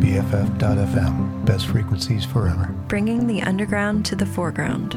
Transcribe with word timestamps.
BFF.FM, 0.00 1.44
best 1.44 1.66
frequencies 1.66 2.24
forever. 2.24 2.74
Bringing 2.88 3.26
the 3.26 3.42
underground 3.42 4.06
to 4.06 4.16
the 4.16 4.26
foreground. 4.26 4.94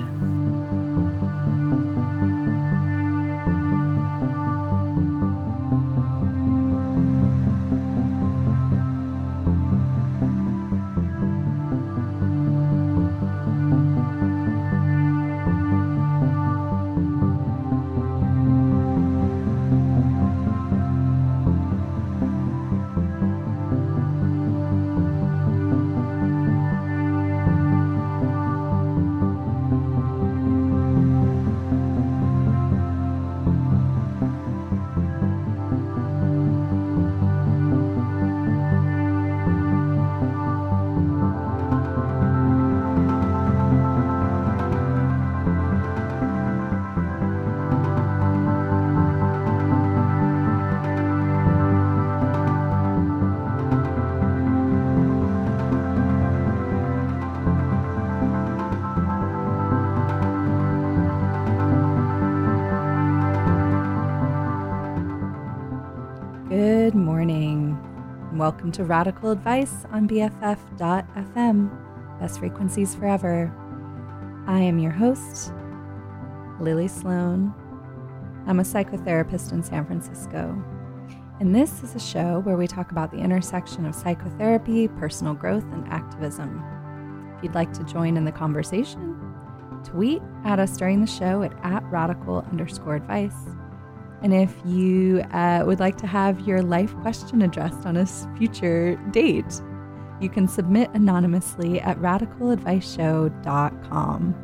Welcome 68.44 68.74
to 68.74 68.84
Radical 68.84 69.32
Advice 69.32 69.86
on 69.94 70.06
BFF.FM, 70.06 71.70
best 72.20 72.40
frequencies 72.40 72.94
forever. 72.94 73.50
I 74.48 74.60
am 74.60 74.80
your 74.80 74.92
host, 74.92 75.54
Lily 76.60 76.90
Sloan. 76.90 77.54
I'm 78.46 78.60
a 78.60 78.64
psychotherapist 78.64 79.54
in 79.54 79.64
San 79.64 79.86
Francisco. 79.86 80.62
And 81.40 81.56
this 81.56 81.84
is 81.84 81.96
a 81.96 82.02
show 82.02 82.40
where 82.40 82.58
we 82.58 82.68
talk 82.68 82.92
about 82.92 83.12
the 83.12 83.20
intersection 83.20 83.86
of 83.86 83.96
psychotherapy, 83.96 84.90
personal 84.90 85.36
growth, 85.36 85.64
and 85.72 85.88
activism. 85.88 86.62
If 87.38 87.44
you'd 87.44 87.56
like 87.56 87.72
to 87.72 87.84
join 87.86 88.18
in 88.18 88.26
the 88.26 88.34
conversation, 88.34 89.18
tweet 89.86 90.22
at 90.44 90.60
us 90.60 90.76
during 90.76 91.00
the 91.00 91.08
show 91.08 91.44
at, 91.44 91.54
at 91.64 91.82
radical 91.86 92.40
underscore 92.52 92.98
advice. 92.98 93.38
And 94.24 94.34
if 94.34 94.56
you 94.66 95.22
uh, 95.32 95.64
would 95.66 95.82
like 95.82 95.98
to 95.98 96.08
have 96.08 96.40
your 96.48 96.62
life 96.62 96.96
question 97.02 97.42
addressed 97.42 97.86
on 97.86 97.98
a 97.98 98.06
future 98.38 98.96
date, 99.12 99.62
you 100.22 100.30
can 100.30 100.48
submit 100.48 100.90
anonymously 100.94 101.82
at 101.82 102.00
radicaladviceshow.com. 102.00 104.36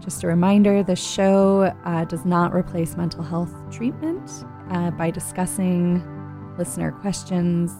Just 0.00 0.22
a 0.22 0.26
reminder 0.26 0.82
the 0.82 0.94
show 0.94 1.72
uh, 1.84 2.04
does 2.04 2.26
not 2.26 2.54
replace 2.54 2.94
mental 2.96 3.22
health 3.22 3.54
treatment 3.70 4.44
uh, 4.70 4.90
by 4.90 5.10
discussing 5.10 6.04
listener 6.58 6.92
questions. 6.92 7.72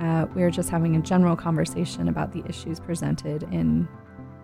Uh, 0.00 0.26
we're 0.34 0.50
just 0.50 0.68
having 0.68 0.96
a 0.96 1.00
general 1.00 1.36
conversation 1.36 2.08
about 2.08 2.32
the 2.32 2.44
issues 2.46 2.78
presented 2.78 3.44
in 3.44 3.88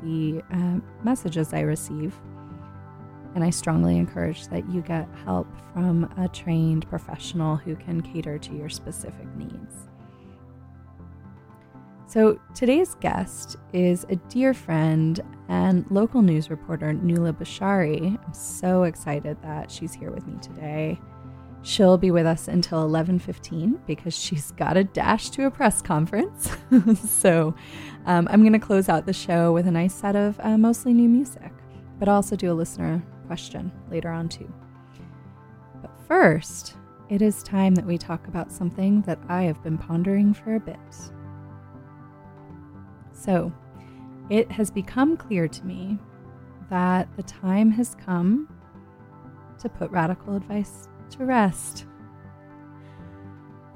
the 0.03 0.42
uh, 0.53 0.79
messages 1.05 1.53
I 1.53 1.61
receive. 1.61 2.19
And 3.36 3.45
I 3.45 3.51
strongly 3.51 3.98
encourage 3.98 4.48
that 4.48 4.67
you 4.70 4.80
get 4.80 5.07
help 5.27 5.47
from 5.74 6.11
a 6.17 6.27
trained 6.27 6.89
professional 6.89 7.57
who 7.57 7.77
can 7.77 8.01
cater 8.01 8.39
to 8.39 8.57
your 8.57 8.70
specific 8.70 9.27
needs. 9.36 9.91
So, 12.07 12.41
today's 12.55 12.95
guest 12.95 13.57
is 13.74 14.07
a 14.08 14.17
dear 14.17 14.55
friend 14.55 15.20
and 15.51 15.85
local 15.91 16.23
news 16.23 16.48
reporter, 16.48 16.95
Nuala 16.95 17.35
Bashari. 17.35 18.19
I'm 18.24 18.33
so 18.33 18.85
excited 18.85 19.36
that 19.42 19.70
she's 19.70 19.92
here 19.92 20.11
with 20.11 20.27
me 20.27 20.39
today. 20.41 20.98
She'll 21.61 21.98
be 21.98 22.11
with 22.11 22.24
us 22.24 22.48
until 22.48 22.89
11:15 22.89 23.80
because 23.86 24.17
she's 24.17 24.51
got 24.53 24.79
a 24.79 24.85
dash 24.85 25.29
to 25.30 25.45
a 25.45 25.51
press 25.51 25.83
conference. 25.83 26.57
so, 27.07 27.55
um, 28.07 28.29
I'm 28.30 28.41
going 28.41 28.55
to 28.55 28.58
close 28.58 28.89
out 28.89 29.05
the 29.05 29.13
show 29.13 29.53
with 29.53 29.67
a 29.67 29.73
nice 29.73 29.92
set 29.92 30.17
of 30.17 30.41
uh, 30.42 30.57
mostly 30.57 30.95
new 30.95 31.08
music, 31.11 31.53
but 31.98 32.08
also 32.08 32.35
do 32.35 32.51
a 32.51 32.55
listener 32.55 33.03
question 33.27 33.73
later 33.91 34.11
on, 34.11 34.29
too. 34.29 34.53
But 35.83 35.91
first, 36.09 36.77
it 37.09 37.23
is 37.23 37.42
time 37.42 37.75
that 37.77 37.87
we 37.87 37.98
talk 37.98 38.27
about 38.27 38.51
something 38.51 39.03
that 39.03 39.19
I 39.29 39.42
have 39.42 39.63
been 39.63 39.79
pondering 39.79 40.35
for 40.35 40.57
a 40.57 40.61
bit. 40.61 40.77
So, 43.13 43.53
it 44.29 44.51
has 44.51 44.70
become 44.70 45.17
clear 45.17 45.47
to 45.47 45.65
me 45.65 45.98
that 46.69 47.09
the 47.17 47.23
time 47.23 47.70
has 47.73 47.95
come 47.95 48.48
to 49.59 49.69
put 49.69 49.91
radical 49.91 50.36
advice 50.36 50.89
to 51.11 51.25
rest. 51.25 51.86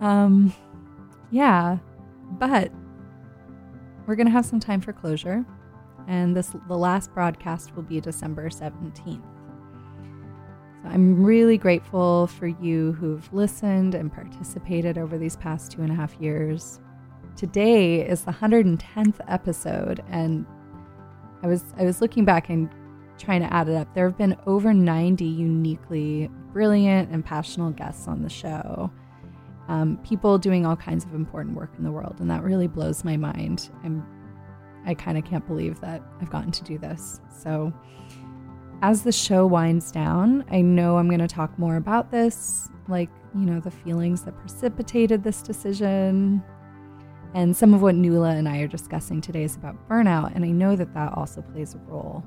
Um, 0.00 0.52
yeah, 1.30 1.78
but 2.32 2.72
we're 4.06 4.16
going 4.16 4.26
to 4.26 4.32
have 4.32 4.46
some 4.46 4.60
time 4.60 4.80
for 4.80 4.92
closure, 4.92 5.44
and 6.08 6.36
this 6.36 6.52
the 6.66 6.76
last 6.76 7.12
broadcast 7.14 7.76
will 7.76 7.82
be 7.82 8.00
December 8.00 8.48
17th. 8.48 9.39
So 10.82 10.88
I'm 10.88 11.22
really 11.22 11.58
grateful 11.58 12.26
for 12.26 12.46
you 12.46 12.92
who've 12.92 13.30
listened 13.32 13.94
and 13.94 14.12
participated 14.12 14.96
over 14.96 15.18
these 15.18 15.36
past 15.36 15.72
two 15.72 15.82
and 15.82 15.92
a 15.92 15.94
half 15.94 16.14
years. 16.14 16.80
Today 17.36 18.06
is 18.06 18.22
the 18.22 18.32
110th 18.32 19.20
episode, 19.28 20.02
and 20.08 20.46
I 21.42 21.46
was 21.46 21.64
I 21.76 21.84
was 21.84 22.00
looking 22.00 22.24
back 22.24 22.48
and 22.48 22.68
trying 23.18 23.42
to 23.42 23.52
add 23.52 23.68
it 23.68 23.74
up. 23.74 23.94
There 23.94 24.06
have 24.06 24.16
been 24.16 24.36
over 24.46 24.72
90 24.72 25.24
uniquely 25.24 26.30
brilliant 26.52 27.10
and 27.10 27.24
passionate 27.24 27.76
guests 27.76 28.08
on 28.08 28.22
the 28.22 28.30
show. 28.30 28.90
Um, 29.68 29.98
people 29.98 30.38
doing 30.38 30.64
all 30.64 30.76
kinds 30.76 31.04
of 31.04 31.14
important 31.14 31.56
work 31.56 31.70
in 31.76 31.84
the 31.84 31.92
world, 31.92 32.16
and 32.20 32.30
that 32.30 32.42
really 32.42 32.66
blows 32.66 33.04
my 33.04 33.16
mind. 33.16 33.70
I'm 33.84 34.04
I 34.86 34.94
kind 34.94 35.18
of 35.18 35.24
can't 35.24 35.46
believe 35.46 35.78
that 35.80 36.02
I've 36.22 36.30
gotten 36.30 36.50
to 36.52 36.64
do 36.64 36.78
this. 36.78 37.20
So 37.30 37.70
as 38.82 39.02
the 39.02 39.12
show 39.12 39.46
winds 39.46 39.92
down, 39.92 40.44
I 40.50 40.62
know 40.62 40.96
I'm 40.96 41.08
going 41.08 41.20
to 41.20 41.28
talk 41.28 41.58
more 41.58 41.76
about 41.76 42.10
this, 42.10 42.70
like, 42.88 43.10
you 43.34 43.44
know, 43.44 43.60
the 43.60 43.70
feelings 43.70 44.22
that 44.22 44.38
precipitated 44.38 45.22
this 45.22 45.42
decision. 45.42 46.42
And 47.34 47.54
some 47.54 47.74
of 47.74 47.82
what 47.82 47.94
Nuala 47.94 48.30
and 48.30 48.48
I 48.48 48.58
are 48.60 48.66
discussing 48.66 49.20
today 49.20 49.44
is 49.44 49.54
about 49.54 49.76
burnout, 49.88 50.34
and 50.34 50.44
I 50.44 50.48
know 50.48 50.74
that 50.76 50.94
that 50.94 51.12
also 51.12 51.42
plays 51.42 51.74
a 51.74 51.78
role. 51.78 52.24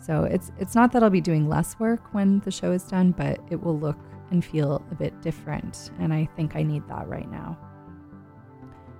So 0.00 0.24
it's 0.24 0.52
it's 0.58 0.74
not 0.74 0.92
that 0.92 1.02
I'll 1.02 1.08
be 1.08 1.22
doing 1.22 1.48
less 1.48 1.78
work 1.78 2.12
when 2.12 2.40
the 2.40 2.50
show 2.50 2.72
is 2.72 2.82
done, 2.84 3.12
but 3.12 3.40
it 3.50 3.62
will 3.62 3.78
look 3.78 3.96
and 4.30 4.44
feel 4.44 4.84
a 4.90 4.94
bit 4.94 5.22
different, 5.22 5.90
and 5.98 6.12
I 6.12 6.28
think 6.36 6.56
I 6.56 6.62
need 6.62 6.86
that 6.88 7.08
right 7.08 7.30
now. 7.30 7.56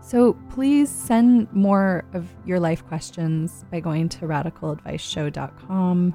So 0.00 0.32
please 0.48 0.88
send 0.88 1.52
more 1.52 2.04
of 2.14 2.26
your 2.46 2.60
life 2.60 2.86
questions 2.86 3.66
by 3.70 3.80
going 3.80 4.08
to 4.10 4.26
radicaladviceshow.com 4.26 6.14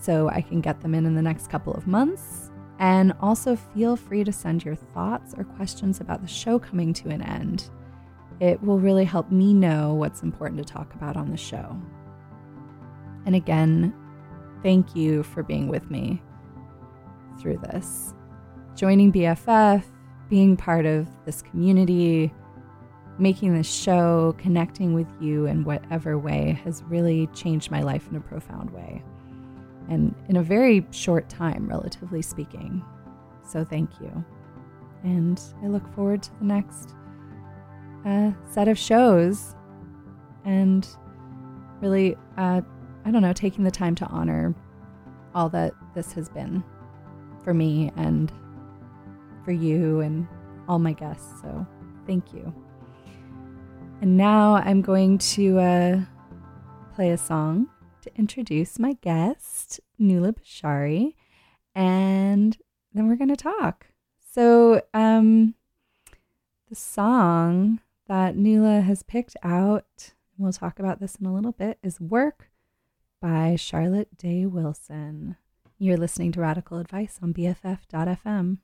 so 0.00 0.28
I 0.28 0.40
can 0.40 0.60
get 0.60 0.80
them 0.80 0.94
in 0.94 1.06
in 1.06 1.14
the 1.14 1.22
next 1.22 1.50
couple 1.50 1.74
of 1.74 1.86
months. 1.86 2.50
And 2.78 3.12
also 3.20 3.56
feel 3.56 3.96
free 3.96 4.22
to 4.22 4.32
send 4.32 4.64
your 4.64 4.76
thoughts 4.76 5.34
or 5.36 5.44
questions 5.44 6.00
about 6.00 6.22
the 6.22 6.28
show 6.28 6.58
coming 6.58 6.92
to 6.94 7.08
an 7.08 7.22
end. 7.22 7.70
It 8.40 8.62
will 8.62 8.78
really 8.78 9.04
help 9.04 9.32
me 9.32 9.52
know 9.52 9.94
what's 9.94 10.22
important 10.22 10.64
to 10.64 10.72
talk 10.72 10.94
about 10.94 11.16
on 11.16 11.30
the 11.30 11.36
show. 11.36 11.76
And 13.26 13.34
again, 13.34 13.92
thank 14.62 14.94
you 14.94 15.24
for 15.24 15.42
being 15.42 15.66
with 15.66 15.90
me 15.90 16.22
through 17.40 17.58
this. 17.58 18.14
Joining 18.76 19.12
BFF, 19.12 19.82
being 20.30 20.56
part 20.56 20.86
of 20.86 21.08
this 21.24 21.42
community, 21.42 22.32
making 23.18 23.56
this 23.56 23.68
show, 23.68 24.36
connecting 24.38 24.94
with 24.94 25.08
you 25.20 25.46
in 25.46 25.64
whatever 25.64 26.16
way 26.16 26.60
has 26.62 26.84
really 26.84 27.26
changed 27.34 27.72
my 27.72 27.82
life 27.82 28.06
in 28.08 28.16
a 28.16 28.20
profound 28.20 28.70
way 28.70 29.02
and 29.88 30.14
in 30.28 30.36
a 30.36 30.42
very 30.42 30.86
short 30.90 31.28
time, 31.28 31.68
relatively 31.68 32.22
speaking. 32.22 32.84
So 33.46 33.64
thank 33.64 33.90
you. 34.00 34.24
And 35.02 35.40
I 35.62 35.68
look 35.68 35.94
forward 35.94 36.22
to 36.24 36.30
the 36.38 36.44
next 36.44 36.94
uh, 38.04 38.32
set 38.52 38.68
of 38.68 38.78
shows 38.78 39.54
and 40.44 40.86
really, 41.80 42.16
uh, 42.36 42.60
I 43.04 43.10
don't 43.10 43.22
know, 43.22 43.32
taking 43.32 43.64
the 43.64 43.70
time 43.70 43.94
to 43.96 44.06
honor 44.06 44.54
all 45.34 45.48
that 45.50 45.72
this 45.94 46.12
has 46.12 46.28
been 46.28 46.62
for 47.44 47.54
me 47.54 47.92
and 47.96 48.32
for 49.44 49.52
you 49.52 50.00
and 50.00 50.26
all 50.68 50.78
my 50.78 50.92
guests. 50.92 51.40
So 51.40 51.66
thank 52.06 52.32
you. 52.32 52.52
And 54.00 54.16
now 54.16 54.54
I'm 54.54 54.82
going 54.82 55.18
to 55.18 55.58
uh, 55.58 56.00
play 56.94 57.10
a 57.10 57.18
song 57.18 57.68
to 58.08 58.18
introduce 58.18 58.78
my 58.78 58.94
guest, 58.94 59.80
Nuala 59.98 60.32
Bashari, 60.32 61.14
and 61.74 62.56
then 62.92 63.08
we're 63.08 63.16
going 63.16 63.34
to 63.34 63.36
talk. 63.36 63.86
So, 64.32 64.82
um, 64.94 65.54
the 66.68 66.74
song 66.74 67.80
that 68.06 68.36
Nuala 68.36 68.80
has 68.80 69.02
picked 69.02 69.36
out, 69.42 69.84
and 70.36 70.44
we'll 70.44 70.52
talk 70.52 70.78
about 70.78 71.00
this 71.00 71.16
in 71.16 71.26
a 71.26 71.34
little 71.34 71.52
bit, 71.52 71.78
is 71.82 72.00
Work 72.00 72.50
by 73.20 73.56
Charlotte 73.56 74.16
Day 74.16 74.46
Wilson. 74.46 75.36
You're 75.78 75.96
listening 75.96 76.32
to 76.32 76.40
Radical 76.40 76.78
Advice 76.78 77.18
on 77.22 77.32
BFF.fm. 77.34 78.58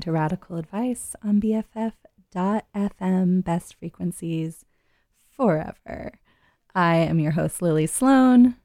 listening 0.00 0.14
to 0.14 0.18
Radical 0.18 0.56
Advice 0.56 1.14
on 1.22 1.42
BFF.fm, 1.42 3.44
best 3.44 3.74
frequencies 3.74 4.64
forever. 5.28 6.12
I 6.74 6.96
am 6.96 7.18
your 7.18 7.32
host, 7.32 7.60
Lily 7.60 7.86
Sloan. 7.86 8.56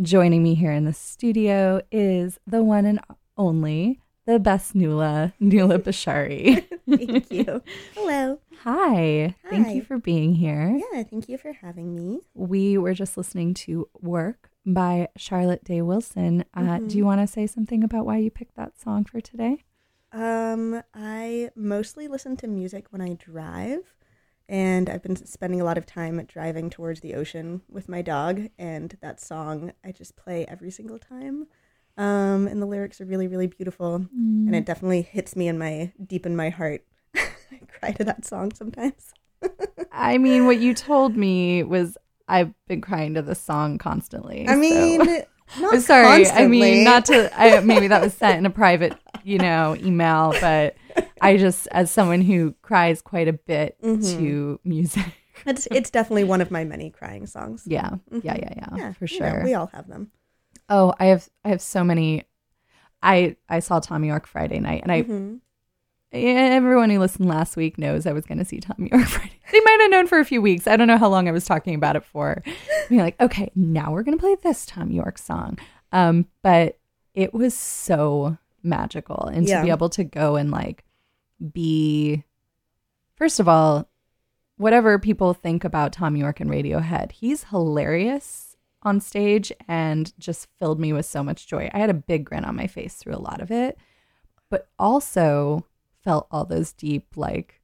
Joining 0.00 0.42
me 0.42 0.54
here 0.54 0.72
in 0.72 0.86
the 0.86 0.94
studio 0.94 1.82
is 1.90 2.40
the 2.46 2.64
one 2.64 2.86
and 2.86 2.98
only, 3.36 4.00
the 4.24 4.38
best 4.38 4.74
Nuala, 4.74 5.34
Nuala 5.38 5.78
Bashari. 5.78 6.66
Thank 6.88 7.30
you. 7.30 7.62
Hello. 7.94 8.38
Hi. 8.62 9.34
Hi. 9.44 9.50
Thank 9.50 9.76
you 9.76 9.82
for 9.82 9.98
being 9.98 10.34
here. 10.36 10.80
Yeah, 10.94 11.02
thank 11.02 11.28
you 11.28 11.36
for 11.36 11.52
having 11.52 11.94
me. 11.94 12.20
We 12.32 12.78
were 12.78 12.94
just 12.94 13.18
listening 13.18 13.52
to 13.54 13.86
Work 14.00 14.48
by 14.64 15.08
Charlotte 15.18 15.64
Day 15.64 15.82
Wilson. 15.82 16.46
Uh, 16.54 16.60
Mm-hmm. 16.60 16.88
Do 16.88 16.96
you 16.96 17.04
want 17.04 17.20
to 17.20 17.26
say 17.26 17.46
something 17.46 17.84
about 17.84 18.06
why 18.06 18.16
you 18.16 18.30
picked 18.30 18.56
that 18.56 18.80
song 18.80 19.04
for 19.04 19.20
today? 19.20 19.64
Um, 20.12 20.82
I 20.94 21.50
mostly 21.56 22.06
listen 22.06 22.36
to 22.38 22.46
music 22.46 22.86
when 22.90 23.00
I 23.00 23.14
drive, 23.14 23.94
and 24.48 24.90
I've 24.90 25.02
been 25.02 25.16
spending 25.16 25.60
a 25.60 25.64
lot 25.64 25.78
of 25.78 25.86
time 25.86 26.22
driving 26.26 26.68
towards 26.68 27.00
the 27.00 27.14
ocean 27.14 27.62
with 27.68 27.88
my 27.88 28.02
dog, 28.02 28.48
and 28.58 28.96
that 29.00 29.20
song 29.20 29.72
I 29.84 29.92
just 29.92 30.16
play 30.16 30.44
every 30.46 30.70
single 30.70 30.98
time. 30.98 31.46
Um, 31.96 32.46
and 32.46 32.60
the 32.60 32.66
lyrics 32.66 33.00
are 33.00 33.06
really, 33.06 33.26
really 33.26 33.46
beautiful, 33.46 34.06
and 34.46 34.54
it 34.54 34.66
definitely 34.66 35.02
hits 35.02 35.34
me 35.36 35.48
in 35.48 35.58
my 35.58 35.92
deep 36.04 36.26
in 36.26 36.36
my 36.36 36.50
heart. 36.50 36.84
I 37.16 37.60
cry 37.78 37.92
to 37.92 38.04
that 38.04 38.24
song 38.26 38.52
sometimes. 38.52 39.14
I 39.92 40.18
mean, 40.18 40.46
what 40.46 40.58
you 40.58 40.74
told 40.74 41.16
me 41.16 41.62
was 41.62 41.96
I've 42.28 42.52
been 42.66 42.80
crying 42.80 43.14
to 43.14 43.22
this 43.22 43.40
song 43.40 43.78
constantly. 43.78 44.46
I 44.46 44.54
so- 44.54 44.58
mean, 44.60 45.24
not 45.60 45.74
I'm 45.74 45.80
sorry. 45.80 46.26
I 46.28 46.46
mean, 46.46 46.84
not 46.84 47.04
to. 47.06 47.30
I, 47.38 47.60
maybe 47.60 47.88
that 47.88 48.00
was 48.02 48.14
sent 48.14 48.38
in 48.38 48.46
a 48.46 48.50
private, 48.50 48.94
you 49.24 49.38
know, 49.38 49.76
email, 49.80 50.34
but 50.40 50.76
I 51.20 51.36
just, 51.36 51.66
as 51.72 51.90
someone 51.90 52.20
who 52.22 52.54
cries 52.62 53.00
quite 53.02 53.28
a 53.28 53.32
bit 53.32 53.76
Mhm. 53.82 54.16
to 54.18 54.60
music. 54.64 55.04
It's 55.44 55.66
it's 55.72 55.90
definitely 55.90 56.24
one 56.24 56.40
of 56.40 56.50
my 56.52 56.62
many 56.64 56.90
crying 56.90 57.26
songs. 57.26 57.64
Yeah, 57.66 57.96
yeah, 58.10 58.18
Mhm. 58.18 58.24
yeah, 58.24 58.52
yeah, 58.56 58.76
Yeah, 58.76 58.92
for 58.92 59.06
you 59.06 59.18
know, 59.20 59.30
sure. 59.32 59.44
we 59.44 59.54
all 59.54 59.66
have 59.74 59.88
them. 59.88 60.10
oh, 60.68 60.94
I 61.00 61.06
have, 61.06 61.28
I 61.44 61.48
have 61.48 61.60
so 61.60 61.82
many. 61.82 62.24
I 63.02 63.36
I 63.48 63.58
saw 63.58 63.80
Tommy 63.80 64.06
York 64.08 64.26
Friday 64.26 64.60
night, 64.60 64.82
and 64.82 64.92
I 64.92 65.02
Mhm. 65.02 65.40
Everyone 66.12 66.90
who 66.90 66.98
listened 66.98 67.28
last 67.28 67.56
week 67.56 67.78
knows 67.78 68.06
I 68.06 68.12
was 68.12 68.26
going 68.26 68.38
to 68.38 68.44
see 68.44 68.60
Thom 68.60 68.88
Yorke 68.90 69.06
Friday. 69.08 69.32
They 69.50 69.60
might 69.60 69.78
have 69.82 69.90
known 69.90 70.06
for 70.06 70.18
a 70.18 70.24
few 70.24 70.42
weeks. 70.42 70.66
I 70.66 70.76
don't 70.76 70.86
know 70.88 70.98
how 70.98 71.08
long 71.08 71.26
I 71.28 71.32
was 71.32 71.44
talking 71.46 71.74
about 71.74 71.96
it 71.96 72.04
for. 72.04 72.42
Being 72.88 73.00
like, 73.00 73.18
okay, 73.20 73.50
now 73.54 73.92
we're 73.92 74.02
going 74.02 74.16
to 74.18 74.20
play 74.22 74.36
this 74.42 74.66
Thom 74.66 74.90
Yorke 74.90 75.16
song. 75.18 75.58
Um, 75.90 76.26
but 76.42 76.78
it 77.14 77.32
was 77.32 77.54
so 77.54 78.36
magical, 78.62 79.24
and 79.26 79.46
Yeah. 79.48 79.58
to 79.60 79.64
be 79.64 79.70
able 79.70 79.88
to 79.90 80.04
go 80.04 80.36
and 80.36 80.50
like 80.50 80.84
be, 81.52 82.24
first 83.16 83.40
of 83.40 83.48
all, 83.48 83.88
whatever 84.56 84.98
people 84.98 85.32
think 85.34 85.64
about 85.64 85.92
Thom 85.92 86.14
Yorke 86.16 86.40
and 86.40 86.50
Radiohead, 86.50 87.12
he's 87.12 87.44
hilarious 87.44 88.56
on 88.82 89.00
stage 89.00 89.50
and 89.66 90.12
just 90.18 90.48
filled 90.58 90.78
me 90.80 90.92
with 90.92 91.06
so 91.06 91.22
much 91.22 91.46
joy. 91.46 91.70
I 91.72 91.78
had 91.78 91.90
a 91.90 91.94
big 91.94 92.24
grin 92.26 92.44
on 92.44 92.56
my 92.56 92.66
face 92.66 92.94
through 92.94 93.14
a 93.14 93.18
lot 93.18 93.40
of 93.40 93.50
it, 93.50 93.78
but 94.50 94.68
also 94.78 95.64
felt 96.02 96.26
all 96.30 96.44
those 96.44 96.72
deep, 96.72 97.16
like 97.16 97.60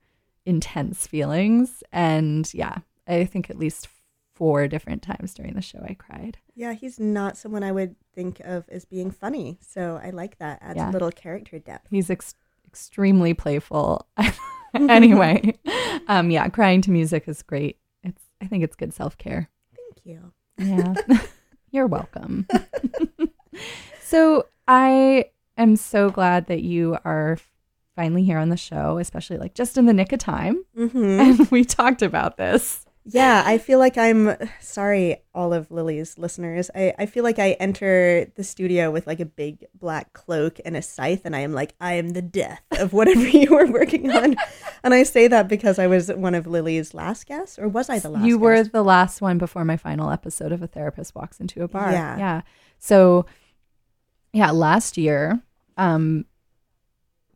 intense 0.46 1.06
feelings. 1.06 1.82
And 1.92 2.52
yeah, 2.54 2.78
I 3.06 3.24
think 3.24 3.50
at 3.50 3.58
least 3.58 3.88
four 4.34 4.68
different 4.68 5.02
times 5.02 5.34
during 5.34 5.54
the 5.54 5.60
show 5.60 5.80
I 5.82 5.94
cried. 5.94 6.38
Yeah, 6.54 6.72
he's 6.72 7.00
not 7.00 7.36
someone 7.36 7.62
I 7.64 7.72
would 7.72 7.96
think 8.14 8.40
of 8.40 8.64
as 8.68 8.84
being 8.84 9.10
funny. 9.10 9.58
So 9.60 10.00
I 10.02 10.10
like 10.10 10.38
that. 10.38 10.58
Adds 10.62 10.76
Yeah. 10.76 10.90
a 10.90 10.92
little 10.92 11.10
character 11.10 11.58
depth. 11.58 11.88
He's 11.90 12.08
ex- 12.08 12.34
extremely 12.66 13.34
playful. 13.34 14.06
anyway, 14.74 15.58
um, 16.08 16.30
yeah, 16.30 16.48
crying 16.48 16.82
to 16.82 16.90
music 16.90 17.26
is 17.26 17.42
great. 17.42 17.78
It's 18.04 18.22
I 18.40 18.46
think 18.46 18.62
it's 18.62 18.76
good 18.76 18.92
self 18.92 19.16
care. 19.18 19.48
Thank 19.74 20.04
you. 20.04 20.32
Yeah. 20.58 20.94
You're 21.70 21.86
welcome. 21.86 22.46
so 24.02 24.46
I 24.66 25.26
am 25.56 25.76
so 25.76 26.10
glad 26.10 26.46
that 26.46 26.62
you 26.62 26.98
are 27.04 27.38
finally 27.98 28.22
here 28.22 28.38
on 28.38 28.48
the 28.48 28.56
show, 28.56 28.98
especially 28.98 29.38
like 29.38 29.54
just 29.54 29.76
in 29.76 29.86
the 29.86 29.92
nick 29.92 30.12
of 30.12 30.20
time. 30.20 30.64
hmm 30.76 31.18
And 31.20 31.50
we 31.50 31.64
talked 31.64 32.00
about 32.00 32.36
this. 32.36 32.84
Yeah, 33.10 33.42
I 33.44 33.58
feel 33.58 33.78
like 33.80 33.96
I'm 33.98 34.36
sorry, 34.60 35.22
all 35.34 35.52
of 35.54 35.70
Lily's 35.70 36.16
listeners. 36.18 36.70
I, 36.74 36.92
I 36.98 37.06
feel 37.06 37.24
like 37.24 37.38
I 37.40 37.52
enter 37.52 38.26
the 38.36 38.44
studio 38.44 38.90
with 38.90 39.06
like 39.06 39.18
a 39.18 39.24
big 39.24 39.64
black 39.74 40.12
cloak 40.12 40.60
and 40.64 40.76
a 40.76 40.82
scythe, 40.82 41.22
and 41.24 41.34
I 41.34 41.40
am 41.40 41.52
like, 41.54 41.74
I 41.80 41.94
am 41.94 42.10
the 42.10 42.22
death 42.22 42.62
of 42.72 42.92
whatever 42.92 43.26
you 43.40 43.50
were 43.50 43.66
working 43.66 44.10
on. 44.14 44.36
And 44.84 44.92
I 44.94 45.02
say 45.04 45.26
that 45.26 45.48
because 45.48 45.78
I 45.80 45.86
was 45.88 46.12
one 46.12 46.34
of 46.36 46.46
Lily's 46.46 46.92
last 46.94 47.26
guests, 47.26 47.58
or 47.58 47.66
was 47.66 47.88
I 47.88 47.98
the 47.98 48.10
last? 48.10 48.26
you 48.26 48.38
were 48.38 48.62
the 48.62 48.84
last 48.84 49.20
one 49.22 49.38
before 49.38 49.64
my 49.64 49.76
final 49.78 50.10
episode 50.10 50.52
of 50.52 50.62
A 50.62 50.66
Therapist 50.68 51.14
Walks 51.16 51.40
into 51.40 51.64
a 51.64 51.68
Bar. 51.68 51.90
Yeah. 51.90 52.18
Yeah. 52.18 52.40
So 52.78 53.24
yeah, 54.32 54.50
last 54.52 54.96
year, 54.98 55.40
um 55.78 56.26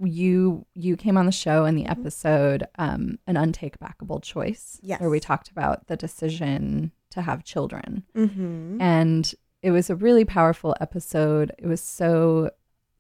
you 0.07 0.67
you 0.75 0.97
came 0.97 1.17
on 1.17 1.27
the 1.27 1.33
show 1.33 1.65
in 1.65 1.75
the 1.75 1.87
episode 1.87 2.65
um 2.79 3.19
an 3.27 3.37
untake 3.37 3.77
backable 3.79 4.23
choice 4.23 4.79
Yes. 4.83 5.01
where 5.01 5.11
we 5.11 5.21
talked 5.21 5.51
about 5.51 5.87
the 5.87 5.97
decision 5.97 6.93
to 7.11 7.23
have 7.23 7.45
children. 7.45 8.05
Mhm. 8.15 8.81
and 8.81 9.35
it 9.63 9.71
was 9.71 9.89
a 9.91 9.95
really 9.97 10.25
powerful 10.25 10.75
episode. 10.81 11.53
It 11.59 11.67
was 11.67 11.81
so 11.81 12.51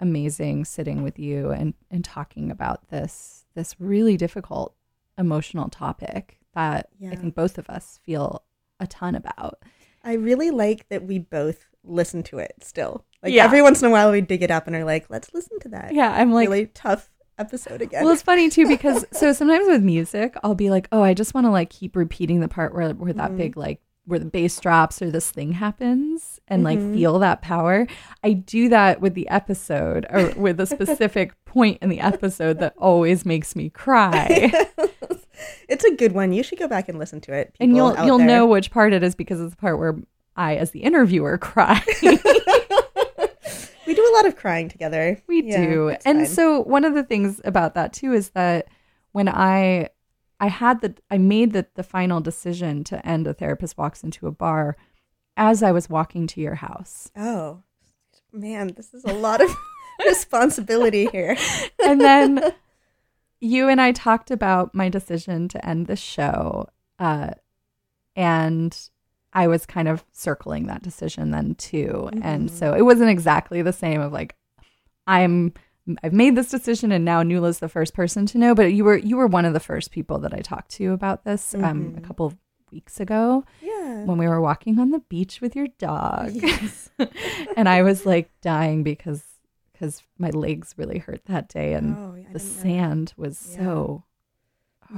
amazing 0.00 0.64
sitting 0.64 1.02
with 1.02 1.18
you 1.18 1.50
and 1.50 1.74
and 1.90 2.04
talking 2.04 2.50
about 2.50 2.88
this 2.88 3.46
this 3.54 3.74
really 3.80 4.16
difficult 4.16 4.74
emotional 5.18 5.68
topic 5.68 6.38
that 6.54 6.88
i 7.10 7.14
think 7.14 7.34
both 7.34 7.56
of 7.58 7.68
us 7.70 7.98
feel 8.02 8.42
a 8.80 8.86
ton 8.86 9.14
about. 9.14 9.62
I 10.04 10.14
really 10.14 10.50
like 10.50 10.88
that 10.88 11.04
we 11.04 11.18
both 11.20 11.66
listen 11.84 12.22
to 12.24 12.38
it 12.38 12.54
still. 12.60 13.04
Like 13.22 13.32
Yeah. 13.32 13.44
every 13.44 13.62
once 13.62 13.82
in 13.82 13.88
a 13.88 13.90
while, 13.90 14.10
we 14.12 14.20
dig 14.20 14.42
it 14.42 14.50
up 14.50 14.66
and 14.66 14.74
are 14.76 14.84
like, 14.84 15.06
let's 15.10 15.32
listen 15.34 15.58
to 15.60 15.68
that. 15.70 15.92
yeah 15.94 16.12
i'm 16.12 16.32
like 16.32 16.48
really 16.48 16.66
tough 16.66 17.08
episode 17.38 17.80
again. 17.82 18.04
well 18.04 18.12
it's 18.12 18.22
funny 18.22 18.48
too 18.50 18.68
because 18.68 19.04
so 19.12 19.32
sometimes 19.32 19.66
with 19.66 19.82
music 19.82 20.36
i'll 20.44 20.54
be 20.54 20.70
like 20.70 20.86
oh 20.92 21.02
i 21.02 21.14
just 21.14 21.34
want 21.34 21.46
to 21.46 21.50
like 21.50 21.70
keep 21.70 21.96
repeating 21.96 22.40
the 22.40 22.48
part 22.48 22.74
where 22.74 22.90
where 22.92 23.12
that 23.12 23.30
Mhm. 23.32 23.36
big 23.38 23.56
like 23.56 23.80
where 24.04 24.18
the 24.18 24.26
bass 24.26 24.58
drops 24.60 25.00
or 25.00 25.10
this 25.10 25.30
thing 25.30 25.52
happens 25.52 26.40
and 26.48 26.62
Mhm. 26.62 26.64
like 26.64 26.78
feel 26.94 27.18
that 27.20 27.40
power 27.42 27.86
i 28.22 28.32
do 28.32 28.68
that 28.68 29.00
with 29.00 29.14
the 29.14 29.28
episode 29.28 30.06
or 30.10 30.30
with 30.36 30.60
a 30.60 30.66
specific 30.66 31.32
point 31.46 31.78
in 31.80 31.88
the 31.88 32.00
episode 32.00 32.58
that 32.60 32.74
always 32.76 33.24
makes 33.24 33.56
me 33.56 33.70
cry 33.70 34.52
it's 35.68 35.84
a 35.84 35.94
good 35.96 36.12
one. 36.12 36.32
You 36.32 36.42
should 36.42 36.58
go 36.58 36.68
back 36.68 36.88
and 36.88 36.98
listen 36.98 37.20
to 37.22 37.32
it. 37.32 37.54
and 37.58 37.74
you'll 37.76 37.96
you'll 38.04 38.18
there. 38.18 38.26
know 38.26 38.46
which 38.46 38.70
part 38.70 38.92
it 38.92 39.02
is 39.02 39.14
because 39.14 39.40
it's 39.40 39.50
the 39.54 39.56
part 39.56 39.78
where 39.78 39.96
i 40.36 40.54
as 40.56 40.70
the 40.72 40.80
interviewer 40.82 41.36
cry 41.50 41.80
we 43.86 43.94
do 43.94 44.06
a 44.12 44.14
lot 44.14 44.26
of 44.26 44.36
crying 44.36 44.68
together. 44.68 45.20
We 45.26 45.42
Yeah, 45.42 45.64
do. 45.66 45.96
And 46.04 46.18
fine. 46.20 46.26
so 46.26 46.60
one 46.60 46.84
of 46.84 46.94
the 46.94 47.02
things 47.02 47.40
about 47.44 47.74
that 47.74 47.92
too 47.92 48.12
is 48.12 48.30
that 48.30 48.68
when 49.10 49.28
I 49.28 49.88
I 50.40 50.48
had 50.48 50.80
the 50.80 50.94
I 51.10 51.18
made 51.18 51.52
the 51.52 51.66
the 51.74 51.82
final 51.82 52.20
decision 52.20 52.84
to 52.84 53.04
end 53.06 53.26
a 53.26 53.34
therapist 53.34 53.76
walks 53.76 54.02
into 54.04 54.26
a 54.26 54.32
bar 54.32 54.76
as 55.36 55.62
I 55.62 55.72
was 55.72 55.90
walking 55.90 56.26
to 56.28 56.40
your 56.40 56.54
house. 56.56 57.10
oh 57.16 57.62
man, 58.32 58.68
this 58.76 58.94
is 58.94 59.04
a 59.04 59.12
lot 59.12 59.40
of 59.42 59.50
responsibility 60.06 61.06
here. 61.06 61.36
And 61.84 62.00
then 62.00 62.54
you 63.40 63.68
and 63.68 63.80
I 63.80 63.90
talked 63.92 64.30
about 64.30 64.74
my 64.74 64.88
decision 64.88 65.48
to 65.48 65.66
end 65.68 65.86
the 65.88 65.96
show 65.96 66.68
uh 66.98 67.30
and 68.14 68.90
I 69.34 69.46
was 69.48 69.64
kind 69.66 69.88
of 69.88 70.04
circling 70.12 70.66
that 70.66 70.82
decision 70.82 71.30
then 71.30 71.54
too. 71.54 72.10
And 72.22 72.48
Mhm. 72.48 72.52
so 72.52 72.74
it 72.74 72.82
wasn't 72.82 73.10
exactly 73.10 73.62
the 73.62 73.72
same 73.72 74.00
of 74.00 74.12
like 74.12 74.34
I'm 75.06 75.52
I've 76.04 76.12
made 76.12 76.36
this 76.36 76.48
decision 76.48 76.92
and 76.92 77.04
now 77.04 77.24
Nuala's 77.24 77.58
the 77.58 77.68
first 77.68 77.92
person 77.92 78.24
to 78.26 78.38
know, 78.38 78.54
but 78.54 78.72
you 78.72 78.84
were 78.84 78.96
you 78.96 79.16
were 79.16 79.26
one 79.26 79.44
of 79.44 79.52
the 79.52 79.60
first 79.60 79.90
people 79.90 80.18
that 80.20 80.32
I 80.34 80.38
talked 80.40 80.70
to 80.72 80.92
about 80.92 81.24
this 81.24 81.54
um 81.54 81.94
a 81.96 82.00
Mhm. 82.00 82.04
couple 82.04 82.26
of 82.26 82.36
weeks 82.70 83.00
ago 83.00 83.44
Yeah. 83.60 84.04
when 84.04 84.16
we 84.16 84.26
were 84.28 84.40
walking 84.40 84.78
on 84.78 84.90
the 84.92 85.00
beach 85.00 85.40
with 85.40 85.54
your 85.56 85.66
dog. 85.78 86.30
Yes. 86.32 86.90
and 87.56 87.68
I 87.68 87.82
was 87.82 88.06
like 88.06 88.30
dying 88.42 88.82
because 88.82 89.24
cuz 89.78 90.02
my 90.18 90.30
legs 90.30 90.74
really 90.78 90.98
hurt 90.98 91.24
that 91.24 91.48
day 91.48 91.72
and 91.74 91.96
oh, 91.98 92.12
the 92.12 92.16
didn't 92.22 92.32
know. 92.34 92.38
sand 92.62 93.14
was 93.16 93.48
Yeah. 93.52 93.56
Mm-hmm. 93.58 93.64
so 93.66 94.04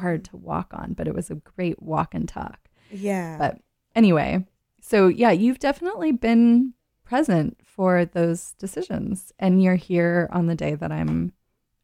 hard 0.01 0.25
to 0.27 0.37
walk 0.37 0.73
on, 0.75 0.93
but 0.93 1.07
it 1.09 1.15
was 1.15 1.31
a 1.31 1.37
great 1.37 1.81
walk 1.83 2.15
and 2.15 2.29
talk. 2.29 2.69
Yeah. 2.91 3.39
But 3.39 3.61
anyway, 3.95 4.45
so 4.81 5.09
yeah, 5.09 5.31
you've 5.31 5.59
definitely 5.59 6.13
been 6.13 6.75
present 7.05 7.57
for 7.65 8.05
those 8.05 8.53
decisions 8.59 9.33
and 9.39 9.63
you're 9.63 9.75
here 9.77 10.29
on 10.33 10.47
the 10.47 10.55
day 10.55 10.75
that 10.75 10.91
I'm 10.93 11.33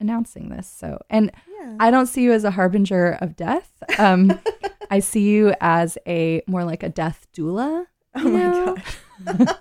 announcing 0.00 0.48
this. 0.48 0.68
So, 0.68 0.98
and 1.10 1.30
yeah. 1.60 1.76
I 1.78 1.90
don't 1.90 2.06
see 2.06 2.22
you 2.22 2.32
as 2.32 2.44
a 2.44 2.50
harbinger 2.50 3.18
of 3.20 3.36
death. 3.36 3.70
Um, 3.98 4.40
I 4.90 4.98
see 5.00 5.28
you 5.28 5.54
as 5.60 5.98
a 6.06 6.42
more 6.46 6.64
like 6.64 6.82
a 6.82 6.88
death 6.88 7.26
doula. 7.34 7.86
oh 8.14 8.22
you 8.22 8.28
my 8.28 8.38
know? 8.42 8.76
god. 8.76 8.84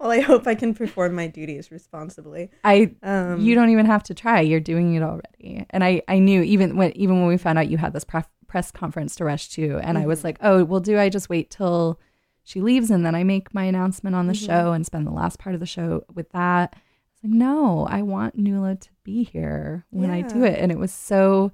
well, 0.00 0.10
I 0.10 0.20
hope 0.20 0.46
I 0.46 0.54
can 0.54 0.72
perform 0.74 1.14
my 1.14 1.26
duties 1.26 1.70
responsibly. 1.70 2.50
I 2.64 2.94
Um, 3.02 3.40
you 3.40 3.54
don't 3.54 3.68
even 3.68 3.84
have 3.86 4.02
to 4.04 4.14
try. 4.14 4.40
You're 4.40 4.58
doing 4.60 4.94
it 4.94 5.02
already. 5.02 5.66
And 5.70 5.84
I, 5.84 6.02
I 6.08 6.18
knew 6.18 6.42
even 6.42 6.76
when 6.76 6.92
even 6.96 7.20
when 7.20 7.28
we 7.28 7.36
found 7.36 7.58
out 7.58 7.68
you 7.68 7.76
had 7.76 7.92
this 7.92 8.04
pref- 8.04 8.30
press 8.46 8.70
conference 8.70 9.16
to 9.16 9.24
rush 9.24 9.48
to, 9.50 9.78
and 9.78 9.98
I 9.98 10.06
was 10.06 10.20
Mhm. 10.20 10.24
like, 10.24 10.38
oh, 10.40 10.64
well, 10.64 10.80
do 10.80 10.98
I 10.98 11.08
just 11.08 11.28
wait 11.28 11.50
till 11.50 11.98
she 12.42 12.60
leaves 12.60 12.90
and 12.90 13.04
then 13.04 13.14
I 13.14 13.24
make 13.24 13.52
my 13.52 13.64
announcement 13.64 14.14
on 14.16 14.26
the 14.26 14.32
Mhm. 14.32 14.46
show 14.46 14.72
and 14.72 14.86
spend 14.86 15.06
the 15.06 15.10
last 15.12 15.38
part 15.38 15.54
of 15.54 15.60
the 15.60 15.66
show 15.66 16.04
with 16.14 16.30
that? 16.30 16.76
It's 17.12 17.24
like, 17.24 17.32
no, 17.32 17.86
I 17.86 18.02
want 18.02 18.36
Nuala 18.38 18.76
to 18.76 18.88
be 19.02 19.24
here 19.24 19.84
when 19.90 20.10
I 20.10 20.22
do 20.22 20.44
it, 20.44 20.58
and 20.58 20.70
it 20.70 20.78
was 20.78 20.92
so 20.92 21.52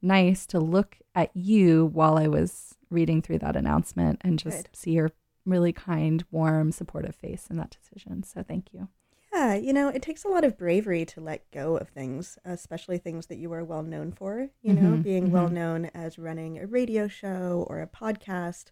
nice 0.00 0.46
to 0.46 0.58
look 0.58 0.98
at 1.14 1.30
you 1.36 1.86
while 1.86 2.16
I 2.18 2.28
was 2.28 2.76
reading 2.90 3.20
through 3.22 3.38
that 3.38 3.56
announcement 3.56 4.20
and 4.22 4.38
just 4.38 4.64
Good. 4.70 4.76
see 4.76 4.92
your 4.92 5.10
really 5.44 5.72
kind, 5.72 6.24
warm, 6.30 6.72
supportive 6.72 7.14
face 7.14 7.48
in 7.48 7.56
that 7.56 7.70
decision. 7.70 8.22
So 8.22 8.42
thank 8.42 8.72
you. 8.72 8.88
Yeah, 9.32 9.54
you 9.54 9.72
know, 9.72 9.88
it 9.88 10.02
takes 10.02 10.24
a 10.24 10.28
lot 10.28 10.44
of 10.44 10.58
bravery 10.58 11.04
to 11.06 11.20
let 11.20 11.50
go 11.50 11.76
of 11.78 11.88
things, 11.88 12.38
especially 12.44 12.98
things 12.98 13.26
that 13.26 13.38
you 13.38 13.52
are 13.52 13.64
well 13.64 13.82
known 13.82 14.12
for. 14.12 14.48
You 14.62 14.74
know, 14.74 14.98
Mhm, 14.98 15.02
being 15.02 15.26
mhm. 15.28 15.30
well 15.30 15.48
known 15.48 15.86
as 15.94 16.18
running 16.18 16.58
a 16.58 16.66
radio 16.66 17.08
show 17.08 17.64
or 17.68 17.80
a 17.80 17.86
podcast 17.86 18.66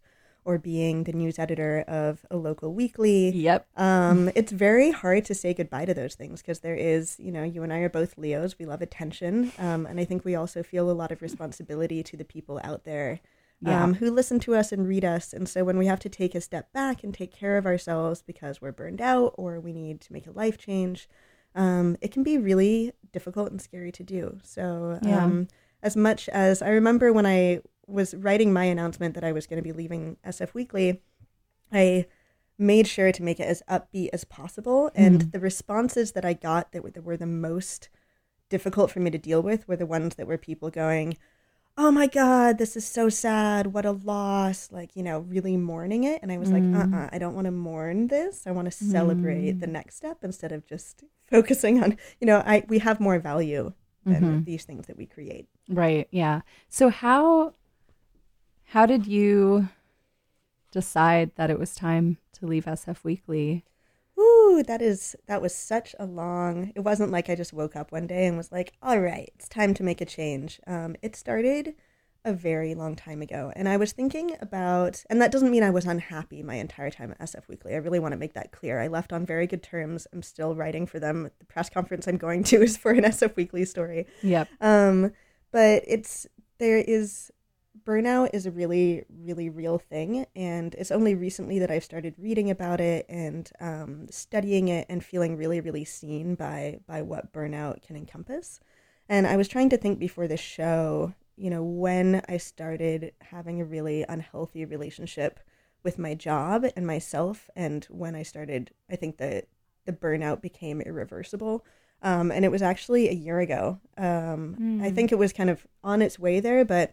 or 0.45 0.59
being 0.59 1.05
the 1.05 1.13
news 1.13 1.39
editor 1.39 1.81
of 1.89 2.25
a 2.31 2.37
local 2.37 2.75
weekly. 2.75 3.31
Yep. 3.31 3.67
Um, 3.77 4.31
it's 4.37 4.53
very 4.53 4.91
hard 4.91 5.25
to 5.27 5.35
say 5.35 5.55
goodbye 5.55 5.85
to 5.87 5.95
those 5.95 6.15
things 6.15 6.43
because 6.43 6.61
there 6.61 6.75
is, 6.75 7.17
you 7.19 7.31
know, 7.33 7.43
you 7.43 7.63
and 7.63 7.73
I 7.73 7.79
are 7.79 7.89
both 7.91 8.19
Leos. 8.19 8.59
We 8.59 8.67
love 8.67 8.83
attention. 8.83 9.53
Um, 9.59 9.87
and 9.87 9.99
I 10.01 10.05
think 10.05 10.25
we 10.25 10.35
also 10.35 10.63
feel 10.63 10.91
a 10.91 10.93
lot 10.93 11.11
of 11.13 11.23
responsibility 11.23 12.03
to 12.03 12.17
the 12.17 12.25
people 12.25 12.61
out 12.65 12.85
there 12.85 13.21
Yeah. 13.63 13.83
um, 13.83 13.95
who 13.95 14.11
listen 14.11 14.41
to 14.41 14.55
us 14.55 14.73
and 14.73 14.89
read 14.89 15.05
us. 15.05 15.33
And 15.35 15.49
so 15.49 15.65
when 15.65 15.77
we 15.77 15.87
have 15.87 16.01
to 16.01 16.09
take 16.09 16.35
a 16.35 16.41
step 16.41 16.73
back 16.73 17.05
and 17.05 17.13
take 17.13 17.31
care 17.33 17.59
of 17.59 17.67
ourselves 17.67 18.23
because 18.23 18.61
we're 18.63 18.73
burned 18.73 19.01
out 19.03 19.35
or 19.37 19.61
we 19.61 19.73
need 19.73 20.01
to 20.03 20.13
make 20.13 20.27
a 20.27 20.31
life 20.33 20.57
change, 20.57 21.09
um, 21.55 21.97
it 22.01 22.11
can 22.11 22.23
be 22.23 22.39
really 22.39 22.93
difficult 23.13 23.51
and 23.51 23.61
scary 23.61 23.93
to 23.93 24.03
do. 24.03 24.39
So, 24.45 24.99
Yeah. 25.03 25.25
um, 25.25 25.49
as 25.83 25.95
much 25.97 26.29
as 26.31 26.63
I 26.63 26.71
remember 26.71 27.13
when 27.13 27.27
I 27.27 27.61
was 27.87 28.15
writing 28.15 28.53
my 28.53 28.65
announcement 28.65 29.15
that 29.15 29.25
I 29.25 29.33
was 29.33 29.47
going 29.47 29.57
to 29.63 29.63
be 29.63 29.73
leaving 29.73 30.17
SF 30.25 30.55
Weekly, 30.55 31.03
I 31.73 32.07
made 32.57 32.87
sure 32.87 33.11
to 33.13 33.23
make 33.23 33.41
it 33.41 33.45
as 33.49 33.63
upbeat 33.69 34.11
as 34.13 34.25
possible. 34.25 34.91
And 34.95 35.21
Mhm. 35.23 35.33
the 35.33 35.41
responses 35.41 36.13
that 36.13 36.25
I 36.25 36.33
got 36.35 36.73
that 36.73 36.83
were, 36.83 36.91
that 36.93 37.03
were 37.05 37.17
the 37.17 37.27
most 37.27 37.89
difficult 38.49 38.91
for 38.91 39.01
me 39.01 39.11
to 39.11 39.19
deal 39.19 39.43
with 39.43 39.67
were 39.69 39.77
the 39.77 39.87
ones 39.87 40.15
that 40.17 40.27
were 40.27 40.39
people 40.39 40.71
going, 40.71 41.17
Oh 41.83 41.91
my 41.91 42.07
God, 42.09 42.59
this 42.59 42.77
is 42.77 42.85
so 42.85 43.09
sad. 43.09 43.69
What 43.69 43.87
a 43.87 43.93
loss. 43.93 44.71
Like, 44.71 44.95
you 44.95 45.03
know, 45.03 45.21
really 45.21 45.57
mourning 45.57 46.05
it. 46.05 46.21
And 46.23 46.31
I 46.31 46.37
was 46.37 46.51
like, 46.51 46.63
Mm. 46.63 46.75
uh 46.75 46.95
uh 46.97 47.09
I 47.11 47.19
don't 47.19 47.35
want 47.35 47.47
to 47.47 47.51
mourn 47.51 48.09
this. 48.09 48.47
I 48.47 48.51
want 48.51 48.67
to 48.67 48.71
celebrate 48.71 49.57
Mm. 49.57 49.61
the 49.61 49.67
next 49.67 49.97
step 49.97 50.19
instead 50.23 50.53
of 50.53 50.67
just 50.67 51.05
focusing 51.31 51.83
on, 51.83 51.97
you 52.21 52.27
know, 52.27 52.43
I 52.45 52.65
we 52.69 52.81
have 52.81 53.01
more 53.01 53.19
value 53.19 53.73
than 54.05 54.23
Mhm. 54.23 54.45
these 54.45 54.65
things 54.65 54.89
that 54.89 54.99
we 54.99 55.07
create. 55.07 55.49
Right. 55.71 56.07
Yeah. 56.11 56.43
So 56.69 56.91
how 56.91 57.55
how 58.75 58.85
did 58.85 59.07
you 59.07 59.69
decide 60.73 61.31
that 61.37 61.51
it 61.51 61.59
was 61.59 61.75
time 61.75 62.19
to 62.35 62.47
leave 62.47 62.67
SF 62.67 63.05
Weekly? 63.05 63.65
That 64.67 64.83
is 64.83 65.17
that 65.27 65.43
was 65.43 65.55
such 65.55 65.95
a 65.99 66.07
long. 66.07 66.73
It 66.75 66.81
wasn't 66.81 67.13
like 67.13 67.29
I 67.31 67.35
just 67.35 67.53
woke 67.53 67.77
up 67.77 67.93
one 67.93 68.07
day 68.07 68.27
and 68.27 68.37
was 68.37 68.53
like, 68.53 68.73
"All 68.83 69.01
right, 69.01 69.31
it's 69.35 69.49
time 69.49 69.75
to 69.75 69.83
make 69.83 70.01
a 70.01 70.05
change." 70.05 70.61
Um, 70.67 70.97
it 71.03 71.17
started 71.17 71.75
a 72.25 72.33
very 72.33 72.75
long 72.75 72.95
time 72.97 73.23
ago, 73.23 73.53
and 73.57 73.69
I 73.69 73.77
was 73.77 73.93
thinking 73.93 74.37
about, 74.41 75.03
and 75.09 75.21
that 75.23 75.33
doesn't 75.33 75.51
mean 75.51 75.63
I 75.63 75.71
was 75.71 75.87
unhappy 75.87 76.43
my 76.43 76.57
entire 76.57 76.91
time 76.91 77.13
at 77.13 77.21
SF 77.21 77.49
Weekly. 77.49 77.75
I 77.75 77.79
really 77.79 77.99
want 77.99 78.13
to 78.13 78.19
make 78.19 78.35
that 78.35 78.53
clear. 78.53 78.79
I 78.81 78.89
left 78.89 79.13
on 79.13 79.25
very 79.25 79.47
good 79.47 79.63
terms. 79.63 80.07
I'm 80.13 80.23
still 80.23 80.55
writing 80.55 80.87
for 80.87 81.01
them. 81.01 81.31
The 81.39 81.47
press 81.47 81.71
conference 81.71 82.07
I'm 82.07 82.19
going 82.19 82.45
to 82.45 82.63
is 82.63 82.77
for 82.77 82.93
an 82.93 83.05
SF 83.05 83.37
Weekly 83.37 83.65
story. 83.65 84.07
Yep. 84.23 84.49
Um, 84.61 85.13
but 85.53 85.83
it's 85.87 86.27
there 86.59 86.79
is 86.79 87.31
burnout 87.85 88.31
is 88.33 88.47
a 88.47 88.51
really 88.51 89.05
really 89.09 89.49
real 89.49 89.79
thing, 89.79 90.27
and 90.35 90.75
it's 90.75 90.91
only 90.91 91.15
recently 91.15 91.59
that 91.59 91.71
I've 91.71 91.85
started 91.85 92.15
reading 92.19 92.51
about 92.51 92.81
it 92.81 93.07
and 93.09 93.51
um, 93.61 94.07
studying 94.11 94.69
it 94.69 94.87
and 94.89 95.05
feeling 95.05 95.37
really 95.37 95.61
really 95.61 95.85
seen 95.85 96.35
by 96.35 96.81
by 96.87 97.03
what 97.03 97.33
burnout 97.33 97.83
can 97.83 97.97
encompass. 97.97 98.61
And 99.09 99.27
I 99.27 99.37
was 99.37 99.49
trying 99.49 99.71
to 99.71 99.77
think 99.77 99.99
before 99.99 100.29
this 100.29 100.41
show, 100.41 101.15
you 101.37 101.51
know, 101.51 101.63
when 101.65 102.23
I 102.29 102.37
started 102.37 103.13
having 103.23 103.61
a 103.61 103.65
really 103.65 104.05
unhealthy 104.09 104.65
relationship 104.65 105.41
with 105.83 105.99
my 105.99 106.15
job 106.15 106.67
and 106.77 106.87
myself, 106.87 107.49
and 107.57 107.85
when 107.87 108.15
I 108.15 108.23
started, 108.23 108.71
I 108.91 108.97
think 108.97 109.17
that 109.17 109.47
the 109.87 109.93
burnout 109.93 110.43
became 110.43 110.81
irreversible. 110.81 111.65
Um, 112.03 112.31
and 112.31 112.45
it 112.45 112.51
was 112.51 112.63
actually 112.63 113.09
a 113.09 113.13
year 113.13 113.41
ago. 113.41 113.81
Um, 113.97 114.57
I 114.81 114.91
Mm. 114.91 114.95
think 114.95 115.13
it 115.13 115.19
was 115.19 115.33
kind 115.33 115.51
of 115.51 115.67
on 115.83 116.03
its 116.03 116.19
way 116.19 116.41
there, 116.41 116.65
but 116.65 116.93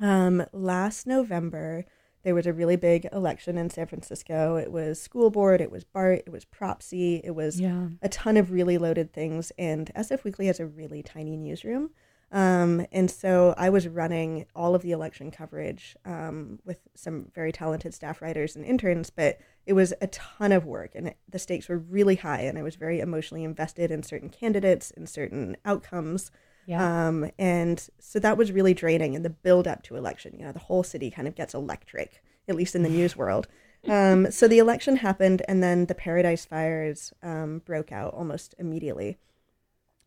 um, 0.00 0.44
last 0.52 1.06
November 1.06 1.84
there 2.22 2.34
was 2.34 2.46
a 2.46 2.54
really 2.54 2.76
big 2.76 3.06
election 3.12 3.58
in 3.58 3.68
San 3.68 3.86
Francisco. 3.86 4.56
It 4.56 4.72
was 4.72 4.98
school 4.98 5.28
board, 5.28 5.60
it 5.60 5.70
was 5.70 5.84
BART, 5.84 6.22
it 6.26 6.30
was 6.30 6.46
Prop 6.46 6.82
C, 6.82 7.20
it 7.22 7.32
was 7.32 7.60
Yeah. 7.60 7.88
a 8.00 8.08
ton 8.08 8.38
of 8.38 8.50
really 8.50 8.78
loaded 8.78 9.12
things. 9.12 9.52
And 9.58 9.90
SF 9.94 10.24
Weekly 10.24 10.46
has 10.46 10.58
a 10.58 10.64
really 10.66 11.02
tiny 11.02 11.36
newsroom. 11.36 11.90
Um, 12.32 12.86
and 12.90 13.10
so 13.10 13.54
I 13.58 13.68
was 13.68 13.86
running 13.86 14.46
all 14.56 14.74
of 14.74 14.80
the 14.80 14.90
election 14.90 15.30
coverage 15.30 15.96
um, 16.06 16.60
with 16.64 16.80
some 16.94 17.30
very 17.34 17.52
talented 17.52 17.92
staff 17.92 18.22
writers 18.22 18.56
and 18.56 18.64
interns, 18.64 19.10
but 19.10 19.38
it 19.66 19.74
was 19.74 19.92
a 20.00 20.06
ton 20.06 20.50
of 20.50 20.64
work 20.64 20.92
and 20.94 21.08
it, 21.08 21.18
the 21.28 21.38
stakes 21.38 21.68
were 21.68 21.76
really 21.78 22.16
high. 22.16 22.40
And 22.40 22.56
I 22.58 22.62
was 22.62 22.76
very 22.76 23.00
emotionally 23.00 23.44
invested 23.44 23.90
in 23.90 24.02
certain 24.02 24.30
candidates 24.30 24.90
and 24.96 25.06
certain 25.10 25.58
outcomes. 25.66 26.30
Yeah. 26.66 27.08
Um, 27.08 27.30
and 27.38 27.86
so 27.98 28.18
that 28.18 28.36
was 28.36 28.52
really 28.52 28.74
draining. 28.74 29.14
And 29.14 29.24
the 29.24 29.30
build 29.30 29.66
up 29.66 29.82
to 29.84 29.96
election, 29.96 30.34
you 30.38 30.44
know, 30.44 30.52
the 30.52 30.58
whole 30.58 30.82
city 30.82 31.10
kind 31.10 31.28
of 31.28 31.34
gets 31.34 31.54
electric, 31.54 32.22
at 32.48 32.56
least 32.56 32.74
in 32.74 32.82
the 32.82 32.88
news 32.88 33.16
world. 33.16 33.48
Um, 33.86 34.30
so 34.30 34.48
the 34.48 34.60
election 34.60 34.96
happened, 34.96 35.42
and 35.46 35.62
then 35.62 35.84
the 35.84 35.94
Paradise 35.94 36.46
Fires 36.46 37.12
um, 37.22 37.58
broke 37.66 37.92
out 37.92 38.14
almost 38.14 38.54
immediately. 38.58 39.18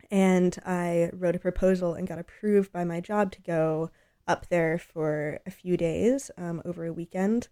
And 0.09 0.57
I 0.65 1.11
wrote 1.13 1.35
a 1.35 1.39
proposal 1.39 1.93
and 1.93 2.07
got 2.07 2.17
approved 2.17 2.71
by 2.71 2.83
my 2.85 3.01
job 3.01 3.31
to 3.33 3.41
go 3.41 3.91
up 4.27 4.49
there 4.49 4.77
for 4.77 5.39
a 5.45 5.51
few 5.51 5.77
days 5.77 6.31
um, 6.37 6.61
over 6.65 6.85
a 6.85 6.93
weekend 6.93 7.49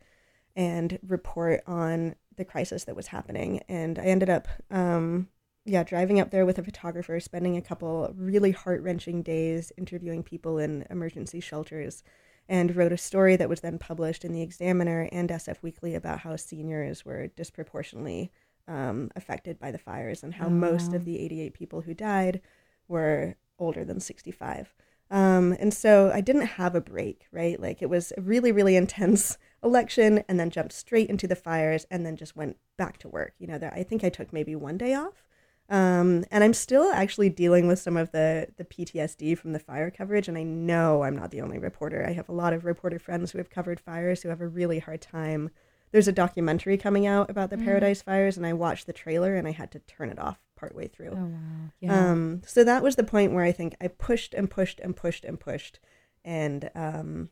and 0.55 0.99
report 1.05 1.61
on 1.67 2.15
the 2.37 2.45
crisis 2.45 2.85
that 2.85 2.95
was 2.95 3.07
happening. 3.07 3.61
And 3.67 3.99
I 3.99 4.05
ended 4.05 4.29
up, 4.29 4.47
um, 4.71 5.29
yeah, 5.65 5.83
driving 5.83 6.19
up 6.19 6.29
there 6.29 6.45
with 6.45 6.59
a 6.59 6.63
photographer, 6.63 7.19
spending 7.19 7.57
a 7.57 7.61
couple 7.61 8.13
really 8.15 8.51
heart 8.51 8.81
wrenching 8.83 9.23
days 9.23 9.71
interviewing 9.77 10.21
people 10.21 10.59
in 10.59 10.85
emergency 10.89 11.39
shelters, 11.39 12.03
and 12.47 12.75
wrote 12.75 12.91
a 12.91 12.97
story 12.97 13.35
that 13.35 13.49
was 13.49 13.61
then 13.61 13.79
published 13.79 14.23
in 14.23 14.31
the 14.31 14.43
Examiner 14.43 15.09
and 15.11 15.29
SF 15.29 15.63
Weekly 15.63 15.95
about 15.95 16.19
how 16.19 16.35
seniors 16.35 17.03
were 17.03 17.27
disproportionately 17.27 18.31
um, 18.67 19.11
affected 19.15 19.59
by 19.59 19.71
the 19.71 19.79
fires 19.79 20.23
and 20.23 20.35
how 20.35 20.47
Oh, 20.47 20.51
most 20.51 20.93
of 20.93 21.05
the 21.05 21.19
88 21.19 21.53
people 21.53 21.81
who 21.81 21.93
died 21.95 22.41
were 22.87 23.35
older 23.57 23.83
than 23.83 23.99
65. 23.99 24.73
Um, 25.11 25.55
and 25.59 25.73
so 25.73 26.11
I 26.13 26.21
didn't 26.21 26.45
have 26.45 26.75
a 26.75 26.81
break, 26.81 27.27
right? 27.31 27.59
Like 27.59 27.81
it 27.81 27.89
was 27.89 28.11
a 28.17 28.21
really, 28.21 28.51
really 28.51 28.75
intense 28.75 29.37
election 29.63 30.23
and 30.27 30.39
then 30.39 30.49
jumped 30.49 30.73
straight 30.73 31.09
into 31.09 31.27
the 31.27 31.35
fires 31.35 31.85
and 31.89 32.05
then 32.05 32.15
just 32.15 32.35
went 32.35 32.57
back 32.77 32.97
to 32.99 33.09
work. 33.09 33.33
You 33.39 33.47
know, 33.47 33.57
there, 33.57 33.73
I 33.73 33.83
think 33.83 34.03
I 34.03 34.09
took 34.09 34.33
maybe 34.33 34.55
one 34.55 34.77
day 34.77 34.93
off. 34.93 35.24
Um, 35.69 36.23
and 36.29 36.43
I'm 36.43 36.53
still 36.53 36.91
actually 36.91 37.29
dealing 37.29 37.67
with 37.67 37.79
some 37.79 37.97
of 37.97 38.11
the, 38.11 38.47
the 38.57 38.65
PTSD 38.65 39.35
from 39.37 39.53
the 39.53 39.59
fire 39.59 39.89
coverage. 39.89 40.27
And 40.27 40.37
I 40.37 40.43
know 40.43 41.03
I'm 41.03 41.15
not 41.15 41.31
the 41.31 41.41
only 41.41 41.57
reporter. 41.57 42.05
I 42.07 42.13
have 42.13 42.29
a 42.29 42.33
lot 42.33 42.53
of 42.53 42.65
reporter 42.65 42.99
friends 42.99 43.31
who 43.31 43.39
have 43.39 43.49
covered 43.49 43.79
fires 43.79 44.21
who 44.21 44.29
have 44.29 44.41
a 44.41 44.47
really 44.47 44.79
hard 44.79 45.01
time. 45.01 45.49
There's 45.91 46.07
a 46.07 46.11
documentary 46.11 46.77
coming 46.77 47.07
out 47.07 47.29
about 47.29 47.49
the 47.49 47.55
Mm. 47.57 47.63
Paradise 47.63 48.01
Fires, 48.01 48.37
and 48.37 48.45
I 48.45 48.53
watched 48.53 48.85
the 48.85 48.93
trailer 48.93 49.35
and 49.35 49.47
I 49.47 49.51
had 49.51 49.71
to 49.71 49.79
turn 49.79 50.09
it 50.09 50.19
off 50.19 50.39
partway 50.55 50.87
through. 50.87 51.11
Oh 51.11 51.25
wow. 51.25 51.71
Yeah. 51.79 52.11
Um, 52.11 52.41
so 52.45 52.63
that 52.63 52.83
was 52.83 52.95
the 52.95 53.03
point 53.03 53.33
where 53.33 53.43
I 53.45 53.51
think 53.51 53.75
I 53.81 53.87
pushed 53.87 54.33
and 54.33 54.49
pushed 54.49 54.79
and 54.81 54.95
pushed 54.95 55.23
and 55.25 55.39
pushed, 55.39 55.79
and 56.23 56.69
um, 56.75 57.29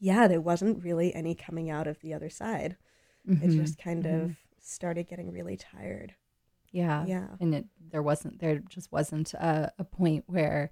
yeah, 0.00 0.26
there 0.28 0.40
wasn't 0.40 0.82
really 0.82 1.14
any 1.14 1.34
coming 1.34 1.70
out 1.70 1.86
of 1.86 2.00
the 2.00 2.12
other 2.14 2.30
side. 2.30 2.76
It 3.26 3.38
Mhm. 3.38 3.56
just 3.56 3.78
kind 3.78 4.04
Mhm. 4.04 4.24
of 4.24 4.36
started 4.60 5.06
getting 5.08 5.30
really 5.30 5.56
tired. 5.56 6.14
Yeah. 6.74 7.04
Yeah. 7.06 7.28
And 7.40 7.54
it 7.54 7.64
there 7.92 8.02
wasn't 8.02 8.40
there 8.40 8.58
just 8.68 8.90
wasn't 8.92 9.32
a, 9.34 9.72
a 9.78 9.84
point 9.84 10.24
where 10.26 10.70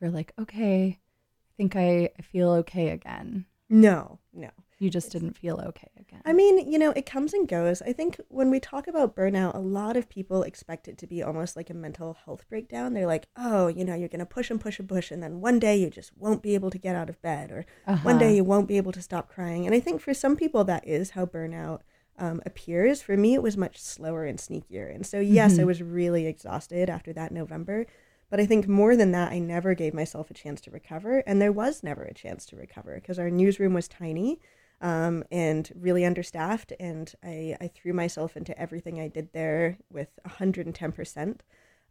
you're 0.00 0.10
like, 0.10 0.32
okay, 0.38 0.98
I 0.98 1.52
think 1.56 1.76
I, 1.76 2.10
I 2.18 2.22
feel 2.22 2.50
okay 2.62 2.88
again. 2.90 3.46
No, 3.70 4.18
no. 4.32 4.50
You 4.80 4.90
just 4.90 5.12
didn't 5.12 5.38
feel 5.38 5.60
okay 5.68 5.88
again. 5.98 6.20
I 6.24 6.32
mean, 6.32 6.70
you 6.70 6.78
know, 6.78 6.90
it 6.90 7.06
comes 7.06 7.32
and 7.32 7.46
goes. 7.48 7.80
I 7.80 7.92
think 7.92 8.20
when 8.28 8.50
we 8.50 8.58
talk 8.58 8.88
about 8.88 9.14
burnout, 9.14 9.54
a 9.54 9.58
lot 9.80 9.96
of 9.96 10.08
people 10.08 10.42
expect 10.42 10.88
it 10.88 10.98
to 10.98 11.06
be 11.06 11.22
almost 11.22 11.54
like 11.56 11.70
a 11.70 11.74
mental 11.74 12.18
health 12.24 12.44
breakdown. 12.48 12.92
They're 12.92 13.06
like, 13.06 13.28
oh, 13.36 13.68
you 13.68 13.84
know, 13.84 13.94
you're 13.94 14.08
going 14.08 14.18
to 14.18 14.26
push 14.26 14.50
and 14.50 14.60
push 14.60 14.80
and 14.80 14.88
push, 14.88 15.12
and 15.12 15.22
then 15.22 15.40
one 15.40 15.60
day 15.60 15.76
you 15.76 15.88
just 15.90 16.10
won't 16.18 16.42
be 16.42 16.54
able 16.56 16.70
to 16.72 16.76
get 16.78 16.96
out 16.96 17.08
of 17.08 17.22
bed, 17.22 17.52
or 17.52 17.64
one 18.02 18.16
Uh-huh. 18.16 18.18
day 18.18 18.34
you 18.36 18.44
won't 18.44 18.66
be 18.68 18.76
able 18.76 18.92
to 18.92 19.00
stop 19.00 19.28
crying. 19.30 19.64
And 19.64 19.74
I 19.76 19.80
think 19.80 20.00
for 20.00 20.12
some 20.12 20.36
people, 20.36 20.64
that 20.64 20.86
is 20.86 21.10
how 21.10 21.24
burnout 21.24 21.80
um, 22.18 22.40
appears. 22.46 23.02
For 23.02 23.16
me, 23.16 23.34
it 23.34 23.42
was 23.42 23.56
much 23.56 23.80
slower 23.80 24.24
and 24.24 24.38
sneakier. 24.38 24.94
And 24.94 25.06
so, 25.06 25.20
yes, 25.20 25.58
I 25.58 25.62
Mhm. 25.62 25.66
was 25.66 25.82
really 25.82 26.26
exhausted 26.26 26.88
after 26.90 27.12
that 27.12 27.32
November. 27.32 27.86
But 28.30 28.40
I 28.40 28.46
think 28.46 28.66
more 28.66 28.96
than 28.96 29.12
that, 29.12 29.32
I 29.32 29.38
never 29.38 29.74
gave 29.74 29.94
myself 29.94 30.30
a 30.30 30.34
chance 30.34 30.60
to 30.62 30.70
recover. 30.70 31.18
And 31.26 31.40
there 31.40 31.52
was 31.52 31.82
never 31.82 32.02
a 32.02 32.14
chance 32.14 32.46
to 32.46 32.56
recover 32.56 32.94
because 32.96 33.18
our 33.18 33.30
newsroom 33.30 33.74
was 33.74 33.86
tiny 33.88 34.40
um, 34.80 35.24
and 35.30 35.70
really 35.74 36.04
understaffed. 36.04 36.72
And 36.80 37.12
I, 37.22 37.56
I 37.60 37.68
threw 37.68 37.92
myself 37.92 38.36
into 38.36 38.58
everything 38.58 39.00
I 39.00 39.08
did 39.08 39.32
there 39.32 39.78
with 39.90 40.08
110%. 40.24 41.42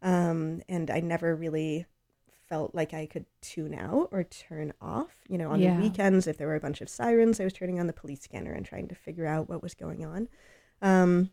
Um, 0.02 0.60
and 0.68 0.90
I 0.90 1.00
never 1.00 1.34
really 1.34 1.86
felt 2.48 2.74
like 2.74 2.92
I 2.94 3.06
could 3.06 3.26
tune 3.40 3.74
out 3.74 4.08
or 4.12 4.24
turn 4.24 4.72
off. 4.80 5.18
You 5.28 5.38
know, 5.38 5.50
on 5.50 5.60
Yeah. 5.60 5.74
the 5.76 5.82
weekends, 5.82 6.26
if 6.26 6.36
there 6.36 6.46
were 6.48 6.54
a 6.56 6.60
bunch 6.60 6.80
of 6.80 6.88
sirens, 6.88 7.40
I 7.40 7.44
was 7.44 7.52
turning 7.52 7.80
on 7.80 7.86
the 7.86 7.92
police 7.92 8.22
scanner 8.22 8.52
and 8.52 8.64
trying 8.64 8.88
to 8.88 8.94
figure 8.94 9.26
out 9.26 9.48
what 9.48 9.62
was 9.62 9.74
going 9.74 10.04
on. 10.04 10.28
Um, 10.82 11.30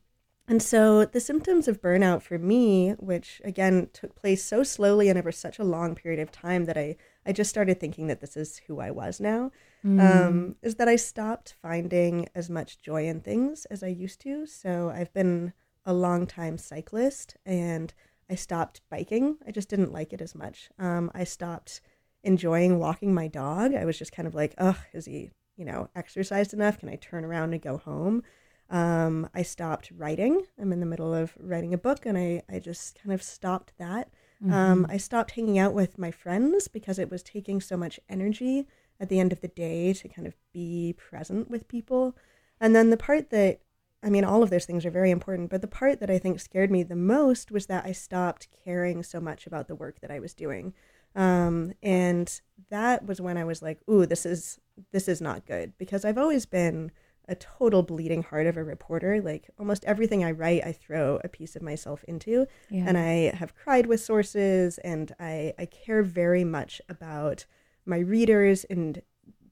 and 0.47 0.61
so 0.61 1.05
the 1.05 1.19
symptoms 1.19 1.67
of 1.67 1.81
burnout 1.81 2.21
for 2.23 2.37
me, 2.37 2.91
which 2.93 3.41
again 3.45 3.89
took 3.93 4.15
place 4.15 4.43
so 4.43 4.63
slowly 4.63 5.07
and 5.07 5.17
over 5.17 5.31
such 5.31 5.59
a 5.59 5.63
long 5.63 5.95
period 5.95 6.19
of 6.19 6.31
time 6.31 6.65
that 6.65 6.77
I, 6.77 6.97
I 7.25 7.31
just 7.31 7.49
started 7.49 7.79
thinking 7.79 8.07
that 8.07 8.21
this 8.21 8.35
is 8.35 8.57
who 8.67 8.79
I 8.79 8.91
was 8.91 9.19
now, 9.19 9.51
Mm. 9.85 9.99
um, 10.29 10.55
is 10.61 10.75
that 10.75 10.87
I 10.87 10.95
stopped 10.95 11.55
finding 11.61 12.27
as 12.35 12.49
much 12.49 12.79
joy 12.81 13.07
in 13.07 13.21
things 13.21 13.65
as 13.65 13.81
I 13.81 13.87
used 13.87 14.21
to. 14.21 14.45
So 14.45 14.91
I've 14.93 15.11
been 15.13 15.53
a 15.85 15.93
long 15.93 16.27
time 16.27 16.57
cyclist 16.59 17.35
and 17.45 17.91
I 18.31 18.35
stopped 18.35 18.81
biking. 18.89 19.37
I 19.45 19.51
just 19.51 19.69
didn't 19.69 19.91
like 19.91 20.13
it 20.13 20.21
as 20.21 20.33
much. 20.33 20.69
Um, 20.79 21.11
I 21.13 21.25
stopped 21.25 21.81
enjoying 22.23 22.79
walking 22.79 23.13
my 23.13 23.27
dog. 23.27 23.75
I 23.75 23.83
was 23.83 23.99
just 23.99 24.13
kind 24.13 24.27
of 24.27 24.33
like, 24.33 24.55
ugh, 24.57 24.77
is 24.93 25.05
he, 25.05 25.31
you 25.57 25.65
know, 25.65 25.89
exercised 25.95 26.53
enough? 26.53 26.79
Can 26.79 26.89
I 26.89 26.95
turn 26.95 27.25
around 27.25 27.51
and 27.53 27.61
go 27.61 27.77
home? 27.77 28.23
Um, 28.69 29.29
I 29.35 29.41
stopped 29.41 29.91
writing. 29.97 30.43
I'm 30.59 30.71
in 30.71 30.79
the 30.79 30.85
middle 30.85 31.13
of 31.13 31.33
writing 31.37 31.73
a 31.73 31.77
book, 31.77 32.05
and 32.05 32.17
I, 32.17 32.41
I 32.49 32.59
just 32.59 32.97
kind 33.03 33.13
of 33.13 33.21
stopped 33.21 33.73
that. 33.77 34.09
Um, 34.51 34.87
I 34.89 34.97
stopped 34.97 35.31
hanging 35.31 35.59
out 35.59 35.73
with 35.73 35.99
my 35.99 36.09
friends 36.09 36.67
because 36.67 36.97
it 36.97 37.11
was 37.11 37.21
taking 37.21 37.59
so 37.61 37.75
much 37.77 37.99
energy 38.09 38.65
at 38.99 39.09
the 39.09 39.19
end 39.19 39.33
of 39.33 39.41
the 39.41 39.49
day 39.49 39.93
to 39.93 40.07
kind 40.07 40.25
of 40.25 40.35
be 40.53 40.95
present 40.97 41.49
with 41.51 41.67
people. 41.67 42.15
And 42.59 42.75
then 42.75 42.91
the 42.91 42.97
part 42.97 43.29
that, 43.31 43.59
I 44.03 44.09
mean, 44.09 44.23
all 44.23 44.41
of 44.41 44.49
those 44.49 44.65
things 44.65 44.85
are 44.85 44.91
very 44.91 45.11
important, 45.11 45.49
but 45.49 45.61
the 45.61 45.67
part 45.67 45.99
that 45.99 46.09
I 46.09 46.17
think 46.17 46.39
scared 46.39 46.71
me 46.71 46.83
the 46.83 46.95
most 46.95 47.51
was 47.51 47.67
that 47.67 47.85
I 47.85 47.91
stopped 47.91 48.47
caring 48.63 49.03
so 49.03 49.19
much 49.19 49.45
about 49.45 49.67
the 49.67 49.75
work 49.75 49.99
that 50.01 50.11
I 50.11 50.19
was 50.19 50.33
doing. 50.33 50.73
Um, 51.15 51.73
and 51.83 52.41
that 52.69 53.05
was 53.05 53.21
when 53.21 53.37
I 53.37 53.43
was 53.43 53.61
like, 53.61 53.79
ooh, 53.89 54.05
this 54.05 54.25
is 54.25 54.59
this 54.91 55.07
is 55.07 55.21
not 55.21 55.45
good 55.45 55.73
because 55.77 56.05
I've 56.05 56.17
always 56.17 56.45
been 56.45 56.91
a 57.27 57.35
total 57.35 57.83
bleeding 57.83 58.23
heart 58.23 58.47
of 58.47 58.57
a 58.57 58.63
reporter. 58.63 59.21
Like 59.21 59.49
almost 59.59 59.85
everything 59.85 60.23
I 60.23 60.31
write, 60.31 60.65
I 60.65 60.71
throw 60.71 61.19
a 61.23 61.29
piece 61.29 61.55
of 61.55 61.61
myself 61.61 62.03
into. 62.07 62.47
Yeah. 62.69 62.85
And 62.87 62.97
I 62.97 63.35
have 63.35 63.55
cried 63.55 63.85
with 63.85 64.01
sources 64.01 64.77
and 64.79 65.13
I, 65.19 65.53
I 65.59 65.65
care 65.65 66.01
very 66.03 66.43
much 66.43 66.81
about 66.89 67.45
my 67.85 67.99
readers 67.99 68.63
and 68.65 69.01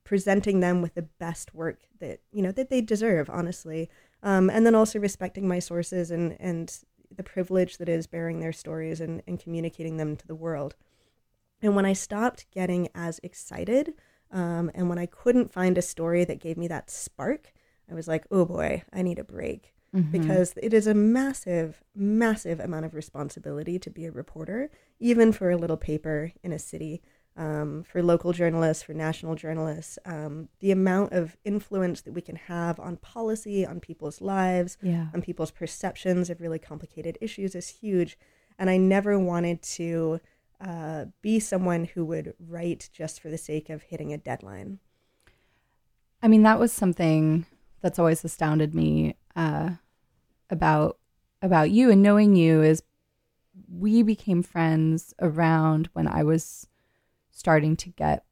presenting 0.03 0.59
them 0.59 0.81
with 0.81 0.95
the 0.95 1.03
best 1.03 1.53
work 1.53 1.81
that, 1.99 2.21
you 2.31 2.41
know, 2.41 2.51
that 2.51 2.69
they 2.69 2.81
deserve, 2.81 3.29
honestly. 3.29 3.89
Um, 4.21 4.49
and 4.49 4.65
then 4.65 4.75
also 4.75 4.99
respecting 4.99 5.47
my 5.47 5.59
sources 5.59 6.11
and, 6.11 6.35
and 6.39 6.77
the 7.15 7.23
privilege 7.23 7.77
that 7.77 7.89
is 7.89 8.07
bearing 8.07 8.39
their 8.39 8.51
stories 8.53 8.99
and, 9.01 9.21
and 9.27 9.39
communicating 9.39 9.97
them 9.97 10.15
to 10.15 10.27
the 10.27 10.35
world. 10.35 10.75
And 11.61 11.75
when 11.75 11.85
I 11.85 11.93
stopped 11.93 12.45
getting 12.51 12.89
as 12.93 13.19
excited, 13.23 13.93
um, 14.31 14.71
and 14.75 14.89
when 14.89 14.99
I 14.99 15.05
couldn't 15.05 15.51
find 15.51 15.77
a 15.77 15.81
story 15.81 16.23
that 16.25 16.39
gave 16.39 16.57
me 16.57 16.67
that 16.67 16.89
spark, 16.89 17.53
I 17.89 17.93
was 17.93 18.07
like, 18.07 18.25
oh 18.29 18.45
boy, 18.45 18.83
I 18.93 19.01
need 19.01 19.19
a 19.19 19.23
break. 19.23 19.73
Mm-hmm. 19.95 20.11
Because 20.11 20.53
it 20.61 20.71
is 20.71 20.85
a 20.85 20.93
massive, 20.93 21.81
massive 21.95 22.59
amount 22.59 22.85
of 22.85 22.93
responsibility 22.93 23.79
to 23.79 23.89
be 23.89 24.05
a 24.05 24.11
reporter, 24.11 24.69
even 24.99 25.31
for 25.31 25.49
a 25.49 25.57
little 25.57 25.77
paper 25.77 26.31
in 26.43 26.51
a 26.51 26.59
city, 26.59 27.01
um, 27.39 27.83
for 27.83 28.03
local 28.03 28.33
journalists, 28.33 28.83
for 28.83 28.93
national 28.93 29.33
journalists. 29.35 29.97
Um, 30.05 30.49
the 30.59 30.71
amount 30.71 31.13
of 31.13 31.37
influence 31.45 32.01
that 32.01 32.11
we 32.11 32.21
can 32.21 32.35
have 32.35 32.79
on 32.79 32.97
policy, 32.97 33.65
on 33.65 33.79
people's 33.79 34.19
lives, 34.19 34.77
yeah. 34.81 35.07
on 35.13 35.21
people's 35.21 35.49
perceptions 35.49 36.29
of 36.29 36.41
really 36.41 36.59
complicated 36.59 37.17
issues 37.21 37.55
is 37.55 37.69
huge. 37.69 38.17
And 38.59 38.69
I 38.69 38.75
never 38.75 39.17
wanted 39.17 39.61
to 39.63 40.19
uh, 40.59 41.05
be 41.21 41.39
someone 41.39 41.85
who 41.85 42.03
would 42.05 42.33
write 42.45 42.89
just 42.91 43.21
for 43.21 43.29
the 43.29 43.37
sake 43.37 43.69
of 43.69 43.83
hitting 43.83 44.11
a 44.11 44.17
deadline. 44.17 44.79
I 46.21 46.27
mean, 46.27 46.43
that 46.43 46.59
was 46.59 46.73
something 46.73 47.45
that's 47.79 47.97
always 47.97 48.25
astounded 48.25 48.75
me 48.75 49.15
uh, 49.37 49.71
about 50.49 50.97
about 51.41 51.71
you 51.71 51.89
and 51.89 52.03
knowing 52.03 52.35
you 52.35 52.61
is 52.61 52.83
we 53.71 54.03
became 54.03 54.43
friends 54.43 55.13
around 55.21 55.87
when 55.93 56.05
I 56.05 56.21
was 56.21 56.67
starting 57.39 57.77
to 57.77 57.89
get 57.89 58.25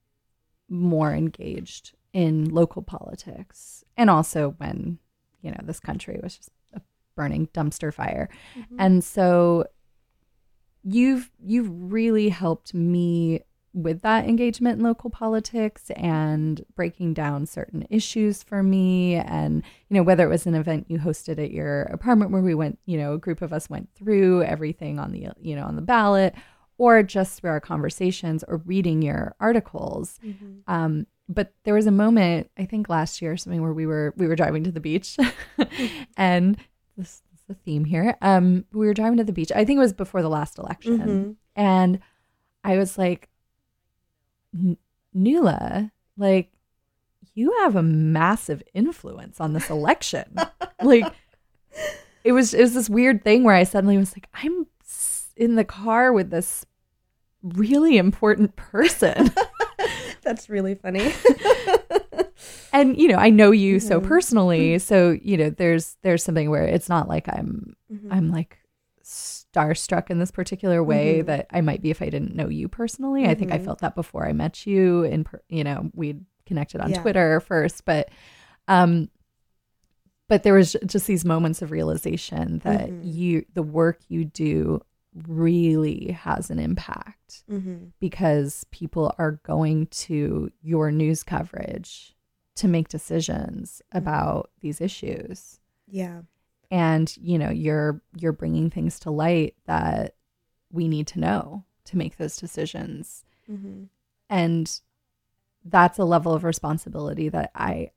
more 0.68 1.14
engaged 1.14 1.96
in 2.12 2.50
local 2.50 2.82
politics. 2.82 3.86
And 3.96 4.10
also 4.10 4.54
when 4.58 5.00
you 5.42 5.52
know 5.52 5.60
this 5.64 5.80
country 5.80 6.20
was 6.22 6.36
just 6.36 6.50
a 6.74 6.82
burning 7.16 7.48
dumpster 7.54 7.94
fire. 7.94 8.30
Mm-hmm. 8.58 8.76
And 8.80 9.04
so 9.04 9.66
you've 10.84 11.32
you've 11.40 11.70
really 11.72 12.28
helped 12.28 12.74
me 12.74 13.44
with 13.74 14.02
that 14.02 14.28
engagement 14.28 14.80
in 14.80 14.84
local 14.84 15.10
politics 15.10 15.90
and 15.92 16.66
breaking 16.76 17.14
down 17.14 17.46
certain 17.46 17.88
issues 17.90 18.44
for 18.44 18.62
me. 18.62 19.16
And 19.16 19.64
you 19.88 19.96
know 19.96 20.04
whether 20.04 20.26
it 20.26 20.30
was 20.30 20.46
an 20.46 20.56
event 20.56 20.88
you 20.90 21.00
hosted 21.00 21.42
at 21.42 21.52
your 21.52 21.84
apartment 21.84 22.32
where 22.32 22.42
we 22.42 22.56
went 22.56 22.78
you 22.86 22.98
know 22.98 23.14
a 23.14 23.20
group 23.20 23.42
of 23.42 23.54
us 23.54 23.70
went 23.70 23.88
through 23.96 24.44
everything 24.44 25.00
on 25.00 25.14
the 25.14 25.30
you 25.40 25.56
know 25.56 25.64
on 25.64 25.78
the 25.78 25.82
ballot 25.82 26.36
or 26.78 27.04
just 27.04 27.40
through 27.40 27.50
our 27.52 27.60
conversations 27.60 28.44
or 28.48 28.58
reading 28.58 29.02
your 29.02 29.36
articles. 29.40 30.20
Um, 30.68 31.08
but 31.30 31.54
there 31.66 31.74
was 31.74 31.88
a 31.88 31.92
moment 31.92 32.50
i 32.58 32.64
think 32.64 32.88
last 32.88 33.22
year 33.22 33.34
or 33.34 33.38
something 33.38 33.62
where 33.62 33.74
we 33.74 33.86
were 33.86 34.14
we 34.16 34.28
were 34.28 34.36
driving 34.36 34.64
to 34.64 34.72
the 34.72 34.80
beach. 34.80 35.18
And 36.18 36.58
this 36.96 37.22
is 37.34 37.42
the 37.48 37.54
theme 37.56 37.84
here. 37.86 38.16
Um 38.22 38.64
we 38.72 38.86
were 38.88 38.94
driving 38.94 39.18
to 39.18 39.24
the 39.26 39.34
beach. 39.34 39.52
I 39.54 39.66
think 39.66 39.78
it 39.78 39.82
was 39.82 39.94
before 39.94 40.22
the 40.22 40.30
last 40.30 40.58
election. 40.58 41.00
Mhm. 41.00 41.36
and 41.56 42.00
i 42.64 42.78
was 42.78 42.98
like 42.98 43.30
Nuala, 45.14 45.92
like 46.18 46.52
you 47.34 47.56
have 47.62 47.76
a 47.76 47.84
massive 47.84 48.64
influence 48.74 49.40
on 49.40 49.54
this 49.54 49.70
election. 49.70 50.36
like 50.82 51.06
it 52.24 52.32
was 52.32 52.54
it 52.54 52.62
was 52.62 52.74
this 52.74 52.90
weird 52.90 53.24
thing 53.24 53.44
where 53.44 53.56
I 53.56 53.64
suddenly 53.64 53.98
was 53.98 54.14
like 54.16 54.28
I'm 54.34 54.66
in 55.36 55.56
the 55.56 55.64
car 55.64 56.12
with 56.14 56.30
this 56.32 56.66
really 57.56 57.98
important 57.98 58.56
person. 58.56 59.32
That's 60.24 60.50
really 60.50 60.76
funny. 60.76 61.14
and 62.74 62.98
you 62.98 63.08
know, 63.08 63.18
I 63.18 63.30
know 63.30 63.52
you 63.52 63.80
so 63.80 64.00
Mhm. 64.02 64.08
personally, 64.08 64.80
so 64.80 65.12
you 65.22 65.38
know, 65.38 65.50
there's 65.50 65.98
there's 66.02 66.24
something 66.24 66.50
where 66.50 66.64
it's 66.64 66.90
not 66.90 67.08
like 67.08 67.28
I'm 67.30 67.76
Mhm. 67.92 68.08
I'm 68.12 68.30
like 68.32 68.60
starstruck 69.04 70.10
in 70.10 70.20
this 70.20 70.32
particular 70.32 70.84
way 70.84 71.22
Mhm. 71.22 71.26
that 71.28 71.48
I 71.52 71.62
might 71.62 71.82
be 71.82 71.90
if 71.92 72.02
I 72.02 72.10
didn't 72.10 72.36
know 72.36 72.50
you 72.50 72.68
personally. 72.68 73.26
I 73.26 73.36
think 73.36 73.52
I 73.54 73.58
Mhm. 73.58 73.66
felt 73.66 73.80
that 73.80 73.96
before 73.96 74.28
I 74.28 74.34
met 74.34 74.66
you 74.68 75.04
in 75.04 75.24
per- 75.24 75.42
you 75.48 75.64
know, 75.64 75.90
we'd 75.94 76.26
connected 76.46 76.82
on 76.82 76.92
Yeah. 76.92 77.02
Twitter 77.02 77.40
first, 77.40 77.86
but 77.86 78.10
um 78.68 79.10
but 80.30 80.44
there 80.44 80.54
was 80.54 80.76
just 80.86 81.08
these 81.08 81.24
moments 81.24 81.62
of 81.62 81.72
realization 81.72 82.60
that 82.66 82.90
Mhm. 82.90 83.00
you 83.04 83.46
the 83.54 83.64
work 83.64 84.02
you 84.10 84.26
do 84.26 84.82
really 85.28 86.12
has 86.12 86.50
an 86.50 86.60
impact 86.60 87.44
Mhm. 87.50 87.92
because 88.00 88.66
people 88.72 89.14
are 89.18 89.34
going 89.44 89.88
to 89.88 90.52
your 90.62 90.92
news 90.92 91.24
coverage 91.24 92.16
to 92.56 92.68
make 92.68 92.88
decisions 92.88 93.82
Mm-hmm. 93.90 93.98
about 93.98 94.52
these 94.62 94.82
issues 94.82 95.60
Yeah. 95.88 96.22
and 96.70 97.16
you 97.18 97.38
know 97.38 97.50
you're 97.50 98.02
you're 98.18 98.34
bringing 98.34 98.70
things 98.70 99.00
to 99.02 99.12
light 99.12 99.56
that 99.66 100.16
we 100.72 100.88
need 100.88 101.08
to 101.08 101.20
know 101.20 101.64
to 101.86 101.98
make 101.98 102.18
those 102.18 102.38
decisions 102.38 103.24
hmm 103.46 103.86
and 104.30 104.82
that's 105.64 105.98
a 105.98 106.04
level 106.06 106.34
of 106.34 106.44
responsibility 106.44 107.30
that 107.30 107.52
i 107.56 107.90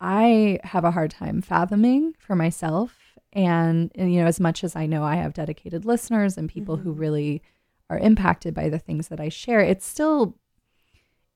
i 0.00 0.58
have 0.64 0.84
a 0.84 0.90
hard 0.90 1.10
time 1.10 1.40
fathoming 1.42 2.14
for 2.18 2.34
myself 2.34 3.05
and, 3.36 3.92
and 3.94 4.12
you 4.12 4.20
know 4.20 4.26
as 4.26 4.40
much 4.40 4.64
as 4.64 4.74
i 4.74 4.86
know 4.86 5.04
i 5.04 5.14
have 5.16 5.34
dedicated 5.34 5.84
listeners 5.84 6.36
and 6.38 6.48
people 6.48 6.76
who 6.78 6.92
Mhm. 6.94 6.98
really 6.98 7.42
are 7.90 7.98
impacted 7.98 8.52
by 8.54 8.68
the 8.68 8.78
things 8.80 9.08
that 9.08 9.20
i 9.20 9.28
share 9.28 9.60
it's 9.60 9.86
still 9.86 10.36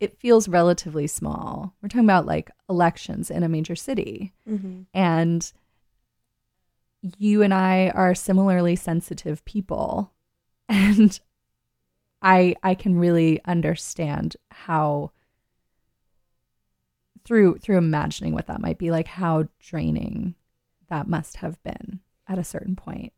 it 0.00 0.18
feels 0.18 0.48
relatively 0.48 1.06
small. 1.06 1.74
We're 1.82 1.90
talking 1.90 2.06
about 2.06 2.24
like 2.24 2.50
elections 2.70 3.30
in 3.30 3.42
a 3.42 3.50
major 3.50 3.76
city. 3.76 4.32
Hmm 4.48 4.82
and 4.94 5.52
you 7.18 7.42
and 7.42 7.52
I 7.52 7.90
are 7.90 8.14
similarly 8.14 8.76
sensitive 8.76 9.44
people. 9.44 10.12
And 10.70 11.20
I 12.22 12.54
I 12.62 12.74
can 12.74 12.94
really 12.98 13.40
understand 13.44 14.36
how 14.50 15.10
through 17.24 17.58
through 17.58 17.76
imagining 17.78 18.32
what 18.34 18.46
that 18.46 18.60
might 18.62 18.78
be 18.78 18.90
like 18.90 19.06
how 19.06 19.48
draining 19.58 20.34
that 20.90 21.08
must 21.08 21.36
have 21.38 21.62
been 21.62 22.00
at 22.28 22.38
a 22.38 22.44
certain 22.44 22.76
point. 22.76 23.12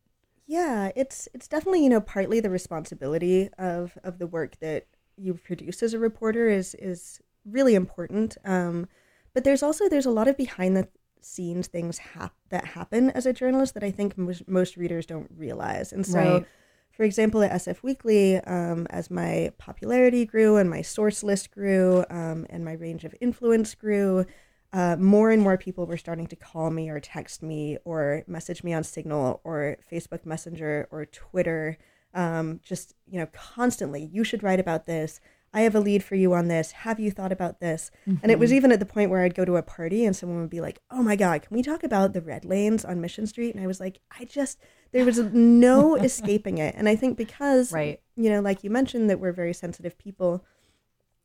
Yeah, 0.45 0.91
it's 0.95 1.27
it's 1.33 1.47
definitely 1.47 1.83
you 1.83 1.89
know 1.89 2.01
partly 2.01 2.39
the 2.39 2.49
responsibility 2.49 3.49
of 3.57 3.97
of 4.03 4.19
the 4.19 4.27
work 4.27 4.59
that 4.59 4.87
you 5.15 5.35
produce 5.35 5.83
as 5.83 5.93
a 5.93 5.99
reporter 5.99 6.49
is 6.49 6.75
is 6.75 7.21
really 7.45 7.75
important. 7.75 8.37
Um, 8.45 8.87
but 9.33 9.43
there's 9.43 9.63
also 9.63 9.87
there's 9.89 10.05
a 10.05 10.11
lot 10.11 10.27
of 10.27 10.37
behind 10.37 10.75
the 10.75 10.87
scenes 11.21 11.67
things 11.67 11.97
hap- 11.99 12.35
that 12.49 12.65
happen 12.65 13.09
as 13.11 13.25
a 13.25 13.31
journalist 13.33 13.73
that 13.75 13.83
I 13.83 13.91
think 13.91 14.17
most, 14.17 14.47
most 14.47 14.75
readers 14.75 15.05
don't 15.05 15.31
realize. 15.35 15.93
And 15.93 16.05
so, 16.05 16.39
Right. 16.39 16.45
for 16.91 17.03
example, 17.03 17.41
at 17.41 17.51
SF 17.51 17.81
Weekly, 17.81 18.37
um, 18.41 18.85
as 18.89 19.09
my 19.09 19.51
popularity 19.57 20.25
grew 20.25 20.57
and 20.57 20.69
my 20.69 20.81
source 20.81 21.23
list 21.23 21.49
grew 21.51 22.03
um, 22.09 22.45
and 22.49 22.65
my 22.65 22.73
range 22.73 23.05
of 23.05 23.15
influence 23.21 23.73
grew, 23.73 24.25
uh, 24.73 24.95
more 24.97 25.29
and 25.31 25.41
more 25.41 25.57
people 25.57 25.85
were 25.85 25.97
starting 25.97 26.27
to 26.27 26.35
call 26.35 26.71
me 26.71 26.89
or 26.89 26.99
text 26.99 27.41
me 27.43 27.77
or 27.85 28.23
message 28.27 28.63
me 28.63 28.73
on 28.73 28.83
Signal 28.83 29.39
or 29.43 29.77
Facebook 29.91 30.25
Messenger 30.25 30.87
or 30.91 31.05
Twitter. 31.05 31.77
Um, 32.15 32.59
just 32.63 32.95
you 33.07 33.19
know, 33.19 33.27
constantly. 33.31 34.09
You 34.11 34.23
should 34.23 34.43
write 34.43 34.59
about 34.59 34.85
this. 34.85 35.19
I 35.55 35.61
have 35.61 35.75
a 35.75 35.79
lead 35.79 36.03
for 36.03 36.15
you 36.15 36.33
on 36.33 36.47
this. 36.47 36.71
Have 36.71 36.99
you 36.99 37.11
thought 37.11 37.31
about 37.31 37.59
this? 37.59 37.91
And 38.23 38.31
it 38.31 38.39
was 38.39 38.51
even 38.51 38.71
at 38.71 38.79
the 38.79 38.87
point 38.87 39.11
where 39.11 39.21
I'd 39.21 39.35
go 39.35 39.45
to 39.45 39.57
a 39.57 39.61
party 39.61 40.03
and 40.03 40.15
someone 40.15 40.41
would 40.41 40.49
be 40.49 40.61
like, 40.61 40.79
"Oh 40.89 41.03
my 41.03 41.15
god, 41.15 41.43
can 41.43 41.55
we 41.55 41.61
talk 41.61 41.83
about 41.83 42.13
the 42.13 42.21
red 42.21 42.43
lanes 42.43 42.83
on 42.83 42.99
Mission 43.01 43.27
Street?" 43.27 43.53
And 43.53 43.63
I 43.63 43.67
was 43.67 43.79
like, 43.79 43.99
"I 44.19 44.25
just 44.25 44.59
there 44.91 45.05
was 45.05 45.19
no 45.19 45.95
escaping 46.09 46.57
it." 46.57 46.73
And 46.75 46.89
I 46.89 46.95
think 46.95 47.17
because 47.17 47.71
Right. 47.71 47.99
you 48.15 48.31
know, 48.31 48.41
like 48.41 48.63
you 48.63 48.71
mentioned 48.71 49.11
that 49.11 49.19
we're 49.19 49.31
very 49.31 49.53
sensitive 49.53 49.95
people, 49.99 50.43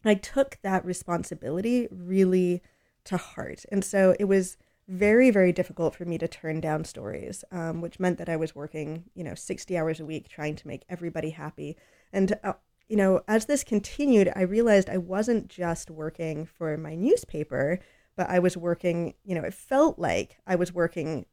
I 0.04 0.14
took 0.14 0.58
that 0.62 0.84
responsibility 0.84 1.88
really 1.90 2.62
to 3.08 3.16
heart. 3.16 3.64
And 3.70 3.84
so 3.84 4.14
it 4.18 4.24
was 4.24 4.56
very, 4.86 5.30
very 5.30 5.52
difficult 5.52 5.94
for 5.94 6.04
me 6.06 6.16
to 6.18 6.28
turn 6.28 6.60
down 6.60 6.84
stories, 6.84 7.44
um, 7.52 7.82
which 7.82 8.00
meant 8.00 8.16
that 8.18 8.28
I 8.28 8.36
was 8.36 8.54
working, 8.54 9.04
you 9.14 9.22
know, 9.22 9.34
60 9.34 9.76
hours 9.76 10.00
a 10.00 10.06
week 10.06 10.28
trying 10.28 10.56
to 10.56 10.66
make 10.66 10.84
everybody 10.88 11.30
happy. 11.30 11.76
And, 12.12 12.38
uh, 12.42 12.54
you 12.88 12.96
know, 12.96 13.20
as 13.28 13.44
this 13.46 13.64
continued, 13.64 14.32
I 14.34 14.42
realized 14.42 14.88
I 14.88 14.96
wasn't 14.96 15.48
just 15.48 15.90
working 15.90 16.46
for 16.46 16.76
my 16.78 16.94
newspaper, 16.94 17.80
but 18.16 18.30
I 18.30 18.38
was 18.38 18.56
working, 18.56 19.14
you 19.24 19.34
know, 19.34 19.42
it 19.42 19.52
felt 19.52 19.98
like 19.98 20.38
I 20.46 20.56
was 20.56 20.72
working 20.72 21.26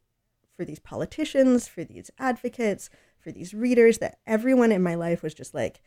for 0.54 0.64
these 0.66 0.78
politicians, 0.78 1.66
for 1.66 1.82
these 1.82 2.10
advocates, 2.18 2.90
for 3.18 3.32
these 3.32 3.54
readers, 3.54 3.98
that 3.98 4.18
everyone 4.26 4.70
in 4.72 4.82
my 4.82 4.94
life 4.94 5.22
was 5.22 5.34
just 5.34 5.54
like, 5.54 5.80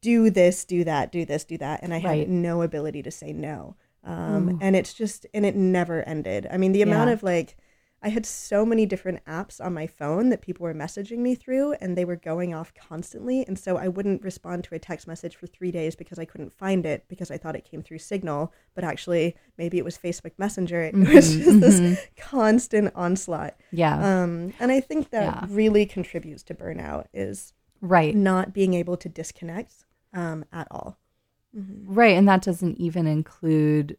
do 0.00 0.30
this, 0.30 0.64
do 0.64 0.84
that, 0.84 1.12
do 1.12 1.24
this, 1.24 1.44
do 1.44 1.58
that. 1.58 1.80
And 1.82 1.94
I 1.94 2.00
Right. 2.00 2.18
had 2.20 2.28
no 2.28 2.62
ability 2.62 3.02
to 3.04 3.10
say 3.10 3.32
no. 3.32 3.76
Um, 4.04 4.58
and 4.60 4.76
it's 4.76 4.92
just, 4.94 5.26
and 5.32 5.46
it 5.46 5.56
never 5.56 6.02
ended. 6.06 6.46
I 6.50 6.56
mean, 6.58 6.72
the 6.72 6.82
amount 6.82 7.08
Yeah. 7.08 7.14
of 7.14 7.22
like, 7.22 7.56
I 8.02 8.10
had 8.10 8.26
so 8.26 8.66
many 8.66 8.84
different 8.84 9.24
apps 9.24 9.64
on 9.64 9.72
my 9.72 9.86
phone 9.86 10.28
that 10.28 10.42
people 10.42 10.64
were 10.64 10.74
messaging 10.74 11.20
me 11.20 11.34
through, 11.34 11.72
and 11.80 11.96
they 11.96 12.04
were 12.04 12.16
going 12.16 12.52
off 12.52 12.74
constantly. 12.74 13.46
And 13.46 13.58
so 13.58 13.78
I 13.78 13.88
wouldn't 13.88 14.22
respond 14.22 14.64
to 14.64 14.74
a 14.74 14.78
text 14.78 15.06
message 15.08 15.36
for 15.36 15.46
three 15.46 15.70
days 15.70 15.96
because 15.96 16.18
I 16.18 16.26
couldn't 16.26 16.52
find 16.52 16.84
it 16.84 17.06
because 17.08 17.30
I 17.30 17.38
thought 17.38 17.56
it 17.56 17.64
came 17.64 17.82
through 17.82 18.00
Signal, 18.00 18.52
but 18.74 18.84
actually 18.84 19.34
maybe 19.56 19.78
it 19.78 19.86
was 19.86 19.96
Facebook 19.96 20.32
Messenger. 20.36 20.82
It 20.82 20.94
was 20.94 21.06
Mhm, 21.34 21.44
just 21.44 21.60
this 21.62 21.80
mhm. 21.80 21.98
constant 22.18 22.92
onslaught. 22.94 23.54
Yeah. 23.72 23.94
Um, 24.22 24.52
and 24.60 24.70
I 24.70 24.80
think 24.80 25.08
that 25.08 25.22
Yeah. 25.22 25.46
really 25.48 25.86
contributes 25.86 26.42
to 26.42 26.54
burnout 26.54 27.06
is 27.14 27.54
right. 27.80 28.14
not 28.14 28.52
being 28.52 28.74
able 28.74 28.98
to 28.98 29.08
disconnect 29.08 29.86
um, 30.12 30.44
at 30.52 30.68
all. 30.70 30.98
Mhm. 31.56 31.82
Right. 31.84 32.16
And 32.16 32.28
that 32.28 32.42
doesn't 32.42 32.78
even 32.78 33.06
include 33.06 33.96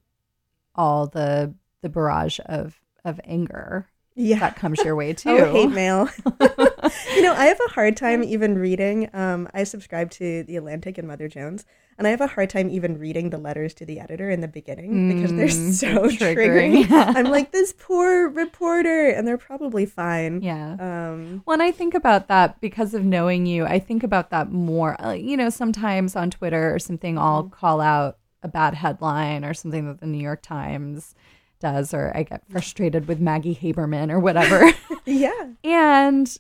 all 0.76 1.08
the 1.08 1.54
the 1.82 1.90
barrage 1.90 2.40
of 2.46 2.80
of 3.04 3.20
anger 3.24 3.88
Yeah. 4.16 4.40
that 4.40 4.56
comes 4.56 4.84
your 4.84 4.96
way 4.96 5.14
too. 5.24 5.30
Oh, 5.30 5.52
hate 5.52 5.72
mail. 5.72 6.10
you 7.16 7.22
know, 7.22 7.34
I 7.34 7.46
have 7.46 7.60
a 7.68 7.72
hard 7.72 7.96
time 7.98 8.24
even 8.24 8.58
reading. 8.58 9.10
Um, 9.14 9.48
I 9.54 9.64
subscribe 9.64 10.12
to 10.12 10.44
The 10.44 10.56
Atlantic 10.58 10.98
and 10.98 11.08
Mother 11.08 11.28
Jones, 11.28 11.66
and 11.98 12.06
I 12.08 12.10
have 12.12 12.22
a 12.22 12.28
hard 12.28 12.50
time 12.50 12.70
even 12.70 12.98
reading 12.98 13.30
the 13.30 13.38
letters 13.38 13.74
to 13.76 13.86
the 13.86 14.00
editor 14.00 14.30
in 14.30 14.42
the 14.42 14.48
beginning 14.48 15.08
because 15.08 15.34
they're 15.34 15.48
Mm, 15.48 15.72
so 15.74 15.88
triggering. 16.10 16.84
triggering. 16.86 17.16
I'm 17.16 17.26
like, 17.32 17.52
this 17.52 17.74
poor 17.78 18.28
reporter, 18.30 19.08
and 19.10 19.28
they're 19.28 19.38
probably 19.38 19.86
fine. 19.86 20.42
yeah. 20.42 20.76
Um, 20.80 21.42
When 21.46 21.62
I 21.62 21.72
think 21.72 21.94
about 21.94 22.28
that, 22.28 22.60
because 22.62 22.94
of 22.94 23.04
knowing 23.06 23.46
you, 23.46 23.66
I 23.66 23.80
think 23.80 24.04
about 24.04 24.30
that 24.32 24.52
more. 24.52 25.00
Uh, 25.04 25.12
you 25.14 25.38
know, 25.38 25.50
sometimes 25.50 26.16
on 26.16 26.30
Twitter 26.32 26.74
or 26.74 26.80
something, 26.80 27.18
I'll 27.18 27.44
Mm-hmm. 27.44 27.54
call 27.56 27.82
out 27.82 28.18
a 28.44 28.48
bad 28.48 28.74
headline 28.76 29.44
or 29.44 29.54
something 29.54 29.88
that 29.88 30.00
the 30.02 30.06
New 30.06 30.22
York 30.22 30.42
Times 30.44 31.16
does, 31.60 31.94
or 31.94 32.12
I 32.16 32.24
get 32.24 32.44
frustrated 32.50 33.08
with 33.08 33.20
Maggie 33.20 33.56
Haberman 33.56 34.12
or 34.12 34.20
whatever. 34.20 34.72
yeah. 35.06 35.48
and 35.64 36.38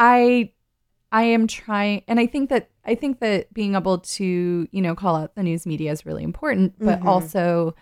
I, 0.00 0.52
I 1.12 1.24
am 1.24 1.46
trying, 1.46 2.02
and 2.08 2.18
I 2.18 2.26
think 2.26 2.48
that 2.50 2.70
I 2.84 2.94
think 2.94 3.20
that 3.20 3.52
being 3.52 3.74
able 3.74 3.98
to, 3.98 4.66
you 4.72 4.80
know, 4.82 4.94
call 4.94 5.14
out 5.14 5.34
the 5.34 5.42
news 5.42 5.66
media 5.66 5.92
is 5.92 6.06
really 6.06 6.24
important, 6.24 6.74
but 6.78 7.00
Mhm. 7.00 7.06
also, 7.06 7.74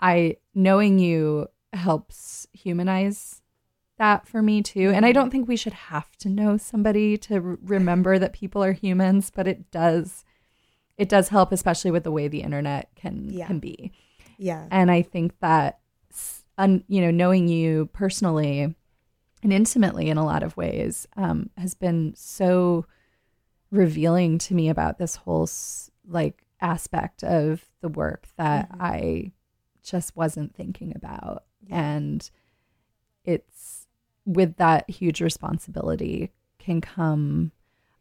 I 0.00 0.36
knowing 0.54 0.98
you 0.98 1.48
helps 1.72 2.46
humanize 2.52 3.42
that 3.98 4.26
for 4.28 4.42
me 4.42 4.62
too. 4.62 4.90
And 4.94 5.04
I 5.04 5.12
don't 5.12 5.30
think 5.30 5.48
we 5.48 5.56
should 5.56 5.72
have 5.72 6.14
to 6.18 6.28
know 6.28 6.56
somebody 6.58 7.16
to 7.18 7.34
r- 7.34 7.58
remember 7.62 8.18
that 8.18 8.32
people 8.32 8.62
are 8.62 8.72
humans, 8.72 9.30
but 9.34 9.46
it 9.48 9.70
does 9.70 10.24
it 10.98 11.08
does 11.10 11.28
help 11.28 11.52
especially 11.52 11.90
with 11.90 12.04
the 12.04 12.10
way 12.12 12.28
the 12.28 12.40
internet 12.42 12.90
can 12.94 13.30
Yeah. 13.30 13.46
can 13.48 13.58
be. 13.58 13.92
Yeah. 14.38 14.66
And 14.70 14.90
I 14.90 15.02
think 15.02 15.38
that 15.40 15.80
un, 16.58 16.84
you 16.88 17.00
know, 17.00 17.10
knowing 17.10 17.48
you 17.48 17.86
personally 17.92 18.74
and 19.46 19.52
intimately 19.52 20.10
in 20.10 20.16
a 20.18 20.24
lot 20.24 20.42
of 20.42 20.56
ways 20.56 21.06
um, 21.16 21.48
has 21.56 21.72
been 21.72 22.12
so 22.16 22.84
revealing 23.70 24.38
to 24.38 24.54
me 24.54 24.68
about 24.68 24.98
this 24.98 25.14
whole 25.14 25.48
like 26.08 26.42
aspect 26.60 27.22
of 27.22 27.64
the 27.80 27.88
work 27.88 28.26
that 28.38 28.68
Mhm. 28.72 28.76
I 28.80 29.32
just 29.84 30.16
wasn't 30.16 30.52
thinking 30.56 30.92
about. 30.96 31.44
Yeah. 31.68 31.80
And 31.80 32.28
it's 33.24 33.86
with 34.24 34.56
that 34.56 34.90
huge 34.90 35.20
responsibility 35.20 36.32
can 36.58 36.80
come 36.80 37.52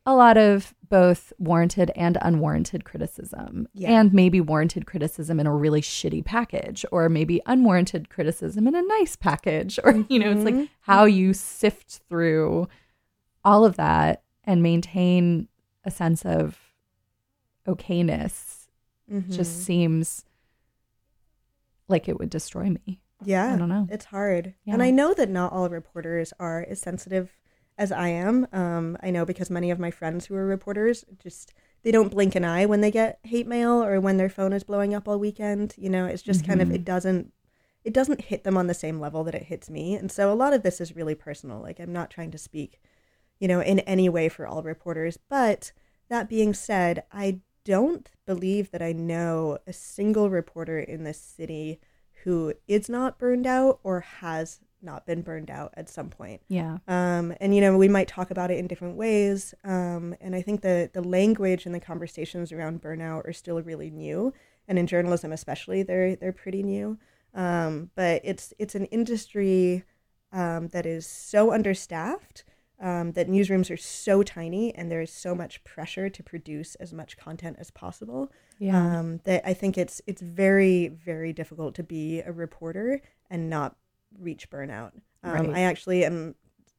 a 0.05 0.13
lot 0.15 0.37
of 0.37 0.73
both 0.87 1.33
warranted 1.39 1.91
and 1.95 2.17
unwarranted 2.21 2.85
criticism 2.85 3.67
Yeah. 3.73 3.99
and 3.99 4.13
maybe 4.13 4.39
warranted 4.39 4.85
criticism 4.85 5.39
in 5.39 5.47
a 5.47 5.55
really 5.55 5.81
shitty 5.81 6.23
package 6.23 6.85
or 6.91 7.09
maybe 7.09 7.41
unwarranted 7.47 8.09
criticism 8.09 8.67
in 8.67 8.75
a 8.75 8.81
nice 8.83 9.15
package 9.15 9.79
or 9.83 10.05
you 10.09 10.19
know 10.19 10.31
it's 10.31 10.43
like 10.43 10.53
Mhm. 10.53 10.69
how 10.81 11.05
you 11.05 11.33
sift 11.33 12.01
through 12.07 12.67
all 13.43 13.65
of 13.65 13.77
that 13.77 14.21
and 14.43 14.61
maintain 14.61 15.47
a 15.83 15.89
sense 15.91 16.23
of 16.23 16.59
okayness 17.67 18.67
just 19.29 19.59
Mhm. 19.59 19.63
seems 19.65 20.25
like 21.87 22.07
it 22.07 22.19
would 22.19 22.29
destroy 22.29 22.69
me 22.69 23.01
yeah. 23.23 23.53
I 23.53 23.57
don't 23.57 23.69
know. 23.69 23.87
It's 23.89 24.05
hard. 24.05 24.53
Yeah. 24.65 24.73
And 24.73 24.83
I 24.83 24.91
know 24.91 25.13
that 25.13 25.29
not 25.29 25.53
all 25.53 25.69
reporters 25.69 26.33
are 26.37 26.63
as 26.69 26.81
sensitive 26.81 27.31
as 27.77 27.91
I 27.91 28.07
am. 28.09 28.47
Um, 28.53 28.97
I 29.03 29.11
know 29.11 29.25
because 29.25 29.49
many 29.49 29.71
of 29.71 29.79
my 29.79 29.91
friends 29.91 30.25
who 30.25 30.35
are 30.35 30.45
reporters 30.45 31.05
just 31.19 31.53
they 31.83 31.91
don't 31.91 32.09
blink 32.09 32.33
an 32.35 32.43
eye 32.45 32.65
when 32.65 32.81
they 32.81 32.89
get 32.91 33.19
hate 33.23 33.47
mail 33.47 33.83
or 33.83 33.99
when 33.99 34.17
their 34.17 34.29
phone 34.29 34.53
is 34.53 34.63
blowing 34.63 34.93
up 34.95 35.07
all 35.07 35.19
weekend. 35.19 35.75
You 35.77 35.89
know, 35.89 36.05
it's 36.05 36.23
just 36.23 36.45
kind 36.45 36.61
of 36.61 36.69
Mhm. 36.69 36.75
it 36.75 36.85
doesn't 36.85 37.31
it 37.83 37.93
doesn't 37.93 38.21
hit 38.21 38.43
them 38.43 38.57
on 38.57 38.65
the 38.65 38.73
same 38.73 38.99
level 38.99 39.23
that 39.25 39.35
it 39.35 39.43
hits 39.43 39.69
me. 39.69 39.93
And 39.95 40.11
so 40.11 40.31
a 40.31 40.33
lot 40.33 40.53
of 40.53 40.63
this 40.63 40.81
is 40.81 40.95
really 40.95 41.13
personal. 41.13 41.61
Like 41.61 41.79
I'm 41.79 41.93
not 41.93 42.09
trying 42.09 42.31
to 42.31 42.37
speak, 42.39 42.81
you 43.39 43.47
know, 43.47 43.59
in 43.59 43.79
any 43.81 44.09
way 44.09 44.27
for 44.29 44.47
all 44.47 44.63
reporters. 44.63 45.17
But 45.29 45.71
that 46.09 46.27
being 46.27 46.53
said, 46.55 47.03
I 47.11 47.41
don't 47.63 48.09
believe 48.25 48.71
that 48.71 48.81
I 48.81 48.91
know 48.91 49.59
a 49.67 49.73
single 49.73 50.29
reporter 50.31 50.79
in 50.79 51.03
this 51.03 51.19
city 51.19 51.79
who 52.23 52.53
is 52.67 52.89
not 52.89 53.19
burned 53.19 53.45
out 53.45 53.79
or 53.83 53.99
has 53.99 54.59
not 54.85 55.05
been 55.05 55.21
burned 55.21 55.49
out 55.49 55.73
at 55.75 55.89
some 55.89 56.09
point. 56.09 56.41
yeah 56.47 56.77
Um, 56.87 57.33
and 57.41 57.53
you 57.55 57.61
know, 57.61 57.77
we 57.77 57.87
might 57.87 58.07
talk 58.07 58.31
about 58.31 58.51
it 58.51 58.57
in 58.57 58.67
different 58.67 58.95
ways. 58.95 59.53
Um, 59.63 60.15
and 60.21 60.35
I 60.35 60.41
think 60.41 60.61
the 60.61 60.89
the 60.93 61.01
language 61.01 61.65
and 61.65 61.73
the 61.73 61.79
conversations 61.79 62.51
around 62.51 62.81
burnout 62.81 63.27
are 63.27 63.33
still 63.33 63.61
really 63.61 63.89
new, 63.89 64.33
and 64.67 64.79
in 64.79 64.87
journalism 64.87 65.31
especially, 65.31 65.83
they're 65.83 66.15
they're 66.15 66.31
pretty 66.31 66.63
new. 66.63 66.97
Um, 67.33 67.89
but 67.95 68.21
it's 68.23 68.53
it's 68.59 68.75
an 68.75 68.85
industry 68.85 69.83
um, 70.31 70.69
that 70.69 70.85
is 70.85 71.05
so 71.05 71.51
understaffed. 71.51 72.43
Um, 72.77 73.13
that 73.13 73.29
newsrooms 73.29 73.71
are 73.71 73.77
so 73.77 74.21
tiny 74.21 74.75
and 74.75 74.91
there 74.91 74.99
is 74.99 75.09
so 75.09 75.33
much 75.33 75.63
pressure 75.63 76.09
to 76.09 76.21
produce 76.21 76.75
as 76.75 76.91
much 76.91 77.15
content 77.15 77.55
as 77.57 77.71
possible 77.71 78.29
yeah 78.59 78.99
um, 78.99 79.21
that 79.23 79.47
I 79.47 79.53
think 79.53 79.77
it's 79.77 80.01
it's 80.07 80.21
very 80.21 80.89
very 80.89 81.31
difficult 81.31 81.73
to 81.75 81.83
be 81.83 82.19
a 82.19 82.33
reporter 82.33 83.01
and 83.29 83.49
not 83.49 83.77
reach 84.17 84.49
burnout. 84.49 84.91
Um, 85.23 85.33
Right. 85.47 85.49
I 85.49 85.59
actually 85.61 86.05
am 86.05 86.35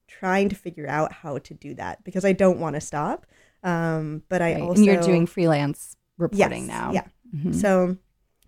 trying 0.08 0.48
to 0.48 0.54
figure 0.56 0.88
out 0.88 1.12
how 1.12 1.38
to 1.38 1.54
do 1.54 1.74
that 1.74 2.04
because 2.04 2.24
I 2.24 2.32
don't 2.32 2.60
want 2.60 2.74
to 2.76 2.80
stop. 2.80 3.26
Um, 3.62 4.22
but 4.28 4.40
I 4.42 4.52
Right. 4.54 4.62
also 4.62 4.76
and 4.76 4.84
you're 4.86 5.00
doing 5.00 5.26
freelance 5.26 5.96
reporting 6.18 6.62
Yes, 6.66 6.68
now 6.68 6.92
Yeah. 6.92 7.06
Mhm. 7.34 7.54
So 7.54 7.96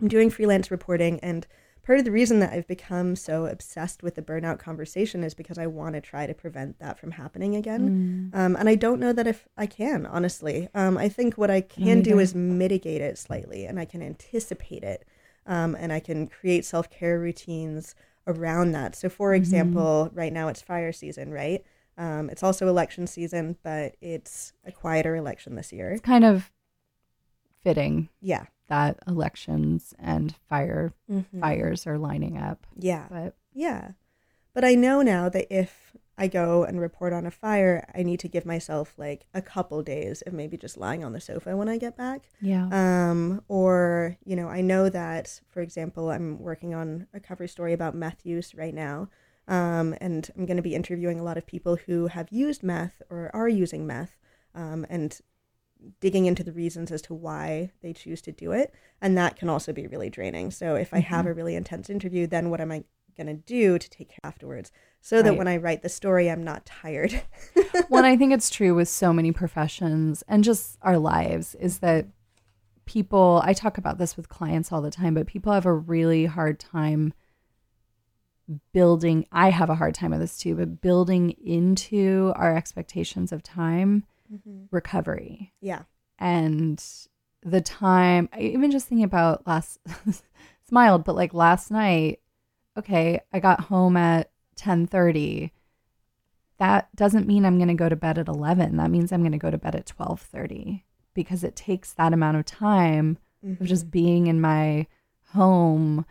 I'm 0.01 0.07
doing 0.07 0.29
freelance 0.29 0.71
reporting, 0.71 1.19
and 1.19 1.45
part 1.83 1.99
of 1.99 2.05
the 2.05 2.11
reason 2.11 2.39
that 2.39 2.53
I've 2.53 2.67
become 2.67 3.15
so 3.17 3.45
obsessed 3.47 4.01
with 4.01 4.15
the 4.15 4.21
burnout 4.21 4.59
conversation 4.59 5.23
is 5.23 5.33
because 5.33 5.57
I 5.57 5.67
want 5.67 5.95
to 5.95 6.01
try 6.01 6.25
to 6.25 6.33
prevent 6.33 6.79
that 6.79 6.97
from 6.97 7.11
happening 7.11 7.55
again. 7.55 8.31
Mm. 8.33 8.39
Um, 8.39 8.55
and 8.55 8.69
I 8.69 8.75
don't 8.75 8.99
know 8.99 9.11
that 9.11 9.27
if 9.27 9.47
I 9.57 9.65
can, 9.65 10.05
honestly. 10.05 10.69
Um, 10.73 10.97
I 10.97 11.09
think 11.09 11.37
what 11.37 11.51
I 11.51 11.59
can 11.61 12.01
do 12.01 12.17
is 12.19 12.33
mitigate 12.33 13.01
it 13.01 13.17
slightly, 13.17 13.65
and 13.65 13.77
I 13.77 13.83
can 13.85 14.01
anticipate 14.01 14.83
it, 14.83 15.05
um, 15.45 15.75
and 15.77 15.91
I 15.91 15.99
can 15.99 16.27
create 16.27 16.63
self 16.63 16.89
care 16.89 17.19
routines 17.19 17.93
around 18.29 18.71
that. 18.73 18.95
So, 18.95 19.09
for 19.09 19.33
example, 19.33 20.09
right 20.13 20.31
now 20.31 20.47
it's 20.47 20.61
fire 20.61 20.91
season, 20.91 21.31
right? 21.31 21.63
Um, 21.97 22.29
it's 22.29 22.43
also 22.43 22.67
election 22.69 23.07
season, 23.07 23.57
but 23.63 23.95
it's 24.01 24.53
a 24.65 24.71
quieter 24.71 25.15
election 25.15 25.55
this 25.55 25.73
year. 25.73 25.91
it's 25.91 26.01
kind 26.01 26.23
of 26.23 26.51
fitting 27.61 28.09
Yeah. 28.21 28.45
that 28.67 28.99
elections 29.07 29.93
and 29.99 30.35
fire 30.47 30.93
Mhm. 31.09 31.39
fires 31.41 31.85
are 31.87 31.97
lining 31.97 32.37
up 32.37 32.65
Yeah. 32.75 33.07
but 33.09 33.35
Yeah. 33.53 33.91
But 34.53 34.63
I 34.63 34.75
know 34.75 35.01
now 35.01 35.27
that 35.29 35.47
if 35.53 35.95
I 36.19 36.27
go 36.27 36.65
and 36.65 36.81
report 36.81 37.13
on 37.13 37.25
a 37.25 37.31
fire, 37.31 37.89
I 37.95 38.03
need 38.03 38.19
to 38.19 38.27
give 38.27 38.45
myself 38.45 38.93
like 38.97 39.25
a 39.33 39.41
couple 39.41 39.81
days 39.81 40.21
of 40.23 40.33
maybe 40.33 40.57
just 40.57 40.77
lying 40.77 41.03
on 41.03 41.13
the 41.13 41.21
sofa 41.21 41.55
when 41.55 41.69
I 41.69 41.77
get 41.77 41.95
back. 41.95 42.29
yeah 42.41 42.67
Um, 42.71 43.41
or, 43.47 44.17
you 44.25 44.35
know, 44.35 44.49
I 44.49 44.59
know 44.61 44.89
that, 44.89 45.39
for 45.47 45.61
example, 45.61 46.11
I'm 46.11 46.37
working 46.37 46.75
on 46.75 47.07
a 47.13 47.21
cover 47.21 47.47
story 47.47 47.71
about 47.73 47.95
meth 47.95 48.25
use 48.25 48.53
right 48.53 48.73
now. 48.73 49.09
Um, 49.47 49.95
and 49.99 50.29
I'm 50.37 50.45
going 50.45 50.57
to 50.57 50.63
be 50.63 50.75
interviewing 50.75 51.19
a 51.19 51.23
lot 51.23 51.37
of 51.37 51.47
people 51.47 51.77
who 51.87 52.07
have 52.07 52.27
used 52.31 52.61
meth 52.61 53.01
or 53.09 53.31
are 53.33 53.49
using 53.49 53.87
meth 53.87 54.17
um, 54.53 54.85
and 54.89 55.17
digging 56.01 56.25
into 56.25 56.43
the 56.43 56.51
reasons 56.51 56.91
as 56.91 57.01
to 57.03 57.13
why 57.13 57.71
they 57.81 57.93
choose 57.93 58.21
to 58.23 58.31
do 58.33 58.51
it. 58.51 58.73
And 59.01 59.17
that 59.17 59.37
can 59.37 59.49
also 59.49 59.71
be 59.73 59.87
really 59.87 60.09
draining. 60.09 60.51
So 60.51 60.75
if 60.75 60.93
I 60.93 60.99
have 60.99 61.25
a 61.25 61.33
really 61.33 61.55
intense 61.55 61.89
interview, 61.89 62.27
then 62.27 62.49
what 62.49 62.61
am 62.61 62.71
I 62.71 62.83
going 63.15 63.27
to 63.27 63.33
do 63.33 63.79
to 63.79 63.89
take 63.89 64.09
care 64.09 64.19
afterwards 64.23 64.71
so 65.01 65.21
that 65.21 65.29
Right. 65.29 65.37
when 65.37 65.47
I 65.47 65.57
write 65.57 65.81
the 65.81 65.89
story, 65.89 66.29
I'm 66.29 66.43
not 66.43 66.65
tired. 66.65 67.21
well, 67.89 68.05
I 68.05 68.17
think 68.17 68.33
it's 68.33 68.49
true 68.49 68.75
with 68.75 68.89
so 68.89 69.13
many 69.13 69.31
professions 69.31 70.23
and 70.27 70.43
just 70.43 70.77
our 70.81 70.97
lives 70.97 71.55
is 71.55 71.79
that 71.79 72.07
people, 72.85 73.41
I 73.43 73.53
talk 73.53 73.77
about 73.77 73.97
this 73.97 74.17
with 74.17 74.29
clients 74.29 74.71
all 74.71 74.81
the 74.81 74.91
time, 74.91 75.13
but 75.13 75.27
people 75.27 75.53
have 75.53 75.65
a 75.65 75.73
really 75.73 76.25
hard 76.25 76.59
time 76.59 77.13
building. 78.73 79.25
I 79.31 79.51
have 79.51 79.69
a 79.69 79.75
hard 79.75 79.93
time 79.93 80.11
with 80.11 80.19
this 80.19 80.37
too, 80.37 80.55
but 80.55 80.81
building 80.81 81.31
into 81.31 82.33
our 82.35 82.55
expectations 82.55 83.31
of 83.31 83.43
time 83.43 84.05
mm-hmm. 84.31 84.65
recovery 84.71 85.53
yeah. 85.61 85.83
and 86.17 86.83
the 87.43 87.61
time 87.61 88.29
I- 88.33 88.41
even 88.41 88.71
just 88.71 88.87
thinking 88.87 89.05
about 89.05 89.45
last 89.47 89.79
smiled 90.67 91.03
but 91.03 91.15
like 91.15 91.33
last 91.33 91.71
night 91.71 92.19
okay 92.77 93.19
i 93.33 93.39
got 93.39 93.61
home 93.61 93.97
at 93.97 94.28
10:30 94.59 95.51
that 96.57 96.93
doesn't 96.95 97.27
mean 97.27 97.45
i'm 97.45 97.57
going 97.57 97.67
to 97.69 97.73
go 97.73 97.89
to 97.89 97.95
bed 97.95 98.17
at 98.17 98.27
11 98.27 98.77
that 98.77 98.91
means 98.91 99.11
i'm 99.11 99.21
going 99.21 99.31
to 99.31 99.37
go 99.37 99.51
to 99.51 99.57
bed 99.57 99.75
at 99.75 99.85
12:30 99.85 100.83
because 101.13 101.43
it 101.43 101.55
takes 101.55 101.93
that 101.93 102.13
amount 102.13 102.37
of 102.37 102.45
time 102.45 103.17
of 103.43 103.65
just 103.65 103.85
mm-hmm. 103.85 103.91
being 103.91 104.27
in 104.27 104.41
my 104.41 104.85
home 105.33 106.05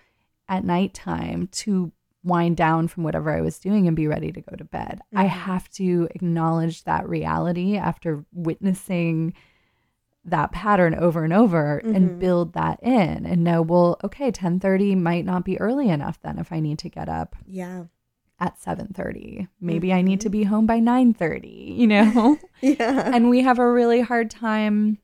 at 0.49 0.65
nighttime 0.65 1.49
to 1.49 1.93
wind 2.25 2.57
down 2.57 2.89
from 2.89 3.05
whatever 3.05 3.31
I 3.31 3.41
was 3.41 3.59
doing 3.59 3.87
and 3.87 3.97
be 3.97 4.07
ready 4.07 4.33
to 4.33 4.41
go 4.41 4.57
to 4.57 4.65
bed. 4.65 5.01
I 5.15 5.25
mm-hmm. 5.25 5.39
have 5.39 5.69
to 5.73 6.09
acknowledge 6.15 6.85
that 6.85 7.09
reality 7.09 7.77
after 7.77 8.25
witnessing 8.33 9.35
that 10.25 10.53
pattern 10.53 10.95
over 10.95 11.25
and 11.25 11.33
over 11.33 11.79
and 11.79 12.11
mm-hmm. 12.11 12.19
build 12.19 12.53
that 12.53 12.79
in 12.83 13.25
and 13.25 13.45
know 13.45 13.63
well 13.63 13.99
okay 14.05 14.31
10:30 14.31 14.97
might 14.97 15.25
not 15.25 15.45
be 15.45 15.59
early 15.59 15.89
enough 15.89 16.21
then 16.21 16.39
if 16.39 16.53
I 16.53 16.61
need 16.61 16.79
to 16.81 16.91
get 16.91 17.09
up. 17.09 17.37
Yeah. 17.47 17.85
At 18.41 18.59
7:30 18.61 19.49
maybe 19.61 19.93
I 19.93 20.03
need 20.03 20.21
to 20.21 20.29
mm-hmm. 20.29 20.41
be 20.41 20.45
home 20.45 20.67
by 20.67 20.79
9:30 20.79 21.77
you 21.77 21.87
know? 21.87 22.39
Yeah. 22.61 23.11
and 23.15 23.31
we 23.31 23.43
have 23.43 23.59
a 23.59 23.71
really 23.71 24.01
hard 24.01 24.31
time 24.31 24.99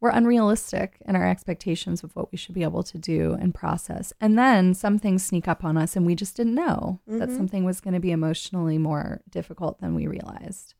we're 0.00 0.10
unrealistic 0.10 0.98
in 1.06 1.16
our 1.16 1.26
expectations 1.26 2.04
of 2.04 2.14
what 2.14 2.30
we 2.30 2.38
should 2.38 2.54
be 2.54 2.62
able 2.62 2.82
to 2.82 2.98
do 2.98 3.32
and 3.32 3.54
process. 3.54 4.12
And 4.20 4.38
then 4.38 4.74
some 4.74 4.98
things 4.98 5.24
sneak 5.24 5.48
up 5.48 5.64
on 5.64 5.76
us 5.76 5.96
and 5.96 6.04
we 6.04 6.14
just 6.14 6.36
didn't 6.36 6.54
know 6.54 7.00
that 7.06 7.28
mm-hmm. 7.28 7.36
something 7.36 7.64
was 7.64 7.80
going 7.80 7.94
to 7.94 8.00
be 8.00 8.10
emotionally 8.10 8.78
more 8.78 9.22
difficult 9.30 9.80
than 9.80 9.94
we 9.94 10.06
realized. 10.06 10.74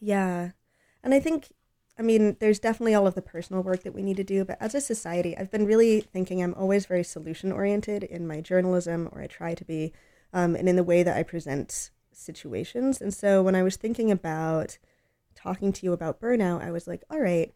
Yeah. 0.00 0.50
And 1.02 1.14
I 1.14 1.20
think, 1.20 1.52
I 1.98 2.02
mean, 2.02 2.36
there's 2.40 2.58
definitely 2.58 2.94
all 2.94 3.06
of 3.06 3.14
the 3.14 3.22
personal 3.22 3.62
work 3.62 3.84
that 3.84 3.94
we 3.94 4.02
need 4.02 4.16
to 4.16 4.24
do, 4.24 4.44
but 4.44 4.58
as 4.60 4.74
a 4.74 4.80
society, 4.80 5.36
I've 5.36 5.50
been 5.50 5.64
really 5.64 6.00
thinking 6.00 6.42
I'm 6.42 6.54
always 6.54 6.86
very 6.86 7.04
solution 7.04 7.52
oriented 7.52 8.02
in 8.02 8.26
my 8.26 8.40
journalism, 8.40 9.08
or 9.12 9.22
I 9.22 9.26
try 9.26 9.54
to 9.54 9.64
be, 9.64 9.92
um, 10.36 10.54
and 10.54 10.68
in 10.68 10.76
the 10.76 10.84
way 10.84 11.02
that 11.02 11.16
I 11.16 11.22
present 11.22 11.90
situations. 12.12 13.00
And 13.00 13.12
so 13.12 13.42
when 13.42 13.54
I 13.54 13.62
was 13.62 13.76
thinking 13.76 14.10
about 14.10 14.76
talking 15.34 15.72
to 15.72 15.86
you 15.86 15.94
about 15.94 16.20
burnout, 16.20 16.62
I 16.62 16.70
was 16.70 16.86
like, 16.86 17.02
all 17.08 17.18
right, 17.18 17.54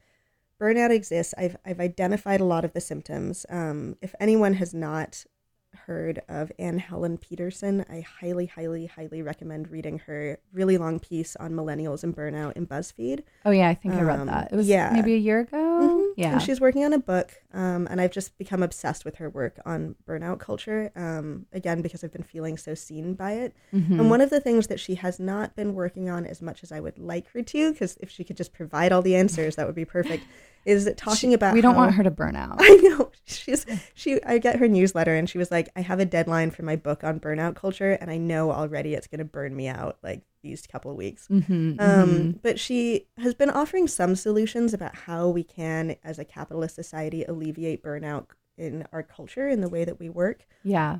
burnout 0.59 0.91
exists. 0.91 1.35
I've, 1.37 1.59
I've 1.65 1.79
identified 1.79 2.41
a 2.41 2.45
lot 2.45 2.65
of 2.65 2.73
the 2.73 2.81
symptoms. 2.81 3.45
Um, 3.51 3.97
if 4.01 4.15
anyone 4.19 4.55
has 4.55 4.73
not 4.73 5.27
heard 5.75 6.21
of 6.29 6.51
Anne 6.59 6.79
Helen 6.79 7.17
Petersen, 7.19 7.85
I 7.89 8.01
highly, 8.01 8.47
highly, 8.47 8.87
highly 8.87 9.23
recommend 9.23 9.71
reading 9.71 9.99
her 10.01 10.39
really 10.53 10.77
long 10.79 10.99
piece 10.99 11.37
on 11.37 11.53
millennials 11.53 12.03
and 12.03 12.15
burnout 12.15 12.53
in 12.57 12.67
BuzzFeed. 12.67 13.23
oh 13.45 13.51
yeah 13.51 13.69
i 13.69 13.75
think 13.75 13.95
i 13.95 14.03
read 14.03 14.21
Um, 14.21 14.27
that 14.27 14.53
it 14.53 14.57
was 14.57 14.67
yeah. 14.69 14.91
maybe 14.93 15.15
a 15.15 15.19
year 15.19 15.41
ago 15.41 15.57
Mhm. 15.81 16.13
yeah 16.17 16.33
And 16.33 16.43
she's 16.43 16.61
working 16.61 16.85
on 16.85 16.93
a 16.93 16.99
book, 16.99 17.33
um, 17.55 17.87
and 17.91 18.01
I've 18.01 18.11
just 18.11 18.37
become 18.37 18.63
obsessed 18.63 19.05
with 19.05 19.17
her 19.17 19.31
work 19.31 19.59
on 19.65 19.95
burnout 20.07 20.39
culture. 20.41 20.91
Um, 20.95 21.47
again, 21.53 21.81
because 21.83 22.05
I've 22.05 22.13
been 22.13 22.23
feeling 22.23 22.57
so 22.59 22.75
seen 22.75 23.15
by 23.15 23.33
it. 23.33 23.55
Mm-hmm. 23.73 23.99
And 24.01 24.11
one 24.11 24.21
of 24.21 24.29
the 24.31 24.41
things 24.41 24.67
that 24.67 24.79
she 24.81 24.97
has 24.97 25.19
not 25.19 25.57
been 25.57 25.75
working 25.75 26.11
on 26.11 26.27
as 26.27 26.43
much 26.43 26.63
as 26.63 26.71
I 26.73 26.81
would 26.81 26.99
like 26.99 27.29
her 27.33 27.43
to, 27.43 27.73
because 27.73 27.97
if 28.01 28.11
she 28.11 28.25
could 28.25 28.37
just 28.37 28.53
provide 28.53 28.93
all 28.93 29.03
the 29.03 29.17
answers, 29.17 29.57
that 29.57 29.67
would 29.67 29.75
be 29.77 29.85
perfect. 29.87 30.25
Is 30.67 30.91
talking 30.97 31.33
about 31.35 31.55
we 31.55 31.61
don't 31.63 31.75
how- 31.75 31.81
want 31.81 31.95
her 31.95 32.03
to 32.03 32.11
burn 32.11 32.37
out 32.37 32.57
I 32.61 32.75
know 32.77 33.11
she's 33.25 33.65
she. 33.95 34.23
I 34.23 34.39
get 34.39 34.57
her 34.59 34.69
newsletter, 34.69 35.15
and 35.15 35.29
she 35.29 35.39
was 35.39 35.51
like, 35.51 35.69
"I 35.75 35.81
have 35.81 36.01
a 36.01 36.05
deadline 36.05 36.51
for 36.51 36.63
my 36.63 36.77
book 36.77 37.03
on 37.03 37.19
burnout 37.21 37.55
culture, 37.57 37.93
and 37.93 38.11
I 38.11 38.19
know 38.19 38.51
already 38.53 38.95
it's 38.95 39.07
going 39.07 39.19
to 39.21 39.25
burn 39.25 39.57
me 39.57 39.69
out 39.69 39.99
like 40.03 40.23
these 40.43 40.67
couple 40.67 40.91
of 40.91 40.97
weeks." 40.99 41.29
Mhm, 41.29 41.81
Um, 41.81 42.11
mhm. 42.11 42.39
But 42.43 42.61
she 42.61 43.07
has 43.19 43.35
been 43.35 43.51
offering 43.51 43.89
some 43.89 44.15
solutions 44.17 44.75
about 44.75 44.95
how 44.95 45.29
we 45.29 45.43
can, 45.45 45.97
as 46.05 46.19
a 46.19 46.25
capitalist 46.25 46.75
society, 46.75 47.25
alleviate 47.25 47.83
burnout 47.83 48.27
in 48.59 48.87
our 48.93 49.03
culture 49.03 49.49
in 49.49 49.63
the 49.63 49.69
way 49.71 49.85
that 49.87 49.99
we 49.99 50.09
work. 50.11 50.47
yeah 50.63 50.99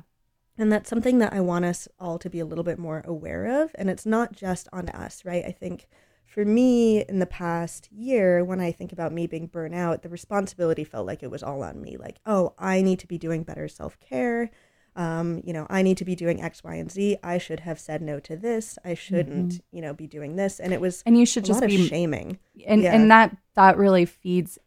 And 0.57 0.71
that's 0.71 0.89
something 0.89 1.19
that 1.19 1.33
I 1.33 1.39
want 1.39 1.65
us 1.65 1.87
all 1.99 2.17
to 2.19 2.29
be 2.29 2.39
a 2.39 2.45
little 2.45 2.63
bit 2.63 2.79
more 2.79 3.03
aware 3.05 3.61
of. 3.63 3.71
And 3.75 3.89
it's 3.91 4.05
not 4.07 4.31
just 4.33 4.67
on 4.73 4.89
us, 4.89 5.23
right? 5.23 5.45
I 5.45 5.51
think 5.51 5.87
for 6.33 6.45
me 6.45 7.01
in 7.03 7.19
the 7.19 7.25
past 7.25 7.89
year, 7.91 8.43
when 8.45 8.59
I 8.61 8.71
think 8.71 8.91
about 8.93 9.11
me 9.11 9.27
being 9.27 9.47
burnt 9.47 9.75
out, 9.75 10.01
the 10.01 10.09
responsibility 10.09 10.83
felt 10.85 11.05
like 11.05 11.23
it 11.23 11.29
was 11.31 11.43
all 11.43 11.61
on 11.61 11.81
me. 11.81 11.97
Like, 11.97 12.17
oh, 12.25 12.53
I 12.57 12.81
need 12.81 12.99
to 12.99 13.07
be 13.07 13.17
doing 13.17 13.43
better 13.43 13.67
self 13.67 13.99
care. 13.99 14.49
Um, 14.95 15.41
you 15.45 15.53
know, 15.53 15.67
I 15.69 15.81
need 15.83 15.97
to 15.97 16.05
be 16.05 16.15
doing 16.15 16.41
X, 16.41 16.63
Y, 16.63 16.75
and 16.75 16.91
Z. 16.91 17.17
I 17.23 17.37
should 17.37 17.61
have 17.61 17.79
said 17.79 18.01
no 18.01 18.19
to 18.21 18.35
this. 18.35 18.77
I 18.83 18.93
shouldn't, 18.93 19.61
you 19.71 19.81
know, 19.81 19.93
be 19.93 20.07
doing 20.07 20.35
this. 20.35 20.59
And 20.59 20.73
it 20.73 20.81
was 20.81 21.01
and 21.05 21.17
you 21.17 21.25
should 21.25 21.43
a 21.45 21.47
just 21.47 21.61
be 21.65 21.87
shaming. 21.87 22.39
and 22.65 22.81
Yeah. 22.81 22.93
and 22.95 23.09
that 23.11 23.35
that 23.55 23.77
really 23.77 24.05
feeds 24.05 24.57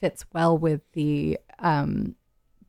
fits 0.00 0.24
well 0.34 0.56
with 0.58 0.80
the 0.92 1.38
um 1.58 2.14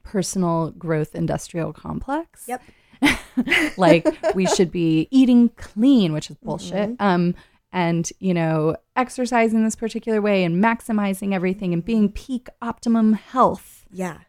personal 0.04 0.72
growth 0.72 1.16
industrial 1.16 1.74
complex 1.74 2.46
Yep. 2.48 2.62
like 3.78 4.06
we 4.36 4.46
should 4.46 4.72
be 4.72 5.08
eating 5.12 5.50
clean 5.58 6.14
which 6.14 6.30
is 6.30 6.38
bullshit 6.38 6.92
Mm-hmm. 6.92 7.04
um 7.04 7.36
and 7.76 8.10
you 8.20 8.34
know 8.34 8.76
exercising 8.96 9.64
this 9.64 9.76
particular 9.76 10.20
way 10.22 10.44
and 10.44 10.64
maximizing 10.64 11.34
everything 11.34 11.74
and 11.74 11.84
being 11.86 12.10
peak 12.12 12.48
optimum 12.62 13.14
health 13.14 13.86
Yeah. 13.92 14.20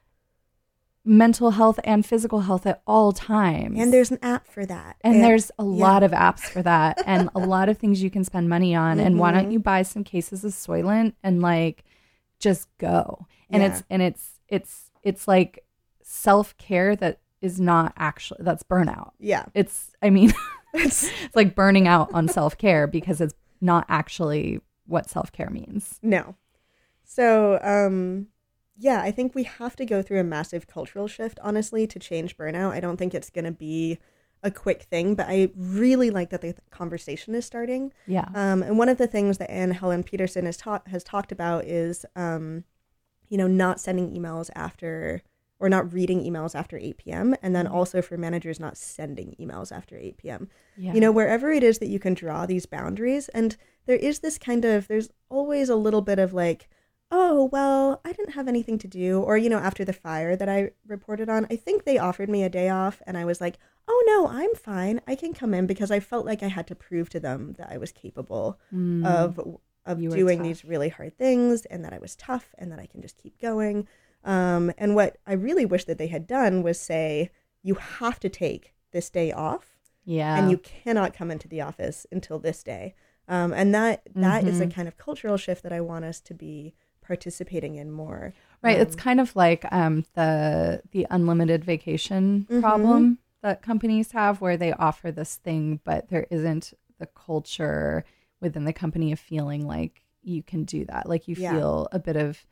mental 1.05 1.53
health 1.53 1.79
and 1.85 2.05
physical 2.05 2.41
health 2.41 2.67
at 2.67 2.83
all 2.87 3.13
times 3.13 3.79
And 3.79 3.93
there's 3.93 4.11
an 4.11 4.19
app 4.23 4.49
for 4.49 4.67
that. 4.67 4.97
and 5.03 5.23
there's 5.23 5.51
a 5.59 5.63
yeah. 5.63 5.69
lot 5.87 6.03
of 6.03 6.11
apps 6.11 6.41
for 6.41 6.63
that 6.63 7.01
and 7.07 7.31
a 7.35 7.39
lot 7.39 7.69
of 7.69 7.79
things 7.79 8.03
you 8.03 8.11
can 8.11 8.25
spend 8.25 8.49
money 8.49 8.75
on. 8.75 8.99
And 8.99 9.19
why 9.19 9.31
Mm-hmm. 9.31 9.41
don't 9.43 9.53
you 9.53 9.61
buy 9.61 9.83
some 9.83 10.03
cases 10.05 10.45
of 10.45 10.53
Soylent 10.53 11.15
and 11.23 11.41
like 11.41 11.85
just 12.41 12.67
go? 12.79 13.27
And 13.51 13.63
Yeah. 13.63 13.69
it's 13.69 13.83
and 13.89 14.03
it's 14.03 14.41
it's 14.49 14.91
it's 15.05 15.29
like 15.29 15.65
self 16.03 16.57
care 16.59 16.97
that 16.97 17.21
is 17.41 17.61
not 17.61 17.93
actually 17.97 18.41
that's 18.43 18.65
burnout. 18.65 19.11
Yeah. 19.21 19.45
It's 19.55 19.93
I 20.03 20.11
mean 20.11 20.33
it's 20.77 21.05
it's 21.25 21.37
like 21.37 21.55
burning 21.55 21.89
out 21.89 22.11
on 22.13 22.29
self 22.29 22.57
care 22.59 22.87
because 22.87 23.21
it's 23.21 23.35
not 23.61 23.87
actually 23.89 24.61
what 24.87 25.09
self 25.09 25.33
care 25.33 25.51
means. 25.51 25.99
No. 26.03 26.37
So, 27.05 27.59
um, 27.63 28.29
yeah, 28.77 29.01
I 29.01 29.11
think 29.11 29.35
we 29.35 29.45
have 29.45 29.77
to 29.77 29.87
go 29.87 30.03
through 30.03 30.21
a 30.21 30.25
massive 30.25 30.67
cultural 30.67 31.09
shift, 31.09 31.39
honestly, 31.43 31.87
to 31.87 31.99
change 31.99 32.37
burnout. 32.37 32.73
I 32.73 32.81
don't 32.81 32.97
think 32.97 33.15
it's 33.15 33.31
going 33.31 33.45
to 33.45 33.53
be 33.53 33.99
a 34.43 34.51
quick 34.51 34.83
thing, 34.83 35.15
but 35.15 35.27
I 35.29 35.51
really 35.57 36.11
like 36.11 36.31
that 36.31 36.43
the 36.43 36.55
conversation 36.71 37.35
is 37.35 37.47
starting. 37.47 37.93
Yeah. 38.07 38.29
Um, 38.35 38.63
and 38.63 38.79
one 38.79 38.89
of 38.89 38.99
the 38.99 39.07
things 39.07 39.39
that 39.39 39.51
Anne 39.51 39.71
Helen 39.71 40.03
Petersen 40.03 40.47
has, 40.47 40.57
ta- 40.57 40.83
has 40.87 41.03
talked 41.03 41.33
about 41.33 41.65
is, 41.65 42.05
um, 42.15 42.65
you 43.29 43.39
know, 43.39 43.47
not 43.47 43.81
sending 43.81 44.15
emails 44.15 44.51
after 44.55 45.23
or 45.59 45.69
not 45.69 45.93
reading 45.93 46.23
emails 46.23 46.55
after 46.55 46.77
8 46.77 46.99
p.m. 46.99 47.35
And 47.43 47.55
then 47.57 47.67
also 47.67 48.03
for 48.03 48.17
managers 48.17 48.61
not 48.61 48.77
sending 48.77 49.35
emails 49.41 49.73
after 49.75 49.97
8 49.97 50.19
p.m. 50.19 50.49
yeah. 50.77 50.93
You 50.93 51.01
know, 51.01 51.13
wherever 51.13 51.51
it 51.51 51.63
is 51.63 51.79
that 51.79 51.89
you 51.89 51.99
can 51.99 52.15
draw 52.15 52.45
these 52.47 52.67
boundaries. 52.67 53.29
And 53.31 53.57
there 53.87 53.97
is 53.97 54.19
this 54.19 54.39
kind 54.39 54.65
of, 54.65 54.89
there's 54.89 55.09
always 55.29 55.69
a 55.69 55.77
little 55.77 56.03
bit 56.03 56.19
of 56.19 56.35
like, 56.35 56.69
oh, 57.11 57.49
well, 57.53 58.01
I 58.05 58.13
didn't 58.13 58.35
have 58.35 58.49
anything 58.49 58.79
to 58.79 58.89
do. 58.89 59.21
Or, 59.21 59.39
you 59.39 59.49
know, 59.49 59.59
after 59.59 59.85
the 59.85 59.93
fire 59.93 60.37
that 60.37 60.49
I 60.49 60.73
reported 60.87 61.29
on, 61.29 61.47
I 61.51 61.57
think 61.57 61.85
they 61.85 61.99
offered 61.99 62.29
me 62.29 62.43
a 62.43 62.51
day 62.51 62.69
off. 62.69 63.01
And 63.07 63.17
I 63.17 63.25
was 63.25 63.41
like, 63.41 63.59
oh, 63.89 64.05
no, 64.07 64.29
I'm 64.29 64.55
fine. 64.55 65.01
I 65.07 65.15
can 65.15 65.33
come 65.33 65.55
in 65.55 65.67
because 65.67 65.91
I 65.91 66.01
felt 66.01 66.27
like 66.27 66.43
I 66.43 66.49
had 66.49 66.67
to 66.67 66.75
prove 66.75 67.09
to 67.11 67.21
them 67.21 67.55
that 67.59 67.71
I 67.71 67.79
was 67.79 67.93
capable 67.93 68.59
of, 68.73 69.39
of 69.39 69.99
Mm. 69.99 70.03
You 70.03 70.11
doing 70.11 70.43
these 70.43 70.65
really 70.65 70.89
hard 70.89 71.17
things 71.17 71.65
and 71.67 71.85
that 71.85 71.93
I 71.93 71.99
was 71.99 72.17
tough 72.17 72.55
and 72.59 72.73
that 72.73 72.81
I 72.81 72.87
can 72.87 73.01
just 73.01 73.17
keep 73.23 73.41
going. 73.41 73.87
Um, 74.27 74.73
and 74.77 74.95
what 74.95 75.17
I 75.27 75.33
really 75.33 75.65
wish 75.65 75.85
that 75.85 75.97
they 75.99 76.09
had 76.09 76.27
done 76.27 76.63
was 76.63 76.79
say, 76.79 77.31
you 77.63 77.75
have 77.77 78.21
to 78.21 78.29
take 78.29 78.75
this 78.93 79.09
day 79.09 79.33
off 79.33 79.79
yeah. 80.05 80.37
and 80.39 80.51
you 80.51 80.59
cannot 80.59 81.15
come 81.15 81.31
into 81.31 81.49
the 81.49 81.61
office 81.63 82.07
until 82.13 82.39
this 82.39 82.63
day. 82.63 82.95
Um, 83.29 83.53
and 83.53 83.75
that 83.75 84.03
that 84.15 84.47
is 84.47 84.57
Mm-hmm. 84.61 84.71
a 84.71 84.75
kind 84.75 84.89
of 84.89 84.97
cultural 84.99 85.37
shift 85.37 85.63
that 85.63 85.73
I 85.73 85.81
want 85.81 86.05
us 86.05 86.21
to 86.21 86.35
be 86.35 86.75
participating 87.01 87.77
in 87.77 87.91
more. 87.91 88.35
Right. 88.63 88.77
Um, 88.77 88.83
it's 88.83 88.97
kind 88.97 89.21
of 89.21 89.35
like 89.37 89.65
um, 89.73 90.05
the 90.15 90.83
the 90.91 91.07
unlimited 91.11 91.65
vacation 91.65 92.47
Mm-hmm. 92.51 92.61
problem 92.61 93.19
that 93.43 93.63
companies 93.63 94.13
have, 94.13 94.41
where 94.41 94.57
they 94.57 94.73
offer 94.73 95.13
this 95.13 95.37
thing, 95.37 95.81
but 95.85 96.09
there 96.09 96.27
isn't 96.31 96.73
the 96.99 97.07
culture 97.07 98.05
within 98.41 98.65
the 98.65 98.73
company 98.73 99.13
of 99.13 99.21
feeling 99.21 99.67
like 99.67 100.03
you 100.23 100.43
can 100.43 100.65
do 100.65 100.85
that. 100.87 101.09
Like 101.09 101.29
you 101.29 101.37
Yeah. 101.39 101.53
feel 101.53 101.89
a 101.93 101.99
bit 101.99 102.17
of 102.17 102.45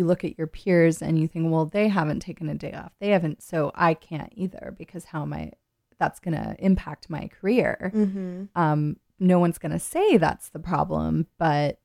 you 0.00 0.06
look 0.06 0.24
at 0.24 0.38
your 0.38 0.46
peers 0.46 1.02
and 1.02 1.18
you 1.18 1.28
think, 1.28 1.52
well, 1.52 1.66
they 1.66 1.88
haven't 1.88 2.20
taken 2.20 2.48
a 2.48 2.54
day 2.54 2.72
off. 2.72 2.92
They 3.00 3.10
haven't, 3.10 3.42
so 3.42 3.70
I 3.74 3.92
can't 3.92 4.32
either 4.34 4.74
because 4.78 5.04
how 5.04 5.22
am 5.22 5.34
I? 5.34 5.52
That's 5.98 6.18
going 6.18 6.34
to 6.34 6.56
impact 6.58 7.10
my 7.10 7.28
career. 7.28 7.92
Mm-hmm. 7.94 8.44
Um, 8.58 8.96
no 9.18 9.38
one's 9.38 9.58
going 9.58 9.72
to 9.72 9.78
say 9.78 10.16
that's 10.16 10.48
the 10.48 10.58
problem, 10.58 11.26
but 11.36 11.78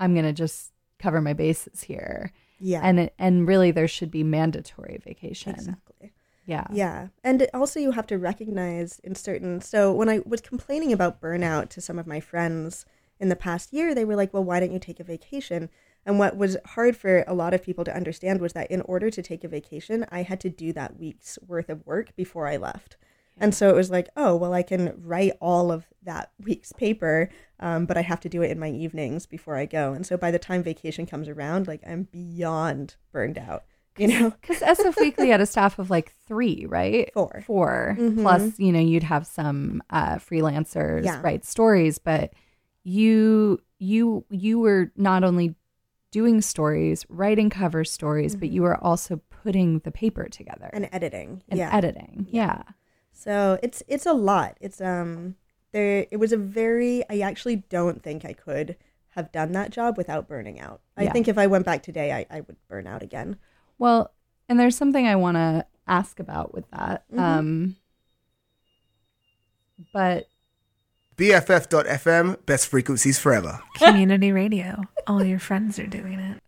I'm 0.00 0.14
going 0.14 0.26
to 0.26 0.32
just 0.32 0.72
cover 0.98 1.20
my 1.20 1.32
bases 1.32 1.82
here. 1.82 2.32
Yeah. 2.58 2.80
And 2.82 2.98
it, 2.98 3.14
and 3.16 3.46
really, 3.46 3.70
there 3.70 3.86
should 3.86 4.10
be 4.10 4.24
mandatory 4.24 5.00
vacation. 5.04 5.54
exactly. 5.54 6.12
Yeah. 6.46 6.66
Yeah. 6.72 7.08
And 7.22 7.46
also, 7.54 7.78
you 7.78 7.92
have 7.92 8.08
to 8.08 8.18
recognize 8.18 8.98
in 9.04 9.14
certain. 9.14 9.60
So, 9.60 9.92
when 9.92 10.08
I 10.08 10.20
was 10.26 10.40
complaining 10.40 10.92
about 10.92 11.20
burnout 11.20 11.68
to 11.70 11.80
some 11.80 11.96
of 11.96 12.08
my 12.08 12.18
friends 12.18 12.84
in 13.20 13.28
the 13.28 13.36
past 13.36 13.72
year, 13.72 13.94
they 13.94 14.04
were 14.04 14.16
like, 14.16 14.34
well, 14.34 14.42
why 14.42 14.58
don't 14.58 14.72
you 14.72 14.80
take 14.80 14.98
a 14.98 15.04
vacation? 15.04 15.70
And 16.06 16.18
what 16.18 16.36
was 16.36 16.56
hard 16.64 16.96
for 16.96 17.24
a 17.26 17.34
lot 17.34 17.52
of 17.54 17.62
people 17.62 17.84
to 17.84 17.94
understand 17.94 18.40
was 18.40 18.52
that 18.54 18.70
in 18.70 18.80
order 18.82 19.10
to 19.10 19.22
take 19.22 19.44
a 19.44 19.48
vacation, 19.48 20.06
I 20.10 20.22
had 20.22 20.40
to 20.40 20.48
do 20.50 20.72
that 20.72 20.98
week's 20.98 21.38
worth 21.46 21.68
of 21.68 21.84
work 21.86 22.16
before 22.16 22.46
I 22.46 22.56
left. 22.56 22.96
And 23.42 23.54
so 23.54 23.70
it 23.70 23.74
was 23.74 23.90
like, 23.90 24.08
oh, 24.16 24.36
well, 24.36 24.52
I 24.52 24.62
can 24.62 24.94
write 25.02 25.32
all 25.40 25.72
of 25.72 25.86
that 26.02 26.30
week's 26.42 26.72
paper, 26.72 27.30
um, 27.58 27.86
but 27.86 27.96
I 27.96 28.02
have 28.02 28.20
to 28.20 28.28
do 28.28 28.42
it 28.42 28.50
in 28.50 28.58
my 28.58 28.70
evenings 28.70 29.24
before 29.24 29.56
I 29.56 29.64
go. 29.66 29.92
And 29.94 30.04
so 30.06 30.16
by 30.18 30.30
the 30.30 30.38
time 30.38 30.62
vacation 30.62 31.06
comes 31.06 31.26
around, 31.28 31.66
like 31.66 31.80
I'm 31.86 32.02
beyond 32.12 32.96
burned 33.12 33.38
out, 33.38 33.64
you 33.96 34.08
know? 34.08 34.30
Because 34.42 34.60
SF 34.60 35.00
Weekly 35.00 35.28
had 35.30 35.40
a 35.40 35.46
staff 35.46 35.78
of 35.78 35.88
like 35.90 36.12
three, 36.26 36.66
right? 36.66 37.10
4 37.14 37.42
Four. 37.46 37.96
Mhm. 37.98 38.20
Plus, 38.22 38.58
you 38.58 38.72
know, 38.72 38.80
you'd 38.80 39.04
have 39.04 39.26
some 39.26 39.82
uh, 39.88 40.16
freelancers 40.16 41.04
Yeah. 41.04 41.20
write 41.22 41.44
stories, 41.46 41.98
but 41.98 42.32
you 42.84 43.60
you 43.78 44.24
you 44.30 44.58
were 44.58 44.90
not 44.96 45.24
only 45.24 45.54
doing 46.10 46.40
stories, 46.40 47.06
writing 47.08 47.50
cover 47.50 47.84
stories, 47.84 48.34
but 48.36 48.48
you 48.50 48.64
are 48.64 48.76
also 48.82 49.20
putting 49.42 49.78
the 49.80 49.90
paper 49.90 50.28
together 50.28 50.70
And 50.72 50.88
editing. 50.92 51.42
and 51.48 51.58
yeah. 51.58 51.74
editing. 51.74 52.26
Yeah. 52.30 52.62
So 53.12 53.58
it's 53.62 53.82
it's 53.88 54.06
a 54.06 54.12
lot. 54.12 54.56
It's 54.60 54.80
um 54.80 55.36
there 55.72 56.06
it 56.10 56.16
was 56.16 56.32
a 56.32 56.36
very 56.36 57.02
I 57.10 57.20
actually 57.20 57.56
don't 57.56 58.02
think 58.02 58.24
I 58.24 58.32
could 58.32 58.76
have 59.14 59.30
done 59.32 59.52
that 59.52 59.70
job 59.70 59.96
without 59.98 60.26
burning 60.28 60.58
out. 60.60 60.80
I 60.96 61.04
Yeah. 61.04 61.12
think 61.12 61.28
if 61.28 61.36
I 61.38 61.46
went 61.46 61.64
back 61.66 61.82
today 61.82 62.12
I, 62.12 62.26
I 62.30 62.40
would 62.40 62.56
burn 62.68 62.86
out 62.86 63.02
again. 63.02 63.36
Well, 63.78 64.12
and 64.48 64.58
there's 64.58 64.76
something 64.76 65.06
I 65.06 65.16
want 65.16 65.36
to 65.36 65.66
ask 65.86 66.18
about 66.18 66.54
with 66.54 66.68
that. 66.70 67.04
Mhm. 67.12 67.18
Um, 67.20 67.76
but 69.92 70.28
BFF.FM, 71.20 72.46
best 72.46 72.68
frequencies 72.68 73.18
forever. 73.18 73.60
Community 73.74 74.32
radio. 74.32 74.80
All 75.06 75.22
your 75.22 75.38
friends 75.38 75.78
are 75.78 75.86
doing 75.86 76.18
it. 76.18 76.42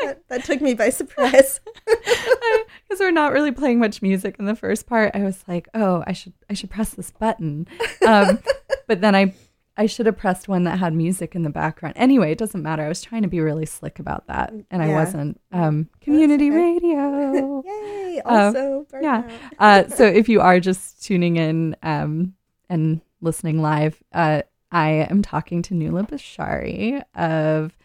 That, 0.00 0.28
that 0.28 0.44
took 0.44 0.60
me 0.60 0.74
by 0.74 0.90
surprise. 0.90 1.58
because 1.84 3.00
we're 3.00 3.10
not 3.10 3.32
really 3.32 3.50
playing 3.50 3.80
much 3.80 4.00
music 4.00 4.36
in 4.38 4.44
the 4.44 4.54
first 4.54 4.86
part, 4.86 5.10
I 5.16 5.24
was 5.24 5.42
like, 5.48 5.68
oh, 5.74 6.04
I 6.06 6.12
should 6.12 6.32
I 6.48 6.54
should 6.54 6.70
press 6.70 6.90
this 6.90 7.10
button. 7.10 7.66
Um, 8.06 8.38
but 8.86 9.00
then 9.00 9.16
I 9.16 9.34
I 9.76 9.86
should 9.86 10.06
have 10.06 10.16
pressed 10.16 10.46
one 10.46 10.62
that 10.62 10.78
had 10.78 10.94
music 10.94 11.34
in 11.34 11.42
the 11.42 11.50
background. 11.50 11.94
Anyway, 11.96 12.30
it 12.30 12.38
doesn't 12.38 12.62
matter. 12.62 12.84
I 12.84 12.88
was 12.88 13.02
trying 13.02 13.22
to 13.22 13.28
be 13.28 13.40
really 13.40 13.66
slick 13.66 13.98
about 13.98 14.28
that, 14.28 14.52
and 14.70 14.80
I 14.80 14.90
wasn't. 14.90 15.40
Um, 15.50 15.88
community 16.00 16.50
okay. 16.50 16.56
radio. 16.56 17.62
Yay! 17.66 18.20
Um, 18.24 18.46
Also 18.46 18.86
burn 18.92 19.02
yeah. 19.02 19.38
uh, 19.58 19.88
so 19.88 20.04
if 20.04 20.28
you 20.28 20.40
are 20.40 20.60
just 20.60 21.02
tuning 21.02 21.36
in 21.36 21.74
um, 21.82 22.34
and 22.68 23.00
listening 23.22 23.62
live, 23.62 24.02
uh, 24.12 24.42
I 24.70 25.06
am 25.10 25.22
talking 25.22 25.62
to 25.62 25.74
Nuala 25.74 26.04
Bishari 26.04 27.02
of 27.14 27.76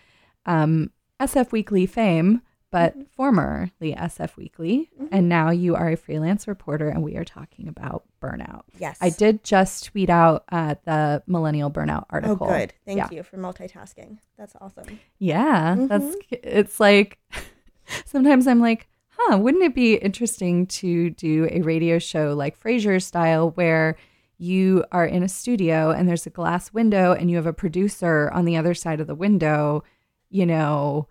um, 0.45 0.91
SF 1.19 1.51
Weekly 1.51 1.85
fame, 1.85 2.41
but 2.71 2.93
Mm-hmm. 2.93 3.03
formerly 3.15 3.93
SF 3.95 4.35
Weekly. 4.35 4.89
And 5.11 5.29
now 5.29 5.51
you 5.51 5.75
are 5.75 5.89
a 5.89 5.95
freelance 5.97 6.47
reporter, 6.47 6.89
and 6.89 7.01
we 7.03 7.15
are 7.15 7.23
talking 7.23 7.67
about 7.69 8.03
burnout. 8.21 8.63
Yes. 8.77 8.97
I 8.99 9.09
did 9.09 9.43
just 9.43 9.85
tweet 9.85 10.09
out 10.09 10.43
uh, 10.51 10.75
the 10.83 11.23
millennial 11.27 11.71
burnout 11.71 12.05
article. 12.09 12.37
Oh 12.41 12.45
article. 12.45 12.59
good. 12.59 12.73
Thank 12.85 12.97
Yeah. 12.97 13.07
you 13.17 13.23
for 13.23 13.37
multitasking. 13.37 14.17
That's 14.37 14.53
awesome. 14.59 14.99
Yeah, 15.17 15.75
that's 15.77 16.03
Mm-hmm. 16.03 16.35
it's 16.43 16.79
like 16.79 17.19
sometimes 18.05 18.47
I'm 18.47 18.59
like, 18.59 18.87
huh, 19.09 19.37
wouldn't 19.37 19.63
it 19.63 19.73
be 19.75 19.95
interesting 19.95 20.67
to 20.67 21.09
do 21.11 21.47
a 21.51 21.61
radio 21.61 21.99
show 21.99 22.33
like 22.33 22.59
Frasier 22.59 23.01
style 23.01 23.51
where 23.51 23.95
you 24.37 24.83
are 24.91 25.05
in 25.05 25.23
a 25.23 25.29
studio 25.29 25.91
and 25.91 26.07
there's 26.07 26.27
a 26.27 26.31
glass 26.31 26.73
window 26.73 27.13
and 27.13 27.29
you 27.29 27.37
have 27.37 27.47
a 27.47 27.53
producer 27.53 28.29
on 28.33 28.45
the 28.45 28.57
other 28.57 28.73
side 28.73 28.99
of 28.99 29.07
the 29.07 29.15
window, 29.15 29.83
you 30.29 30.45
know, 30.45 31.07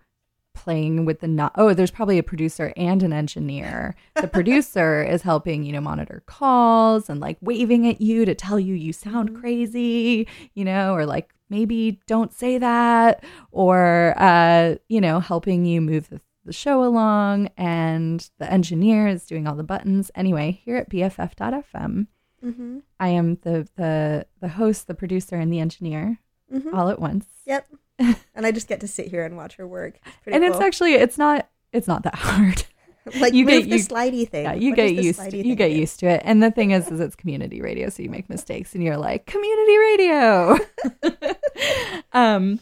playing 0.53 1.05
with 1.05 1.19
the 1.19 1.27
not 1.27 1.51
oh 1.55 1.71
there's 1.71 1.91
probably 1.91 2.17
a 2.17 2.23
producer 2.23 2.73
and 2.75 3.03
an 3.03 3.13
engineer. 3.13 3.95
The 4.15 4.27
producer 4.37 5.03
is 5.03 5.21
helping 5.21 5.63
you 5.63 5.71
know 5.71 5.81
monitor 5.81 6.23
calls 6.25 7.09
and 7.09 7.19
like 7.19 7.37
waving 7.41 7.87
at 7.87 8.01
you 8.01 8.25
to 8.25 8.33
tell 8.33 8.59
you 8.59 8.73
you 8.73 8.91
sound 8.91 9.39
crazy 9.39 10.27
you 10.55 10.65
know 10.65 10.95
or 10.95 11.05
like 11.05 11.31
maybe 11.49 11.99
don't 12.07 12.33
say 12.33 12.57
that 12.57 13.23
or 13.51 14.15
uh 14.17 14.75
you 14.89 14.99
know 14.99 15.19
helping 15.19 15.63
you 15.65 15.79
move 15.79 16.09
the, 16.09 16.19
the 16.43 16.53
show 16.53 16.83
along. 16.83 17.49
And 17.55 18.27
the 18.39 18.51
engineer 18.51 19.07
is 19.07 19.25
doing 19.25 19.47
all 19.47 19.55
the 19.55 19.63
buttons. 19.63 20.09
Anyway 20.15 20.59
here 20.65 20.77
at 20.77 20.89
bff.fm 20.89 22.07
Mm-hmm. 22.47 22.77
i 22.99 23.09
am 23.09 23.35
the 23.43 23.67
the 23.75 24.25
the 24.41 24.47
host 24.49 24.87
the 24.87 24.93
producer 24.93 25.35
and 25.35 25.51
the 25.51 25.59
engineer 25.59 26.19
Mhm. 26.53 26.73
all 26.73 26.89
at 26.89 26.99
once 26.99 27.25
Yep. 27.45 27.67
and 28.35 28.45
I 28.45 28.51
just 28.51 28.67
get 28.67 28.79
to 28.81 28.87
sit 28.87 29.07
here 29.07 29.25
and 29.25 29.35
watch 29.35 29.55
her 29.55 29.67
work. 29.67 29.99
It's 30.25 30.33
and 30.35 30.43
it's 30.43 30.59
actually 30.59 30.93
it's 30.93 31.17
not 31.17 31.49
it's 31.73 31.87
not 31.87 32.03
that 32.03 32.15
hard 32.15 32.63
like 33.19 33.33
you 33.33 33.43
move 33.45 33.63
get 33.63 33.69
the 33.71 33.77
you- 33.77 33.83
slidey 33.83 34.29
thing. 34.29 34.43
Yeah, 34.45 34.53
you 34.53 34.69
What 34.71 34.75
get 34.77 34.93
used 34.93 35.19
slidey 35.19 35.43
you 35.43 35.55
get 35.55 35.69
do? 35.69 35.75
used 35.79 35.99
to 36.01 36.07
it. 36.07 36.21
And 36.23 36.41
the 36.43 36.51
thing 36.51 36.71
is 36.71 36.89
is 36.91 36.99
it's 36.99 37.15
community 37.15 37.59
radio, 37.61 37.89
so 37.89 38.03
you 38.03 38.09
make 38.09 38.29
mistakes 38.29 38.75
and 38.75 38.83
you're 38.83 38.97
like, 38.97 39.25
community 39.25 39.77
radio. 39.77 40.57
um 42.13 42.59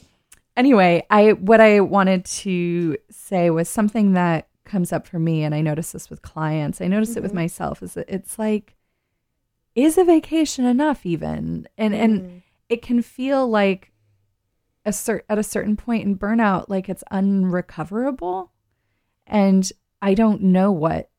anyway, 0.57 1.05
I 1.09 1.33
what 1.33 1.61
I 1.61 1.79
wanted 1.81 2.25
to 2.25 2.97
say 3.11 3.49
was 3.49 3.69
something 3.69 4.13
that 4.13 4.47
comes 4.63 4.91
up 4.91 5.05
for 5.05 5.19
me 5.19 5.43
and 5.43 5.53
I 5.53 5.61
notice 5.61 5.91
this 5.91 6.09
with 6.09 6.21
clients. 6.21 6.81
I 6.81 6.87
notice 6.87 7.15
it 7.15 7.21
with 7.23 7.31
Mhm. 7.31 7.35
myself 7.35 7.83
is 7.83 7.93
that 7.93 8.09
it's 8.09 8.39
like 8.39 8.74
is 9.75 9.97
a 9.97 10.03
vacation 10.05 10.65
enough 10.65 11.05
even? 11.05 11.67
And 11.77 11.93
and 11.93 12.21
Mhm. 12.21 12.41
it 12.69 12.81
can 12.81 13.01
feel 13.01 13.47
like 13.47 13.91
a 14.85 14.89
cert 14.91 15.21
at 15.29 15.37
a 15.37 15.43
certain 15.43 15.75
point 15.75 16.03
in 16.05 16.15
burnout 16.17 16.65
like 16.69 16.87
it's 16.89 17.03
unrecoverable 17.09 18.51
and 19.27 19.71
i 20.01 20.13
don't 20.13 20.41
know 20.41 20.71
what 20.71 21.09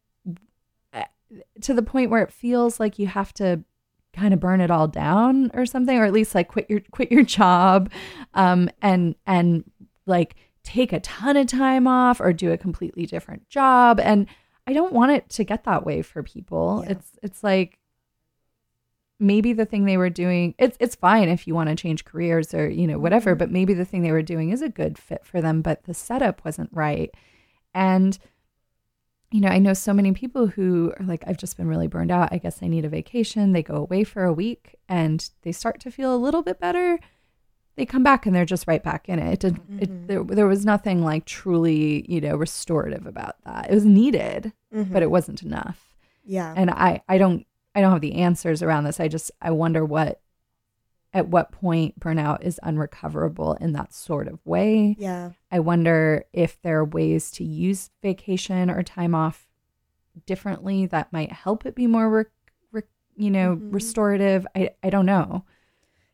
uh, 0.92 1.02
to 1.61 1.74
the 1.74 1.82
point 1.82 2.11
where 2.11 2.22
it 2.22 2.30
feels 2.32 2.78
like 2.78 2.98
you 2.98 3.07
have 3.09 3.32
to 3.34 3.64
kind 4.12 4.32
of 4.32 4.38
burn 4.40 4.61
it 4.61 4.70
all 4.70 4.86
down 4.88 5.50
or 5.52 5.66
something 5.66 5.98
or 5.98 6.04
at 6.04 6.12
least 6.12 6.34
like 6.34 6.48
quit 6.48 6.66
your 6.70 6.80
quit 6.92 7.11
your 7.11 7.24
job 7.24 7.90
um 8.34 8.70
and 8.80 9.14
and 9.26 9.64
like 10.07 10.36
take 10.62 10.92
a 10.92 11.00
ton 11.00 11.36
of 11.36 11.46
time 11.48 11.86
off 11.88 12.20
or 12.20 12.32
do 12.32 12.52
a 12.52 12.57
completely 12.57 13.04
different 13.04 13.48
job 13.48 13.98
and 14.00 14.26
i 14.68 14.72
don't 14.72 14.92
want 14.92 15.11
it 15.12 15.28
to 15.28 15.42
get 15.44 15.64
that 15.64 15.84
way 15.84 16.02
for 16.02 16.22
people 16.22 16.82
Yeah. 16.86 16.92
it's 16.92 17.11
it's 17.22 17.42
like 17.44 17.78
maybe 19.18 19.52
the 19.52 19.64
thing 19.64 19.84
they 19.84 19.96
were 19.96 20.10
doing 20.10 20.54
it's 20.58 20.76
it's 20.80 20.94
fine 20.94 21.28
if 21.28 21.46
you 21.46 21.54
want 21.54 21.68
to 21.70 21.74
change 21.74 22.04
careers 22.04 22.52
or 22.52 22.68
you 22.68 22.86
know 22.86 22.98
whatever 22.98 23.34
but 23.34 23.50
maybe 23.50 23.72
the 23.74 23.84
thing 23.84 24.02
they 24.02 24.12
were 24.12 24.20
doing 24.22 24.50
is 24.50 24.60
a 24.62 24.68
good 24.68 24.98
fit 24.98 25.24
for 25.24 25.40
them 25.40 25.62
but 25.62 25.84
the 25.84 25.94
setup 25.94 26.44
wasn't 26.44 26.68
right. 26.72 27.10
And 27.74 28.18
you 29.32 29.40
know 29.40 29.48
i 29.48 29.58
know 29.58 29.72
so 29.74 29.92
many 29.92 30.12
people 30.12 30.46
who 30.46 30.92
are 30.98 31.04
like 31.06 31.24
i've 31.26 31.36
just 31.38 31.56
been 31.56 31.66
really 31.68 31.86
burned 31.88 32.10
out. 32.12 32.28
I 32.32 32.38
guess 32.38 32.62
i 32.62 32.68
need 32.68 32.84
a 32.84 32.88
vacation. 32.88 33.52
They 33.52 33.62
go 33.62 33.76
away 33.76 34.04
for 34.04 34.24
a 34.24 34.32
week 34.32 34.76
and 34.88 35.28
they 35.42 35.52
start 35.52 35.80
to 35.80 35.90
feel 35.90 36.14
a 36.14 36.16
little 36.16 36.42
bit 36.42 36.60
better. 36.60 36.98
They 37.76 37.84
come 37.84 38.02
back 38.02 38.24
and 38.24 38.34
they're 38.34 38.46
just 38.46 38.66
right 38.66 38.82
back 38.82 39.06
in 39.08 39.18
it, 39.18 39.32
it, 39.32 39.40
did, 39.40 39.60
it 39.82 40.08
there, 40.08 40.24
there 40.24 40.46
was 40.46 40.64
nothing 40.64 41.02
like 41.02 41.24
truly 41.26 42.04
you 42.10 42.20
know 42.20 42.36
restorative 42.36 43.06
about 43.06 43.36
that. 43.44 43.70
It 43.70 43.74
was 43.74 43.84
needed 43.84 44.52
Mhm. 44.74 44.92
but 44.92 45.02
it 45.02 45.10
wasn't 45.10 45.42
enough. 45.42 45.94
Yeah. 46.24 46.52
and 46.56 46.70
i 46.70 47.02
i 47.08 47.18
don't 47.18 47.46
i 47.76 47.80
don't 47.80 47.92
have 47.92 48.00
the 48.00 48.14
answers 48.16 48.62
around 48.62 48.82
this 48.84 48.98
i 48.98 49.06
just 49.06 49.30
i 49.40 49.50
wonder 49.52 49.84
what 49.84 50.20
at 51.12 51.28
what 51.28 51.52
point 51.52 51.98
burnout 52.00 52.42
is 52.42 52.58
unrecoverable 52.64 53.54
in 53.54 53.72
that 53.72 53.92
sort 53.94 54.26
of 54.26 54.44
way 54.44 54.96
yeah. 54.98 55.30
i 55.52 55.60
wonder 55.60 56.24
if 56.32 56.60
there 56.62 56.78
are 56.78 56.84
ways 56.84 57.30
to 57.30 57.44
use 57.44 57.90
vacation 58.02 58.68
or 58.70 58.82
time 58.82 59.14
off 59.14 59.46
differently 60.26 60.86
that 60.86 61.12
might 61.12 61.30
help 61.32 61.64
it 61.66 61.74
be 61.74 61.86
more 61.86 62.08
rec- 62.10 62.26
rec- 62.72 62.84
you 63.16 63.30
know 63.30 63.56
Mhm. 63.56 63.72
restorative 63.72 64.46
i 64.56 64.70
i 64.82 64.90
don't 64.90 65.06
know 65.06 65.44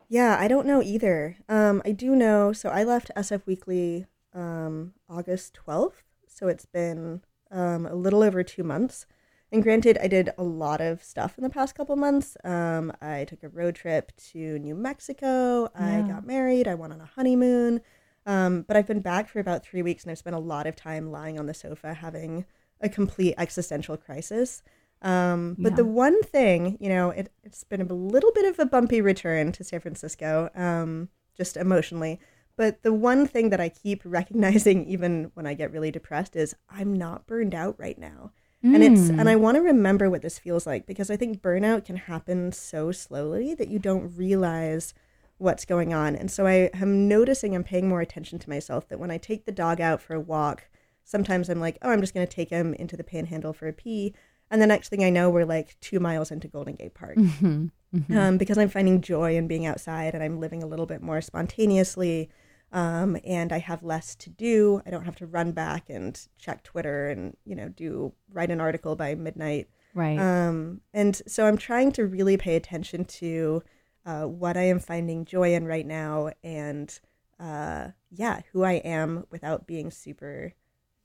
Yeah, 0.09 0.37
I 0.39 0.47
don't 0.47 0.67
know 0.67 0.81
either. 0.83 1.37
Um, 1.49 1.81
I 1.85 1.91
do 1.91 2.15
know. 2.15 2.53
So 2.53 2.69
I 2.69 2.83
left 2.83 3.09
SF 3.17 3.47
Weekly 3.47 4.05
um, 4.35 4.93
August 5.09 5.57
12th. 5.65 6.03
So 6.27 6.47
it's 6.47 6.67
been 6.67 7.21
um, 7.49 7.87
a 7.87 7.95
little 7.95 8.21
over 8.21 8.43
two 8.43 8.63
months. 8.63 9.07
And 9.53 9.61
granted, 9.61 9.99
I 10.01 10.07
did 10.07 10.31
a 10.35 10.43
lot 10.43 10.81
of 10.81 11.03
stuff 11.03 11.37
in 11.37 11.43
the 11.43 11.49
past 11.49 11.75
couple 11.75 11.95
months. 11.95 12.35
Um, 12.43 12.91
I 12.99 13.23
took 13.25 13.43
a 13.43 13.49
road 13.49 13.75
trip 13.75 14.11
to 14.31 14.57
New 14.57 14.73
Mexico. 14.73 15.69
I 15.75 16.01
got 16.01 16.25
married. 16.25 16.67
I 16.67 16.73
went 16.73 16.91
on 16.91 16.99
a 16.99 17.05
honeymoon. 17.05 17.81
Um, 18.25 18.63
but 18.63 18.75
I've 18.75 18.87
been 18.87 19.01
back 19.01 19.29
for 19.29 19.39
about 19.39 19.63
three 19.63 19.83
weeks 19.83 20.03
and 20.03 20.11
I've 20.11 20.17
spent 20.17 20.35
a 20.35 20.39
lot 20.39 20.65
of 20.65 20.75
time 20.75 21.11
lying 21.11 21.37
on 21.37 21.45
the 21.45 21.53
sofa 21.53 21.93
having 21.93 22.45
a 22.81 22.89
complete 22.89 23.35
existential 23.37 23.95
crisis. 23.95 24.63
Um, 25.03 25.55
but 25.59 25.73
Yeah. 25.73 25.75
the 25.75 25.85
one 25.85 26.23
thing, 26.23 26.77
you 26.79 26.89
know, 26.89 27.11
it, 27.11 27.31
it's 27.43 27.63
been 27.63 27.81
a 27.81 27.85
little 27.93 28.31
bit 28.31 28.45
of 28.45 28.57
a 28.57 28.65
bumpy 28.65 29.01
return 29.01 29.51
to 29.51 29.63
San 29.63 29.81
Francisco, 29.81 30.49
um, 30.55 31.09
just 31.37 31.57
emotionally. 31.57 32.19
But 32.55 32.81
the 32.81 32.93
one 32.93 33.27
thing 33.27 33.49
that 33.51 33.59
I 33.61 33.69
keep 33.69 34.01
recognizing, 34.03 34.85
even 34.89 35.31
when 35.35 35.45
I 35.45 35.53
get 35.53 35.71
really 35.71 35.91
depressed, 35.91 36.35
is 36.35 36.55
I'm 36.69 36.93
not 36.93 37.27
burned 37.27 37.53
out 37.53 37.75
right 37.77 37.99
now. 37.99 38.31
And 38.63 38.81
it's 38.81 39.09
and 39.09 39.27
I 39.27 39.35
want 39.35 39.55
to 39.55 39.61
remember 39.61 40.09
what 40.09 40.21
this 40.21 40.39
feels 40.39 40.65
like 40.65 40.85
because 40.85 41.11
I 41.11 41.17
think 41.17 41.41
burnout 41.41 41.83
can 41.83 41.97
happen 41.97 42.51
so 42.53 42.91
slowly 42.93 43.53
that 43.55 43.67
you 43.67 43.77
don't 43.77 44.15
realize 44.17 44.93
what's 45.37 45.65
going 45.65 45.93
on. 45.93 46.15
And 46.15 46.31
so 46.31 46.47
I 46.47 46.69
am 46.73 47.07
noticing 47.09 47.53
I'm 47.53 47.65
paying 47.65 47.89
more 47.89 47.99
attention 47.99 48.39
to 48.39 48.49
myself 48.49 48.87
that 48.87 48.99
when 48.99 49.11
I 49.11 49.17
take 49.17 49.45
the 49.45 49.51
dog 49.51 49.81
out 49.81 50.01
for 50.01 50.13
a 50.13 50.19
walk, 50.21 50.69
sometimes 51.03 51.49
I'm 51.49 51.59
like, 51.59 51.77
oh, 51.81 51.89
I'm 51.89 51.99
just 51.99 52.13
going 52.13 52.25
to 52.25 52.33
take 52.33 52.49
him 52.51 52.73
into 52.75 52.95
the 52.95 53.03
panhandle 53.03 53.51
for 53.51 53.67
a 53.67 53.73
pee. 53.73 54.13
And 54.49 54.61
the 54.61 54.67
next 54.67 54.87
thing 54.89 55.03
I 55.03 55.09
know, 55.09 55.29
we're 55.29 55.45
like 55.45 55.75
two 55.81 55.99
miles 55.99 56.31
into 56.31 56.47
Golden 56.47 56.75
Gate 56.75 56.93
Park 56.93 57.17
Mhm. 57.17 57.71
Mhm. 57.93 58.15
um, 58.15 58.37
because 58.37 58.57
I'm 58.57 58.69
finding 58.69 59.01
joy 59.01 59.35
in 59.35 59.47
being 59.47 59.65
outside 59.65 60.13
and 60.13 60.23
I'm 60.23 60.39
living 60.39 60.63
a 60.63 60.67
little 60.67 60.85
bit 60.85 61.01
more 61.01 61.19
spontaneously. 61.21 62.29
Um, 62.73 63.17
and 63.23 63.53
I 63.53 63.59
have 63.59 63.83
less 63.83 64.15
to 64.15 64.31
do. 64.31 64.81
I 64.85 64.89
don't 64.89 65.05
have 65.05 65.15
to 65.17 65.27
run 65.27 65.51
back 65.51 65.91
and 65.91 66.19
check 66.39 66.63
Twitter 66.63 67.07
and 67.07 67.37
you 67.45 67.55
know 67.55 67.69
do 67.69 68.13
write 68.31 68.49
an 68.49 68.59
article 68.59 68.95
by 68.95 69.13
midnight. 69.13 69.69
right. 69.93 70.17
Um, 70.17 70.81
and 70.91 71.21
so 71.27 71.45
I'm 71.45 71.57
trying 71.57 71.91
to 71.93 72.07
really 72.07 72.35
pay 72.35 72.55
attention 72.55 73.05
to 73.05 73.61
uh, 74.05 74.23
what 74.23 74.57
I 74.57 74.63
am 74.63 74.79
finding 74.79 75.23
joy 75.23 75.53
in 75.53 75.65
right 75.65 75.85
now, 75.85 76.31
and 76.43 76.99
uh, 77.39 77.89
yeah, 78.11 78.41
who 78.51 78.63
I 78.63 78.73
am 78.73 79.25
without 79.29 79.67
being 79.67 79.91
super 79.91 80.53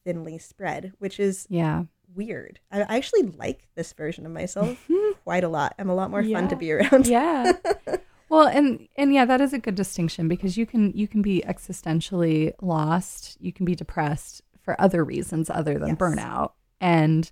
thinly 0.05 0.39
spread, 0.39 0.95
which 0.99 1.21
is 1.21 1.47
yeah. 1.51 1.85
weird. 2.15 2.61
I 2.73 2.81
I 2.83 2.97
actually 2.97 3.25
like 3.25 3.69
this 3.75 3.93
version 3.93 4.25
of 4.25 4.33
myself 4.33 4.89
quite 5.25 5.45
a 5.45 5.49
lot. 5.49 5.75
I'm 5.79 5.91
a 5.91 5.95
lot 5.95 6.11
more 6.11 6.25
fun 6.25 6.49
to 6.49 6.57
be 6.57 6.73
around. 6.73 7.07
yeah 7.07 7.53
well 8.29 8.47
and 8.47 8.87
and 8.97 9.13
yeah 9.13 9.25
that 9.25 9.41
is 9.41 9.53
a 9.53 9.59
good 9.59 9.75
distinction 9.75 10.29
because 10.29 10.57
you 10.57 10.67
can 10.67 10.93
you 10.93 11.09
can 11.09 11.23
be 11.23 11.43
existentially 11.47 12.53
lost 12.61 13.37
you 13.41 13.53
can 13.53 13.65
be 13.65 13.75
depressed 13.75 14.43
for 14.63 14.79
other 14.81 15.05
reasons 15.05 15.49
other 15.51 15.79
than 15.79 15.89
Yes. 15.89 15.97
burnout 15.99 16.53
and 16.81 17.31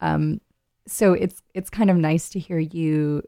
um 0.00 0.40
so 0.86 1.12
it's 1.12 1.42
it's 1.54 1.70
kind 1.70 1.90
of 1.90 1.96
nice 1.96 2.28
to 2.30 2.38
hear 2.38 2.58
you 2.58 3.22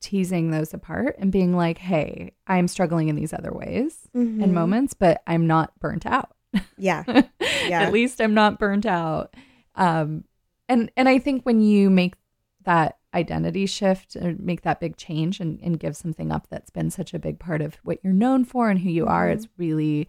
teasing 0.00 0.50
those 0.50 0.72
apart 0.74 1.16
and 1.18 1.32
being 1.32 1.56
like 1.56 1.78
hey 1.78 2.32
i'm 2.46 2.68
struggling 2.68 3.08
in 3.08 3.16
these 3.16 3.32
other 3.32 3.52
ways 3.52 4.08
and 4.14 4.40
Mhm. 4.40 4.52
moments 4.52 4.94
but 4.94 5.22
i'm 5.26 5.46
not 5.46 5.78
burnt 5.80 6.06
out 6.06 6.32
Yeah. 6.78 7.02
Yeah. 7.66 7.82
at 7.82 7.92
least 7.92 8.20
i'm 8.20 8.34
not 8.34 8.58
burnt 8.58 8.86
out 8.86 9.34
um 9.74 10.24
and 10.68 10.90
and 10.96 11.08
i 11.08 11.18
think 11.18 11.44
when 11.44 11.60
you 11.60 11.90
make 11.90 12.14
that 12.64 12.97
identity 13.14 13.64
shift 13.66 14.16
or 14.16 14.34
make 14.38 14.62
that 14.62 14.80
big 14.80 14.96
change 14.96 15.40
and, 15.40 15.58
and 15.62 15.80
give 15.80 15.96
something 15.96 16.30
up 16.30 16.46
that's 16.50 16.70
been 16.70 16.90
such 16.90 17.14
a 17.14 17.18
big 17.18 17.38
part 17.38 17.62
of 17.62 17.76
what 17.82 17.98
you're 18.02 18.12
known 18.12 18.44
for 18.44 18.68
and 18.68 18.80
who 18.80 18.90
you 18.90 19.06
are 19.06 19.28
Mhm. 19.28 19.32
it's 19.32 19.48
really 19.56 20.08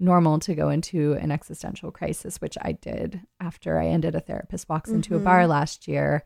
normal 0.00 0.38
to 0.40 0.54
go 0.54 0.68
into 0.68 1.12
an 1.14 1.30
existential 1.30 1.90
crisis 1.92 2.40
which 2.40 2.56
i 2.62 2.72
did 2.72 3.20
after 3.38 3.78
i 3.78 3.86
ended 3.86 4.14
a 4.16 4.20
therapist 4.20 4.68
walks 4.68 4.90
into 4.90 5.14
a 5.14 5.20
Mhm. 5.20 5.24
bar 5.24 5.46
last 5.46 5.86
year 5.86 6.24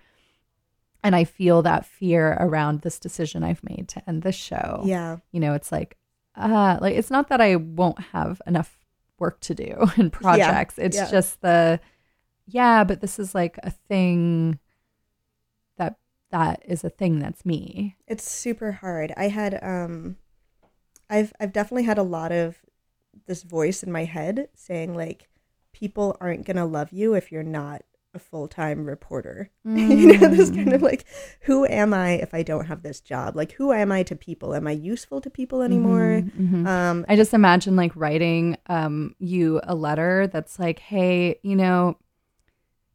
and 1.03 1.15
i 1.15 1.25
feel 1.25 1.61
that 1.63 1.85
fear 1.85 2.37
around 2.41 2.81
this 2.81 2.99
decision 2.99 3.43
i've 3.45 3.63
made 3.63 3.89
to 3.89 4.09
end 4.09 4.23
this 4.23 4.35
show 4.37 4.83
Yeah. 4.87 5.19
you 5.31 5.41
know 5.41 5.53
it's 5.55 5.71
like 5.71 5.99
uh 6.37 6.79
like 6.81 6.95
it's 6.97 7.11
not 7.11 7.29
that 7.29 7.41
i 7.43 7.57
won't 7.57 8.01
have 8.13 8.41
enough 8.47 8.79
work 9.19 9.41
to 9.41 9.55
do 9.55 9.77
and 9.97 10.11
projects 10.13 10.79
it's 10.79 10.97
yeah. 10.97 11.11
just 11.11 11.41
the 11.43 11.81
yeah 12.47 12.83
but 12.85 13.01
this 13.03 13.19
is 13.19 13.35
like 13.35 13.59
a 13.63 13.71
thing 13.71 14.59
that 16.35 16.61
is 16.67 16.83
a 16.83 16.91
thing 16.91 17.21
that's 17.21 17.47
me 17.47 17.97
It's 18.09 18.29
super 18.29 18.73
hard. 18.73 19.13
I 19.17 19.29
had 19.29 19.53
um 19.63 20.17
I've 21.09 21.33
I've 21.39 21.53
definitely 21.53 21.85
had 21.85 21.99
a 21.99 22.03
lot 22.03 22.33
of 22.33 22.57
this 23.27 23.43
voice 23.45 23.83
in 23.85 23.93
my 23.93 24.05
head 24.05 24.49
saying 24.55 24.95
like 24.95 25.29
people 25.73 26.17
aren't 26.21 26.45
going 26.47 26.57
to 26.57 26.65
love 26.65 26.91
you 26.93 27.15
if 27.15 27.31
you're 27.31 27.43
not 27.61 27.83
a 28.15 28.19
full-time 28.19 28.85
reporter. 28.85 29.51
you 29.65 30.07
know, 30.19 30.29
this 30.29 30.51
kind 30.51 30.73
of 30.73 30.83
like 30.83 31.05
who 31.43 31.67
am 31.67 31.95
I 31.95 32.13
if 32.15 32.35
I 32.35 32.43
don't 32.43 32.67
have 32.67 32.83
this 32.83 33.01
job? 33.01 33.37
Like 33.37 33.53
who 33.53 33.73
am 33.73 33.93
I 33.93 34.03
to 34.05 34.17
people? 34.17 34.55
Am 34.55 34.67
I 34.67 34.73
useful 34.73 35.21
to 35.21 35.31
people 35.31 35.63
anymore? 35.63 36.25
Mhm, 36.25 36.65
mhm. 36.65 36.67
Um 36.67 37.05
i 37.09 37.15
just 37.15 37.35
imagine 37.35 37.77
like 37.77 37.95
writing 37.95 38.57
um 38.67 39.15
you 39.21 39.61
a 39.63 39.75
letter 39.77 40.27
that's 40.27 40.59
like 40.59 40.81
hey 40.81 41.39
you 41.43 41.55
know 41.55 41.97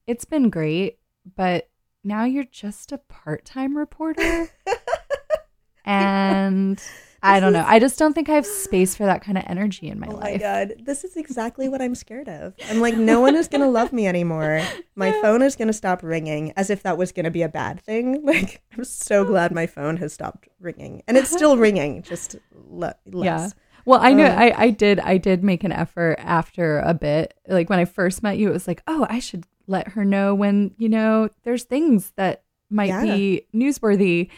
it's 0.08 0.26
been 0.26 0.50
great 0.50 1.00
but 1.38 1.69
now 2.04 2.24
you're 2.24 2.44
just 2.46 2.92
a 2.92 2.98
part-time 2.98 3.76
reporter 3.78 4.50
and 5.86 6.82
I 7.22 7.42
don't 7.42 7.52
know. 7.52 7.66
I 7.68 7.80
just 7.80 8.00
don't 8.00 8.14
think 8.14 8.30
I 8.30 8.36
have 8.36 8.46
space 8.46 8.96
for 8.96 9.06
that 9.06 9.22
kind 9.22 9.38
of 9.38 9.44
energy 9.48 9.90
in 9.90 10.00
my 10.00 10.08
life. 10.08 10.16
Oh 10.18 10.20
my 10.32 10.38
god, 10.38 10.74
this 10.84 11.04
is 11.04 11.18
exactly 11.18 11.68
what 11.68 11.82
I'm 11.82 11.94
scared 11.96 12.30
of. 12.30 12.54
I'm 12.70 12.80
like, 12.80 12.96
no 12.96 13.20
one 13.20 13.36
is 13.36 13.50
gonna 13.50 13.70
love 13.70 13.92
me 13.92 14.08
anymore. 14.08 14.62
My 14.96 15.12
phone 15.22 15.42
is 15.42 15.56
gonna 15.58 15.74
stop 15.74 16.02
ringing, 16.02 16.54
as 16.56 16.70
if 16.70 16.84
that 16.84 16.98
was 16.98 17.12
gonna 17.12 17.32
be 17.32 17.42
a 17.42 17.50
bad 17.50 17.82
thing. 17.82 18.24
Like, 18.30 18.62
I'm 18.78 18.84
so 18.86 19.26
glad 19.26 19.52
my 19.52 19.66
phone 19.68 19.98
has 19.98 20.14
stopped 20.14 20.48
ringing, 20.60 21.02
and 21.08 21.18
it's 21.18 21.30
still 21.32 21.58
ringing, 21.68 22.04
just 22.04 22.36
le- 22.54 22.96
less. 23.08 23.26
Yeah. 23.26 23.50
Well, 23.86 24.00
I 24.02 24.14
know 24.14 24.26
Uh. 24.28 24.36
I, 24.38 24.64
I 24.66 24.70
did 24.70 25.00
I 25.00 25.18
did 25.18 25.44
make 25.44 25.64
an 25.64 25.72
effort 25.72 26.16
after 26.20 26.80
a 26.80 26.94
bit. 26.94 27.34
Like 27.48 27.70
when 27.70 27.80
I 27.80 27.86
first 27.86 28.22
met 28.24 28.38
you, 28.38 28.50
it 28.50 28.54
was 28.54 28.68
like, 28.68 28.82
oh, 28.88 29.08
I 29.10 29.20
should 29.20 29.46
let 29.70 29.90
her 29.90 30.04
know 30.04 30.34
when, 30.34 30.74
you 30.78 30.90
know, 30.90 31.30
there's 31.44 31.64
things 31.64 32.12
that 32.18 32.44
might 32.70 32.88
Yeah. 32.88 33.04
be 33.04 33.46
newsworthy. 33.54 34.30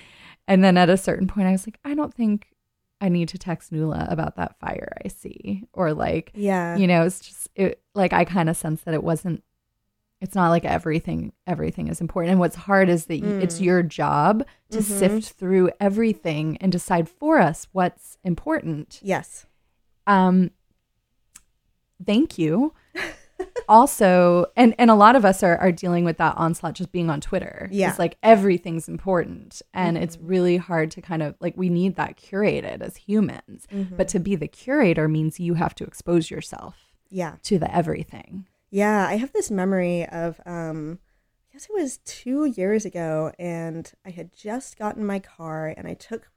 And 0.48 0.64
then 0.64 0.78
at 0.78 0.90
a 0.90 0.98
certain 0.98 1.28
point 1.28 1.48
I 1.48 1.52
was 1.54 1.66
like, 1.66 1.80
I 1.86 1.94
don't 1.96 2.14
think 2.14 2.48
I 3.00 3.10
need 3.10 3.30
to 3.30 3.38
text 3.38 3.72
Nuala 3.72 4.06
about 4.12 4.36
that 4.36 4.60
fire 4.60 4.96
I 5.04 5.08
see. 5.08 5.64
Or 5.74 5.94
like, 5.94 6.32
Yeah. 6.36 6.76
you 6.78 6.86
know, 6.86 7.04
it's 7.06 7.20
just 7.22 7.48
it 7.56 7.82
like 7.96 8.14
I 8.14 8.26
kind 8.26 8.50
of 8.50 8.56
sense 8.58 8.82
that 8.84 8.94
it 8.94 9.04
wasn't 9.04 9.44
it's 10.20 10.36
not 10.36 10.50
like 10.50 10.66
everything 10.66 11.34
everything 11.48 11.88
is 11.88 12.00
important. 12.02 12.32
And 12.32 12.40
what's 12.40 12.56
hard 12.56 12.90
is 12.90 13.06
that 13.08 13.22
y 13.24 13.28
it's 13.42 13.58
Mm. 13.60 13.64
your 13.66 13.84
job 13.84 14.44
to 14.70 14.78
Mhm. 14.80 14.84
sift 14.84 15.30
through 15.32 15.72
everything 15.80 16.58
and 16.58 16.72
decide 16.72 17.10
for 17.10 17.40
us 17.40 17.68
what's 17.72 18.18
important. 18.24 19.00
Yes. 19.02 19.48
Um 20.06 20.52
thank 22.06 22.38
you. 22.38 22.74
Also, 23.70 24.46
and 24.56 24.74
and 24.78 24.90
a 24.90 24.96
lot 24.96 25.16
of 25.16 25.26
us 25.26 25.44
are 25.44 25.58
are 25.58 25.72
dealing 25.72 26.06
with 26.06 26.18
that 26.18 26.36
onslaught 26.38 26.74
just 26.74 26.92
being 26.92 27.10
on 27.10 27.22
Twitter. 27.22 27.68
Yeah. 27.72 27.90
It's 27.90 28.00
like 28.00 28.18
everything's 28.24 28.88
important 28.88 29.62
and 29.74 29.98
it's 29.98 30.18
really 30.22 30.58
hard 30.58 30.92
to 30.92 31.02
kind 31.02 31.22
of 31.22 31.36
like 31.40 31.56
we 31.58 31.70
need 31.70 31.96
that 31.98 32.18
curated 32.18 32.82
as 32.82 32.96
humans. 32.98 33.68
Mm-hmm. 33.72 33.96
But 33.96 34.08
to 34.10 34.20
be 34.20 34.36
the 34.36 34.48
curator 34.48 35.08
means 35.08 35.40
you 35.40 35.54
have 35.56 35.76
to 35.76 35.84
expose 35.84 36.32
yourself 36.32 36.76
Yeah. 37.10 37.36
to 37.44 37.60
the 37.60 37.74
everything. 37.74 38.48
Yeah, 38.70 39.06
I 39.08 39.18
have 39.18 39.34
this 39.34 39.52
memory 39.52 40.06
of 40.08 40.40
um 40.46 41.00
I 41.50 41.54
guess 41.54 41.66
it 41.66 41.74
was 41.74 41.98
2 42.06 42.46
years 42.46 42.86
ago 42.86 43.34
and 43.38 43.92
I 44.06 44.10
had 44.12 44.32
just 44.34 44.78
gotten 44.78 45.06
my 45.06 45.20
car 45.20 45.74
and 45.76 45.86
I 45.86 45.94
took 45.96 46.31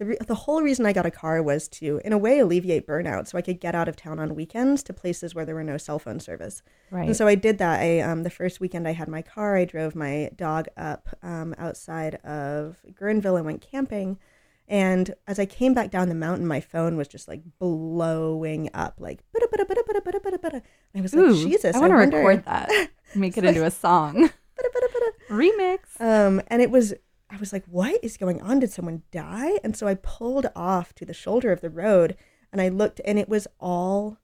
the 0.00 0.06
re- 0.06 0.16
the 0.26 0.34
whole 0.34 0.62
reason 0.62 0.86
I 0.86 0.94
got 0.94 1.04
a 1.04 1.10
car 1.10 1.42
was 1.42 1.68
to 1.68 2.00
in 2.04 2.14
a 2.14 2.18
way 2.18 2.38
alleviate 2.38 2.86
burnout 2.86 3.28
so 3.28 3.36
I 3.36 3.42
could 3.42 3.60
get 3.60 3.74
out 3.74 3.86
of 3.86 3.96
town 3.96 4.18
on 4.18 4.34
weekends 4.34 4.82
to 4.84 4.94
places 4.94 5.34
where 5.34 5.44
there 5.44 5.54
were 5.54 5.62
no 5.62 5.76
cell 5.76 5.98
phone 5.98 6.20
service. 6.20 6.62
Right. 6.90 7.06
And 7.06 7.16
so 7.16 7.26
I 7.26 7.34
did 7.34 7.58
that. 7.58 7.80
I 7.80 8.00
um 8.00 8.22
the 8.22 8.30
first 8.30 8.60
weekend 8.60 8.88
I 8.88 8.92
had 8.92 9.08
my 9.08 9.20
car, 9.20 9.56
I 9.56 9.66
drove 9.66 9.94
my 9.94 10.30
dog 10.34 10.68
up 10.74 11.10
um 11.22 11.54
outside 11.58 12.14
of 12.24 12.78
Guerneville 12.98 13.36
and 13.36 13.44
went 13.44 13.60
camping. 13.60 14.18
And 14.66 15.14
as 15.26 15.38
I 15.38 15.44
came 15.44 15.74
back 15.74 15.90
down 15.90 16.08
the 16.08 16.14
mountain, 16.14 16.46
my 16.46 16.60
phone 16.60 16.96
was 16.96 17.06
just 17.06 17.28
like 17.28 17.42
blowing 17.58 18.70
up, 18.72 18.94
like. 18.98 19.20
And 20.94 21.00
I 21.00 21.02
was 21.02 21.12
like, 21.12 21.24
Ooh, 21.24 21.44
Jesus, 21.44 21.76
I 21.76 21.78
want 21.80 21.90
to 21.90 21.96
record 21.96 22.44
that. 22.46 22.70
Make 23.14 23.36
it 23.36 23.44
into 23.50 23.64
a 23.66 23.70
song. 23.70 24.30
Remix. 25.28 25.78
Um, 26.00 26.40
and 26.48 26.62
it 26.62 26.70
was, 26.70 26.94
I 27.30 27.36
was 27.36 27.52
like, 27.52 27.64
what 27.66 28.02
is 28.02 28.16
going 28.16 28.40
on? 28.42 28.58
Did 28.58 28.72
someone 28.72 29.02
die? 29.10 29.58
And 29.62 29.76
so 29.76 29.86
I 29.86 29.94
pulled 29.94 30.46
off 30.56 30.94
to 30.94 31.04
the 31.04 31.14
shoulder 31.14 31.52
of 31.52 31.60
the 31.60 31.70
road 31.70 32.16
and 32.52 32.60
I 32.60 32.68
looked, 32.68 33.00
and 33.04 33.18
it 33.18 33.28
was 33.28 33.46
all 33.60 34.18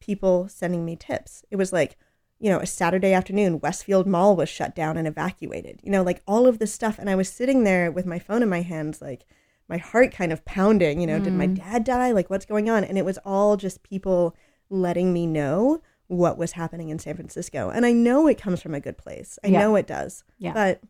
people 0.00 0.48
sending 0.48 0.84
me 0.84 0.94
tips. 0.94 1.44
It 1.50 1.56
was 1.56 1.72
like, 1.72 1.96
you 2.38 2.50
know, 2.50 2.60
a 2.60 2.66
Saturday 2.66 3.12
afternoon, 3.12 3.60
Westfield 3.60 4.06
Mall 4.06 4.36
was 4.36 4.48
shut 4.48 4.76
down 4.76 4.96
and 4.96 5.08
evacuated, 5.08 5.80
you 5.82 5.90
know, 5.90 6.02
like 6.02 6.22
all 6.26 6.46
of 6.46 6.58
this 6.58 6.72
stuff. 6.72 6.98
And 6.98 7.10
I 7.10 7.16
was 7.16 7.28
sitting 7.28 7.64
there 7.64 7.90
with 7.90 8.06
my 8.06 8.18
phone 8.18 8.42
in 8.42 8.48
my 8.48 8.62
hands, 8.62 9.00
like 9.00 9.24
my 9.68 9.78
heart 9.78 10.12
kind 10.12 10.32
of 10.32 10.44
pounding, 10.44 11.00
you 11.00 11.06
know, 11.06 11.18
did 11.18 11.32
my 11.32 11.46
mm. 11.46 11.56
dad 11.56 11.84
die? 11.84 12.12
Like, 12.12 12.28
what's 12.28 12.44
going 12.44 12.68
on? 12.68 12.84
And 12.84 12.98
it 12.98 13.04
was 13.04 13.18
all 13.24 13.56
just 13.56 13.82
people 13.82 14.36
letting 14.68 15.12
me 15.12 15.26
know 15.26 15.80
what 16.06 16.36
was 16.36 16.52
happening 16.52 16.90
in 16.90 16.98
San 16.98 17.14
Francisco. 17.14 17.70
And 17.70 17.86
I 17.86 17.92
know 17.92 18.26
it 18.26 18.40
comes 18.40 18.60
from 18.60 18.74
a 18.74 18.80
good 18.80 18.98
place. 18.98 19.38
I 19.42 19.48
Yeah. 19.48 19.60
know 19.60 19.76
it 19.76 19.86
does. 19.86 20.22
Yeah. 20.38 20.52
But 20.52 20.80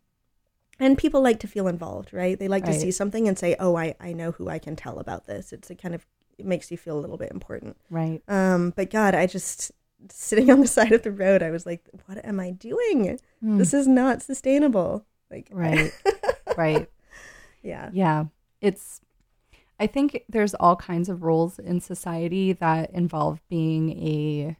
and 0.80 0.98
people 0.98 1.20
like 1.22 1.38
to 1.40 1.46
feel 1.46 1.68
involved, 1.68 2.12
right? 2.12 2.38
They 2.38 2.48
like 2.48 2.64
to 2.64 2.72
see 2.72 2.90
something 2.90 3.28
and 3.28 3.38
say, 3.38 3.54
"Oh, 3.60 3.76
I 3.76 3.94
I 4.00 4.12
know 4.12 4.32
who 4.32 4.48
I 4.48 4.58
can 4.58 4.76
tell 4.76 4.98
about 4.98 5.26
this." 5.26 5.52
It's 5.52 5.70
a 5.70 5.74
kind 5.74 5.94
of 5.94 6.06
it 6.38 6.46
makes 6.46 6.70
you 6.70 6.76
feel 6.76 6.98
a 6.98 7.00
little 7.00 7.16
bit 7.16 7.30
important. 7.30 7.76
Right. 7.90 8.20
Um, 8.28 8.72
but 8.74 8.90
God, 8.90 9.14
I 9.14 9.26
just 9.26 9.70
sitting 10.10 10.50
on 10.52 10.60
the 10.60 10.66
side 10.66 10.92
of 10.92 11.02
the 11.02 11.12
road, 11.12 11.42
I 11.44 11.50
was 11.50 11.64
like, 11.64 11.88
what 12.06 12.24
am 12.24 12.40
I 12.40 12.50
doing? 12.50 13.18
Mm. 13.42 13.58
This 13.58 13.72
is 13.72 13.86
not 13.86 14.20
sustainable. 14.20 15.06
Like, 15.30 15.48
Right. 15.52 15.92
right. 16.56 16.90
yeah. 17.62 17.90
Yeah. 17.92 18.24
It's, 18.60 19.00
I 19.78 19.86
think 19.86 20.24
there's 20.28 20.54
all 20.54 20.74
kinds 20.74 21.08
of 21.08 21.22
roles 21.22 21.58
in 21.60 21.80
society 21.80 22.52
that 22.52 22.90
involve 22.90 23.40
being 23.48 23.90
a 23.90 24.56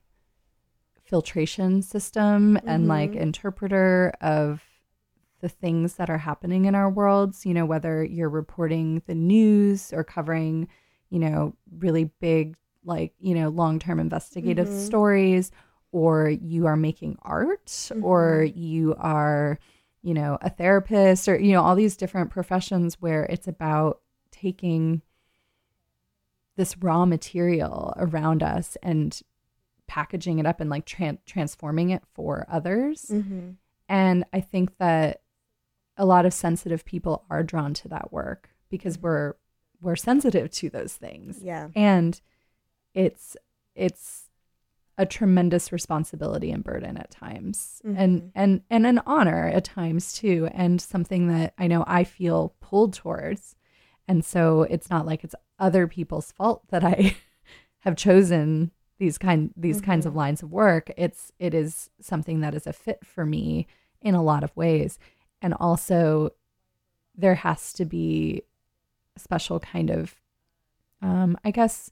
filtration 1.05 1.83
system 1.83 2.59
and 2.65 2.89
like 2.89 3.13
Mhm. 3.13 3.17
interpreter 3.21 4.13
of 4.21 4.63
the 5.45 5.49
things 5.51 5.97
that 5.97 6.09
are 6.09 6.17
happening 6.17 6.65
in 6.65 6.75
our 6.75 6.89
worlds, 6.89 7.45
you 7.45 7.53
know, 7.53 7.67
whether 7.67 8.03
you're 8.03 8.31
reporting 8.31 9.03
the 9.07 9.15
news 9.15 9.93
or 9.93 10.03
covering, 10.03 10.67
you 11.11 11.19
know, 11.19 11.55
really 11.79 12.05
big, 12.19 12.57
like, 12.83 13.13
you 13.19 13.35
know, 13.35 13.51
long 13.51 13.79
term 13.79 14.01
investigative 14.01 14.67
Mhm. 14.69 14.87
stories, 14.87 15.51
or 15.93 16.31
you 16.31 16.65
are 16.65 16.77
making 16.77 17.19
art, 17.21 17.91
or 18.01 18.45
you 18.55 18.95
are, 18.97 19.59
you 20.01 20.15
know, 20.15 20.39
a 20.41 20.49
therapist, 20.49 21.29
or, 21.29 21.39
you 21.39 21.53
know, 21.53 21.61
all 21.61 21.75
these 21.75 21.99
different 21.99 22.31
professions 22.31 23.03
where 23.03 23.25
it's 23.25 23.47
about 23.47 24.01
taking 24.31 25.03
this 26.57 26.75
raw 26.79 27.05
material 27.05 27.93
around 27.99 28.43
us 28.43 28.79
and 28.83 29.21
packaging 29.87 30.39
it 30.39 30.47
up 30.47 30.59
and 30.59 30.71
like 30.71 30.87
tran- 30.87 31.19
transforming 31.27 31.91
it 31.91 32.03
for 32.15 32.47
others. 32.49 33.11
Mm-hmm. 33.13 33.51
And 33.91 34.25
I 34.33 34.41
think 34.41 34.79
that 34.79 35.21
a 35.97 36.05
lot 36.05 36.27
of 36.27 36.33
sensitive 36.35 36.85
people 36.85 37.25
are 37.31 37.43
drawn 37.43 37.75
to 37.75 37.89
that 37.89 38.13
work 38.13 38.51
because 38.71 38.99
we're 38.99 39.35
we're 39.81 39.97
sensitive 39.97 40.51
to 40.51 40.71
those 40.71 40.95
things. 40.95 41.41
Yeah. 41.43 41.69
And 41.77 42.21
it's 42.95 43.37
it's 43.75 44.31
a 44.97 45.05
tremendous 45.05 45.73
responsibility 45.73 46.51
and 46.53 46.63
burden 46.63 46.97
at 46.97 47.11
times. 47.11 47.83
And 47.85 48.23
Mhm. 48.23 48.31
and 48.35 48.63
and 48.71 48.87
an 48.87 49.01
honor 49.07 49.49
at 49.49 49.65
times 49.65 50.13
too 50.13 50.49
and 50.53 50.81
something 50.81 51.29
that 51.29 51.53
I 51.59 51.67
know 51.67 51.85
I 51.87 52.05
feel 52.05 52.55
pulled 52.61 52.95
towards. 52.95 53.57
And 54.07 54.25
so 54.25 54.63
it's 54.63 54.91
not 54.91 55.07
like 55.07 55.25
it's 55.25 55.35
other 55.59 55.87
people's 55.89 56.31
fault 56.33 56.63
that 56.69 56.85
I 56.85 57.17
have 57.81 57.97
chosen 57.97 58.71
these 58.99 59.19
kind 59.19 59.53
these 59.57 59.81
kinds 59.81 60.07
of 60.07 60.15
lines 60.15 60.43
of 60.43 60.53
work. 60.53 60.91
It's 60.97 61.33
it 61.39 61.53
is 61.55 61.91
something 62.01 62.41
that 62.41 62.55
is 62.55 62.67
a 62.67 62.73
fit 62.73 63.05
for 63.05 63.27
me 63.27 63.67
in 64.01 64.15
a 64.15 64.23
lot 64.23 64.45
of 64.45 64.57
ways. 64.57 64.99
And 65.45 65.55
also 65.55 66.31
there 67.15 67.35
has 67.37 67.73
to 67.75 67.85
be 67.85 68.43
a 69.17 69.21
special 69.21 69.61
kind 69.61 69.91
of 69.91 70.17
um 71.03 71.37
I 71.45 71.51
guess 71.53 71.91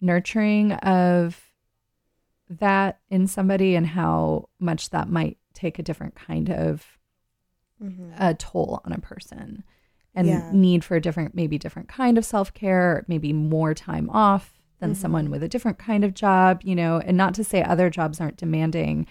nurturing 0.00 0.72
of 0.72 1.40
that 2.50 3.00
in 3.10 3.26
somebody 3.26 3.74
and 3.74 3.86
how 3.86 4.48
much 4.58 4.90
that 4.90 5.08
might 5.08 5.38
take 5.54 5.78
a 5.78 5.82
different 5.82 6.14
kind 6.14 6.50
of 6.50 6.84
Mm-hmm. 7.80 8.10
a 8.18 8.34
toll 8.34 8.80
on 8.84 8.92
a 8.92 8.98
person 8.98 9.62
and 10.12 10.26
Yeah. 10.26 10.50
need 10.52 10.82
for 10.82 10.96
a 10.96 11.00
different 11.00 11.36
maybe 11.36 11.58
different 11.58 11.88
kind 11.88 12.18
of 12.18 12.24
self-care 12.24 13.04
maybe 13.06 13.32
more 13.32 13.72
time 13.72 14.10
off 14.10 14.60
than 14.80 14.90
Mm-hmm. 14.90 15.00
someone 15.00 15.30
with 15.30 15.44
a 15.44 15.48
different 15.48 15.78
kind 15.78 16.02
of 16.04 16.12
job 16.12 16.60
you 16.64 16.74
know 16.74 16.98
and 16.98 17.16
not 17.16 17.34
to 17.34 17.44
say 17.44 17.62
other 17.62 17.88
jobs 17.88 18.20
aren't 18.20 18.36
demanding 18.36 19.06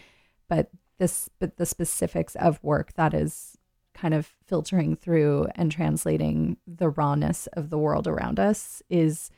but 0.49 0.69
this 0.97 1.29
but 1.39 1.55
the 1.55 1.65
specifics 1.65 2.35
of 2.35 2.61
work 2.61 2.91
that 2.95 3.13
is 3.13 3.56
kind 3.97 4.13
of 4.13 4.27
filtering 4.45 4.95
through 4.95 5.47
and 5.55 5.71
translating 5.71 6.57
the 6.67 6.89
rawness 6.89 7.47
of 7.53 7.69
the 7.71 7.77
world 7.77 8.07
around 8.07 8.39
us 8.39 8.81
is 8.89 9.31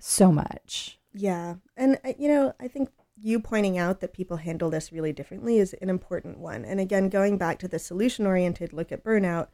so 0.00 0.30
much 0.32 0.98
Yeah. 1.12 1.56
And, 1.76 1.98
uh, 2.04 2.12
you 2.18 2.26
know, 2.28 2.54
I 2.58 2.66
think 2.68 2.90
you 3.20 3.38
pointing 3.38 3.78
out 3.78 4.00
that 4.00 4.12
people 4.12 4.38
handle 4.38 4.68
this 4.70 4.90
really 4.92 5.12
differently 5.12 5.58
is 5.58 5.72
an 5.80 5.88
important 5.88 6.38
one. 6.38 6.64
And 6.64 6.80
again, 6.80 7.08
going 7.08 7.38
back 7.38 7.60
to 7.60 7.68
the 7.68 7.78
solution 7.78 8.26
oriented 8.26 8.72
look 8.72 8.90
at 8.90 9.04
burnout, 9.04 9.46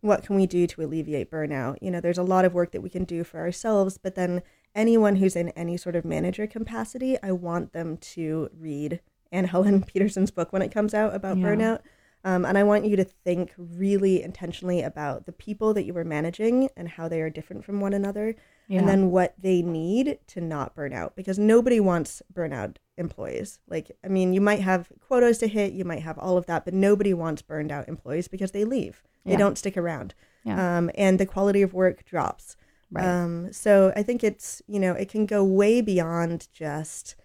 what 0.00 0.24
can 0.24 0.34
we 0.36 0.46
do 0.46 0.66
to 0.66 0.82
alleviate 0.82 1.30
burnout? 1.30 1.76
You 1.80 1.92
know, 1.92 2.00
there's 2.00 2.18
a 2.18 2.24
lot 2.24 2.44
of 2.44 2.52
work 2.52 2.72
that 2.72 2.80
we 2.82 2.90
can 2.90 3.04
do 3.04 3.22
for 3.22 3.38
ourselves, 3.38 3.96
but 3.96 4.16
then 4.16 4.42
anyone 4.74 5.16
who's 5.16 5.36
in 5.36 5.50
any 5.50 5.76
sort 5.76 5.94
of 5.94 6.04
manager 6.04 6.46
capacity, 6.48 7.16
I 7.22 7.30
want 7.30 7.72
them 7.72 7.96
to 7.98 8.50
read 8.58 9.00
Anne 9.30 9.44
Helen 9.46 9.82
Petersen's 9.86 10.32
book 10.32 10.52
when 10.52 10.62
it 10.62 10.72
comes 10.72 10.92
out 10.94 11.14
about 11.14 11.38
Yeah. 11.38 11.46
burnout. 11.46 11.78
Um, 12.24 12.46
and 12.46 12.56
I 12.56 12.62
want 12.62 12.86
you 12.86 12.96
to 12.96 13.04
think 13.04 13.52
really 13.58 14.22
intentionally 14.22 14.80
about 14.80 15.26
the 15.26 15.32
people 15.32 15.74
that 15.74 15.84
you 15.84 15.94
are 15.98 16.04
managing 16.04 16.70
and 16.76 16.88
how 16.88 17.06
they 17.06 17.20
are 17.20 17.28
different 17.28 17.64
from 17.64 17.80
one 17.80 17.92
another 17.92 18.34
yeah. 18.66 18.78
and 18.78 18.88
then 18.88 19.10
what 19.10 19.34
they 19.38 19.60
need 19.60 20.18
to 20.28 20.40
not 20.40 20.74
burn 20.74 20.94
out 20.94 21.14
because 21.16 21.38
nobody 21.38 21.80
wants 21.80 22.22
burnout 22.32 22.76
employees. 22.96 23.58
Like 23.68 23.90
i 24.02 24.08
mean 24.08 24.32
you 24.32 24.40
might 24.40 24.60
have 24.60 24.88
quotas 25.06 25.38
to 25.38 25.48
hit 25.48 25.72
you 25.74 25.84
might 25.84 26.02
have 26.02 26.18
all 26.18 26.38
of 26.38 26.46
that 26.46 26.64
but 26.64 26.72
nobody 26.74 27.12
wants 27.12 27.42
burned 27.42 27.70
out 27.70 27.88
employees 27.88 28.28
because 28.28 28.52
they 28.52 28.64
leave. 28.64 29.02
They 29.24 29.32
Yeah. 29.32 29.38
don't 29.38 29.58
stick 29.58 29.76
around. 29.76 30.14
Yeah. 30.44 30.78
um, 30.78 30.90
and 30.94 31.18
the 31.18 31.26
quality 31.26 31.62
of 31.62 31.72
work 31.74 32.04
drops. 32.04 32.56
Right. 32.90 33.04
Um, 33.04 33.52
so 33.52 33.92
i 33.96 34.02
think 34.02 34.22
it's 34.22 34.62
you 34.66 34.78
know 34.78 34.92
it 34.92 35.08
can 35.08 35.26
go 35.26 35.42
way 35.44 35.80
beyond 35.80 36.48
just 36.52 37.16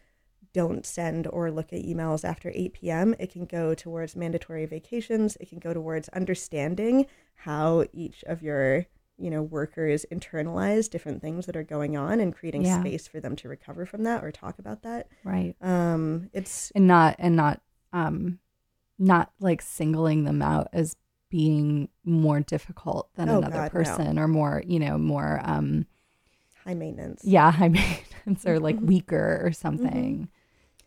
don't 0.53 0.85
send 0.85 1.27
or 1.27 1.51
look 1.51 1.71
at 1.73 1.83
emails 1.83 2.23
after 2.27 2.51
8 2.55 2.73
p.m. 2.73 3.15
It 3.19 3.31
can 3.31 3.45
go 3.45 3.73
towards 3.75 4.15
mandatory 4.15 4.65
vacations. 4.65 5.37
It 5.39 5.49
can 5.49 5.59
go 5.59 5.73
towards 5.73 6.09
understanding 6.09 7.05
how 7.35 7.85
each 7.93 8.23
of 8.25 8.41
your, 8.41 8.85
you 9.17 9.29
know, 9.29 9.41
workers 9.43 10.05
internalize 10.11 10.89
different 10.89 11.21
things 11.21 11.45
that 11.45 11.55
are 11.55 11.63
going 11.63 11.95
on 11.95 12.19
and 12.19 12.35
creating 12.35 12.63
Yeah. 12.65 12.81
space 12.81 13.07
for 13.07 13.19
them 13.19 13.35
to 13.37 13.49
recover 13.49 13.85
from 13.85 14.03
that 14.03 14.23
or 14.23 14.31
talk 14.31 14.59
about 14.59 14.81
that. 14.83 15.07
right 15.23 15.55
Um, 15.61 16.29
it's 16.33 16.71
and 16.75 16.87
not 16.87 17.15
and 17.19 17.35
not 17.35 17.61
um 17.93 18.39
not 18.97 19.31
like 19.39 19.61
singling 19.61 20.23
them 20.25 20.41
out 20.41 20.67
as 20.73 20.95
being 21.29 21.89
more 22.03 22.39
difficult 22.39 23.13
than 23.15 23.29
Oh, 23.29 23.37
another 23.37 23.53
God, 23.59 23.73
no. 23.73 23.79
person 23.83 24.17
or 24.19 24.27
more 24.27 24.63
you 24.65 24.79
know 24.79 24.97
more 24.97 25.39
um 25.43 25.85
high 26.65 26.73
maintenance. 26.73 27.21
yeah 27.23 27.51
high 27.59 27.69
maintenance 27.69 28.45
or 28.45 28.59
like 28.59 28.77
weaker 28.81 29.41
or 29.43 29.51
something 29.51 30.27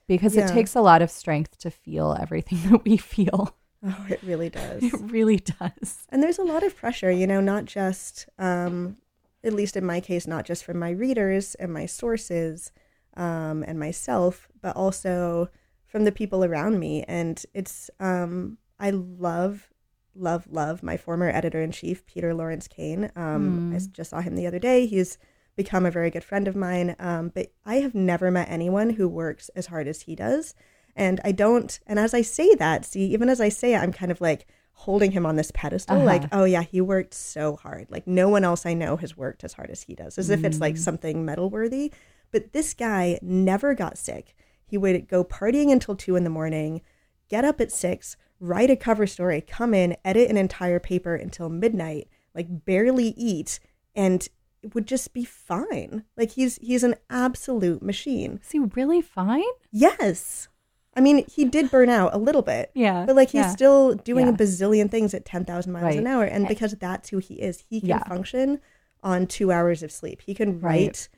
because 0.07 0.37
Yeah. 0.37 0.45
it 0.49 0.53
takes 0.53 0.75
a 0.75 0.81
lot 0.81 1.03
of 1.03 1.11
strength 1.11 1.59
to 1.59 1.71
feel 1.71 2.17
everything 2.21 2.59
that 2.71 2.85
we 2.85 2.97
feel 2.97 3.57
Oh, 3.85 4.07
it 4.09 4.21
really 4.23 4.49
does. 4.63 4.83
it 4.83 4.93
really 5.01 5.39
does 5.39 6.07
And 6.11 6.23
there's 6.23 6.39
a 6.39 6.45
lot 6.45 6.63
of 6.63 6.77
pressure, 6.77 7.11
you 7.11 7.27
know, 7.27 7.41
not 7.41 7.65
just, 7.65 8.29
um, 8.39 8.97
at 9.45 9.53
least 9.53 9.77
in 9.77 9.85
my 9.85 10.01
case, 10.01 10.27
not 10.27 10.45
just 10.45 10.65
from 10.65 10.79
my 10.79 10.91
readers 10.91 11.57
and 11.57 11.73
my 11.73 11.87
sources 11.87 12.71
um, 13.17 13.65
and 13.67 13.79
myself, 13.81 14.49
but 14.61 14.77
also 14.77 15.49
from 15.85 16.05
the 16.05 16.13
people 16.13 16.45
around 16.45 16.79
me. 16.79 17.03
And 17.09 17.45
it's, 17.55 17.91
um, 17.99 18.59
I 18.79 18.91
love, 18.91 19.71
love, 20.15 20.47
love 20.49 20.83
my 20.83 20.97
former 20.97 21.29
editor 21.29 21.61
in 21.61 21.73
chief, 21.73 22.07
Peter 22.07 22.33
Lawrence 22.35 22.69
Kane. 22.69 23.11
Um, 23.17 23.63
I 23.71 23.77
s- 23.77 23.89
just 23.89 24.11
saw 24.11 24.21
him 24.21 24.37
the 24.37 24.47
other 24.47 24.59
day. 24.61 24.87
He's 24.87 25.19
become 25.57 25.85
a 25.87 25.91
very 25.91 26.11
good 26.11 26.25
friend 26.25 26.49
of 26.49 26.57
mine. 26.57 26.97
Um, 26.99 27.31
but 27.35 27.53
I 27.65 27.77
have 27.77 27.95
never 27.95 28.31
met 28.31 28.49
anyone 28.51 28.91
who 28.91 29.09
works 29.09 29.49
as 29.51 29.67
hard 29.67 29.87
as 29.89 30.03
he 30.03 30.15
does. 30.17 30.55
And 30.97 31.21
I 31.25 31.33
don't, 31.33 31.79
and 31.87 31.99
as 31.99 32.15
I 32.15 32.23
say 32.23 32.55
that, 32.57 32.85
see, 32.85 33.05
even 33.07 33.29
as 33.29 33.41
I 33.41 33.49
say 33.49 33.75
it, 33.75 33.79
I'm 33.79 33.93
kind 33.93 34.11
of 34.13 34.21
like 34.21 34.47
holding 34.73 35.13
him 35.13 35.25
on 35.27 35.37
this 35.37 35.51
pedestal, 35.55 35.97
Uh-huh. 35.97 36.05
like, 36.07 36.23
oh 36.33 36.45
yeah, 36.45 36.63
he 36.63 36.81
worked 36.81 37.15
so 37.15 37.57
hard. 37.57 37.87
Like 37.91 38.07
no 38.07 38.29
one 38.29 38.45
else 38.45 38.65
I 38.67 38.75
know 38.75 38.97
has 38.97 39.17
worked 39.17 39.45
as 39.45 39.53
hard 39.55 39.71
as 39.71 39.83
he 39.83 39.95
does, 39.95 40.19
as 40.19 40.31
if 40.31 40.45
it's 40.45 40.59
Mm. 40.59 40.63
like 40.63 40.77
something 40.77 41.25
medal 41.25 41.51
worthy. 41.51 41.93
But 42.31 42.53
this 42.53 42.73
guy 42.75 43.19
never 43.23 43.75
got 43.75 43.99
sick. 43.99 44.35
He 44.65 44.79
would 44.79 45.07
go 45.09 45.23
partying 45.25 45.71
until 45.71 45.95
two 45.95 46.17
in 46.17 46.25
the 46.25 46.31
morning, 46.31 46.81
get 47.29 47.45
up 47.45 47.61
at 47.61 47.71
six, 47.71 48.17
write 48.41 48.71
a 48.71 48.77
cover 48.77 49.07
story, 49.07 49.41
come 49.43 49.75
in, 49.75 49.97
edit 50.05 50.31
an 50.31 50.37
entire 50.39 50.81
paper 50.81 51.15
until 51.15 51.49
midnight, 51.51 52.09
like 52.35 52.65
barely 52.65 53.09
eat, 53.09 53.61
and 53.95 54.27
would 54.75 54.87
just 54.87 55.13
be 55.13 55.25
fine. 55.25 56.05
Like 56.17 56.33
he's 56.33 56.57
he's 56.63 56.83
an 56.85 56.95
absolute 57.11 57.83
machine. 57.83 58.41
is 58.43 58.51
he 58.53 58.59
really 58.61 59.01
fine 59.03 59.43
Yes. 59.71 60.49
I 60.95 61.01
mean, 61.01 61.25
he 61.27 61.47
did 61.47 61.71
burn 61.71 61.89
out 61.89 62.13
a 62.15 62.19
little 62.19 62.43
bit. 62.43 62.71
Yeah, 62.75 63.07
But 63.07 63.17
like 63.17 63.29
he's 63.31 63.47
yeah. 63.47 63.51
still 63.51 63.95
doing 63.95 64.29
a 64.29 64.33
bazillion 64.35 64.91
things 64.91 65.15
at 65.15 65.25
10,000 65.25 65.73
miles 65.73 65.97
an 65.97 66.07
hour. 66.07 66.25
And 66.25 66.47
because 66.47 66.73
that's 66.73 67.09
who 67.09 67.17
he 67.17 67.37
is, 67.37 67.65
he 67.71 67.81
can 67.81 67.89
Yeah. 67.89 68.05
function 68.05 68.61
on 69.03 69.27
two 69.27 69.51
hours 69.51 69.83
of 69.83 69.91
sleep. 69.91 70.21
He 70.27 70.35
can 70.35 70.61
Right. 70.61 70.63
write 70.63 71.09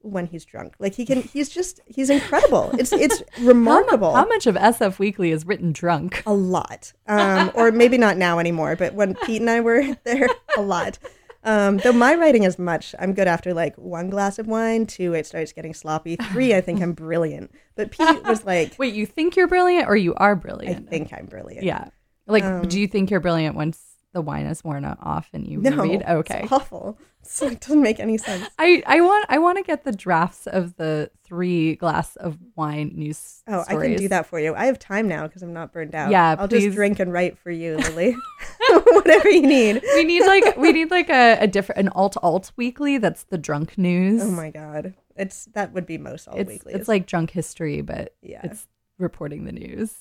when 0.00 0.26
he's 0.26 0.44
drunk. 0.46 0.74
Like 0.78 0.94
he 0.94 1.04
can, 1.04 1.20
he's 1.22 1.50
just, 1.50 1.80
he's 1.86 2.08
incredible. 2.10 2.70
It's, 2.78 2.90
it's 2.92 3.22
remarkable. 3.40 4.12
how, 4.14 4.22
how 4.22 4.28
much 4.28 4.46
of 4.46 4.54
sf 4.56 4.98
weekly 4.98 5.30
is 5.30 5.46
written 5.46 5.72
drunk 5.72 6.22
A 6.26 6.32
lot. 6.32 6.94
Um, 7.06 7.50
or 7.54 7.70
maybe 7.70 7.98
not 7.98 8.16
now 8.16 8.38
anymore, 8.38 8.76
but 8.76 8.94
when 8.94 9.14
Pete 9.26 9.42
and 9.42 9.50
I 9.50 9.60
were 9.60 9.94
there, 10.04 10.26
a 10.56 10.62
lot. 10.62 10.98
Um, 11.44 11.78
though 11.78 11.92
my 11.92 12.14
writing 12.14 12.44
is 12.44 12.58
much, 12.58 12.94
I'm 12.98 13.14
good 13.14 13.26
after 13.26 13.52
like 13.52 13.76
one 13.76 14.10
glass 14.10 14.38
of 14.38 14.46
wine, 14.46 14.86
two, 14.86 15.14
it 15.14 15.26
starts 15.26 15.52
getting 15.52 15.74
sloppy. 15.74 16.16
Three, 16.16 16.54
I 16.54 16.60
think 16.60 16.80
I'm 16.80 16.92
brilliant. 16.92 17.52
But 17.74 17.90
Pete 17.90 18.24
was 18.24 18.44
like, 18.46 18.74
wait 18.78 18.94
you 18.94 19.06
think 19.06 19.36
you're 19.36 19.48
brilliant 19.48 19.88
or 19.88 19.96
you 19.96 20.14
are 20.14 20.36
brilliant? 20.36 20.86
I 20.86 20.90
think 20.90 21.12
I'm 21.12 21.26
brilliant. 21.26 21.64
yeah 21.64 21.88
like 22.26 22.44
Um, 22.44 22.68
do 22.68 22.80
you 22.80 22.86
think 22.86 23.10
you're 23.10 23.20
brilliant 23.20 23.56
once 23.56 23.80
the 24.12 24.20
wine 24.20 24.46
is 24.46 24.62
worn 24.62 24.84
off 24.84 25.30
and 25.32 25.46
you 25.46 25.58
No, 25.60 25.76
read? 25.82 26.02
Okay. 26.02 26.40
it's 26.42 26.52
awful. 26.52 26.98
So 27.22 27.46
it 27.46 27.60
doesn't 27.60 27.80
make 27.82 28.00
any 28.00 28.18
sense. 28.18 28.48
I, 28.58 28.82
I 28.84 29.00
want 29.00 29.26
I 29.28 29.38
want 29.38 29.56
to 29.58 29.62
get 29.64 29.84
the 29.84 29.92
drafts 29.92 30.46
of 30.48 30.76
the 30.76 31.08
three 31.24 31.76
glass 31.76 32.16
of 32.16 32.36
wine 32.56 32.92
news. 32.94 33.42
Oh, 33.46 33.64
I 33.68 33.76
can 33.76 33.94
do 33.96 34.08
that 34.08 34.26
for 34.26 34.40
you. 34.40 34.54
I 34.54 34.66
have 34.66 34.78
time 34.78 35.06
now 35.08 35.26
because 35.28 35.42
I'm 35.42 35.52
not 35.52 35.72
burned 35.72 35.94
out. 35.94 36.10
Yeah, 36.10 36.34
I'll 36.38 36.48
please. 36.48 36.64
just 36.64 36.74
drink 36.76 36.98
and 36.98 37.12
write 37.12 37.38
for 37.38 37.50
you, 37.50 37.76
Lily. 37.78 38.16
Whatever 38.86 39.30
you 39.30 39.42
need. 39.46 39.82
We 39.94 40.04
need 40.04 40.26
like 40.26 40.56
we 40.56 40.72
need 40.72 40.90
like 40.90 41.08
a, 41.10 41.38
a 41.40 41.46
different 41.46 41.78
an 41.80 41.88
alt 41.90 42.16
alt 42.22 42.52
weekly 42.56 42.98
that's 42.98 43.22
the 43.24 43.38
drunk 43.38 43.78
news. 43.78 44.22
Oh 44.22 44.30
my 44.30 44.50
god, 44.50 44.94
it's 45.16 45.46
that 45.54 45.72
would 45.72 45.86
be 45.86 45.98
most 45.98 46.26
all 46.28 46.36
it's 46.36 46.48
weekly. 46.48 46.74
it's 46.74 46.88
like 46.88 47.06
drunk 47.06 47.30
history, 47.30 47.82
but 47.82 48.14
Yeah. 48.20 48.40
it's 48.44 48.66
reporting 48.98 49.44
the 49.44 49.52
news. 49.52 49.94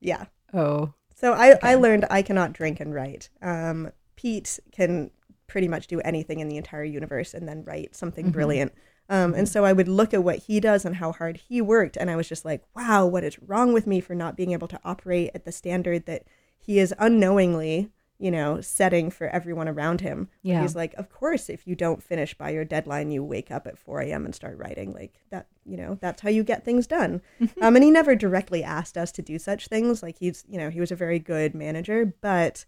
yeah. 0.00 0.24
Oh, 0.52 0.92
So 1.20 1.34
I 1.34 1.58
I 1.62 1.74
learned 1.74 2.06
I 2.10 2.22
cannot 2.22 2.52
drink 2.52 2.80
and 2.80 2.94
write. 2.94 3.28
Um, 3.42 3.92
Pete 4.16 4.58
can 4.72 5.10
pretty 5.46 5.68
much 5.68 5.86
do 5.86 6.00
anything 6.00 6.40
in 6.40 6.48
the 6.48 6.56
entire 6.56 6.84
universe 6.84 7.34
and 7.34 7.46
then 7.48 7.64
write 7.64 7.94
something 7.94 8.26
Mm-hmm. 8.26 8.32
brilliant. 8.32 8.72
Um, 9.08 9.34
and 9.34 9.48
so 9.48 9.64
I 9.64 9.72
would 9.72 9.88
look 9.88 10.14
at 10.14 10.22
what 10.22 10.38
he 10.38 10.60
does 10.60 10.84
and 10.84 10.96
how 10.96 11.10
hard 11.10 11.40
he 11.48 11.60
worked, 11.60 11.96
and 11.96 12.08
I 12.08 12.14
was 12.16 12.28
just 12.28 12.44
like, 12.44 12.62
wow, 12.76 13.04
what 13.06 13.24
is 13.24 13.42
wrong 13.42 13.72
with 13.72 13.84
me 13.84 14.00
for 14.00 14.14
not 14.14 14.36
being 14.36 14.52
able 14.52 14.68
to 14.68 14.80
operate 14.84 15.32
at 15.34 15.44
the 15.44 15.50
standard 15.50 16.06
that 16.06 16.22
he 16.56 16.78
is 16.78 16.94
unknowingly, 16.96 17.90
you 18.20 18.30
know, 18.30 18.60
setting 18.60 19.10
for 19.10 19.28
everyone 19.28 19.66
around 19.66 20.02
him. 20.02 20.28
Yeah. 20.42 20.60
He's 20.60 20.76
like, 20.76 20.92
of 20.94 21.08
course, 21.08 21.48
if 21.48 21.66
you 21.66 21.74
don't 21.74 22.02
finish 22.02 22.34
by 22.34 22.50
your 22.50 22.66
deadline, 22.66 23.10
you 23.10 23.24
wake 23.24 23.50
up 23.50 23.66
at 23.66 23.78
4 23.78 24.02
a.m. 24.02 24.26
and 24.26 24.34
start 24.34 24.58
writing. 24.58 24.92
Like 24.92 25.14
that, 25.30 25.46
you 25.64 25.78
know, 25.78 25.96
that's 26.02 26.20
how 26.20 26.28
you 26.28 26.44
get 26.44 26.62
things 26.62 26.86
done. 26.86 27.22
um, 27.62 27.74
and 27.76 27.82
he 27.82 27.90
never 27.90 28.14
directly 28.14 28.62
asked 28.62 28.98
us 28.98 29.10
to 29.12 29.22
do 29.22 29.38
such 29.38 29.68
things. 29.68 30.02
Like 30.02 30.18
he's, 30.18 30.44
you 30.46 30.58
know, 30.58 30.68
he 30.68 30.80
was 30.80 30.92
a 30.92 30.96
very 30.96 31.18
good 31.18 31.54
manager, 31.54 32.14
but, 32.20 32.66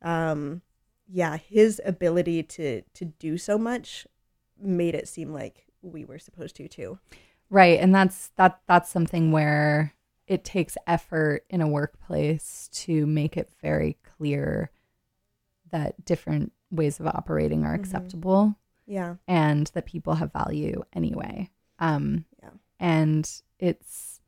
um, 0.00 0.62
yeah, 1.06 1.36
his 1.36 1.82
ability 1.84 2.42
to 2.42 2.80
to 2.94 3.04
do 3.04 3.36
so 3.36 3.58
much 3.58 4.06
made 4.58 4.94
it 4.94 5.06
seem 5.06 5.34
like 5.34 5.66
we 5.82 6.02
were 6.06 6.18
supposed 6.18 6.56
to 6.56 6.66
too. 6.66 6.98
right, 7.50 7.78
and 7.78 7.94
that's 7.94 8.28
that 8.36 8.60
that's 8.66 8.88
something 8.88 9.32
where 9.32 9.92
it 10.26 10.44
takes 10.44 10.78
effort 10.86 11.44
in 11.50 11.60
a 11.60 11.68
workplace 11.68 12.70
to 12.72 13.04
make 13.04 13.36
it 13.36 13.50
very 13.60 13.98
clear 14.16 14.70
that 15.74 16.04
different 16.04 16.52
ways 16.70 17.00
of 17.00 17.06
operating 17.08 17.64
are 17.64 17.76
Mhm. 17.76 17.80
acceptable 17.80 18.54
Yeah. 18.86 19.16
and 19.26 19.66
that 19.74 19.86
people 19.86 20.14
have 20.14 20.32
value 20.32 20.84
anyway. 20.92 21.50
Um, 21.80 22.24
Yeah. 22.42 22.50
and 22.78 23.42
it's 23.58 24.20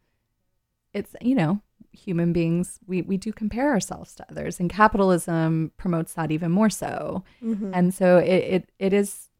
it's 0.92 1.14
you 1.20 1.34
know 1.34 1.60
human 1.92 2.32
beings 2.32 2.78
we 2.86 3.02
we 3.02 3.16
do 3.16 3.32
compare 3.32 3.70
ourselves 3.70 4.14
to 4.16 4.26
others, 4.30 4.58
and 4.60 4.68
capitalism 4.70 5.72
promotes 5.76 6.14
that 6.14 6.30
even 6.32 6.50
more 6.50 6.70
so. 6.70 7.22
Mhm. 7.42 7.70
And 7.72 7.94
so 7.94 8.18
it, 8.18 8.42
it 8.56 8.72
it 8.78 8.92
is 8.92 9.30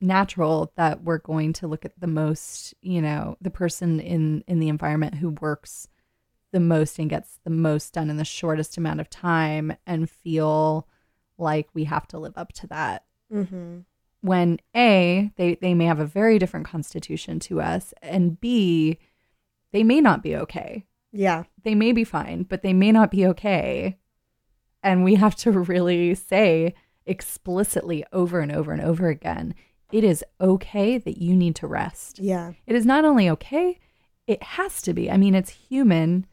natural 0.00 0.72
that 0.76 1.02
we're 1.04 1.18
going 1.18 1.52
to 1.52 1.68
look 1.68 1.84
at 1.84 1.98
the 2.00 2.06
most, 2.06 2.74
you 2.80 3.02
know, 3.02 3.36
the 3.40 3.50
person 3.50 4.00
in 4.00 4.42
in 4.46 4.60
the 4.60 4.68
environment 4.68 5.16
who 5.16 5.30
works 5.30 5.88
the 6.52 6.60
most 6.60 6.98
and 6.98 7.10
gets 7.10 7.38
the 7.44 7.50
most 7.50 7.92
done 7.92 8.08
in 8.10 8.16
the 8.16 8.24
shortest 8.24 8.76
amount 8.78 9.00
of 9.00 9.08
time 9.10 9.72
and 9.86 10.08
feel 10.10 10.88
like 11.40 11.68
we 11.74 11.84
have 11.84 12.06
to 12.08 12.18
live 12.18 12.34
up 12.36 12.52
to 12.54 12.66
that 12.68 13.04
Mhm. 13.32 13.84
when 14.20 14.58
a 14.76 15.30
they 15.36 15.54
they 15.56 15.74
may 15.74 15.86
have 15.86 16.00
a 16.00 16.06
very 16.06 16.38
different 16.38 16.66
constitution 16.66 17.38
to 17.40 17.60
us 17.60 17.94
and 18.02 18.40
b 18.40 18.98
they 19.72 19.82
may 19.84 20.00
not 20.00 20.22
be 20.22 20.34
okay 20.36 20.84
Yeah. 21.12 21.44
they 21.62 21.74
may 21.74 21.92
be 21.92 22.04
fine, 22.04 22.42
but 22.44 22.62
they 22.62 22.72
may 22.72 22.92
not 22.92 23.10
be 23.10 23.26
okay. 23.26 23.96
And 24.82 25.04
we 25.04 25.14
have 25.16 25.36
to 25.36 25.50
really 25.72 26.14
say 26.14 26.74
explicitly 27.06 28.04
over 28.12 28.40
and 28.40 28.50
over 28.52 28.72
and 28.72 28.82
over 28.82 29.08
again 29.08 29.54
it 29.92 30.04
is 30.04 30.24
okay 30.40 30.98
that 30.98 31.18
you 31.18 31.34
need 31.34 31.56
to 31.56 31.66
rest. 31.66 32.20
Yeah. 32.20 32.52
It 32.66 32.76
is 32.76 32.86
not 32.86 33.04
only 33.04 33.28
okay, 33.28 33.78
it 34.28 34.40
has 34.40 34.80
to 34.82 34.94
be. 34.94 35.10
I 35.10 35.16
mean, 35.16 35.34
it's 35.34 35.50
human. 35.50 36.26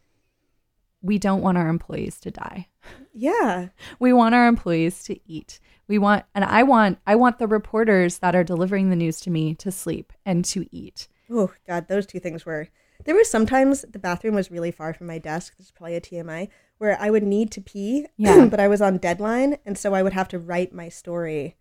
We 1.01 1.17
don't 1.17 1.41
want 1.41 1.57
our 1.57 1.67
employees 1.67 2.19
to 2.19 2.29
die. 2.31 2.67
Yeah. 3.13 3.69
We 3.99 4.13
want 4.13 4.35
our 4.35 4.47
employees 4.47 5.03
to 5.05 5.19
eat. 5.25 5.59
We 5.87 5.97
want 5.97 6.25
and 6.35 6.43
I 6.45 6.63
want 6.63 6.99
I 7.07 7.15
want 7.15 7.39
the 7.39 7.47
reporters 7.47 8.19
that 8.19 8.35
are 8.35 8.43
delivering 8.43 8.89
the 8.89 8.95
news 8.95 9.19
to 9.21 9.29
me 9.29 9.55
to 9.55 9.71
sleep 9.71 10.13
and 10.25 10.43
to 10.45 10.67
eat. 10.75 11.07
Oh 11.31 11.51
God, 11.67 11.87
those 11.87 12.05
two 12.05 12.19
things 12.19 12.45
were. 12.45 12.67
There 13.05 13.15
were 13.15 13.23
sometimes 13.23 13.83
the 13.89 13.99
bathroom 13.99 14.35
was 14.35 14.51
really 14.51 14.71
far 14.71 14.93
from 14.93 15.07
my 15.07 15.17
desk. 15.17 15.55
This 15.57 15.67
is 15.67 15.71
probably 15.71 15.95
a 15.95 16.01
TMI 16.01 16.49
where 16.77 16.97
I 16.99 17.09
would 17.09 17.23
need 17.23 17.51
to 17.51 17.61
pee, 17.61 18.07
Yeah. 18.17 18.45
but 18.51 18.59
I 18.59 18.67
was 18.67 18.81
on 18.81 18.97
deadline, 18.97 19.57
and 19.65 19.77
so 19.77 19.93
I 19.93 20.03
would 20.03 20.13
have 20.13 20.27
to 20.29 20.39
write 20.39 20.73
my 20.73 20.89
story. 20.89 21.55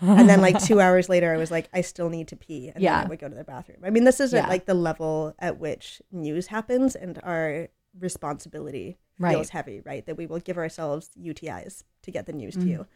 and 0.00 0.28
then 0.28 0.40
like 0.40 0.62
two 0.62 0.80
hours 0.84 1.08
later, 1.08 1.32
I 1.32 1.36
was 1.38 1.50
like, 1.50 1.68
I 1.72 1.80
still 1.80 2.08
need 2.08 2.28
to 2.28 2.36
pee, 2.36 2.70
and 2.74 2.82
Yeah. 2.82 2.96
then 2.98 3.06
I 3.06 3.08
would 3.08 3.18
go 3.18 3.28
to 3.28 3.34
the 3.34 3.44
bathroom. 3.44 3.78
I 3.84 3.90
mean, 3.90 4.04
this 4.04 4.20
is 4.20 4.32
Yeah. 4.32 4.46
like 4.48 4.66
the 4.66 4.74
level 4.74 5.34
at 5.38 5.58
which 5.58 6.00
news 6.12 6.46
happens, 6.48 6.94
and 6.94 7.18
our 7.22 7.68
responsibility 7.98 8.98
Right. 9.18 9.34
feels 9.34 9.48
heavy, 9.50 9.80
right? 9.84 10.04
That 10.06 10.16
we 10.16 10.26
will 10.26 10.40
give 10.40 10.58
ourselves 10.58 11.10
UTIs 11.20 11.84
to 12.02 12.10
get 12.10 12.26
the 12.26 12.32
news 12.32 12.54
to 12.54 12.64
you. 12.66 12.86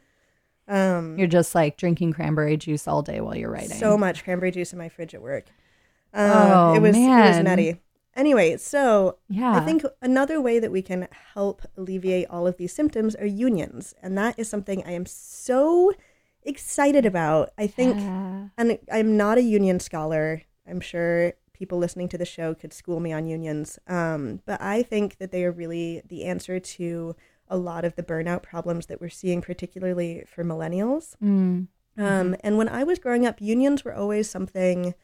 Um, 0.68 1.18
You're 1.18 1.27
just 1.27 1.55
like 1.55 1.77
drinking 1.77 2.12
cranberry 2.12 2.57
juice 2.57 2.87
all 2.87 3.03
day 3.03 3.21
while 3.21 3.37
you're 3.37 3.51
writing. 3.51 3.71
so 3.77 3.97
much 3.99 4.23
cranberry 4.23 4.51
juice 4.53 4.73
in 4.73 4.79
my 4.79 4.89
fridge 4.89 5.14
at 5.14 5.23
work. 5.23 5.47
Uh, 6.14 6.51
Oh, 6.53 6.75
it 6.75 6.81
was 6.81 6.97
it 6.97 7.01
was 7.01 7.07
man. 7.09 7.45
nutty. 7.45 7.81
Anyway, 8.14 8.57
so 8.57 9.18
Yeah. 9.29 9.53
I 9.57 9.61
think 9.61 9.83
another 10.03 10.41
way 10.41 10.59
that 10.59 10.71
we 10.71 10.83
can 10.83 11.09
help 11.35 11.62
alleviate 11.77 12.29
all 12.29 12.47
of 12.47 12.57
these 12.57 12.73
symptoms 12.73 13.14
are 13.16 13.27
unions, 13.27 13.95
and 14.03 14.16
that 14.18 14.39
is 14.39 14.49
something 14.49 14.83
I 14.85 14.93
am 14.93 15.07
so 15.07 15.93
excited 16.43 17.07
about. 17.07 17.51
I 17.59 17.66
think, 17.66 17.97
Yeah. 17.97 18.49
and 18.59 18.79
I'm 18.93 19.16
not 19.16 19.39
a 19.39 19.43
union 19.43 19.81
scholar. 19.81 20.43
I'm 20.68 20.81
sure 20.81 21.33
people 21.61 21.79
listening 21.79 22.09
to 22.09 22.17
the 22.17 22.25
show 22.25 22.55
could 22.55 22.73
school 22.73 23.01
me 23.01 23.13
on 23.13 23.27
unions, 23.27 23.79
um, 23.87 24.41
but 24.47 24.59
I 24.63 24.83
think 24.83 25.19
that 25.19 25.31
they 25.31 25.45
are 25.45 25.53
really 25.53 26.01
the 26.09 26.25
answer 26.25 26.59
to 26.59 27.15
a 27.49 27.59
lot 27.59 27.85
of 27.85 27.97
the 27.97 28.03
burnout 28.03 28.43
problems 28.43 28.87
that 28.87 28.99
we're 28.99 29.11
seeing, 29.11 29.43
particularly 29.43 30.25
for 30.27 30.43
millennials. 30.43 31.17
Mm. 31.23 31.67
Um, 31.99 32.35
and 32.41 32.57
when 32.57 32.69
I 32.71 32.83
was 32.83 32.99
growing 32.99 33.27
up, 33.27 33.43
unions 33.43 33.85
were 33.85 33.95
always 33.95 34.31
something. 34.31 34.87
I 34.87 34.95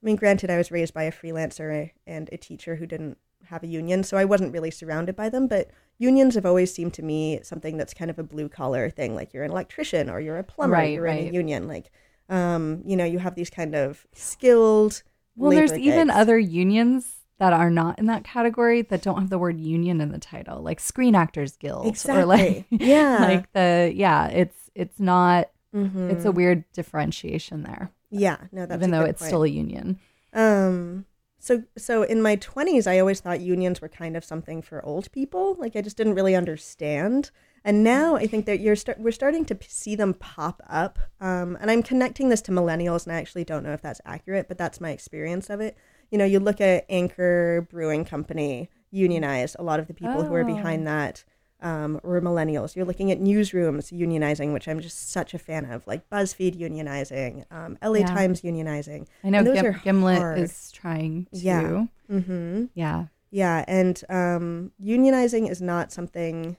mean, 0.00 0.16
granted, 0.16 0.48
I 0.48 0.56
was 0.56 0.70
raised 0.70 0.94
by 0.94 1.02
a 1.02 1.12
freelancer 1.12 1.90
and 2.06 2.30
a 2.32 2.38
teacher 2.38 2.76
who 2.76 2.86
didn't 2.86 3.18
have 3.48 3.62
a 3.62 3.66
union, 3.66 4.02
so 4.02 4.16
I 4.16 4.24
wasn't 4.24 4.54
really 4.54 4.70
surrounded 4.70 5.16
by 5.16 5.28
them. 5.28 5.48
But 5.48 5.70
unions 5.98 6.34
have 6.34 6.46
always 6.46 6.72
seemed 6.72 6.94
to 6.94 7.02
me 7.02 7.40
something 7.42 7.76
that's 7.76 7.92
kind 7.92 8.10
of 8.10 8.18
a 8.18 8.22
blue 8.22 8.48
collar 8.48 8.88
thing, 8.88 9.14
like 9.14 9.34
you're 9.34 9.44
an 9.44 9.50
electrician 9.50 10.08
or 10.08 10.18
you're 10.18 10.38
a 10.38 10.44
plumber, 10.44 10.76
Right, 10.76 10.92
you're 10.94 11.06
in 11.06 11.28
a 11.28 11.30
union. 11.30 11.68
Like, 11.68 11.90
um, 12.30 12.82
you 12.86 12.96
know, 12.96 13.04
you 13.04 13.18
have 13.18 13.34
these 13.34 13.50
kind 13.50 13.74
of 13.74 14.06
skilled. 14.14 15.02
Well, 15.36 15.50
there's 15.52 15.72
even 15.74 16.10
other 16.10 16.38
unions 16.38 17.12
that 17.38 17.52
are 17.52 17.70
not 17.70 17.98
in 17.98 18.06
that 18.06 18.24
category 18.24 18.80
that 18.82 19.02
don't 19.02 19.20
have 19.20 19.28
the 19.30 19.38
word 19.38 19.60
union 19.60 20.00
in 20.00 20.10
the 20.10 20.18
title, 20.18 20.62
like 20.62 20.80
Screen 20.80 21.14
Actors 21.14 21.56
Guild 21.56 21.86
Exactly. 21.86 22.22
or 22.22 22.26
like 22.26 22.64
Yeah. 22.70 23.18
like 23.20 23.52
the 23.52 23.92
yeah, 23.94 24.28
it's 24.28 24.70
it's 24.74 24.98
not 24.98 25.50
Mhm. 25.74 26.10
it's 26.10 26.24
a 26.24 26.32
weird 26.32 26.64
differentiation 26.72 27.62
there, 27.64 27.90
yeah, 28.10 28.38
no, 28.52 28.64
that's 28.64 28.78
even 28.80 28.90
though 28.92 29.02
it's 29.04 29.20
point. 29.20 29.28
still 29.28 29.42
a 29.42 29.48
union. 29.48 29.98
Um 30.32 31.04
so 31.38 31.64
so 31.76 32.02
in 32.02 32.22
my 32.22 32.36
20s 32.36 32.86
I 32.86 32.98
always 32.98 33.20
thought 33.20 33.40
unions 33.40 33.80
were 33.82 33.88
kind 33.90 34.16
of 34.16 34.24
something 34.24 34.62
for 34.62 34.82
old 34.86 35.12
people. 35.12 35.54
Like 35.58 35.76
I 35.76 35.82
just 35.82 35.96
didn't 35.98 36.14
really 36.14 36.34
understand. 36.34 37.30
And 37.66 37.82
now 37.84 38.16
I 38.16 38.26
think 38.26 38.46
that 38.46 38.60
you're 38.60 38.76
start 38.76 38.98
we're 39.00 39.10
starting 39.10 39.44
to 39.46 39.58
see 39.68 39.94
them 39.96 40.14
pop 40.14 40.62
up. 40.70 40.98
Um 41.20 41.58
and 41.60 41.70
I'm 41.70 41.82
connecting 41.82 42.28
this 42.30 42.40
to 42.42 42.52
millennials 42.52 43.04
and 43.04 43.14
I 43.14 43.18
actually 43.18 43.44
don't 43.44 43.62
know 43.64 43.72
if 43.74 43.82
that's 43.82 44.00
accurate, 44.06 44.48
but 44.48 44.56
that's 44.56 44.80
my 44.80 44.90
experience 44.90 45.50
of 45.50 45.60
it. 45.60 45.76
You 46.10 46.16
know, 46.18 46.24
you 46.24 46.38
look 46.40 46.60
at 46.60 46.86
Anchor 46.88 47.66
Brewing 47.70 48.04
Company 48.04 48.70
unionized. 48.92 49.56
A 49.58 49.62
lot 49.64 49.80
of 49.80 49.88
the 49.88 49.94
people 49.94 50.22
who 50.24 50.32
are 50.34 50.42
Oh. 50.48 50.54
behind 50.54 50.86
that 50.86 51.24
um, 51.60 51.98
were 52.04 52.20
millennials. 52.20 52.76
You're 52.76 52.84
looking 52.84 53.10
at 53.10 53.18
newsrooms 53.18 53.90
unionizing, 53.90 54.52
which 54.52 54.68
I'm 54.68 54.78
just 54.78 55.10
such 55.10 55.32
a 55.32 55.38
fan 55.38 55.64
of, 55.64 55.86
like 55.86 56.08
BuzzFeed 56.10 56.54
unionizing, 56.60 57.44
um, 57.50 57.78
LA 57.82 58.00
Yeah. 58.00 58.06
Times 58.06 58.42
unionizing. 58.42 59.06
I 59.24 59.30
know 59.30 59.42
those 59.42 59.56
Gim- 59.56 59.66
are 59.66 59.80
Gimlet 59.82 60.18
hard. 60.18 60.38
is 60.38 60.70
trying 60.70 61.26
to. 61.32 61.38
Yeah. 61.38 61.86
Mm-hmm. 62.12 62.64
Yeah. 62.74 63.06
Yeah, 63.30 63.64
and 63.66 64.00
um, 64.10 64.72
unionizing 64.84 65.50
is 65.50 65.60
not 65.62 65.92
something 65.92 66.58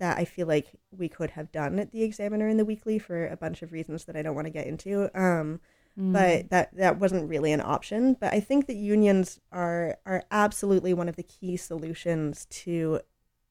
that 0.00 0.18
I 0.18 0.24
feel 0.24 0.46
like 0.48 0.66
we 0.90 1.08
could 1.08 1.30
have 1.30 1.50
done 1.52 1.78
at 1.78 1.92
the 1.92 2.02
Examiner 2.02 2.48
in 2.48 2.56
the 2.56 2.64
Weekly 2.64 2.98
for 2.98 3.26
a 3.28 3.36
bunch 3.36 3.62
of 3.62 3.72
reasons 3.72 4.04
that 4.06 4.16
I 4.16 4.22
don't 4.22 4.34
want 4.34 4.46
to 4.46 4.52
get 4.52 4.66
into. 4.66 5.08
Um, 5.18 5.60
Mm. 5.98 6.12
But 6.12 6.50
that 6.50 6.74
that 6.76 7.00
wasn't 7.00 7.28
really 7.28 7.50
an 7.52 7.60
option. 7.60 8.16
But 8.18 8.32
I 8.32 8.38
think 8.38 8.66
that 8.68 8.76
unions 8.76 9.40
are 9.50 9.98
are 10.06 10.22
absolutely 10.30 10.94
one 10.94 11.08
of 11.08 11.16
the 11.16 11.24
key 11.24 11.56
solutions 11.56 12.46
to 12.62 13.00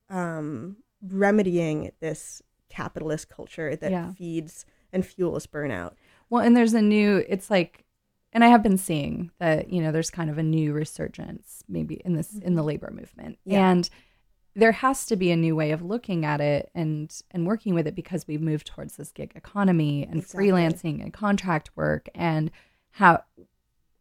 um, 0.10 0.78
remedying 1.02 1.92
this 2.00 2.42
capitalist 2.70 3.30
culture 3.30 3.76
that 3.76 3.92
Yeah. 3.92 4.14
feeds 4.14 4.66
and 4.94 5.06
fuels 5.06 5.48
burnout. 5.48 5.94
Well, 6.30 6.42
and 6.44 6.56
there's 6.56 6.74
a 6.74 6.82
new, 6.82 7.26
it's 7.28 7.50
like, 7.52 7.86
and 8.32 8.44
I 8.44 8.48
have 8.48 8.64
been 8.64 8.78
seeing 8.78 9.32
that, 9.40 9.70
you 9.72 9.82
know, 9.82 9.92
there's 9.92 10.10
kind 10.10 10.30
of 10.30 10.38
a 10.38 10.44
new 10.44 10.72
resurgence 10.74 11.64
maybe 11.68 11.96
in 12.06 12.14
this, 12.14 12.36
in 12.38 12.56
the 12.56 12.64
labor 12.64 12.90
movement. 12.92 13.38
Mm-hmm. 13.40 13.52
Yeah. 13.52 13.70
And 13.72 13.90
there 14.56 14.72
has 14.74 15.06
to 15.06 15.16
be 15.16 15.32
a 15.32 15.36
new 15.38 15.56
way 15.56 15.72
of 15.72 15.82
looking 15.82 16.26
at 16.26 16.42
it 16.42 16.70
and 16.76 17.22
and 17.32 17.46
working 17.48 17.74
with 17.74 17.88
it 17.88 17.96
because 17.96 18.28
we've 18.28 18.42
moved 18.42 18.68
towards 18.68 18.96
this 18.98 19.12
gig 19.12 19.32
economy 19.36 20.04
and 20.04 20.20
Exactly. 20.22 20.48
freelancing 20.50 21.02
and 21.02 21.14
contract 21.14 21.70
work 21.76 22.10
and 22.16 22.52
how 22.92 23.24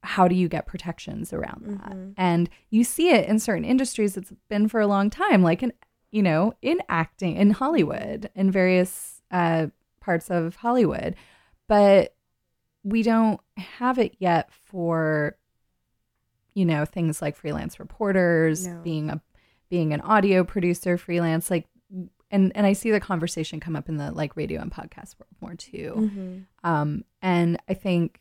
how 0.02 0.26
do 0.28 0.34
you 0.34 0.48
get 0.48 0.66
protections 0.66 1.32
around 1.32 1.64
that 1.66 1.90
Mm-hmm. 1.92 2.10
and 2.16 2.48
you 2.70 2.82
see 2.84 3.10
it 3.10 3.28
in 3.28 3.38
certain 3.38 3.64
industries 3.64 4.16
it's 4.16 4.32
been 4.48 4.68
for 4.68 4.80
a 4.80 4.86
long 4.86 5.10
time 5.10 5.42
like 5.42 5.62
in 5.62 5.72
you 6.10 6.22
know 6.22 6.54
in 6.62 6.80
acting 6.88 7.36
in 7.36 7.50
hollywood 7.50 8.30
in 8.34 8.50
various 8.50 9.20
uh 9.30 9.66
parts 10.00 10.30
of 10.30 10.56
hollywood 10.56 11.14
but 11.66 12.14
we 12.84 13.02
don't 13.02 13.40
have 13.58 13.98
it 13.98 14.14
yet 14.18 14.50
for 14.52 15.36
you 16.54 16.64
know 16.64 16.84
things 16.84 17.20
like 17.20 17.36
freelance 17.36 17.78
reporters 17.78 18.66
No. 18.66 18.80
being 18.82 19.10
a 19.10 19.20
being 19.70 19.92
an 19.92 20.00
audio 20.00 20.44
producer 20.44 20.96
freelance 20.98 21.50
like 21.50 21.66
and 22.30 22.52
and 22.54 22.66
i 22.66 22.72
see 22.72 22.90
the 22.90 23.00
conversation 23.00 23.60
come 23.60 23.76
up 23.76 23.88
in 23.88 23.96
the 23.96 24.10
like 24.12 24.36
radio 24.36 24.60
and 24.60 24.70
podcast 24.72 25.14
world 25.18 25.34
more 25.40 25.54
too 25.54 25.92
Mm-hmm. 25.96 26.38
um 26.70 27.04
and 27.22 27.58
i 27.68 27.74
think 27.74 28.20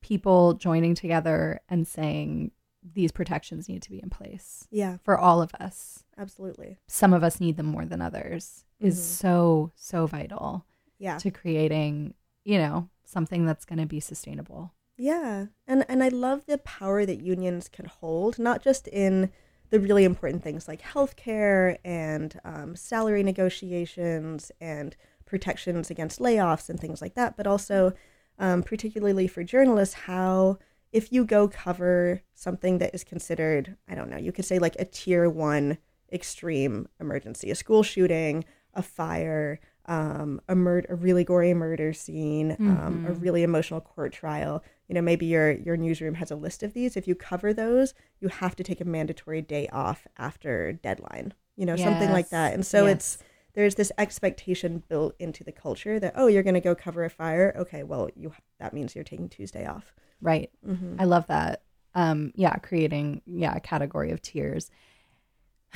people 0.00 0.54
joining 0.54 0.94
together 0.94 1.60
and 1.68 1.86
saying 1.86 2.52
these 2.94 3.10
protections 3.10 3.68
need 3.68 3.82
to 3.82 3.90
be 3.90 4.00
in 4.00 4.08
place 4.10 4.68
Yeah, 4.70 4.98
for 5.02 5.18
all 5.18 5.42
of 5.42 5.52
us 5.54 6.04
absolutely. 6.16 6.78
some 6.86 7.12
of 7.12 7.24
us 7.24 7.40
need 7.40 7.56
them 7.56 7.66
more 7.66 7.84
than 7.84 8.00
others 8.00 8.64
is 8.78 8.96
Mhm. 8.98 9.02
so 9.02 9.72
so 9.74 10.06
vital 10.06 10.64
Yeah. 10.98 11.18
to 11.18 11.30
creating 11.30 12.14
you 12.44 12.58
know 12.58 12.88
something 13.04 13.44
that's 13.46 13.64
going 13.64 13.78
to 13.80 13.86
be 13.86 14.00
sustainable 14.00 14.72
Yeah. 14.98 15.46
And 15.66 15.84
and 15.88 16.02
I 16.02 16.08
love 16.08 16.46
the 16.46 16.58
power 16.58 17.04
that 17.04 17.20
unions 17.20 17.68
can 17.68 17.84
hold, 17.86 18.38
not 18.38 18.62
just 18.62 18.88
in 18.88 19.30
the 19.70 19.80
really 19.80 20.04
important 20.04 20.42
things 20.42 20.68
like 20.68 20.80
healthcare 20.82 21.76
and 21.84 22.40
um, 22.44 22.76
salary 22.76 23.22
negotiations 23.22 24.52
and 24.60 24.96
protections 25.24 25.90
against 25.90 26.20
layoffs 26.20 26.68
and 26.68 26.78
things 26.78 27.00
like 27.02 27.14
that, 27.14 27.36
but 27.36 27.46
also 27.46 27.92
um, 28.38 28.62
particularly 28.62 29.26
for 29.26 29.42
journalists, 29.42 29.94
how 29.94 30.58
if 30.92 31.12
you 31.12 31.24
go 31.24 31.48
cover 31.48 32.22
something 32.34 32.78
that 32.78 32.94
is 32.94 33.02
considered, 33.02 33.76
I 33.88 33.94
don't 33.94 34.08
know, 34.10 34.16
you 34.18 34.30
could 34.32 34.44
say 34.44 34.58
like 34.58 34.76
a 34.78 34.84
tier 34.84 35.28
one 35.28 35.78
extreme 36.12 36.88
emergency, 37.00 37.50
a 37.50 37.54
school 37.54 37.82
shooting, 37.82 38.44
a 38.74 38.82
fire, 38.82 39.58
um, 39.86 40.40
a 40.48 40.54
murder, 40.54 40.86
a 40.90 40.94
really 40.94 41.24
gory 41.24 41.54
murder 41.54 41.92
scene, 41.92 42.56
um, 42.60 43.02
a 43.06 43.10
Mhm. 43.10 43.22
really 43.22 43.42
emotional 43.42 43.80
court 43.80 44.12
trial. 44.12 44.62
You 44.88 44.94
know, 44.94 45.02
maybe 45.02 45.26
your 45.26 45.52
your 45.52 45.76
newsroom 45.76 46.14
has 46.14 46.30
a 46.30 46.36
list 46.36 46.62
of 46.62 46.72
these. 46.74 46.96
If 46.96 47.08
you 47.08 47.14
cover 47.14 47.52
those, 47.52 47.94
you 48.20 48.28
have 48.28 48.54
to 48.56 48.62
take 48.64 48.80
a 48.80 48.84
mandatory 48.84 49.42
day 49.42 49.68
off 49.72 50.06
after 50.18 50.72
deadline. 50.72 51.34
You 51.56 51.66
know, 51.66 51.76
something 51.76 52.10
like 52.12 52.30
that. 52.30 52.54
And 52.54 52.64
so 52.66 52.86
it's 52.86 53.18
there's 53.54 53.74
this 53.76 53.90
expectation 53.98 54.82
built 54.88 55.14
into 55.18 55.42
the 55.42 55.52
culture 55.52 55.98
that 55.98 56.12
oh, 56.16 56.26
you're 56.26 56.42
going 56.42 56.54
to 56.54 56.60
go 56.60 56.74
cover 56.74 57.04
a 57.04 57.10
fire. 57.10 57.54
Okay, 57.58 57.82
well, 57.82 58.08
you 58.14 58.32
that 58.60 58.72
means 58.74 58.94
you're 58.94 59.04
taking 59.04 59.28
Tuesday 59.28 59.66
off. 59.66 59.94
right 60.22 60.50
hmm 60.64 60.96
i 60.98 61.04
love 61.04 61.26
that 61.26 61.62
um 61.94 62.32
yeah 62.34 62.54
creating 62.56 63.20
yeah 63.26 63.54
a 63.54 63.60
category 63.60 64.10
of 64.10 64.22
tiers 64.22 64.70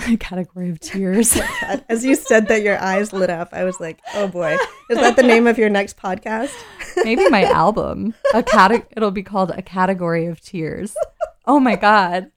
category 0.21 0.71
of 0.71 0.81
tears. 0.81 1.39
As 1.89 2.05
you 2.05 2.15
said 2.15 2.49
that, 2.49 2.63
your 2.63 2.79
eyes 2.79 3.13
lit 3.13 3.31
up. 3.31 3.51
I 3.53 3.65
was 3.65 3.79
like, 3.81 4.01
oh 4.15 4.29
boy, 4.29 4.57
is 4.91 4.99
that 4.99 5.17
the 5.17 5.23
name 5.23 5.47
of 5.47 5.59
your 5.59 5.69
next 5.69 5.97
podcast? 5.97 6.53
maybe 7.05 7.29
my 7.29 7.45
album. 7.45 8.15
A 8.35 8.43
cate- 8.43 8.87
it'll 8.97 9.11
be 9.11 9.23
called 9.23 9.51
a 9.51 9.63
category 9.63 10.27
of 10.27 10.41
tears. 10.41 10.95
Oh 11.47 11.61
my 11.61 11.77
god. 11.77 12.31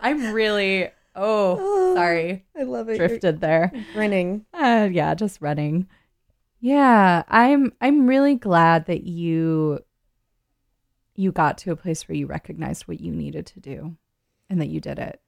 I'm 0.00 0.32
really 0.32 0.88
oh 1.14 1.94
sorry. 1.96 2.44
I 2.58 2.62
love 2.64 2.88
it. 2.88 2.96
You're 2.98 3.08
drifted 3.08 3.40
there. 3.40 3.72
grinning. 3.92 4.44
uh, 4.54 4.88
yeah 4.90 5.14
just 5.14 5.40
running. 5.40 5.86
Yeah 6.60 7.24
i'm 7.26 7.72
i'm 7.80 8.06
really 8.06 8.36
glad 8.36 8.86
that 8.86 9.02
you 9.04 9.80
you 11.16 11.32
got 11.32 11.58
to 11.58 11.72
a 11.72 11.76
place 11.76 12.06
where 12.08 12.16
you 12.16 12.26
recognized 12.26 12.84
what 12.84 13.00
you 13.00 13.10
needed 13.12 13.46
to 13.46 13.60
do 13.60 13.96
and 14.48 14.60
that 14.60 14.68
you 14.68 14.80
did 14.80 14.98
it 15.00 15.20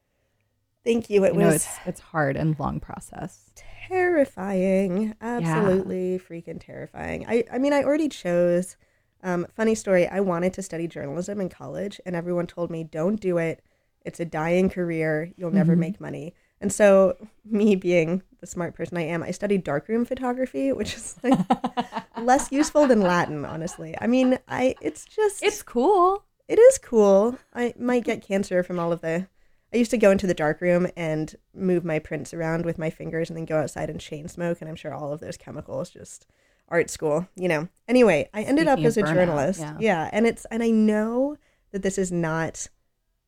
Thank 0.84 1.10
you. 1.10 1.24
It 1.24 1.34
you 1.34 1.40
know 1.40 1.46
was 1.46 1.56
it's 1.56 1.78
it's 1.86 2.00
hard 2.00 2.36
and 2.36 2.58
long 2.58 2.80
process 2.80 3.50
terrifying. 3.88 5.14
Absolutely 5.20 6.18
freaking 6.18 6.60
terrifying. 6.64 7.24
I, 7.28 7.44
I 7.52 7.58
mean, 7.58 7.72
I 7.72 7.82
already 7.82 8.08
chose. 8.08 8.76
Um, 9.22 9.46
funny 9.54 9.74
story. 9.74 10.06
I 10.06 10.20
wanted 10.20 10.52
to 10.54 10.62
study 10.62 10.86
journalism 10.86 11.40
in 11.40 11.48
college, 11.48 12.00
and 12.04 12.14
everyone 12.14 12.46
told 12.46 12.70
me, 12.70 12.84
"Don't 12.84 13.20
do 13.20 13.38
it. 13.38 13.62
It's 14.04 14.20
a 14.20 14.24
dying 14.24 14.68
career. 14.68 15.32
You'll 15.36 15.50
never 15.50 15.74
Mhm. 15.74 15.78
make 15.80 16.00
money." 16.00 16.34
And 16.60 16.72
so, 16.72 17.16
me 17.44 17.74
being 17.76 18.22
the 18.40 18.46
smart 18.46 18.74
person 18.74 18.96
I 18.98 19.02
am, 19.02 19.22
I 19.22 19.30
studied 19.30 19.64
darkroom 19.64 20.04
photography, 20.04 20.72
which 20.72 20.94
is 20.94 21.16
like 21.22 21.38
less 22.20 22.52
useful 22.52 22.86
than 22.86 23.00
Latin, 23.00 23.44
honestly. 23.44 23.94
I 24.00 24.06
mean, 24.06 24.38
I 24.48 24.74
it's 24.82 25.04
just 25.04 25.42
it's 25.42 25.62
cool 25.62 26.24
it 26.46 26.58
is 26.58 26.76
cool. 26.78 27.38
I 27.54 27.72
might 27.78 28.04
get 28.04 28.20
cancer 28.22 28.62
from 28.62 28.78
all 28.78 28.92
of 28.92 29.00
the. 29.00 29.26
I 29.74 29.78
used 29.78 29.90
to 29.90 29.98
go 29.98 30.12
into 30.12 30.28
the 30.28 30.34
dark 30.34 30.60
room 30.60 30.86
and 30.96 31.34
move 31.52 31.84
my 31.84 31.98
prints 31.98 32.32
around 32.32 32.64
with 32.64 32.78
my 32.78 32.90
fingers 32.90 33.28
and 33.28 33.36
then 33.36 33.44
go 33.44 33.58
outside 33.58 33.90
and 33.90 34.00
chain 34.00 34.28
smoke. 34.28 34.60
And 34.60 34.70
I'm 34.70 34.76
sure 34.76 34.94
all 34.94 35.12
of 35.12 35.18
those 35.18 35.36
chemicals 35.36 35.90
just 35.90 36.26
art 36.68 36.90
school, 36.90 37.26
you 37.34 37.48
know. 37.48 37.68
Anyway, 37.88 38.30
I 38.32 38.42
ended 38.42 38.68
up 38.68 38.78
as 38.78 38.96
a 38.96 39.02
burnout, 39.02 39.14
journalist. 39.14 39.60
yeah. 39.60 39.76
yeah. 39.80 40.10
And 40.12 40.28
it's, 40.28 40.44
and 40.46 40.62
I 40.62 40.70
know 40.70 41.36
that 41.72 41.82
this 41.82 41.98
is 41.98 42.12
not 42.12 42.68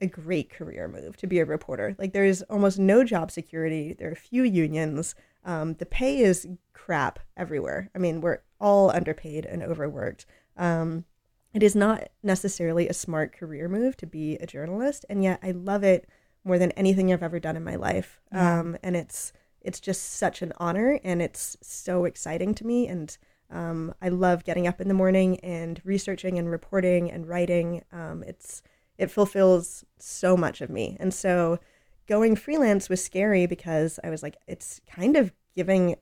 a 0.00 0.06
great 0.06 0.50
career 0.50 0.86
move 0.86 1.16
to 1.16 1.26
be 1.26 1.40
a 1.40 1.44
reporter. 1.44 1.96
Like 1.98 2.12
there's 2.12 2.42
almost 2.42 2.78
no 2.78 3.02
job 3.02 3.32
security. 3.32 3.94
There 3.98 4.12
are 4.12 4.14
few 4.14 4.44
unions. 4.44 5.16
Um, 5.44 5.74
the 5.74 5.86
pay 5.86 6.18
is 6.18 6.46
crap 6.72 7.18
everywhere. 7.36 7.90
I 7.92 7.98
mean, 7.98 8.20
we're 8.20 8.42
all 8.60 8.90
underpaid 8.90 9.46
and 9.46 9.64
overworked. 9.64 10.26
Um, 10.56 11.06
it 11.52 11.62
is 11.62 11.74
not 11.74 12.08
necessarily 12.22 12.88
a 12.88 12.94
smart 12.94 13.36
career 13.36 13.68
move 13.68 13.96
to 13.96 14.06
be 14.06 14.36
a 14.36 14.46
journalist, 14.46 15.06
and 15.08 15.24
yet 15.24 15.40
I 15.42 15.52
love 15.52 15.82
it 15.82 16.06
more 16.46 16.58
than 16.58 16.70
anything 16.72 17.12
I've 17.12 17.22
ever 17.22 17.40
done 17.40 17.56
in 17.56 17.64
my 17.64 17.76
life. 17.76 18.20
Yeah. 18.32 18.60
Um, 18.60 18.76
and 18.82 18.96
it's 18.96 19.32
it's 19.60 19.80
just 19.80 20.14
such 20.14 20.42
an 20.42 20.52
honor, 20.58 21.00
and 21.02 21.20
it's 21.20 21.56
so 21.60 22.04
exciting 22.04 22.54
to 22.54 22.66
me. 22.66 22.86
And 22.86 23.16
um, 23.50 23.92
I 24.00 24.08
love 24.08 24.44
getting 24.44 24.68
up 24.68 24.80
in 24.80 24.86
the 24.86 24.94
morning 24.94 25.40
and 25.40 25.80
researching 25.84 26.38
and 26.38 26.48
reporting 26.48 27.10
and 27.10 27.28
writing. 27.28 27.82
Um, 27.92 28.22
it's 28.26 28.62
it 28.96 29.10
fulfills 29.10 29.84
so 29.98 30.36
much 30.36 30.60
of 30.60 30.70
me, 30.70 30.96
and 31.00 31.12
so 31.12 31.58
going 32.06 32.36
freelance 32.36 32.88
was 32.88 33.04
scary 33.04 33.46
because 33.46 33.98
I 34.04 34.10
was 34.10 34.22
like, 34.22 34.36
it's 34.46 34.80
kind 34.88 35.16
of 35.16 35.32
giving 35.56 35.96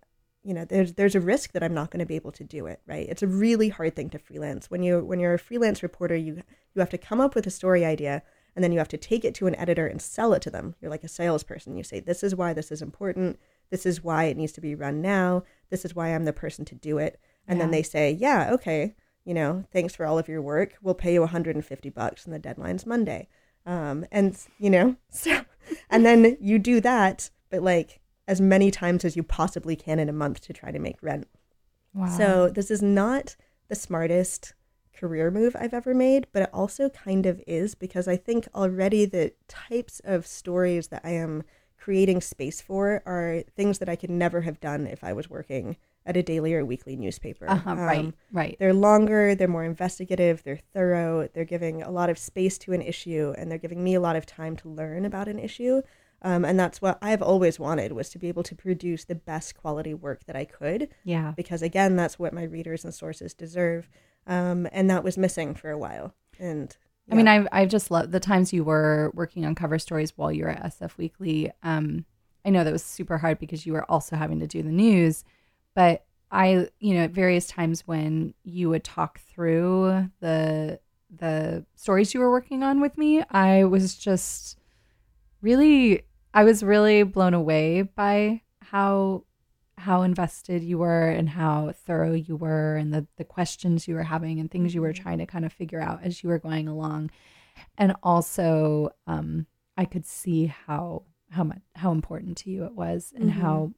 you 0.44 0.52
know 0.52 0.64
there's 0.66 0.92
there's 0.92 1.14
a 1.14 1.20
risk 1.20 1.52
that 1.52 1.62
I'm 1.62 1.74
not 1.74 1.90
going 1.90 2.00
to 2.00 2.06
be 2.06 2.16
able 2.16 2.32
to 2.32 2.44
do 2.44 2.66
it 2.66 2.80
right 2.86 3.06
it's 3.08 3.22
a 3.22 3.26
really 3.26 3.70
hard 3.70 3.96
thing 3.96 4.10
to 4.10 4.18
freelance 4.18 4.70
when 4.70 4.82
you 4.82 5.02
when 5.02 5.18
you're 5.18 5.34
a 5.34 5.38
freelance 5.38 5.82
reporter 5.82 6.14
you 6.14 6.42
you 6.74 6.80
have 6.80 6.90
to 6.90 6.98
come 6.98 7.20
up 7.20 7.34
with 7.34 7.46
a 7.46 7.50
story 7.50 7.84
idea 7.84 8.22
and 8.54 8.62
then 8.62 8.72
you 8.72 8.78
have 8.78 8.88
to 8.88 8.96
take 8.96 9.24
it 9.24 9.34
to 9.34 9.46
an 9.46 9.54
editor 9.56 9.86
and 9.86 10.00
sell 10.00 10.32
it 10.32 10.42
to 10.42 10.50
them. 10.50 10.74
You're 10.80 10.90
like 10.90 11.04
a 11.04 11.08
salesperson. 11.08 11.76
You 11.76 11.82
say 11.82 12.00
this 12.00 12.22
is 12.22 12.34
why 12.34 12.52
this 12.52 12.70
is 12.70 12.82
important. 12.82 13.38
This 13.70 13.84
is 13.84 14.04
why 14.04 14.24
it 14.24 14.36
needs 14.36 14.52
to 14.52 14.60
be 14.60 14.74
run 14.74 15.00
now. 15.00 15.42
This 15.70 15.84
is 15.84 15.94
why 15.94 16.08
I'm 16.08 16.24
the 16.24 16.32
person 16.32 16.64
to 16.66 16.74
do 16.74 16.98
it. 16.98 17.18
And 17.46 17.60
then 17.60 17.70
they 17.70 17.82
say 17.82 18.10
yeah 18.12 18.50
okay 18.52 18.94
you 19.24 19.34
know 19.34 19.64
thanks 19.72 19.94
for 19.94 20.06
all 20.06 20.18
of 20.18 20.28
your 20.28 20.42
work. 20.42 20.74
We'll 20.82 20.94
pay 20.94 21.14
you 21.14 21.20
150 21.20 21.90
bucks 21.90 22.24
and 22.24 22.34
the 22.34 22.38
deadline's 22.38 22.86
Monday. 22.86 23.28
Um 23.66 24.06
and 24.12 24.36
you 24.58 24.70
know 24.70 24.96
so 25.10 25.44
and 25.90 26.06
then 26.06 26.36
you 26.40 26.58
do 26.58 26.80
that 26.80 27.30
but 27.50 27.62
like 27.62 28.00
as 28.26 28.40
many 28.40 28.70
times 28.70 29.04
as 29.04 29.16
you 29.16 29.22
possibly 29.22 29.76
can 29.76 29.98
in 29.98 30.08
a 30.08 30.12
month 30.12 30.40
to 30.42 30.52
try 30.52 30.70
to 30.70 30.78
make 30.78 31.02
rent. 31.02 31.28
wow. 31.92 32.08
So 32.08 32.48
this 32.48 32.70
is 32.70 32.82
not 32.82 33.36
the 33.68 33.74
smartest 33.74 34.54
career 34.94 35.30
move 35.30 35.56
I've 35.58 35.74
ever 35.74 35.94
made, 35.94 36.26
but 36.32 36.42
it 36.42 36.50
also 36.52 36.88
kind 36.88 37.26
of 37.26 37.42
is 37.46 37.74
because 37.74 38.06
I 38.08 38.16
think 38.16 38.48
already 38.54 39.04
the 39.04 39.32
types 39.48 40.00
of 40.04 40.26
stories 40.26 40.88
that 40.88 41.02
I 41.04 41.10
am 41.10 41.42
creating 41.78 42.20
space 42.20 42.60
for 42.60 43.02
are 43.04 43.42
things 43.56 43.78
that 43.78 43.88
I 43.88 43.96
could 43.96 44.10
never 44.10 44.42
have 44.42 44.60
done 44.60 44.86
if 44.86 45.04
I 45.04 45.12
was 45.12 45.28
working 45.28 45.76
at 46.06 46.16
a 46.16 46.22
daily 46.22 46.54
or 46.54 46.64
weekly 46.64 46.96
newspaper. 46.96 47.46
uh-huh, 47.48 47.74
right 47.76 47.98
Um, 48.00 48.14
right 48.32 48.56
they're 48.58 48.74
longer, 48.74 49.34
they're 49.34 49.48
more 49.48 49.64
investigative, 49.64 50.42
they're 50.44 50.60
thorough, 50.72 51.28
they're 51.32 51.44
giving 51.44 51.82
a 51.82 51.90
lot 51.90 52.10
of 52.10 52.18
space 52.18 52.58
to 52.58 52.72
an 52.72 52.82
issue, 52.82 53.34
and 53.36 53.50
they're 53.50 53.58
giving 53.58 53.82
me 53.82 53.94
a 53.94 54.00
lot 54.00 54.16
of 54.16 54.26
time 54.26 54.56
to 54.58 54.68
learn 54.68 55.04
about 55.04 55.28
an 55.28 55.38
issue. 55.38 55.82
Um, 56.22 56.44
and 56.44 56.58
that's 56.58 56.80
what 56.80 56.98
I've 57.02 57.20
always 57.22 57.58
wanted 57.58 57.92
was 57.92 58.08
to 58.10 58.18
be 58.18 58.28
able 58.28 58.42
to 58.44 58.54
produce 58.54 59.04
the 59.04 59.14
best 59.14 59.54
quality 59.56 59.92
work 59.92 60.24
that 60.24 60.36
I 60.36 60.46
could, 60.46 60.88
yeah 61.04 61.32
because 61.36 61.60
again, 61.62 61.96
that's 61.96 62.18
what 62.18 62.32
my 62.32 62.44
readers 62.44 62.84
and 62.84 62.94
sources 62.94 63.34
deserve. 63.34 63.88
Um, 64.26 64.68
and 64.72 64.88
that 64.90 65.04
was 65.04 65.18
missing 65.18 65.54
for 65.54 65.70
a 65.70 65.78
while. 65.78 66.14
And 66.38 66.76
I 67.10 67.14
mean, 67.14 67.28
I've 67.28 67.46
I've 67.52 67.68
just 67.68 67.90
loved 67.90 68.12
the 68.12 68.20
times 68.20 68.52
you 68.52 68.64
were 68.64 69.12
working 69.14 69.44
on 69.44 69.54
cover 69.54 69.78
stories 69.78 70.16
while 70.16 70.32
you 70.32 70.44
were 70.44 70.50
at 70.50 70.78
SF 70.78 70.96
Weekly. 70.96 71.50
Um, 71.62 72.06
I 72.44 72.50
know 72.50 72.64
that 72.64 72.72
was 72.72 72.82
super 72.82 73.18
hard 73.18 73.38
because 73.38 73.66
you 73.66 73.72
were 73.72 73.90
also 73.90 74.16
having 74.16 74.40
to 74.40 74.46
do 74.46 74.62
the 74.62 74.70
news, 74.70 75.24
but 75.74 76.04
I, 76.30 76.68
you 76.80 76.94
know, 76.94 77.04
at 77.04 77.10
various 77.10 77.46
times 77.46 77.86
when 77.86 78.34
you 78.42 78.68
would 78.70 78.84
talk 78.84 79.20
through 79.20 80.10
the 80.20 80.80
the 81.16 81.64
stories 81.76 82.12
you 82.12 82.20
were 82.20 82.30
working 82.30 82.62
on 82.62 82.80
with 82.80 82.98
me, 82.98 83.22
I 83.30 83.64
was 83.64 83.94
just 83.94 84.58
really 85.42 86.02
I 86.32 86.44
was 86.44 86.62
really 86.62 87.02
blown 87.02 87.34
away 87.34 87.82
by 87.82 88.42
how 88.62 89.24
how 89.78 90.02
invested 90.02 90.62
you 90.62 90.78
were 90.78 91.08
and 91.08 91.28
how 91.30 91.72
thorough 91.72 92.12
you 92.12 92.36
were 92.36 92.76
and 92.76 92.92
the 92.92 93.06
the 93.16 93.24
questions 93.24 93.88
you 93.88 93.94
were 93.94 94.04
having 94.04 94.38
and 94.40 94.50
things 94.50 94.74
you 94.74 94.80
were 94.80 94.92
trying 94.92 95.18
to 95.18 95.26
kind 95.26 95.44
of 95.44 95.52
figure 95.52 95.80
out 95.80 96.00
as 96.02 96.22
you 96.22 96.28
were 96.28 96.38
going 96.38 96.68
along. 96.68 97.10
And 97.76 97.94
also 98.02 98.90
um 99.06 99.46
I 99.76 99.84
could 99.84 100.06
see 100.06 100.46
how 100.46 101.02
how 101.30 101.44
much 101.44 101.60
how 101.74 101.90
important 101.92 102.36
to 102.38 102.50
you 102.50 102.64
it 102.64 102.74
was 102.74 103.12
and 103.16 103.30
how 103.32 103.72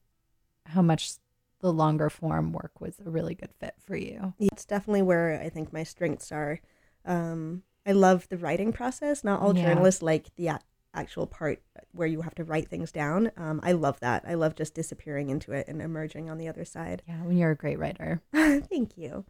how 0.66 0.82
much 0.82 1.12
the 1.61 1.72
longer 1.72 2.11
form 2.11 2.53
work 2.53 2.80
was 2.80 3.01
a 3.05 3.11
really 3.11 3.34
good 3.34 3.53
fit 3.59 3.74
for 3.78 3.97
you. 3.97 4.34
Yeah, 4.38 4.49
it's 4.53 4.66
definitely 4.66 5.03
where 5.03 5.40
I 5.40 5.49
think 5.49 5.72
my 5.72 5.84
strengths 5.84 6.30
are. 6.30 6.61
Um, 7.05 7.62
I 7.86 7.92
love 7.92 8.28
the 8.28 8.36
writing 8.36 8.72
process. 8.72 9.24
Not 9.24 9.40
all 9.40 9.55
Yeah. 9.55 9.62
journalists 9.62 10.03
like 10.03 10.34
the 10.36 10.51
actual 10.97 11.26
part 11.26 11.61
where 11.92 12.07
you 12.07 12.22
have 12.22 12.34
to 12.36 12.44
write 12.44 12.68
things 12.68 12.90
down. 12.90 13.30
Um, 13.36 13.61
I 13.62 13.72
love 13.72 14.01
that. 14.01 14.24
I 14.26 14.34
love 14.34 14.55
just 14.55 14.74
disappearing 14.74 15.30
into 15.30 15.53
it 15.53 15.68
and 15.68 15.80
emerging 15.80 16.30
on 16.30 16.38
the 16.38 16.49
other 16.49 16.64
side. 16.64 17.03
Yeah, 17.07 17.22
when 17.22 17.36
you're 17.36 17.51
a 17.51 17.57
great 17.57 17.78
writer. 17.78 18.22
Thank 18.32 18.97
you. 18.97 19.24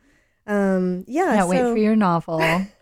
Um, 0.47 1.05
yeah. 1.07 1.37
Can't 1.37 1.49
wait 1.49 1.63
for 1.63 1.77
your 1.77 1.97
novel. 1.97 2.41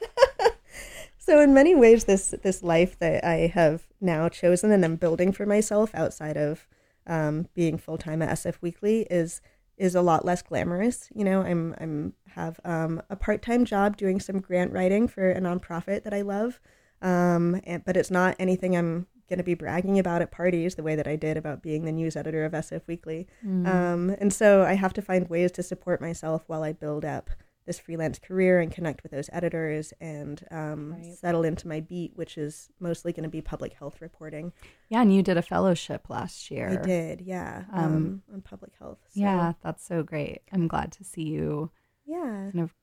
So 1.24 1.40
in 1.40 1.54
many 1.54 1.74
ways, 1.74 2.04
this 2.04 2.34
this 2.42 2.62
life 2.62 2.98
that 2.98 3.24
I 3.24 3.46
have 3.46 3.84
now 3.98 4.28
chosen 4.28 4.70
and 4.70 4.84
I'm 4.84 4.96
building 4.96 5.32
for 5.32 5.46
myself 5.46 5.90
outside 5.94 6.36
of 6.36 6.66
um, 7.06 7.48
being 7.54 7.78
full 7.78 7.96
time 7.96 8.20
at 8.20 8.28
SF 8.28 8.56
Weekly 8.60 9.06
is 9.10 9.40
is 9.78 9.94
a 9.94 10.02
lot 10.02 10.26
less 10.26 10.42
glamorous. 10.42 11.08
You 11.14 11.24
know, 11.24 11.40
I'm 11.40 11.74
I'm 11.80 12.12
have 12.34 12.60
um, 12.62 13.00
a 13.08 13.16
part 13.16 13.40
time 13.40 13.64
job 13.64 13.96
doing 13.96 14.20
some 14.20 14.38
grant 14.38 14.70
writing 14.70 15.08
for 15.08 15.30
a 15.30 15.40
nonprofit 15.40 16.04
that 16.04 16.12
I 16.12 16.20
love, 16.20 16.60
um, 17.04 17.60
and, 17.64 17.84
but 17.84 17.96
it's 17.96 18.10
not 18.10 18.34
anything 18.40 18.76
I'm 18.76 19.06
going 19.28 19.38
to 19.38 19.44
be 19.44 19.54
bragging 19.54 19.98
about 19.98 20.20
at 20.22 20.30
parties 20.30 20.74
the 20.74 20.82
way 20.82 20.96
that 20.96 21.06
I 21.06 21.16
did 21.16 21.36
about 21.36 21.62
being 21.62 21.84
the 21.84 21.92
news 21.92 22.14
editor 22.16 22.44
of 22.44 22.52
SF 22.52 22.82
Weekly. 22.86 23.26
Um, 23.42 24.10
and 24.18 24.32
so 24.32 24.62
I 24.64 24.74
have 24.74 24.92
to 24.94 25.02
find 25.02 25.28
ways 25.30 25.50
to 25.52 25.62
support 25.62 26.00
myself 26.00 26.42
while 26.46 26.62
I 26.62 26.72
build 26.72 27.04
up 27.04 27.30
this 27.66 27.78
freelance 27.78 28.18
career 28.18 28.60
and 28.60 28.70
connect 28.70 29.02
with 29.02 29.12
those 29.12 29.30
editors 29.32 29.94
and 29.98 30.44
um, 30.50 30.92
Right. 30.92 31.14
settle 31.16 31.44
into 31.44 31.66
my 31.66 31.80
beat, 31.80 32.12
which 32.14 32.36
is 32.36 32.68
mostly 32.78 33.10
going 33.14 33.22
to 33.22 33.30
be 33.30 33.40
public 33.40 33.72
health 33.72 34.02
reporting. 34.02 34.52
yeah, 34.90 35.00
and 35.00 35.14
you 35.14 35.22
did 35.22 35.38
a 35.38 35.42
fellowship 35.42 36.10
last 36.10 36.50
year. 36.50 36.68
I 36.78 36.84
did, 36.84 37.22
yeah, 37.22 37.64
Um, 37.72 37.84
um, 37.94 38.22
on 38.34 38.40
public 38.42 38.72
health. 38.78 38.98
So, 39.14 39.20
Yeah, 39.20 39.54
that's 39.62 39.82
so 39.86 40.02
great. 40.02 40.42
I'm 40.52 40.68
glad 40.68 40.92
to 40.92 41.04
see 41.04 41.22
you 41.22 41.70
yeah, 42.04 42.50
kind 42.52 42.60
of 42.60 42.74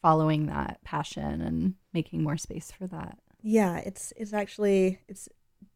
following 0.00 0.46
that 0.46 0.78
passion 0.84 1.40
and 1.40 1.74
making 1.92 2.22
more 2.22 2.36
space 2.36 2.70
for 2.70 2.86
that. 2.86 3.18
Yeah. 3.48 3.78
It's 3.78 4.12
it's 4.16 4.32
actually 4.32 4.98
it's 5.08 5.28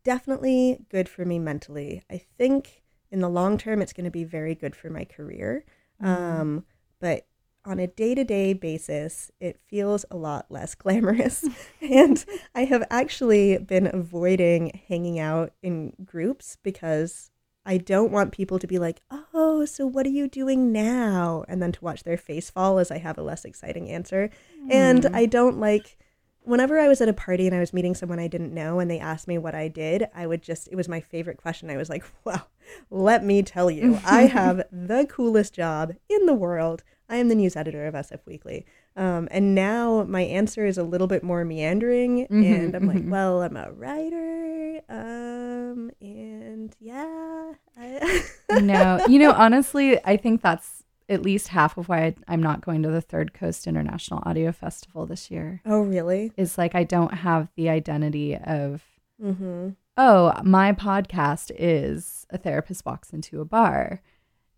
definitely 0.05 0.85
good 0.91 1.09
for 1.09 1.25
me 1.25 1.39
mentally. 1.39 2.03
I 2.11 2.19
think 2.19 2.83
in 3.11 3.21
the 3.21 3.29
long 3.29 3.57
term, 3.57 3.81
it's 3.81 3.93
going 3.93 4.05
to 4.05 4.11
be 4.11 4.25
very 4.25 4.55
good 4.55 4.77
for 4.77 4.91
my 4.91 5.05
career. 5.05 5.65
Um, 6.01 6.65
but 7.01 7.27
on 7.65 7.79
a 7.79 7.87
day 7.87 8.15
to 8.15 8.25
day 8.25 8.53
basis, 8.53 9.31
it 9.41 9.61
feels 9.69 10.05
a 10.11 10.17
lot 10.17 10.47
less 10.51 10.75
glamorous. 10.83 11.47
and 11.81 12.25
I 12.55 12.65
have 12.65 12.85
actually 12.91 13.57
been 13.59 13.89
avoiding 13.93 14.83
hanging 14.89 15.19
out 15.19 15.53
in 15.63 15.95
groups 16.05 16.59
because 16.63 17.31
I 17.65 17.79
don't 17.79 18.13
want 18.13 18.33
people 18.33 18.59
to 18.59 18.67
be 18.67 18.79
like, 18.79 19.01
oh, 19.33 19.65
so 19.65 19.87
what 19.87 20.05
are 20.05 20.11
you 20.11 20.29
doing 20.29 20.73
now? 20.73 21.45
And 21.49 21.63
then 21.63 21.73
to 21.73 21.85
watch 21.85 22.03
their 22.03 22.17
face 22.19 22.51
fall 22.51 22.79
as 22.79 22.91
I 22.91 22.99
have 22.99 23.17
a 23.17 23.23
less 23.23 23.45
exciting 23.45 23.89
answer. 23.89 24.31
And 24.71 25.07
I 25.07 25.25
don't 25.25 25.59
like. 25.59 25.97
Whenever 26.45 26.79
I 26.79 26.89
was 26.89 27.01
at 27.01 27.09
a 27.09 27.13
party 27.13 27.47
and 27.47 27.55
I 27.55 27.61
was 27.61 27.73
meeting 27.73 27.95
someone 27.95 28.19
I 28.19 28.27
didn't 28.27 28.53
know 28.53 28.81
and 28.81 28.91
they 28.91 28.99
asked 28.99 29.29
me 29.29 29.39
what 29.39 29.55
I 29.55 29.69
did, 29.69 30.09
I 30.15 30.27
would 30.27 30.43
just, 30.43 30.69
it 30.69 30.77
was 30.77 30.89
my 30.89 31.01
favorite 31.01 31.37
question. 31.37 31.71
I 31.71 31.77
was 31.77 31.89
like, 31.89 32.05
well, 32.25 32.49
let 32.91 33.25
me 33.25 33.43
tell 33.43 33.71
you, 33.71 34.01
I 34.05 34.23
have 34.27 34.63
the 34.73 35.07
coolest 35.09 35.55
job 35.55 35.93
in 36.09 36.27
the 36.27 36.35
world. 36.35 36.83
I 37.09 37.17
am 37.17 37.29
the 37.29 37.35
news 37.35 37.57
editor 37.57 37.87
of 37.87 37.95
SF 37.95 38.21
Weekly. 38.27 38.65
Um, 38.97 39.29
and 39.31 39.55
now 39.55 40.05
my 40.05 40.23
answer 40.23 40.67
is 40.67 40.79
a 40.79 40.83
little 40.83 41.07
bit 41.07 41.23
more 41.23 41.45
meandering. 41.45 42.27
and 42.31 42.75
I'm 42.75 42.87
like, 42.87 43.03
well, 43.07 43.43
I'm 43.43 43.57
a 43.57 43.71
writer. 43.71 44.81
Um, 44.89 45.91
and 46.01 46.75
yeah. 46.81 47.53
I 47.79 48.25
no, 48.61 49.05
you 49.09 49.19
know, 49.19 49.33
honestly, 49.33 49.99
I 50.05 50.17
think 50.17 50.43
that's 50.43 50.82
at 51.13 51.23
least 51.23 51.49
half 51.49 51.77
of 51.77 51.89
why 51.89 52.05
I, 52.07 52.15
I'm 52.29 52.43
not 52.43 52.61
going 52.63 52.83
to 52.83 52.91
the 52.91 53.01
Third 53.01 53.35
Coast 53.35 53.67
International 53.67 54.23
Audio 54.25 54.51
Festival 54.53 55.07
this 55.07 55.31
year. 55.31 55.61
oh, 55.67 55.81
really? 55.81 56.33
Is 56.37 56.57
like 56.59 56.75
I 56.75 56.85
don't 56.85 57.15
have 57.15 57.49
the 57.57 57.69
identity 57.69 58.37
of 58.37 58.83
Mm-hmm. 59.23 59.69
oh, 59.99 60.33
my 60.43 60.73
podcast 60.73 61.53
is 61.57 62.27
a 62.31 62.39
therapist 62.39 62.85
walks 62.85 63.13
into 63.13 63.41
a 63.41 63.45
bar. 63.45 64.01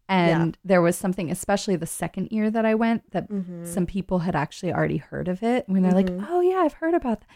And 0.09 0.57
there 0.65 0.83
was 0.83 0.97
something, 0.97 1.31
especially 1.31 1.77
the 1.77 1.87
second 1.87 2.29
year 2.31 2.51
that 2.51 2.65
I 2.65 2.75
went, 2.75 3.11
that 3.13 3.31
Mm-hmm. 3.31 3.65
some 3.65 3.87
people 3.87 4.21
had 4.21 4.37
actually 4.37 4.73
already 4.73 4.99
heard 4.99 5.29
of 5.29 5.43
it. 5.43 5.65
When 5.69 5.83
they're 5.83 5.93
like, 5.93 6.11
oh, 6.29 6.41
yeah, 6.41 6.59
I've 6.59 6.75
heard 6.75 6.95
about 6.95 7.21
that. 7.21 7.29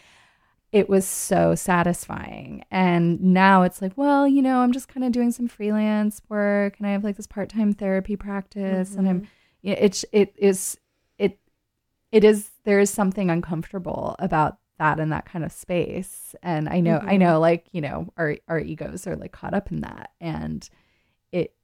It 0.71 0.87
was 0.87 1.05
so 1.07 1.55
satisfying. 1.55 2.63
And 2.69 3.19
now 3.21 3.63
it's 3.63 3.81
like, 3.81 3.93
well, 3.95 4.27
you 4.27 4.41
know, 4.41 4.59
I'm 4.59 4.71
just 4.71 4.87
kind 4.87 5.03
of 5.03 5.11
doing 5.11 5.31
some 5.31 5.47
freelance 5.47 6.21
work 6.29 6.75
and 6.77 6.85
I 6.85 6.91
have 6.91 7.03
like 7.03 7.17
this 7.17 7.25
part 7.27 7.49
time 7.49 7.73
therapy 7.73 8.15
practice. 8.15 8.95
And 8.95 9.09
I'm, 9.09 9.21
mm-hmm. 9.21 9.29
yeah, 9.63 9.75
it's, 9.79 10.05
it 10.11 10.33
is, 10.37 10.77
it, 11.17 11.39
it 12.11 12.23
is, 12.23 12.51
there 12.65 12.79
is 12.79 12.91
something 12.91 13.31
uncomfortable 13.31 14.15
about 14.19 14.57
that 14.77 14.99
in 14.99 15.09
that 15.09 15.25
kind 15.25 15.43
of 15.43 15.51
space. 15.51 16.35
And 16.43 16.69
I 16.69 16.81
know, 16.81 16.97
I 16.97 16.99
mm-hmm. 16.99 17.17
know, 17.17 17.39
like, 17.39 17.65
you 17.71 17.81
know, 17.81 18.13
our, 18.15 18.37
our 18.47 18.59
egos 18.59 19.07
are 19.07 19.15
like 19.15 19.31
caught 19.31 19.55
up 19.55 19.71
in 19.71 19.81
that. 19.81 20.11
And 20.21 20.69
it, 21.31 21.55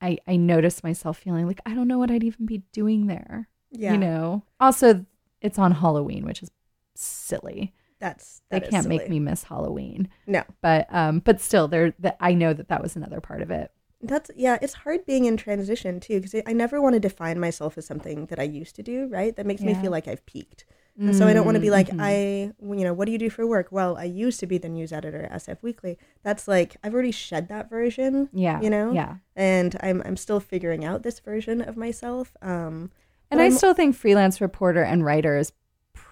I, 0.00 0.18
I 0.26 0.36
noticed 0.36 0.82
myself 0.82 1.18
feeling 1.18 1.46
like, 1.46 1.60
I 1.64 1.74
don't 1.74 1.88
know 1.88 1.98
what 1.98 2.10
I'd 2.10 2.24
even 2.24 2.44
be 2.44 2.64
doing 2.72 3.06
there. 3.06 3.48
Yeah. 3.70 3.92
You 3.92 3.98
know, 3.98 4.42
also 4.58 5.06
it's 5.40 5.58
on 5.58 5.72
Halloween, 5.72 6.24
which 6.24 6.42
is 6.42 6.50
silly. 6.96 7.72
That's, 7.98 8.42
They 8.50 8.60
can't 8.60 8.86
make 8.88 9.08
me 9.08 9.18
miss 9.20 9.44
Halloween, 9.44 10.08
No. 10.26 10.42
but, 10.60 10.86
um, 10.94 11.20
but 11.20 11.40
still 11.40 11.66
there, 11.68 11.94
that 11.98 12.16
I 12.20 12.34
know 12.34 12.52
that 12.52 12.68
that 12.68 12.82
was 12.82 12.94
another 12.96 13.20
part 13.20 13.40
of 13.42 13.50
it. 13.50 13.70
That's 14.02 14.30
yeah, 14.36 14.58
it's 14.60 14.74
hard 14.74 15.06
being 15.06 15.24
in 15.24 15.38
transition 15.38 16.00
too 16.00 16.20
because 16.20 16.42
I 16.46 16.52
never 16.52 16.82
want 16.82 16.92
to 16.92 17.00
define 17.00 17.40
myself 17.40 17.78
as 17.78 17.86
something 17.86 18.26
that 18.26 18.38
I 18.38 18.42
used 18.42 18.76
to 18.76 18.82
do, 18.82 19.08
right? 19.08 19.34
That 19.34 19.46
makes 19.46 19.62
me 19.62 19.72
feel 19.72 19.90
like 19.90 20.06
I've 20.06 20.24
peaked. 20.26 20.66
And 20.98 21.16
so 21.16 21.26
I 21.26 21.32
don't 21.32 21.44
want 21.46 21.56
to 21.56 21.60
be 21.60 21.70
like 21.70 21.88
Mhm. 21.88 22.00
I, 22.00 22.52
you 22.74 22.84
know, 22.84 22.92
what 22.92 23.06
do 23.06 23.12
you 23.12 23.18
do 23.18 23.28
for 23.30 23.46
work? 23.46 23.68
Well, 23.70 23.96
I 23.96 24.04
used 24.04 24.38
to 24.40 24.46
be 24.46 24.58
the 24.58 24.68
news 24.68 24.92
editor 24.92 25.22
at 25.24 25.32
SF 25.42 25.62
Weekly. 25.62 25.98
That's 26.22 26.46
like 26.46 26.76
I've 26.84 26.92
already 26.92 27.10
shed 27.10 27.48
that 27.48 27.68
version, 27.70 28.28
yeah, 28.34 28.60
you 28.60 28.68
know? 28.70 28.92
yeah. 28.92 29.16
and 29.34 29.76
I'm 29.80 30.02
I'm 30.04 30.16
still 30.18 30.40
figuring 30.40 30.84
out 30.84 31.02
this 31.02 31.18
version 31.20 31.62
of 31.62 31.76
myself. 31.78 32.36
Um, 32.42 32.90
And 33.30 33.40
I 33.40 33.44
I'm- 33.44 33.52
still 33.52 33.72
think 33.74 33.96
freelance 33.96 34.40
reporter 34.42 34.82
and 34.82 35.04
writer 35.04 35.36
is 35.38 35.52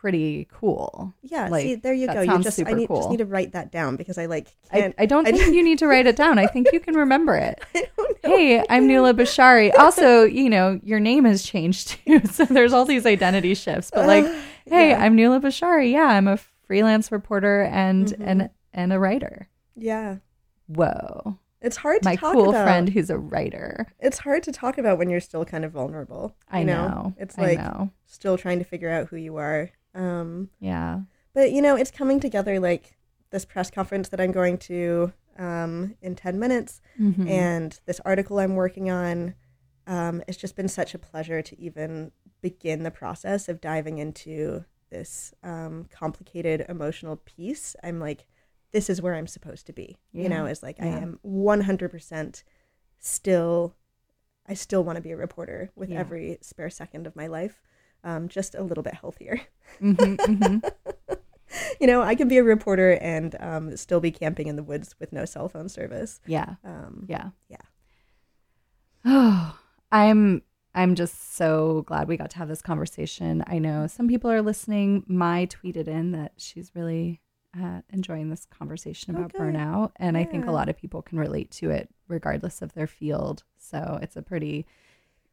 pretty 0.05 0.47
cool. 0.53 1.15
yeah, 1.23 1.49
Like, 1.49 1.63
see, 1.63 1.75
there 1.77 1.95
you 1.95 2.07
go. 2.09 2.21
You 2.21 2.43
just 2.43 2.61
I 2.61 2.75
need 2.75 2.89
just 2.89 3.09
need 3.09 3.17
to 3.17 3.25
write 3.25 3.53
that 3.53 3.73
down 3.73 3.97
because 3.97 4.19
I 4.19 4.27
like 4.27 4.55
I. 4.71 4.93
I 4.99 5.07
don't 5.07 5.27
I 5.27 5.33
think 5.33 5.55
you 5.55 5.63
need 5.65 5.79
to 5.79 5.87
write 5.87 6.07
it 6.07 6.15
down. 6.15 6.39
I 6.39 6.47
think 6.47 6.69
you 6.75 6.81
can 6.81 6.95
remember 6.95 7.35
it. 7.37 7.63
I 7.75 7.89
don't 7.97 8.23
know. 8.23 8.31
Hey, 8.37 8.63
I'm 8.69 8.87
Nuala 8.87 9.15
Bishari. 9.15 9.73
Also, 9.79 10.25
you 10.25 10.51
know, 10.51 10.79
your 10.83 11.01
name 11.01 11.25
has 11.25 11.43
changed 11.43 11.97
too. 12.07 12.21
So 12.31 12.45
there's 12.45 12.75
all 12.75 12.85
these 12.85 13.07
identity 13.07 13.55
shifts. 13.55 13.91
But 13.95 14.07
like, 14.07 14.27
hey, 14.67 14.91
yeah. 14.91 15.03
I'm 15.03 15.17
Nuala 15.17 15.41
Bishari. 15.41 15.91
Yeah, 15.91 16.03
I'm 16.05 16.29
a 16.29 16.37
freelance 16.67 17.11
reporter 17.11 17.63
and 17.63 18.09
Mm-hmm. 18.09 18.23
and 18.29 18.51
and 18.75 18.93
a 18.93 18.99
writer. 18.99 19.49
Yeah, 19.75 20.17
Whoa. 20.67 21.39
it's 21.63 21.77
hard 21.79 22.03
to 22.03 22.09
My 22.11 22.17
talk 22.17 22.35
cool 22.35 22.51
about. 22.51 22.65
friend 22.65 22.89
who's 22.91 23.09
a 23.09 23.17
writer. 23.19 23.87
It's 24.01 24.19
hard 24.19 24.43
to 24.43 24.53
talk 24.53 24.77
about 24.77 24.99
when 24.99 25.09
you're 25.09 25.21
still 25.21 25.45
kind 25.47 25.65
of 25.65 25.73
vulnerable. 25.73 26.35
I 26.51 26.61
you 26.61 26.67
know. 26.67 27.15
It's 27.17 27.39
like 27.39 27.59
know. 27.59 27.91
still 28.07 28.37
trying 28.37 28.59
to 28.59 28.65
figure 28.67 28.91
out 28.91 29.09
who 29.09 29.17
you 29.17 29.37
are. 29.37 29.71
Um, 29.95 30.51
Yeah. 30.61 31.03
but 31.33 31.53
you 31.53 31.63
know, 31.63 31.77
it's 31.77 31.91
coming 31.91 32.21
together 32.21 32.59
like 32.61 32.97
this 33.31 33.45
press 33.45 33.71
conference 33.71 34.09
that 34.11 34.21
I'm 34.21 34.33
going 34.33 34.59
to 34.59 35.13
um, 35.37 35.97
in 36.01 36.15
10 36.15 36.39
minutes 36.39 36.81
Mhm. 37.01 37.29
and 37.29 37.81
this 37.87 38.01
article 38.05 38.39
I'm 38.39 38.55
working 38.55 38.91
on. 38.91 39.35
Um, 39.87 40.23
it's 40.29 40.39
just 40.39 40.55
been 40.57 40.69
such 40.69 40.95
a 40.95 40.99
pleasure 40.99 41.43
to 41.43 41.61
even 41.61 42.13
begin 42.41 42.85
the 42.85 42.91
process 42.91 43.49
of 43.49 43.61
diving 43.61 43.99
into 43.99 44.65
this 44.91 45.35
um, 45.43 45.87
complicated 45.91 46.65
emotional 46.69 47.17
piece. 47.17 47.75
I'm 47.83 47.99
like, 47.99 48.27
this 48.71 48.89
is 48.89 49.03
where 49.03 49.15
I'm 49.15 49.27
supposed 49.27 49.67
to 49.67 49.73
be. 49.73 49.97
You 50.13 50.29
know, 50.29 50.45
Yeah. 50.45 50.51
it's 50.53 50.63
like 50.63 50.81
I 50.81 50.87
am 50.87 51.19
100% 51.25 52.45
still, 52.99 53.75
I 54.47 54.55
still 54.55 54.85
want 54.85 54.97
to 54.97 55.03
be 55.03 55.11
a 55.13 55.17
reporter 55.17 55.71
with 55.75 55.91
Yeah. 55.91 55.99
every 56.01 56.39
spare 56.43 56.71
second 56.71 57.07
of 57.07 57.17
my 57.17 57.27
life, 57.27 57.61
um, 58.05 58.29
just 58.29 58.55
a 58.55 58.63
little 58.63 58.85
bit 58.85 58.95
healthier. 58.95 59.41
Mhm, 59.81 60.17
mhm. 60.17 60.73
you 61.81 61.87
know, 61.87 62.03
I 62.03 62.15
can 62.15 62.29
be 62.29 62.39
a 62.39 62.45
reporter 62.45 62.93
and 63.01 63.35
um, 63.41 63.77
still 63.77 64.01
be 64.01 64.11
camping 64.13 64.47
in 64.47 64.57
the 64.57 64.63
woods 64.63 64.95
with 65.01 65.13
no 65.13 65.25
cell 65.25 65.49
phone 65.49 65.69
service. 65.69 66.21
Yeah. 66.27 66.55
Um, 66.65 67.07
Yeah. 67.09 67.31
Yeah. 67.49 67.57
Oh, 69.05 69.59
I'm 69.93 70.43
I'm 70.77 70.97
just 70.97 71.35
so 71.37 71.83
glad 71.87 72.09
we 72.09 72.17
got 72.17 72.31
to 72.31 72.39
have 72.39 72.49
this 72.49 72.61
conversation. 72.63 73.45
I 73.47 73.59
know 73.61 73.87
some 73.87 74.09
people 74.09 74.31
are 74.31 74.43
listening. 74.43 75.05
Mai 75.07 75.47
tweeted 75.47 75.87
in 75.87 76.11
that 76.13 76.33
she's 76.37 76.73
really 76.75 77.21
uh, 77.57 77.83
enjoying 77.91 78.29
this 78.31 78.45
conversation 78.47 79.15
about 79.15 79.33
Okay. 79.35 79.39
burnout. 79.45 79.93
And 79.97 80.17
I 80.17 80.25
think 80.25 80.47
a 80.47 80.51
lot 80.51 80.69
of 80.69 80.77
people 80.77 81.01
can 81.01 81.21
relate 81.21 81.53
to 81.53 81.71
it 81.71 81.89
regardless 82.09 82.61
of 82.61 82.73
their 82.75 82.89
field. 82.89 83.45
So 83.57 84.01
it's 84.03 84.17
a 84.17 84.23
pretty 84.23 84.67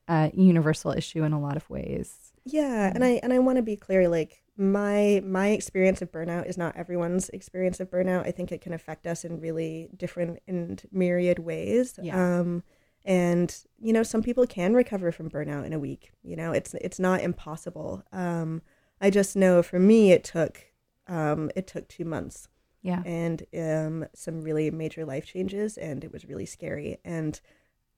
uh, 0.08 0.30
universal 0.36 0.92
issue 0.92 1.24
in 1.24 1.34
a 1.34 1.40
lot 1.42 1.58
of 1.58 1.68
ways. 1.72 2.31
Yeah, 2.44 2.92
and 2.94 3.04
I 3.04 3.20
and 3.24 3.32
I 3.34 3.40
want 3.40 3.58
to 3.58 3.62
be 3.62 3.76
clear 3.76 4.08
like 4.10 4.42
my 4.58 5.22
my 5.24 5.50
experience 5.50 6.02
of 6.02 6.12
burnout 6.12 6.48
is 6.48 6.58
not 6.58 6.76
everyone's 6.76 7.30
experience 7.30 7.80
of 7.80 7.90
burnout. 7.90 8.26
I 8.28 8.32
think 8.32 8.52
it 8.52 8.62
can 8.62 8.74
affect 8.74 9.06
us 9.08 9.24
in 9.24 9.40
really 9.40 9.90
different 9.96 10.40
and 10.48 10.82
myriad 10.92 11.40
ways. 11.40 12.00
Yeah. 12.02 12.40
Um 12.40 12.64
and 13.06 13.56
you 13.80 13.94
know, 13.94 14.04
some 14.04 14.22
people 14.24 14.46
can 14.48 14.74
recover 14.74 15.12
from 15.12 15.30
burnout 15.30 15.66
in 15.66 15.74
a 15.74 15.80
week. 15.80 16.12
You 16.24 16.36
know, 16.36 16.52
it's 16.52 16.74
it's 16.76 17.00
not 17.00 17.22
impossible. 17.22 18.04
Um 18.12 18.62
I 19.00 19.10
just 19.10 19.36
know 19.36 19.62
for 19.64 19.80
me 19.80 20.12
it 20.12 20.24
took 20.24 20.60
um 21.08 21.52
it 21.56 21.68
took 21.68 21.88
2 21.88 22.06
months 22.06 22.48
Yeah. 22.82 23.04
and 23.06 23.44
um, 23.58 24.06
some 24.16 24.42
really 24.42 24.72
major 24.72 25.06
life 25.06 25.26
changes, 25.26 25.78
and 25.78 26.04
it 26.04 26.12
was 26.12 26.26
really 26.26 26.46
scary. 26.48 26.98
And 27.06 27.40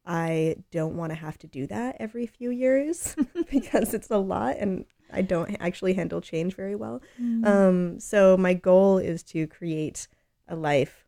I 0.05 0.57
don't 0.71 0.95
want 0.95 1.11
to 1.11 1.15
have 1.15 1.37
to 1.39 1.47
do 1.47 1.65
that 1.67 1.97
every 1.99 2.25
few 2.27 2.49
years 2.49 3.15
because 3.51 3.93
it's 3.93 4.09
a 4.09 4.17
lot, 4.17 4.57
and 4.57 4.85
I 5.11 5.21
don't 5.21 5.55
actually 5.59 5.93
handle 5.93 6.21
change 6.21 6.55
very 6.55 6.75
well. 6.75 7.01
Um, 7.47 7.99
so 7.99 8.35
my 8.35 8.53
goal 8.53 8.97
is 8.97 9.23
to 9.23 9.47
create 9.47 10.07
a 10.47 10.55
life 10.55 11.02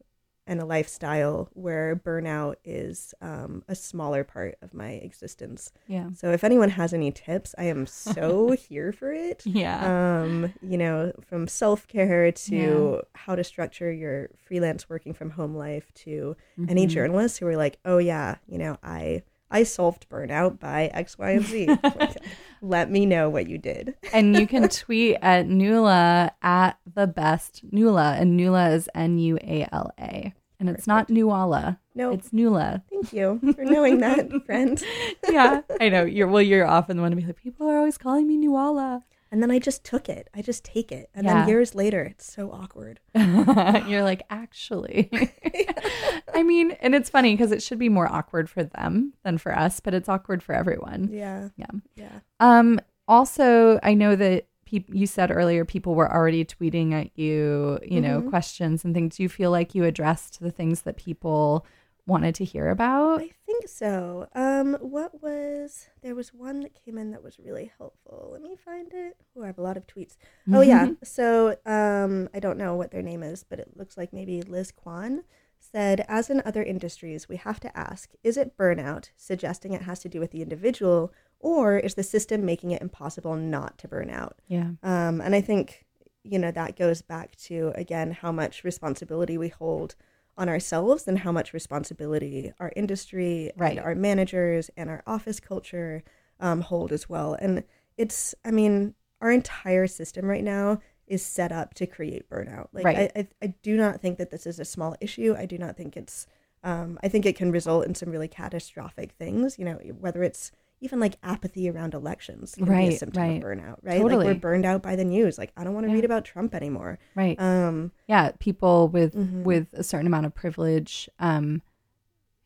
and 0.48 0.62
a 0.62 0.66
lifestyle 0.66 1.50
where 1.54 1.96
burnout 1.96 2.56
is 2.64 3.14
um, 3.22 3.64
a 3.68 3.76
smaller 3.76 4.24
part 4.24 4.58
of 4.62 4.74
my 4.74 4.92
existence. 4.92 5.72
Yeah. 5.88 6.12
So 6.14 6.32
if 6.32 6.44
anyone 6.44 6.70
has 6.70 6.94
any 6.94 7.12
tips, 7.12 7.56
I 7.58 7.64
am 7.66 7.88
so 7.88 8.52
here 8.70 8.92
for 8.92 9.12
it 9.12 9.42
Yeah. 9.46 10.22
um 10.22 10.54
you 10.62 10.78
know 10.78 11.12
from 11.28 11.48
self-care 11.48 12.32
to 12.32 12.56
Yeah. 12.56 13.02
how 13.16 13.36
to 13.36 13.44
structure 13.44 13.92
your 13.92 14.30
freelance 14.38 14.88
working 14.90 15.14
from 15.14 15.32
home 15.32 15.56
life 15.56 15.92
to 16.06 16.36
any 16.68 16.86
Mhm. 16.86 16.90
journalists 16.92 17.38
who 17.40 17.48
are 17.48 17.58
like 17.58 17.78
oh 17.86 17.98
yeah 17.98 18.36
you 18.48 18.58
know 18.58 18.78
i 18.84 19.24
i 19.56 19.64
solved 19.64 20.08
burnout 20.10 20.60
by 20.60 20.80
x 20.94 21.18
y 21.18 21.32
and 21.32 21.46
z 21.46 21.70
let 22.62 22.90
me 22.90 23.06
know 23.06 23.30
what 23.30 23.48
you 23.48 23.58
did 23.58 23.94
and 24.14 24.36
you 24.38 24.46
can 24.48 24.68
tweet 24.84 25.18
at 25.22 25.48
Nula 25.48 26.32
at 26.42 26.74
the 27.00 27.08
best 27.08 27.54
Nula, 27.72 28.20
and 28.20 28.40
Nula 28.40 28.74
is 28.74 28.90
N 28.96 29.18
U 29.20 29.38
A 29.42 29.68
L 29.72 29.92
A, 30.00 30.34
and 30.60 30.70
it's 30.70 30.88
not 30.88 31.10
Nuala. 31.10 31.80
no 31.94 32.12
It's 32.12 32.30
Nula. 32.32 32.82
thank 32.92 33.14
you 33.14 33.40
for 33.56 33.64
knowing 33.64 34.00
that 34.00 34.30
friend 34.46 34.82
Yeah, 35.30 35.62
I 35.80 35.90
know. 35.90 36.04
You're 36.04 36.28
well. 36.28 36.42
You're 36.42 36.66
often 36.78 36.98
the 36.98 37.02
one 37.04 37.12
to 37.12 37.18
be 37.18 37.26
like, 37.26 37.38
people 37.38 37.70
are 37.70 37.78
always 37.78 37.98
calling 37.98 38.26
me 38.28 38.38
Nuala. 38.38 39.04
And 39.36 39.44
then 39.44 39.52
i 39.52 39.60
just 39.60 39.84
took 39.84 40.08
it 40.08 40.30
i 40.34 40.42
just 40.42 40.64
take 40.64 40.92
it 40.94 41.10
and 41.14 41.26
Yeah. 41.26 41.34
then 41.42 41.50
years 41.50 41.76
later 41.76 42.02
it's 42.04 42.32
so 42.32 42.52
awkward 42.52 43.02
You're 43.16 44.04
like, 44.04 44.24
actually. 44.30 45.10
I 46.34 46.44
mean, 46.44 46.72
and 46.82 46.96
it's 46.96 47.10
funny 47.10 47.34
because 47.34 47.52
it 47.52 47.62
should 47.62 47.80
be 47.80 47.90
more 47.90 48.12
awkward 48.12 48.50
for 48.50 48.64
them 48.64 49.14
than 49.24 49.38
for 49.38 49.58
us, 49.58 49.80
but 49.80 49.94
it's 49.94 50.10
awkward 50.10 50.42
for 50.44 50.54
everyone. 50.54 51.10
yeah 51.12 51.50
Yeah. 51.58 51.72
yeah 51.96 52.20
Um. 52.40 52.80
Also, 53.08 53.80
I 53.84 53.94
know 53.94 54.16
that 54.16 54.48
peop- 54.66 54.94
you 54.94 55.06
said 55.06 55.30
earlier 55.32 55.64
people 55.64 55.94
were 55.96 56.12
already 56.12 56.44
tweeting 56.44 56.92
at 56.94 57.18
you, 57.18 57.78
you 57.84 58.02
know, 58.02 58.22
Mhm. 58.22 58.30
questions 58.30 58.84
and 58.84 58.94
things. 58.96 59.18
Do 59.18 59.24
you 59.24 59.30
feel 59.30 59.52
like 59.52 59.76
you 59.76 59.84
addressed 59.84 60.40
the 60.40 60.50
things 60.52 60.82
that 60.84 60.98
people 60.98 61.66
wanted 62.08 62.36
to 62.36 62.46
hear 62.46 62.70
about? 62.70 63.22
I 63.22 63.32
think 63.46 63.68
so. 63.68 64.28
Um, 64.36 64.78
what 64.80 65.22
was 65.22 65.88
there 66.02 66.16
was 66.16 66.34
one 66.34 66.62
that 66.62 66.74
came 66.86 66.98
in 66.98 67.12
that 67.12 67.24
was 67.24 67.40
really 67.40 67.72
helpful. 67.78 68.30
Let 68.32 68.42
me 68.42 68.56
find 68.56 68.92
it. 68.94 69.18
Oh, 69.36 69.44
I 69.44 69.48
have 69.48 69.58
a 69.58 69.64
lot 69.64 69.78
of 69.78 69.88
tweets. 69.88 70.18
Oh 70.52 70.62
yeah. 70.62 70.90
So 71.04 71.58
um, 71.66 72.30
I 72.34 72.40
don't 72.40 72.58
know 72.58 72.76
what 72.76 72.92
their 72.92 73.02
name 73.02 73.24
is, 73.24 73.44
but 73.44 73.60
it 73.60 73.76
looks 73.76 73.98
like 73.98 74.14
maybe 74.14 74.42
Liz 74.42 74.72
Kwan 74.72 75.24
said, 75.60 76.06
as 76.08 76.30
in 76.30 76.42
other 76.46 76.64
industries, 76.64 77.28
we 77.28 77.38
have 77.38 77.60
to 77.62 77.78
ask: 77.78 78.12
Is 78.24 78.38
it 78.38 78.58
burnout, 78.58 79.10
suggesting 79.16 79.74
it 79.74 79.82
has 79.84 80.00
to 80.00 80.10
do 80.10 80.20
with 80.20 80.32
the 80.32 80.42
individual, 80.42 81.12
or 81.40 81.78
is 81.78 81.96
the 81.96 82.04
system 82.04 82.46
making 82.46 82.72
it 82.72 82.82
impossible 82.82 83.36
not 83.36 83.78
to 83.80 83.88
burn 83.88 84.10
out? 84.10 84.38
Yeah. 84.48 84.72
Um, 84.84 85.22
and 85.22 85.36
I 85.36 85.42
think, 85.42 85.86
you 86.24 86.40
know, 86.40 86.52
that 86.52 86.78
goes 86.78 87.02
back 87.02 87.36
to, 87.38 87.72
again, 87.76 88.12
how 88.12 88.32
much 88.32 88.64
responsibility 88.64 89.38
we 89.38 89.50
hold 89.50 89.96
on 90.38 90.50
ourselves 90.50 91.08
and 91.08 91.20
how 91.20 91.32
much 91.32 91.54
responsibility 91.54 92.52
our 92.60 92.72
industry 92.76 93.52
Right. 93.56 93.78
and 93.78 93.86
our 93.86 93.96
managers 93.96 94.70
and 94.76 94.90
our 94.90 95.02
office 95.08 95.40
culture 95.40 96.04
um, 96.40 96.62
hold 96.62 96.92
as 96.92 97.10
well. 97.10 97.34
And 97.36 97.64
it's, 97.98 98.36
I 98.44 98.52
mean, 98.52 98.96
our 99.22 99.32
entire 99.32 99.88
system 99.88 100.26
right 100.26 100.44
now 100.44 100.80
is 101.08 101.24
set 101.24 101.52
up 101.52 101.74
to 101.76 101.88
create 101.88 102.30
burnout. 102.30 102.68
Like, 102.74 102.86
Right. 102.86 103.12
I, 103.16 103.20
I, 103.20 103.28
I 103.42 103.48
do 103.62 103.78
not 103.78 104.02
think 104.02 104.18
that 104.18 104.32
this 104.32 104.46
is 104.46 104.60
a 104.60 104.66
small 104.66 104.96
issue. 105.00 105.36
I 105.38 105.46
do 105.46 105.58
not 105.58 105.78
think 105.78 105.96
it's, 105.96 106.28
um, 106.64 107.00
I 107.04 107.08
think 107.08 107.26
it 107.26 107.36
can 107.36 107.52
result 107.52 107.86
in 107.86 107.96
some 107.96 108.10
really 108.10 108.28
catastrophic 108.28 109.12
things, 109.14 109.58
you 109.58 109.66
know, 109.66 109.76
whether 110.00 110.24
it's 110.24 110.52
even 110.86 111.00
like 111.00 111.16
apathy 111.24 111.70
around 111.70 111.94
elections 111.94 112.56
can 112.56 112.66
be 112.66 112.72
a 112.72 112.74
Right, 112.74 112.98
symptom 113.00 113.22
right. 113.22 113.38
of 113.38 113.44
burnout, 113.44 113.78
right? 113.84 114.02
Like 114.04 114.18
we're 114.26 114.34
burned 114.36 114.66
out 114.66 114.82
by 114.82 114.96
the 114.96 115.04
news. 115.04 115.38
Like 115.38 115.52
I 115.58 115.64
don't 115.64 115.74
want 115.74 115.86
to 115.86 115.90
Yeah. 115.90 115.96
read 115.96 116.06
about 116.06 116.24
Trump 116.26 116.56
anymore. 116.56 116.98
Right. 117.16 117.40
Um, 117.40 117.92
yeah. 118.08 118.32
People 118.40 118.88
with 118.88 119.14
Mhm. 119.16 119.44
with 119.44 119.68
a 119.74 119.84
certain 119.84 120.08
amount 120.08 120.26
of 120.28 120.34
privilege, 120.34 121.10
um, 121.20 121.62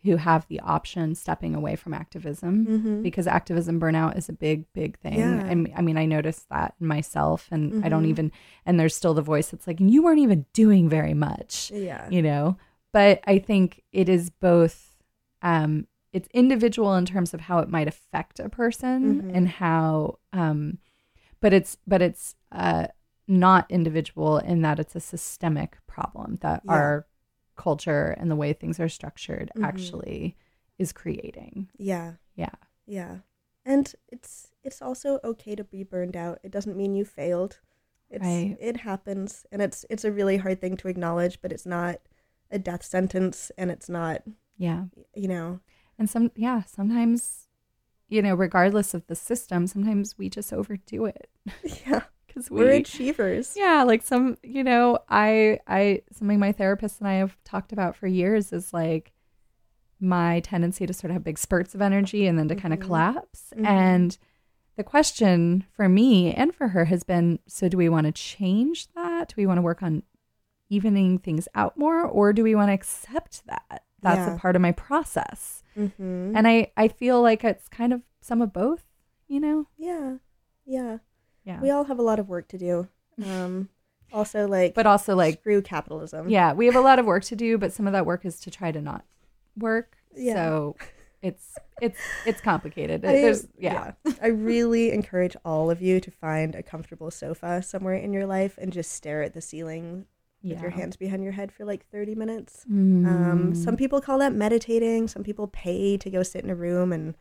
who 0.03 0.15
have 0.15 0.47
the 0.47 0.61
option 0.61 1.13
stepping 1.13 1.53
away 1.53 1.75
from 1.75 1.93
activism. 1.93 2.65
mhm. 2.65 3.03
because 3.03 3.27
activism 3.27 3.79
burnout 3.81 4.17
is 4.17 4.29
a 4.29 4.33
big 4.33 4.63
big 4.73 4.97
thing 4.99 5.19
Yeah. 5.19 5.45
and 5.45 5.69
i 5.75 5.81
mean 5.81 5.97
i 5.97 6.05
noticed 6.05 6.47
that 6.49 6.73
myself 6.79 7.49
and 7.51 7.83
i 7.83 7.89
don't 7.89 8.05
Mhm. 8.05 8.13
even 8.15 8.31
and 8.65 8.79
there's 8.79 8.95
still 8.95 9.13
the 9.13 9.21
voice 9.21 9.49
that's 9.49 9.67
like 9.67 9.79
you 9.81 10.01
weren't 10.01 10.19
even 10.19 10.45
doing 10.53 10.87
very 10.87 11.13
much 11.13 11.69
yeah, 11.71 12.07
you 12.09 12.21
know 12.21 12.55
but 12.93 13.19
i 13.27 13.37
think 13.39 13.83
it 13.91 14.07
is 14.07 14.29
both 14.29 14.95
um 15.41 15.85
it's 16.11 16.27
individual 16.33 16.95
in 16.95 17.05
terms 17.05 17.33
of 17.33 17.41
how 17.41 17.59
it 17.59 17.69
might 17.69 17.87
affect 17.87 18.39
a 18.39 18.49
person 18.49 19.21
Mhm. 19.21 19.35
and 19.35 19.47
how 19.47 20.17
um 20.33 20.79
but 21.39 21.53
it's 21.53 21.77
but 21.87 22.01
it's 22.01 22.35
uh 22.51 22.87
not 23.27 23.69
individual 23.69 24.37
in 24.39 24.61
that 24.63 24.79
it's 24.79 24.95
a 24.95 24.99
systemic 24.99 25.77
problem 25.87 26.37
that 26.41 26.61
Yeah. 26.65 26.71
our 26.73 27.07
culture 27.55 28.15
and 28.17 28.31
the 28.31 28.35
way 28.35 28.53
things 28.53 28.79
are 28.79 28.89
structured 28.89 29.51
Mhm. 29.55 29.63
actually 29.65 30.37
is 30.77 30.91
creating 30.93 31.69
yeah, 31.77 32.13
yeah 32.35 32.55
yeah. 32.85 33.19
And 33.65 33.93
it's 34.07 34.51
it's 34.63 34.81
also 34.81 35.19
okay 35.23 35.53
to 35.55 35.63
be 35.63 35.83
burned 35.83 36.15
out. 36.17 36.39
It 36.43 36.49
doesn't 36.51 36.75
mean 36.77 36.95
you 36.95 37.05
failed. 37.05 37.59
It's 38.09 38.23
Right. 38.25 38.57
it 38.59 38.77
happens, 38.77 39.45
and 39.51 39.61
it's 39.61 39.85
it's 39.91 40.03
a 40.05 40.11
really 40.11 40.37
hard 40.37 40.59
thing 40.59 40.75
to 40.77 40.87
acknowledge. 40.87 41.39
But 41.41 41.51
it's 41.51 41.67
not 41.67 41.97
a 42.49 42.57
death 42.57 42.83
sentence, 42.83 43.51
and 43.59 43.69
it's 43.69 43.87
not 43.89 44.23
yeah 44.57 44.85
you 45.13 45.27
know 45.27 45.59
And 45.99 46.09
some, 46.09 46.31
yeah, 46.35 46.63
sometimes, 46.63 47.47
you 48.07 48.21
know, 48.21 48.33
regardless 48.33 48.93
of 48.95 49.05
the 49.07 49.15
system, 49.15 49.67
sometimes 49.67 50.17
we 50.17 50.29
just 50.29 50.51
overdo 50.51 51.05
it 51.05 51.29
yeah 51.85 52.01
because 52.25 52.49
we're 52.49 52.69
we, 52.69 52.77
achievers. 52.77 53.53
yeah, 53.57 53.83
like 53.83 54.01
some, 54.03 54.37
you 54.41 54.63
know, 54.63 54.99
I, 55.09 55.59
I, 55.67 56.01
something 56.13 56.39
my 56.39 56.51
therapist 56.51 56.99
and 56.99 57.07
I 57.07 57.15
have 57.15 57.37
talked 57.43 57.73
about 57.73 57.95
for 57.95 58.07
years 58.07 58.53
is 58.53 58.71
like 58.73 59.11
my 59.99 60.39
tendency 60.39 60.87
to 60.87 60.93
sort 60.93 61.11
of 61.11 61.15
have 61.15 61.23
big 61.23 61.37
spurts 61.37 61.75
of 61.75 61.81
energy 61.81 62.25
and 62.27 62.39
then 62.39 62.47
to 62.47 62.55
kind 62.55 62.73
of 62.73 62.79
collapse. 62.79 63.53
Mhm. 63.57 63.65
And 63.65 64.17
the 64.77 64.83
question 64.83 65.65
for 65.71 65.89
me 65.89 66.33
and 66.33 66.55
for 66.55 66.69
her 66.69 66.85
has 66.85 67.03
been 67.03 67.39
so 67.47 67.67
do 67.67 67.75
we 67.75 67.89
want 67.89 68.05
to 68.05 68.13
change 68.13 68.87
that? 68.93 69.29
Do 69.29 69.35
we 69.37 69.45
want 69.45 69.57
to 69.57 69.61
work 69.61 69.83
on 69.83 70.03
evening 70.69 71.17
things 71.17 71.47
out 71.55 71.77
more 71.77 72.05
or 72.05 72.31
do 72.31 72.43
we 72.43 72.55
want 72.55 72.69
to 72.69 72.73
accept 72.73 73.45
that? 73.47 73.83
That's 74.01 74.27
Yeah. 74.27 74.35
a 74.35 74.39
part 74.39 74.55
of 74.55 74.61
my 74.61 74.71
process. 74.71 75.63
Mm-hmm. 75.77 76.33
And 76.35 76.47
I, 76.47 76.71
I 76.77 76.87
feel 76.87 77.21
like 77.21 77.43
it's 77.43 77.67
kind 77.67 77.93
of 77.93 78.01
some 78.21 78.41
of 78.41 78.51
both, 78.53 78.83
you 79.27 79.39
know? 79.39 79.67
yeah, 79.77 80.17
yeah. 80.65 80.97
Yeah. 81.45 81.61
We 81.61 81.69
all 81.71 81.85
have 81.85 81.97
a 81.99 82.03
lot 82.03 82.19
of 82.19 82.27
work 82.27 82.47
to 82.49 82.57
do. 82.57 82.87
Um, 83.25 83.69
also, 84.13 84.47
like, 84.47 84.73
but 84.75 84.85
also 84.85 85.15
like, 85.15 85.39
screw 85.39 85.61
capitalism. 85.61 86.29
yeah, 86.29 86.53
we 86.53 86.65
have 86.65 86.75
a 86.75 86.81
lot 86.81 86.99
of 86.99 87.05
work 87.05 87.23
to 87.25 87.35
do, 87.35 87.57
but 87.57 87.71
some 87.73 87.87
of 87.87 87.93
that 87.93 88.05
work 88.05 88.25
is 88.25 88.39
to 88.41 88.51
try 88.51 88.71
to 88.71 88.81
not 88.81 89.03
work. 89.57 89.97
Yeah. 90.15 90.33
So 90.35 90.75
it's, 91.21 91.55
it's, 91.81 91.99
it's 92.25 92.41
complicated. 92.41 93.03
I- 93.05 93.13
There's, 93.13 93.47
yeah. 93.57 93.93
I 94.21 94.27
really 94.27 94.91
encourage 94.91 95.35
all 95.43 95.71
of 95.71 95.81
you 95.81 95.99
to 96.01 96.11
find 96.11 96.53
a 96.55 96.61
comfortable 96.61 97.09
sofa 97.09 97.61
somewhere 97.63 97.95
in 97.95 98.13
your 98.13 98.25
life 98.25 98.57
and 98.61 98.71
just 98.71 98.91
stare 98.91 99.23
at 99.23 99.33
the 99.33 99.41
ceiling 99.41 100.05
with 100.43 100.61
your 100.61 100.69
hands 100.71 100.95
behind 100.95 101.23
your 101.23 101.33
head 101.33 101.51
for 101.51 101.65
like 101.65 101.85
30 101.91 102.15
minutes. 102.15 102.65
Mm. 102.71 103.05
Um, 103.07 103.55
some 103.55 103.75
people 103.75 103.99
call 104.01 104.19
that 104.19 104.33
meditating. 104.33 105.07
Some 105.07 105.23
people 105.23 105.47
pay 105.47 105.97
to 105.97 106.09
go 106.09 106.23
sit 106.23 106.43
in 106.43 106.49
a 106.49 106.55
room 106.55 106.93
and 106.93 107.15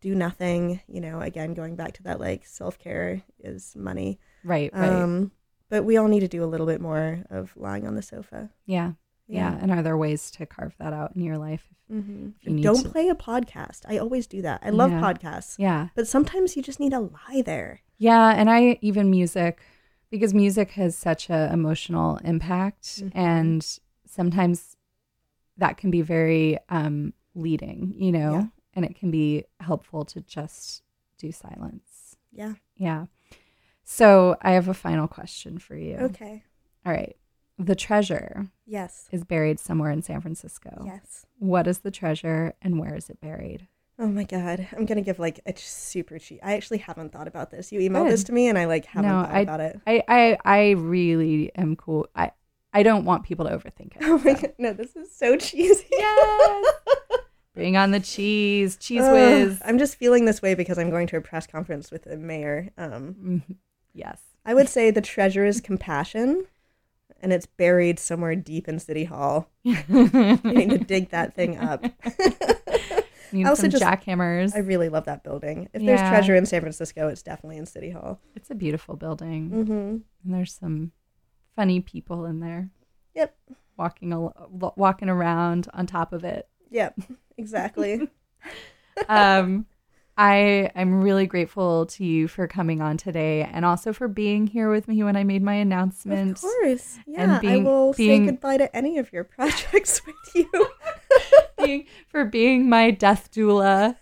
do 0.00 0.14
nothing. 0.14 0.80
You 0.88 1.00
know, 1.00 1.20
again, 1.20 1.54
going 1.54 1.76
back 1.76 1.92
to 1.94 2.02
that 2.04 2.20
like 2.20 2.46
self 2.46 2.78
care 2.78 3.22
is 3.42 3.74
money. 3.76 4.18
right, 4.44 4.70
right. 4.72 4.88
Um, 4.90 5.32
but 5.68 5.84
we 5.84 5.96
all 5.96 6.08
need 6.08 6.20
to 6.20 6.28
do 6.28 6.42
a 6.42 6.46
little 6.46 6.66
bit 6.66 6.80
more 6.80 7.24
of 7.30 7.52
lying 7.56 7.86
on 7.86 7.94
the 7.94 8.02
sofa. 8.02 8.50
yeah. 8.66 8.92
Yeah. 9.28 9.56
And 9.62 9.70
are 9.70 9.80
there 9.80 9.96
ways 9.96 10.28
to 10.32 10.44
carve 10.46 10.74
that 10.80 10.92
out 10.92 11.14
in 11.14 11.22
your 11.22 11.38
life? 11.38 11.68
hmm 11.88 12.30
If 12.42 12.52
you 12.52 12.62
Don't 12.64 12.82
to- 12.82 12.88
play 12.88 13.08
a 13.08 13.14
podcast. 13.14 13.82
I 13.88 13.96
always 13.98 14.26
do 14.26 14.42
that. 14.42 14.60
I 14.64 14.70
love 14.70 14.90
Yeah. 14.90 15.00
podcasts, 15.00 15.54
Yeah. 15.56 15.88
but 15.94 16.08
sometimes 16.08 16.56
you 16.56 16.64
just 16.64 16.80
need 16.80 16.90
to 16.90 16.98
lie 16.98 17.42
there. 17.46 17.78
Yeah. 17.96 18.30
And 18.36 18.50
I, 18.50 18.78
even 18.80 19.08
music, 19.08 19.60
because 20.10 20.34
music 20.34 20.72
has 20.72 20.96
such 20.96 21.30
a 21.30 21.50
emotional 21.52 22.16
impact 22.18 22.84
Mhm. 23.02 23.12
and 23.14 23.78
sometimes 24.06 24.76
that 25.56 25.76
can 25.76 25.90
be 25.90 26.02
very 26.02 26.58
um 26.68 27.12
leading 27.34 27.94
you 27.96 28.10
know 28.12 28.32
Yeah. 28.32 28.46
and 28.74 28.84
it 28.84 28.94
can 28.96 29.10
be 29.10 29.44
helpful 29.60 30.04
to 30.06 30.20
just 30.20 30.82
do 31.18 31.30
silence 31.32 32.16
Yeah. 32.32 32.54
yeah 32.76 33.06
so 33.84 34.36
i 34.42 34.52
have 34.52 34.68
a 34.68 34.74
final 34.74 35.06
question 35.08 35.58
for 35.58 35.76
you 35.76 35.96
Okay. 35.96 36.42
all 36.84 36.92
right 36.92 37.16
the 37.58 37.74
treasure 37.76 38.48
Yes. 38.66 39.08
is 39.12 39.24
buried 39.24 39.60
somewhere 39.60 39.90
in 39.90 40.02
san 40.02 40.20
francisco 40.20 40.82
Yes. 40.84 41.26
what 41.38 41.66
is 41.66 41.80
the 41.80 41.90
treasure 41.90 42.54
and 42.62 42.78
where 42.78 42.94
is 42.96 43.10
it 43.10 43.20
buried 43.20 43.68
Oh 44.02 44.06
my 44.08 44.24
god, 44.24 44.66
I'm 44.74 44.86
gonna 44.86 45.02
give 45.02 45.18
like 45.18 45.40
a 45.44 45.52
super 45.56 46.18
cheap. 46.18 46.40
I 46.42 46.54
actually 46.54 46.78
haven't 46.78 47.12
thought 47.12 47.28
about 47.28 47.50
this. 47.50 47.70
You 47.70 47.80
emailed 47.80 48.04
Good. 48.04 48.12
this 48.12 48.24
to 48.24 48.32
me, 48.32 48.48
and 48.48 48.56
I 48.58 48.64
like 48.64 48.86
haven't 48.86 49.10
No, 49.10 49.22
thought 49.24 49.34
I- 49.34 49.40
about 49.40 49.60
it. 49.60 49.80
i 49.86 50.02
i 50.08 50.38
i 50.44 50.70
really 50.70 51.54
am 51.54 51.76
cool 51.76 52.08
i 52.16 52.32
i 52.72 52.82
don't 52.82 53.04
want 53.04 53.24
people 53.24 53.44
to 53.46 53.50
overthink 53.56 53.96
it 53.96 53.98
Oh 54.02 54.16
my 54.24 54.34
so. 54.34 54.40
god, 54.42 54.54
no, 54.58 54.72
this 54.72 54.96
is 54.96 55.14
so 55.14 55.36
cheesy. 55.36 55.84
Yes. 55.92 56.74
Bring 57.54 57.76
on 57.76 57.90
the 57.90 58.00
cheese, 58.00 58.76
cheese 58.78 59.02
Ugh, 59.02 59.12
whiz. 59.12 59.60
I'm 59.66 59.76
just 59.78 59.96
feeling 59.96 60.24
this 60.24 60.40
way 60.40 60.54
because 60.54 60.78
I'm 60.78 60.88
going 60.88 61.06
to 61.08 61.16
a 61.18 61.20
press 61.20 61.46
conference 61.46 61.90
with 61.90 62.04
the 62.04 62.16
mayor. 62.16 62.70
Um, 62.78 63.16
Mhm. 63.48 63.56
Yes. 63.92 64.22
I 64.46 64.54
would 64.54 64.68
say 64.70 64.90
the 64.90 65.00
treasure 65.02 65.44
is 65.44 65.60
compassion, 65.60 66.46
and 67.20 67.32
it's 67.34 67.44
buried 67.46 67.98
somewhere 67.98 68.34
deep 68.36 68.66
in 68.68 68.78
City 68.78 69.04
Hall. 69.04 69.50
You 69.64 69.74
need 70.42 70.70
to 70.70 70.78
dig 70.78 71.10
that 71.10 71.34
thing 71.34 71.58
up. 71.58 71.84
I 73.32 73.42
also 73.48 73.62
some 73.62 73.70
just- 73.70 73.82
jackhammers. 73.82 74.54
I 74.54 74.58
really 74.60 74.88
love 74.88 75.04
that 75.06 75.22
building. 75.24 75.68
If 75.72 75.84
there's 75.84 76.00
treasure 76.00 76.34
in 76.34 76.46
San 76.46 76.60
Francisco, 76.60 77.08
it's 77.08 77.22
definitely 77.22 77.56
in 77.58 77.66
City 77.66 77.90
Hall. 77.90 78.20
it's 78.34 78.50
a 78.50 78.54
beautiful 78.54 78.96
building, 78.96 79.50
Mm-hmm. 79.50 79.72
and 79.72 80.04
there's 80.24 80.52
some 80.54 80.92
funny 81.56 81.80
people 81.80 82.24
in 82.26 82.40
there. 82.40 82.70
Yep. 83.14 83.36
Walking 83.76 84.12
al- 84.12 84.72
walking 84.76 85.08
around 85.08 85.68
on 85.74 85.86
top 85.86 86.12
of 86.12 86.24
it. 86.24 86.48
Yep, 86.70 87.00
exactly. 87.36 88.08
Um, 89.08 89.64
I 90.22 90.70
I'm 90.76 91.00
really 91.02 91.26
grateful 91.26 91.86
to 91.86 92.04
you 92.04 92.28
for 92.28 92.46
coming 92.46 92.82
on 92.82 92.98
today, 92.98 93.42
and 93.50 93.64
also 93.64 93.94
for 93.94 94.06
being 94.06 94.46
here 94.46 94.70
with 94.70 94.86
me 94.86 95.02
when 95.02 95.16
I 95.16 95.24
made 95.24 95.42
my 95.42 95.54
announcement. 95.54 96.32
Of 96.36 96.42
course. 96.42 96.98
Yeah, 97.06 97.38
being- 97.40 97.66
I 97.66 97.70
will 97.70 97.94
being- 97.94 98.26
say 98.26 98.32
goodbye 98.32 98.58
to 98.58 98.76
any 98.76 98.98
of 98.98 99.10
your 99.14 99.24
projects 99.24 100.02
with 100.06 100.34
you. 100.34 100.66
being, 101.64 101.86
for 102.08 102.26
being 102.26 102.68
my 102.68 102.90
death 102.90 103.30
doula, 103.32 103.96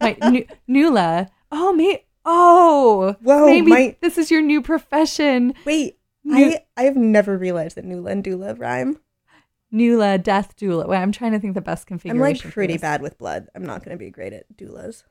my 0.00 0.16
nu- 0.30 0.46
Nula. 0.68 1.28
Oh, 1.50 1.72
me. 1.72 2.04
Oh, 2.24 3.16
Whoa, 3.20 3.46
maybe 3.46 3.70
my- 3.70 3.96
this 4.00 4.16
is 4.16 4.30
your 4.30 4.42
new 4.42 4.62
profession, 4.62 5.54
Wait, 5.64 5.98
Nu- 6.22 6.36
I 6.36 6.60
I 6.76 6.82
have 6.84 6.96
never 6.96 7.36
realized 7.36 7.76
that 7.76 7.84
Nula 7.84 8.12
and 8.12 8.22
Dula 8.24 8.54
rhyme. 8.54 8.98
Nula 9.72 10.22
death 10.22 10.54
doula. 10.56 10.86
Wait, 10.86 10.98
I'm 10.98 11.10
trying 11.10 11.32
to 11.32 11.40
think 11.40 11.54
the 11.54 11.60
best 11.60 11.88
configuration. 11.88 12.26
I'm 12.26 12.32
like 12.32 12.52
pretty 12.54 12.78
bad 12.78 13.02
with 13.02 13.18
blood. 13.18 13.48
I'm 13.56 13.64
not 13.64 13.84
going 13.84 13.90
to 13.98 13.98
be 13.98 14.08
great 14.10 14.32
at 14.32 14.44
doulas. 14.56 15.02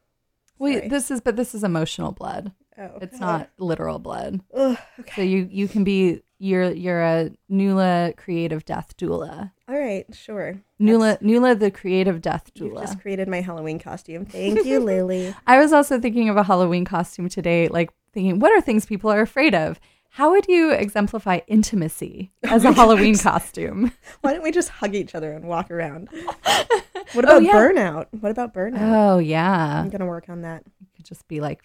Wait, 0.60 0.78
Sorry. 0.78 0.88
this 0.90 1.12
is 1.12 1.22
but 1.22 1.36
this 1.36 1.54
is 1.56 1.64
emotional 1.64 2.12
blood. 2.12 2.52
Oh, 2.78 2.90
It's 3.02 3.20
not 3.20 3.50
literal 3.60 4.00
blood. 4.00 4.42
Ugh, 4.54 4.78
So 4.98 5.02
okay. 5.02 5.26
you 5.26 5.48
you 5.52 5.68
can 5.68 5.84
be 5.84 6.22
you're 6.40 6.72
you're 6.72 7.02
a 7.04 7.32
Nula 7.52 8.16
creative 8.18 8.66
death 8.66 8.96
doula. 8.98 9.52
All 9.70 9.78
right, 9.80 10.06
sure. 10.14 10.60
Nula 10.82 11.22
Nula 11.22 11.58
the 11.60 11.72
creative 11.72 12.22
death 12.22 12.52
doula. 12.56 12.82
just 12.82 13.00
created 13.02 13.28
my 13.28 13.42
Halloween 13.42 13.80
costume. 13.80 14.26
Thank 14.26 14.66
you, 14.66 14.80
Lily. 14.92 15.34
I 15.48 15.60
was 15.60 15.72
also 15.72 16.00
thinking 16.00 16.30
of 16.30 16.38
a 16.38 16.44
Halloween 16.44 16.84
costume 16.86 17.30
today, 17.30 17.68
like 17.68 17.92
thinking, 18.14 18.40
what 18.40 18.52
are 18.52 18.62
things 18.62 18.86
people 18.86 19.12
are 19.12 19.22
afraid 19.22 19.54
of? 19.56 19.80
How 20.16 20.30
would 20.32 20.46
you 20.48 20.72
exemplify 20.72 21.40
intimacy 21.48 22.32
as 22.44 22.64
a 22.66 22.72
Halloween 22.80 23.18
costume? 23.18 23.92
Why 24.22 24.34
don't 24.34 24.44
we 24.44 24.52
just 24.52 24.70
hug 24.70 24.94
each 24.94 25.16
other 25.16 25.32
and 25.34 25.46
walk 25.46 25.72
around? 25.72 26.10
What 27.14 27.26
about 27.26 27.36
Oh, 27.38 27.40
yeah. 27.40 27.54
burnout? 27.54 28.06
What 28.22 28.32
about 28.32 28.54
burnout? 28.56 28.80
Oh 28.82 29.20
yeah, 29.20 29.82
I'm 29.82 29.90
gonna 29.90 30.06
work 30.08 30.30
on 30.30 30.42
that. 30.42 30.64
it 30.66 30.88
could 30.96 31.06
just 31.06 31.28
be 31.28 31.42
like 31.42 31.62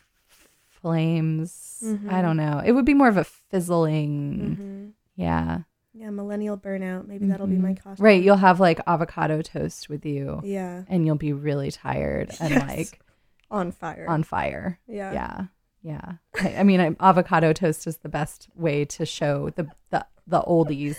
flames. 0.69 1.81
Mhm. 1.85 2.11
I 2.12 2.20
don't 2.23 2.37
know. 2.37 2.61
It 2.65 2.73
would 2.73 2.85
be 2.85 2.93
more 2.95 3.09
of 3.09 3.16
a 3.16 3.25
fizzling. 3.25 4.57
hmm 4.57 5.23
Yeah, 5.23 5.61
Yeah, 5.95 6.11
millennial 6.11 6.57
burnout. 6.59 7.07
Maybe 7.07 7.27
that'll 7.27 7.47
be 7.47 7.57
my 7.57 7.73
Mhm. 7.73 7.83
costume. 7.83 8.05
right. 8.05 8.23
You'll 8.23 8.37
have 8.37 8.61
like 8.61 8.81
avocado 8.87 9.41
toast 9.43 9.89
with 9.89 10.05
you, 10.05 10.41
Yeah, 10.45 10.85
and 10.89 11.07
you'll 11.07 11.16
be 11.16 11.33
really 11.33 11.70
tired 11.70 12.31
and 12.41 12.51
Yes. 12.51 12.69
like 12.69 13.01
on 13.51 13.73
fire. 13.73 14.07
on 14.09 14.23
fire. 14.23 14.79
yeah. 14.87 15.12
Yeah. 15.12 15.45
Yeah. 15.89 16.12
I, 16.40 16.56
I 16.56 16.62
mean, 16.65 16.81
I- 16.81 16.97
avocado 17.01 17.52
toast 17.52 17.86
is 17.86 17.97
the 17.98 18.09
best 18.09 18.48
way 18.55 18.85
to 18.97 19.06
show 19.06 19.51
the 19.51 19.66
the, 19.90 20.05
the 20.27 20.40
oldies 20.43 20.97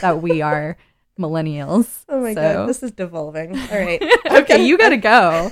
that 0.00 0.22
we 0.22 0.40
are 0.42 0.76
millennials. 1.18 2.04
Oh 2.08 2.20
my 2.22 2.34
So- 2.34 2.40
god, 2.40 2.68
this 2.68 2.82
is 2.82 2.90
devolving. 2.92 3.50
All 3.58 3.78
right. 3.78 4.02
okay, 4.30 4.64
you 4.64 4.78
gotta 4.78 4.96
go. 4.96 5.50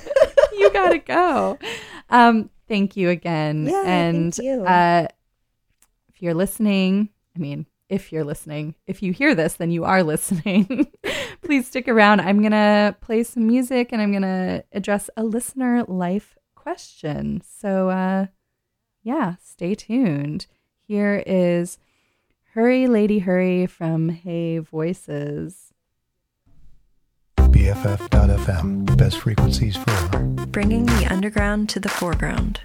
You 0.56 0.72
gotta 0.72 0.98
go. 0.98 1.58
Um, 2.10 2.50
thank 2.66 2.96
you 2.96 3.10
again. 3.10 3.66
Yeah, 3.66 3.82
and 3.86 4.34
thank 4.34 4.44
you. 4.46 4.64
uh 4.64 5.08
if 6.08 6.22
you're 6.22 6.34
listening, 6.34 7.10
I 7.36 7.38
mean, 7.38 7.66
if 7.88 8.10
you're 8.12 8.24
listening, 8.24 8.74
if 8.86 9.02
you 9.02 9.12
hear 9.12 9.34
this, 9.34 9.54
then 9.54 9.70
you 9.70 9.84
are 9.84 10.02
listening. 10.02 10.88
Please 11.42 11.66
stick 11.68 11.86
around. 11.88 12.20
I'm 12.20 12.42
gonna 12.42 12.96
play 13.00 13.22
some 13.22 13.46
music 13.46 13.90
and 13.92 14.02
I'm 14.02 14.12
gonna 14.12 14.64
address 14.72 15.08
a 15.16 15.22
listener 15.24 15.84
life 15.84 16.36
question. 16.54 17.40
So 17.60 17.88
uh 17.90 18.26
yeah, 19.08 19.36
stay 19.42 19.74
tuned. 19.74 20.44
Here 20.86 21.22
is 21.26 21.78
Hurry 22.52 22.86
Lady 22.86 23.20
Hurry 23.20 23.64
from 23.64 24.10
Hey 24.10 24.58
Voices. 24.58 25.72
BFF.FM, 27.38 28.98
best 28.98 29.16
frequencies 29.16 29.78
forever. 29.78 30.18
bringing 30.48 30.84
the 30.84 31.06
underground 31.10 31.70
to 31.70 31.80
the 31.80 31.88
foreground. 31.88 32.60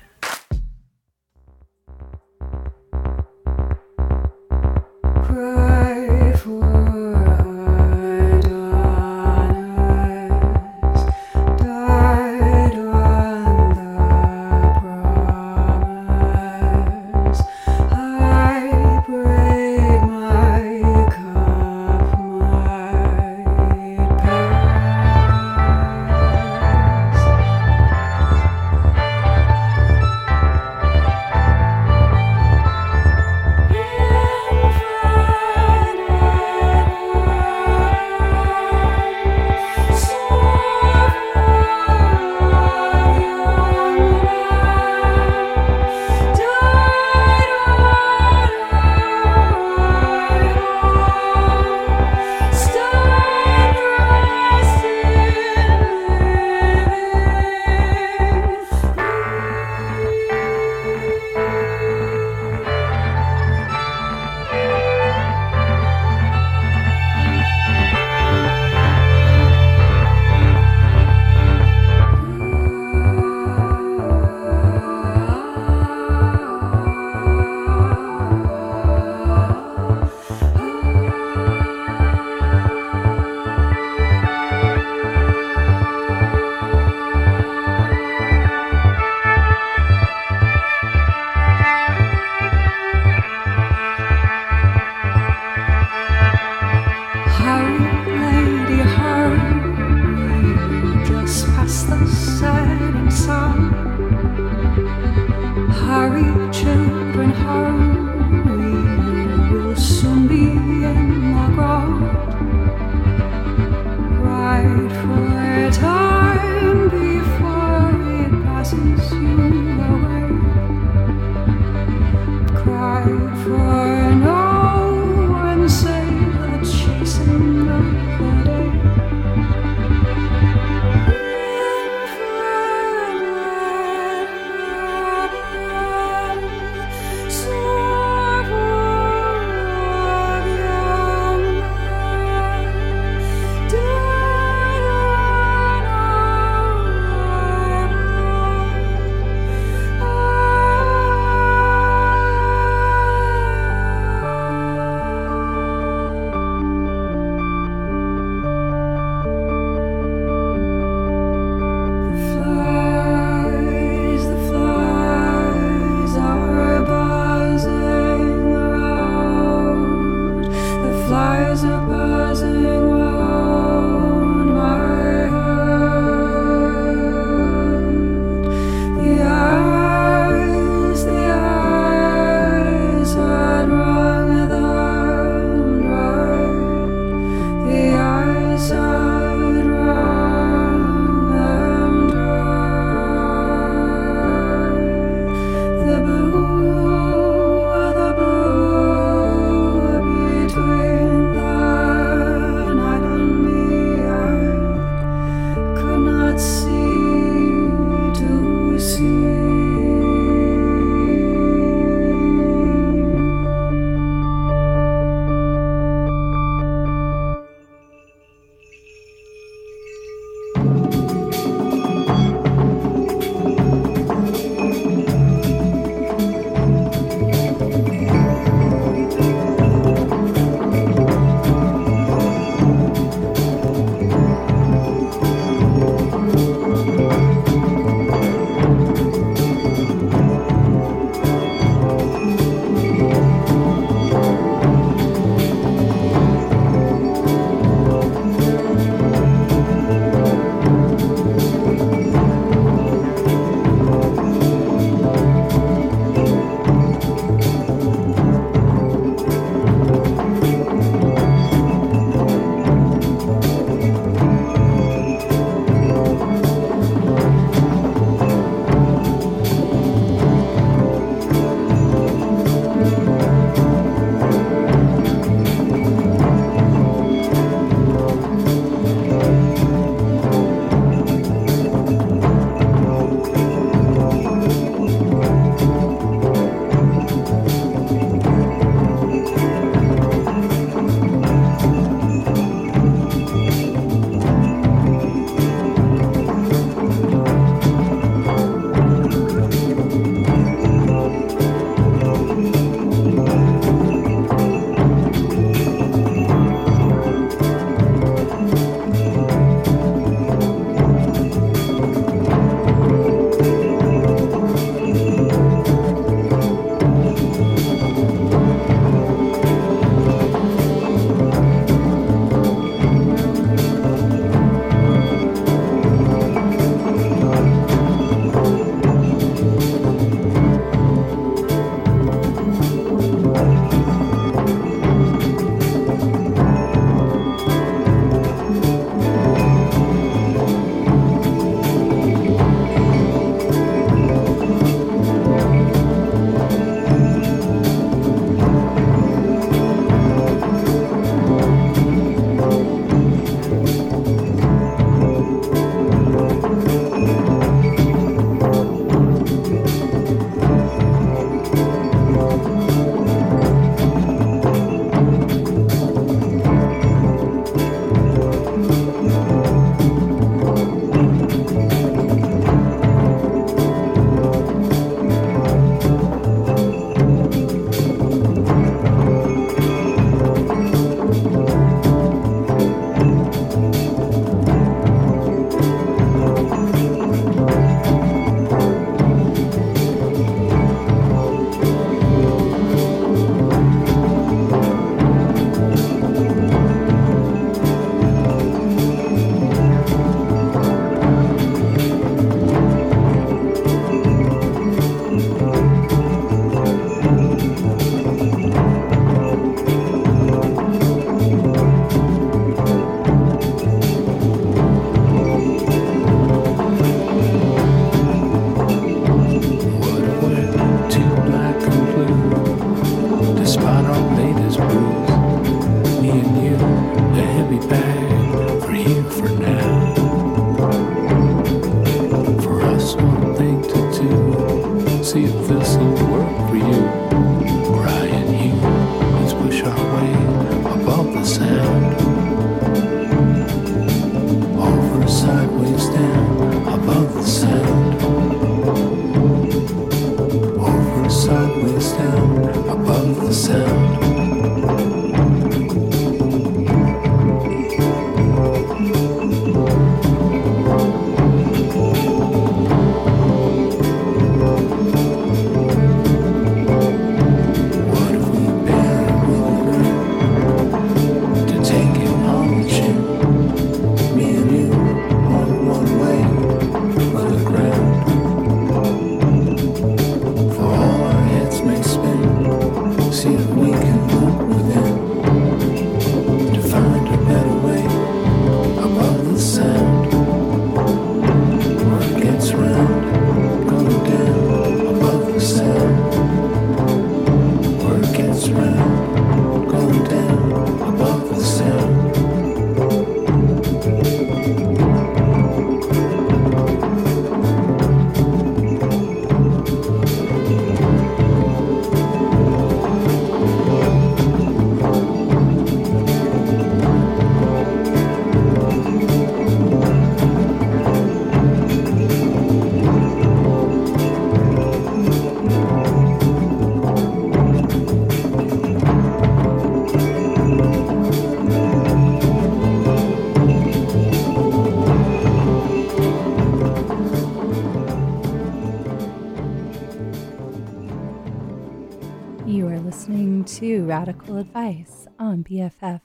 Radical 544.33 544.49
Advice 544.49 545.07
on 545.19 545.43
BFF.FM, 545.43 546.01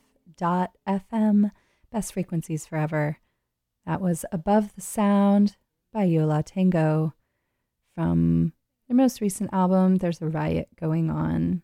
Best 1.90 2.12
Frequencies 2.12 2.66
Forever. 2.66 3.16
That 3.86 4.02
was 4.02 4.26
Above 4.30 4.74
the 4.74 4.82
Sound 4.82 5.56
by 5.94 6.04
Yo 6.04 6.26
La 6.26 6.42
Tengo 6.42 7.14
from 7.94 8.52
their 8.86 8.96
most 8.96 9.22
recent 9.22 9.48
album, 9.50 9.96
There's 9.96 10.20
a 10.20 10.26
Riot 10.26 10.68
Going 10.78 11.08
On. 11.08 11.62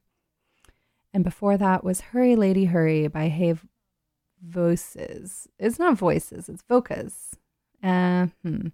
And 1.12 1.22
before 1.22 1.58
that 1.58 1.84
was 1.84 2.00
Hurry 2.00 2.34
Lady 2.34 2.64
Hurry 2.64 3.08
by 3.08 3.28
Hey 3.28 3.56
Voices. 4.42 5.46
It's 5.58 5.78
not 5.78 5.98
voices, 5.98 6.48
it's 6.48 6.62
vocas. 6.66 7.36
Uh, 7.82 8.28
hmm. 8.42 8.68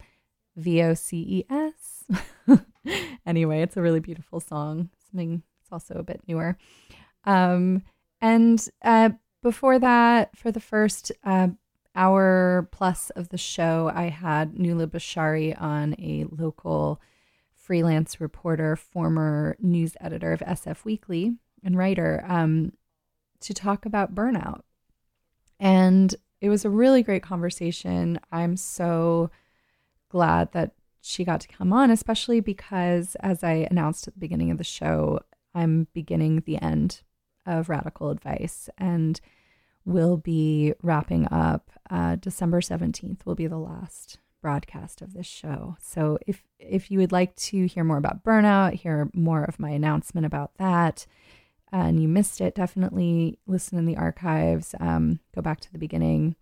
V 0.55 0.81
O 0.83 0.95
C 0.95 1.17
E 1.29 1.45
S. 1.51 2.05
anyway, 3.27 3.63
it's 3.63 3.77
a 3.77 3.83
really 3.83 3.99
beautiful 3.99 4.39
song. 4.39 4.91
Something 5.11 5.43
it's 5.61 5.73
also 5.73 5.95
a 5.95 6.05
bit 6.05 6.21
newer. 6.29 6.57
Um, 7.25 7.83
and 8.21 8.67
uh, 8.83 9.11
before 9.43 9.79
that, 9.79 10.37
for 10.37 10.51
the 10.53 10.61
first 10.61 11.13
uh, 11.25 11.49
hour 11.95 12.69
plus 12.71 13.11
of 13.11 13.31
the 13.31 13.39
show, 13.39 13.91
I 13.95 14.09
had 14.09 14.59
Nuala 14.59 14.87
Bishari 14.87 15.61
on 15.61 15.95
a 15.95 16.27
local 16.31 17.01
freelance 17.55 18.21
reporter, 18.21 18.77
former 18.77 19.57
news 19.61 19.97
editor 20.01 20.33
of 20.33 20.41
SF 20.41 20.85
Weekly 20.85 21.37
and 21.63 21.77
writer, 21.77 22.25
um, 22.27 22.73
to 23.41 23.55
talk 23.55 23.87
about 23.87 24.15
burnout. 24.15 24.63
And 25.59 26.15
it 26.41 26.49
was 26.49 26.65
a 26.65 26.71
really 26.71 27.03
great 27.03 27.23
conversation. 27.23 28.19
I'm 28.33 28.57
so 28.57 29.31
glad 30.09 30.53
that 30.53 30.73
she 31.01 31.25
got 31.25 31.41
to 31.41 31.49
come 31.49 31.73
on, 31.73 31.91
especially 31.91 32.41
because, 32.41 33.17
as 33.21 33.43
I 33.43 33.67
announced 33.71 34.09
at 34.09 34.15
the 34.15 34.21
beginning 34.21 34.51
of 34.51 34.59
the 34.59 34.65
show, 34.65 35.21
I'm 35.55 35.87
beginning 35.95 36.43
the 36.45 36.61
end 36.61 37.03
of 37.47 37.69
Radical 37.69 38.11
Advice 38.11 38.69
and 38.79 39.21
we'll 39.85 40.17
be 40.17 40.75
wrapping 40.83 41.27
up 41.31 41.71
uh, 41.91 42.17
December 42.17 42.61
17th, 42.61 43.25
will 43.25 43.35
be 43.35 43.47
the 43.47 43.59
last 43.59 44.19
broadcast 44.41 45.03
of 45.03 45.13
this 45.13 45.27
show. 45.27 45.77
So 45.81 46.19
if 46.27 46.43
if 46.59 46.91
you 46.91 46.99
would 46.99 47.13
like 47.13 47.37
to 47.37 47.67
hear 47.67 47.85
more 47.85 47.99
about 47.99 48.25
burnout, 48.25 48.75
hear 48.75 49.11
more 49.15 49.45
of 49.45 49.61
my 49.61 49.71
announcement 49.71 50.27
about 50.27 50.55
that, 50.57 51.07
and 51.73 52.01
you 52.01 52.09
missed 52.09 52.41
it, 52.41 52.55
definitely 52.55 53.39
listen 53.47 53.79
in 53.79 53.87
the 53.87 53.97
archives. 53.97 54.75
Um, 54.81 55.21
go 55.35 55.43
back 55.43 55.61
to 55.61 55.73
the 55.73 55.79
beginning. 55.79 56.37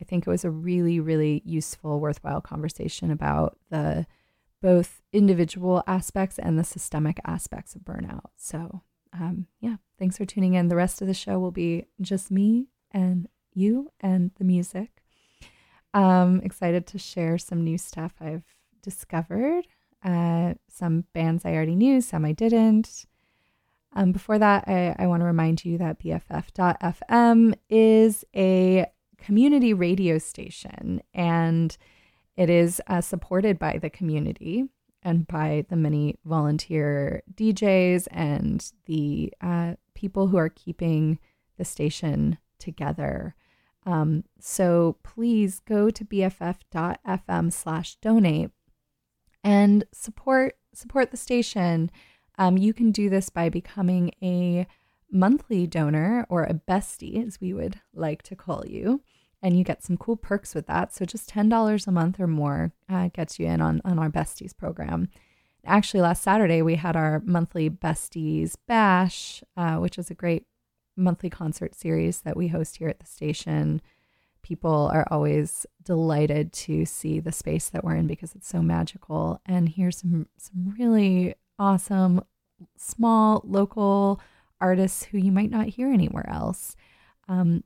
I 0.00 0.04
think 0.04 0.26
it 0.26 0.30
was 0.30 0.44
a 0.44 0.50
really, 0.50 0.98
really 0.98 1.42
useful, 1.44 2.00
worthwhile 2.00 2.40
conversation 2.40 3.10
about 3.10 3.58
the 3.70 4.06
both 4.62 5.00
individual 5.12 5.82
aspects 5.86 6.38
and 6.38 6.58
the 6.58 6.64
systemic 6.64 7.18
aspects 7.24 7.74
of 7.74 7.82
burnout. 7.82 8.30
So, 8.36 8.82
um, 9.12 9.46
yeah, 9.60 9.76
thanks 9.98 10.16
for 10.16 10.24
tuning 10.24 10.54
in. 10.54 10.68
The 10.68 10.76
rest 10.76 11.00
of 11.00 11.08
the 11.08 11.14
show 11.14 11.38
will 11.38 11.50
be 11.50 11.86
just 12.00 12.30
me 12.30 12.68
and 12.90 13.28
you 13.52 13.90
and 14.00 14.30
the 14.38 14.44
music. 14.44 15.02
Um, 15.92 16.40
excited 16.42 16.86
to 16.88 16.98
share 16.98 17.38
some 17.38 17.64
new 17.64 17.78
stuff 17.78 18.12
I've 18.20 18.44
discovered. 18.82 19.66
Uh, 20.02 20.54
some 20.68 21.04
bands 21.12 21.44
I 21.44 21.52
already 21.54 21.74
knew, 21.74 22.00
some 22.00 22.24
I 22.24 22.32
didn't. 22.32 23.06
Um, 23.92 24.12
before 24.12 24.38
that, 24.38 24.64
I, 24.68 24.94
I 24.98 25.06
want 25.08 25.20
to 25.20 25.26
remind 25.26 25.64
you 25.64 25.76
that 25.78 26.00
BFF.FM 26.00 27.54
is 27.68 28.24
a 28.34 28.86
community 29.18 29.74
radio 29.74 30.18
station 30.18 31.02
and 31.12 31.76
it 32.36 32.48
is 32.48 32.80
uh, 32.86 33.00
supported 33.00 33.58
by 33.58 33.78
the 33.78 33.90
community 33.90 34.68
and 35.02 35.26
by 35.26 35.64
the 35.68 35.76
many 35.76 36.16
volunteer 36.24 37.22
DJs 37.34 38.08
and 38.10 38.72
the 38.86 39.32
uh, 39.40 39.74
people 39.94 40.28
who 40.28 40.36
are 40.36 40.48
keeping 40.48 41.18
the 41.56 41.64
station 41.64 42.38
together. 42.58 43.34
Um, 43.86 44.24
so 44.38 44.96
please 45.02 45.60
go 45.60 45.90
to 45.90 46.04
bff.fm 46.04 47.52
slash 47.52 47.96
donate 47.96 48.50
and 49.42 49.84
support 49.92 50.56
support 50.72 51.10
the 51.10 51.16
station. 51.16 51.90
Um, 52.38 52.56
you 52.56 52.72
can 52.72 52.92
do 52.92 53.10
this 53.10 53.28
by 53.28 53.48
becoming 53.48 54.12
a 54.22 54.66
monthly 55.10 55.66
donor 55.66 56.26
or 56.28 56.44
a 56.44 56.54
bestie, 56.54 57.26
as 57.26 57.40
we 57.40 57.52
would 57.52 57.80
like 57.92 58.22
to 58.22 58.36
call 58.36 58.64
you. 58.66 59.02
And 59.42 59.56
you 59.56 59.64
get 59.64 59.82
some 59.82 59.96
cool 59.96 60.16
perks 60.16 60.54
with 60.54 60.66
that. 60.66 60.94
So 60.94 61.04
just 61.04 61.30
$10 61.30 61.86
a 61.86 61.90
month 61.90 62.20
or 62.20 62.26
more 62.26 62.72
uh, 62.88 63.08
gets 63.12 63.38
you 63.38 63.46
in 63.46 63.60
on, 63.60 63.80
on 63.84 63.98
our 63.98 64.10
besties 64.10 64.56
program. 64.56 65.08
Actually, 65.64 66.00
last 66.00 66.22
Saturday, 66.22 66.62
we 66.62 66.76
had 66.76 66.96
our 66.96 67.22
monthly 67.24 67.68
besties 67.68 68.54
bash, 68.66 69.42
uh, 69.56 69.76
which 69.76 69.98
is 69.98 70.10
a 70.10 70.14
great 70.14 70.46
monthly 70.96 71.30
concert 71.30 71.74
series 71.74 72.20
that 72.22 72.36
we 72.36 72.48
host 72.48 72.76
here 72.76 72.88
at 72.88 72.98
the 72.98 73.06
station. 73.06 73.80
People 74.42 74.90
are 74.92 75.06
always 75.10 75.66
delighted 75.82 76.52
to 76.52 76.84
see 76.84 77.20
the 77.20 77.32
space 77.32 77.68
that 77.70 77.84
we're 77.84 77.96
in 77.96 78.06
because 78.06 78.34
it's 78.34 78.48
so 78.48 78.62
magical. 78.62 79.40
And 79.44 79.68
here's 79.68 79.98
some 79.98 80.26
some 80.36 80.74
really 80.78 81.34
awesome 81.58 82.22
small 82.76 83.42
local 83.44 84.20
artists 84.60 85.04
who 85.04 85.18
you 85.18 85.32
might 85.32 85.50
not 85.50 85.66
hear 85.66 85.88
anywhere 85.88 86.28
else. 86.28 86.76
Um, 87.28 87.64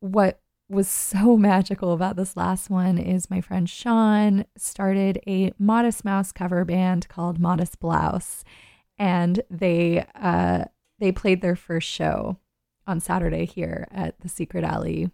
what 0.00 0.40
was 0.68 0.88
so 0.88 1.36
magical 1.36 1.92
about 1.92 2.16
this 2.16 2.36
last 2.36 2.70
one 2.70 2.98
is 2.98 3.30
my 3.30 3.40
friend 3.40 3.68
Sean 3.68 4.44
started 4.56 5.20
a 5.26 5.52
Modest 5.58 6.04
Mouse 6.04 6.32
cover 6.32 6.64
band 6.64 7.08
called 7.08 7.38
Modest 7.38 7.78
Blouse, 7.80 8.44
and 8.98 9.42
they 9.50 10.06
uh, 10.14 10.64
they 10.98 11.12
played 11.12 11.42
their 11.42 11.56
first 11.56 11.88
show 11.88 12.38
on 12.86 13.00
Saturday 13.00 13.44
here 13.44 13.88
at 13.90 14.20
the 14.20 14.28
Secret 14.28 14.64
Alley 14.64 15.10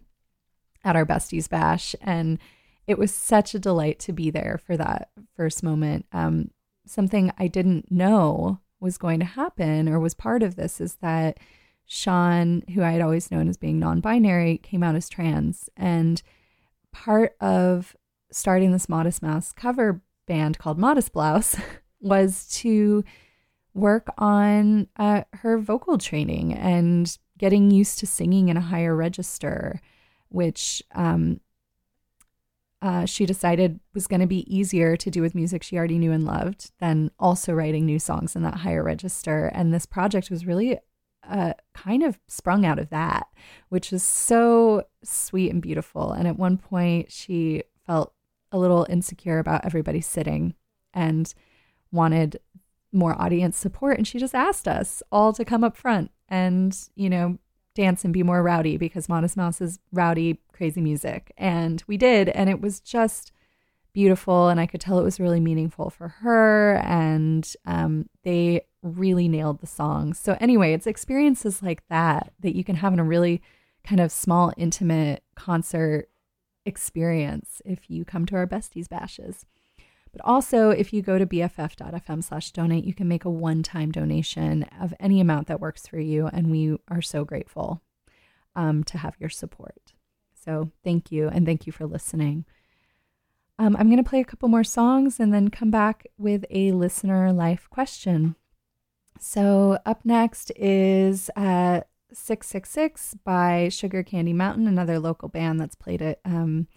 at 0.83 0.95
our 0.95 1.05
Besties 1.05 1.49
Bash, 1.49 1.95
and 2.01 2.39
it 2.87 2.97
was 2.97 3.13
such 3.13 3.53
a 3.53 3.59
delight 3.59 3.99
to 3.99 4.13
be 4.13 4.29
there 4.29 4.59
for 4.65 4.77
that 4.77 5.09
first 5.35 5.63
moment. 5.63 6.05
Um, 6.11 6.51
something 6.85 7.31
I 7.37 7.47
didn't 7.47 7.91
know 7.91 8.59
was 8.79 8.97
going 8.97 9.19
to 9.19 9.25
happen 9.25 9.87
or 9.87 9.99
was 9.99 10.13
part 10.13 10.41
of 10.43 10.55
this 10.55 10.81
is 10.81 10.95
that 10.95 11.37
Sean, 11.85 12.63
who 12.73 12.83
I 12.83 12.91
had 12.91 13.01
always 13.01 13.31
known 13.31 13.49
as 13.49 13.57
being 13.57 13.79
non 13.79 13.99
binary, 13.99 14.57
came 14.57 14.83
out 14.83 14.95
as 14.95 15.09
trans. 15.09 15.69
And 15.75 16.21
part 16.91 17.35
of 17.41 17.95
starting 18.31 18.71
this 18.71 18.89
Modest 18.89 19.21
Mouse 19.21 19.51
cover 19.51 20.01
band 20.27 20.57
called 20.57 20.79
Modest 20.79 21.11
Blouse 21.11 21.55
was 22.01 22.47
to 22.59 23.03
work 23.73 24.07
on 24.17 24.87
uh, 24.97 25.23
her 25.33 25.57
vocal 25.57 25.97
training 25.97 26.53
and 26.53 27.17
getting 27.37 27.71
used 27.71 27.99
to 27.99 28.07
singing 28.07 28.49
in 28.49 28.57
a 28.57 28.61
higher 28.61 28.95
register, 28.95 29.79
which 30.29 30.83
um, 30.93 31.39
uh, 32.81 33.05
she 33.05 33.25
decided 33.25 33.79
was 33.93 34.07
going 34.07 34.19
to 34.19 34.27
be 34.27 34.53
easier 34.53 34.97
to 34.97 35.11
do 35.11 35.21
with 35.21 35.35
music 35.35 35.63
she 35.63 35.77
already 35.77 35.97
knew 35.97 36.11
and 36.11 36.25
loved 36.25 36.71
than 36.79 37.11
also 37.19 37.53
writing 37.53 37.85
new 37.85 37.99
songs 37.99 38.35
in 38.35 38.43
that 38.43 38.55
higher 38.55 38.83
register. 38.83 39.47
And 39.53 39.73
this 39.73 39.85
project 39.85 40.29
was 40.29 40.45
really 40.45 40.79
uh, 41.27 41.53
kind 41.73 42.03
of 42.03 42.19
sprung 42.27 42.65
out 42.65 42.79
of 42.79 42.89
that, 42.89 43.27
which 43.69 43.93
is 43.93 44.03
so 44.03 44.83
sweet 45.03 45.51
and 45.51 45.61
beautiful. 45.61 46.11
And 46.11 46.27
at 46.27 46.37
one 46.37 46.57
point, 46.57 47.11
she 47.11 47.63
felt 47.85 48.13
a 48.51 48.59
little 48.59 48.85
insecure 48.89 49.39
about 49.39 49.65
everybody 49.65 50.01
sitting 50.01 50.55
and 50.93 51.33
wanted 51.91 52.39
more 52.91 53.19
audience 53.21 53.57
support. 53.57 53.97
And 53.97 54.07
she 54.07 54.19
just 54.19 54.35
asked 54.35 54.67
us 54.67 55.01
all 55.11 55.33
to 55.33 55.45
come 55.45 55.63
up 55.63 55.77
front 55.77 56.11
and, 56.27 56.77
you 56.95 57.09
know, 57.09 57.37
dance 57.73 58.03
and 58.03 58.13
be 58.13 58.23
more 58.23 58.43
rowdy 58.43 58.77
because 58.77 59.07
Modest 59.07 59.37
Mouse 59.37 59.61
is 59.61 59.79
rowdy, 59.93 60.41
crazy 60.51 60.81
music. 60.81 61.31
And 61.37 61.83
we 61.87 61.97
did. 61.97 62.29
And 62.29 62.49
it 62.49 62.59
was 62.59 62.79
just 62.79 63.31
beautiful. 63.93 64.49
And 64.49 64.59
I 64.59 64.65
could 64.65 64.81
tell 64.81 64.99
it 64.99 65.03
was 65.03 65.19
really 65.19 65.39
meaningful 65.39 65.89
for 65.89 66.09
her. 66.09 66.81
And 66.83 67.49
um, 67.65 68.09
they 68.23 68.61
really 68.83 69.27
nailed 69.27 69.59
the 69.59 69.67
song. 69.67 70.13
So, 70.13 70.37
anyway, 70.39 70.73
it's 70.73 70.87
experiences 70.87 71.61
like 71.61 71.87
that 71.89 72.33
that 72.39 72.55
you 72.55 72.63
can 72.63 72.77
have 72.77 72.93
in 72.93 72.99
a 72.99 73.03
really 73.03 73.41
kind 73.83 74.01
of 74.01 74.11
small, 74.11 74.53
intimate 74.57 75.23
concert 75.35 76.09
experience 76.65 77.61
if 77.65 77.89
you 77.89 78.05
come 78.05 78.25
to 78.27 78.35
our 78.35 78.47
besties 78.47 78.89
bashes. 78.89 79.45
But 80.11 80.21
also, 80.25 80.71
if 80.71 80.91
you 80.91 81.01
go 81.01 81.17
to 81.17 81.25
bff.fm 81.25 82.23
slash 82.23 82.51
donate, 82.51 82.83
you 82.83 82.93
can 82.93 83.07
make 83.07 83.23
a 83.23 83.29
one 83.29 83.63
time 83.63 83.91
donation 83.91 84.63
of 84.79 84.93
any 84.99 85.21
amount 85.21 85.47
that 85.47 85.61
works 85.61 85.87
for 85.87 85.99
you. 85.99 86.27
And 86.27 86.51
we 86.51 86.77
are 86.89 87.01
so 87.01 87.23
grateful 87.23 87.81
um, 88.55 88.83
to 88.85 88.97
have 88.97 89.15
your 89.19 89.29
support. 89.29 89.93
So, 90.33 90.71
thank 90.83 91.11
you. 91.11 91.29
And 91.29 91.45
thank 91.45 91.65
you 91.65 91.71
for 91.71 91.85
listening. 91.85 92.45
Um, 93.59 93.75
I'm 93.77 93.87
going 93.87 94.03
to 94.03 94.09
play 94.09 94.21
a 94.21 94.25
couple 94.25 94.49
more 94.49 94.63
songs 94.63 95.19
and 95.19 95.31
then 95.31 95.49
come 95.49 95.69
back 95.69 96.07
with 96.17 96.45
a 96.49 96.71
listener 96.71 97.31
life 97.31 97.69
question. 97.69 98.35
So, 99.23 99.77
up 99.85 100.03
next 100.03 100.51
is 100.55 101.29
uh, 101.35 101.81
666 102.11 103.17
by 103.23 103.69
Sugar 103.69 104.01
Candy 104.01 104.33
Mountain, 104.33 104.67
another 104.67 104.97
local 104.97 105.29
band 105.29 105.59
that's 105.59 105.75
played 105.75 106.01
at 106.01 106.19
um, 106.25 106.67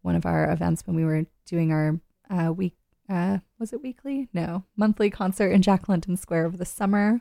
one 0.00 0.16
of 0.16 0.26
our 0.26 0.50
events 0.50 0.84
when 0.84 0.96
we 0.96 1.04
were 1.04 1.26
doing 1.46 1.70
our 1.70 2.00
uh, 2.28 2.52
week 2.52 2.74
uh, 3.08 3.38
was 3.58 3.72
it 3.72 3.82
weekly? 3.82 4.28
No, 4.32 4.64
monthly 4.76 5.10
concert 5.10 5.50
in 5.52 5.62
Jack 5.62 5.88
London 5.88 6.16
Square 6.16 6.46
over 6.46 6.56
the 6.56 6.64
summer. 6.64 7.20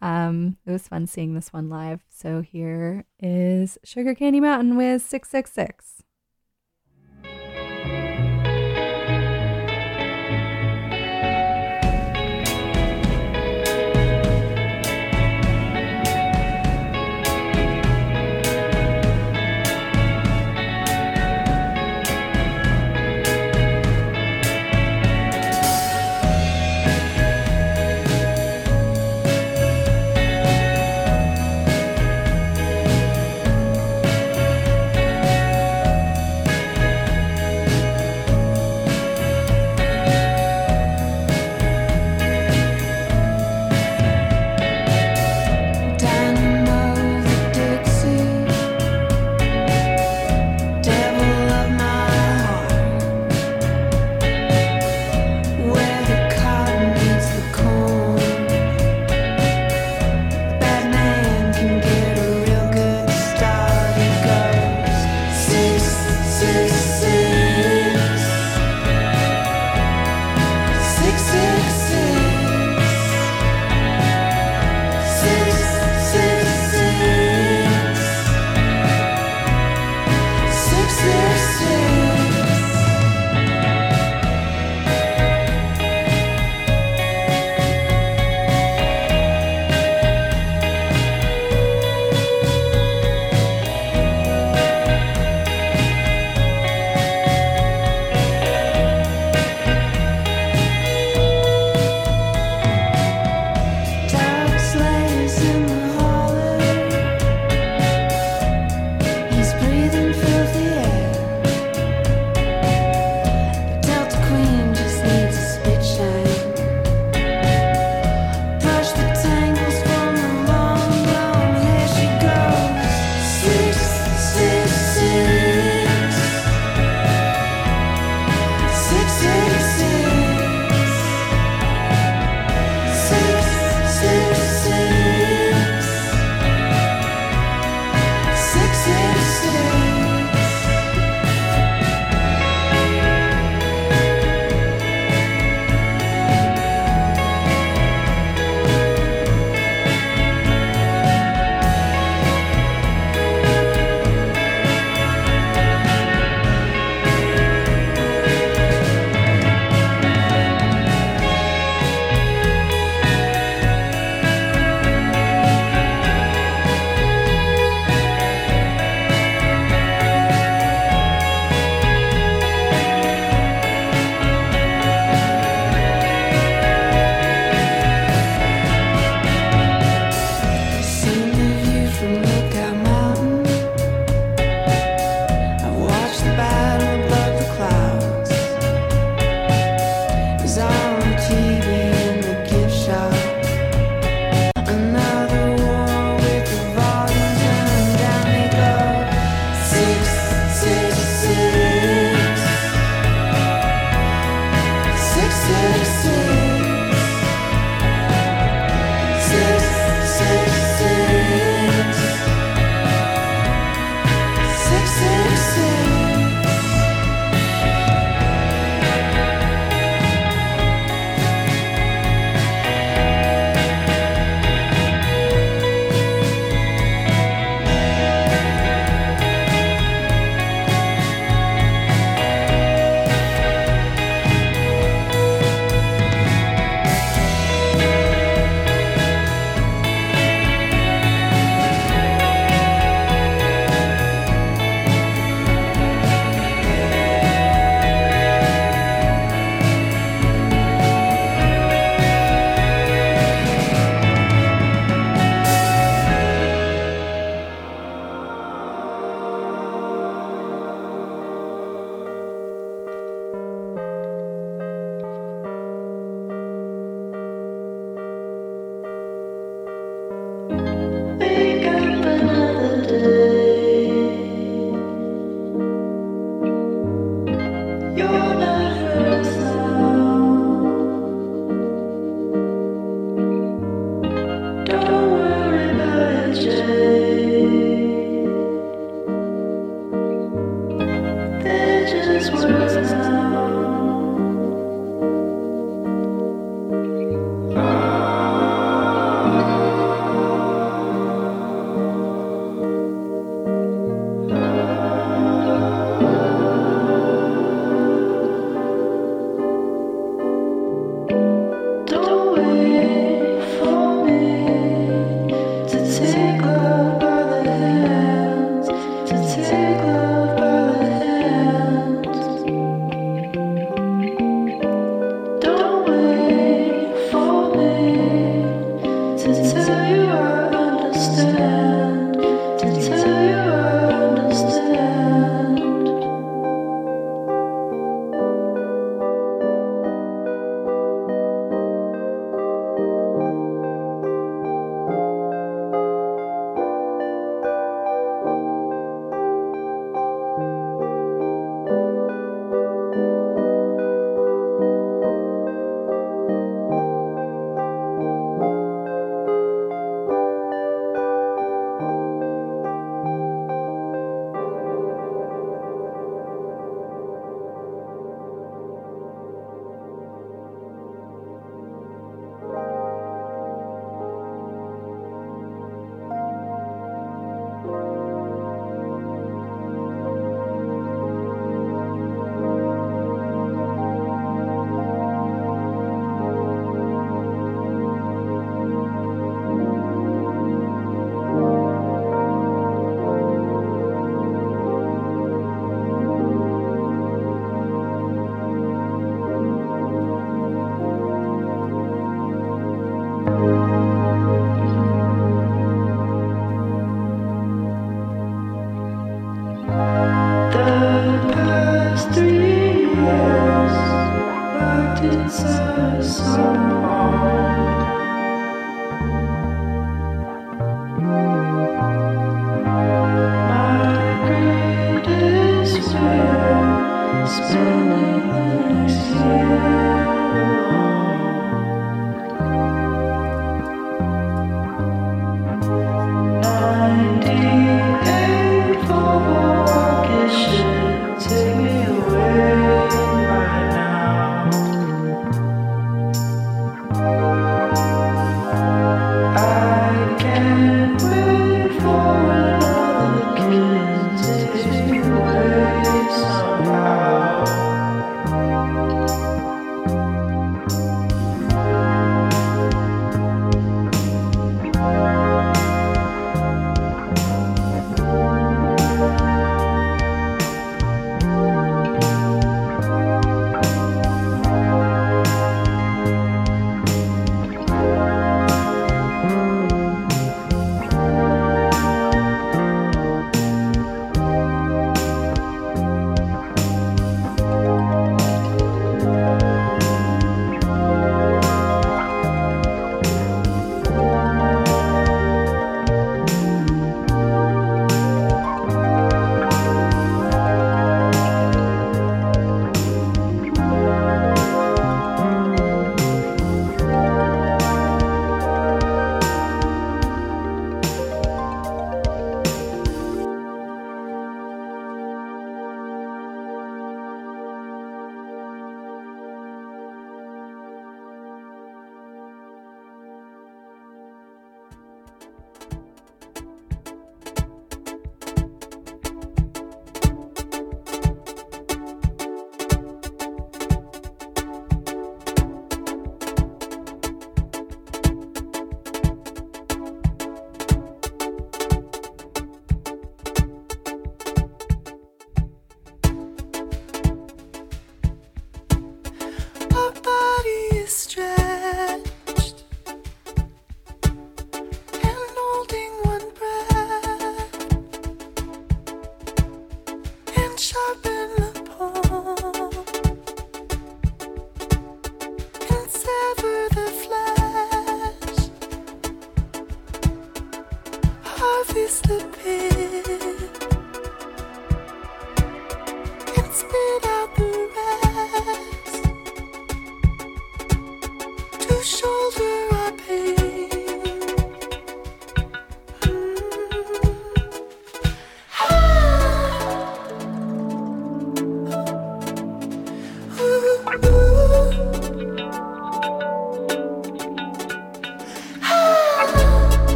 Um, 0.00 0.56
it 0.66 0.72
was 0.72 0.88
fun 0.88 1.06
seeing 1.06 1.34
this 1.34 1.52
one 1.52 1.68
live. 1.68 2.00
So 2.08 2.40
here 2.40 3.04
is 3.20 3.78
Sugar 3.84 4.16
Candy 4.16 4.40
Mountain 4.40 4.76
with 4.76 5.02
666. 5.02 6.02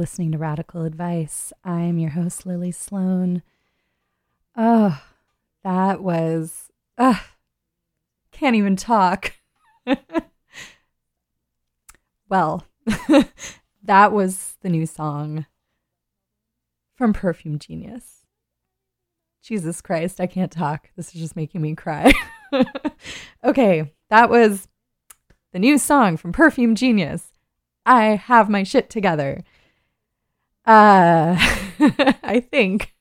Listening 0.00 0.32
to 0.32 0.38
Radical 0.38 0.84
Advice. 0.86 1.52
I'm 1.62 1.98
your 1.98 2.12
host, 2.12 2.46
Lily 2.46 2.72
Sloan. 2.72 3.42
Oh, 4.56 4.98
that 5.62 6.02
was, 6.02 6.70
uh, 6.96 7.18
can't 8.32 8.56
even 8.56 8.76
talk. 8.76 9.34
well, 12.30 12.64
that 13.82 14.12
was 14.12 14.56
the 14.62 14.70
new 14.70 14.86
song 14.86 15.44
from 16.96 17.12
Perfume 17.12 17.58
Genius. 17.58 18.24
Jesus 19.42 19.82
Christ, 19.82 20.18
I 20.18 20.26
can't 20.26 20.50
talk. 20.50 20.88
This 20.96 21.14
is 21.14 21.20
just 21.20 21.36
making 21.36 21.60
me 21.60 21.74
cry. 21.74 22.14
okay, 23.44 23.92
that 24.08 24.30
was 24.30 24.66
the 25.52 25.58
new 25.58 25.76
song 25.76 26.16
from 26.16 26.32
Perfume 26.32 26.74
Genius. 26.74 27.34
I 27.84 28.16
have 28.16 28.48
my 28.48 28.62
shit 28.62 28.88
together. 28.88 29.44
Uh, 30.70 31.34
I 32.22 32.46
think. 32.48 32.94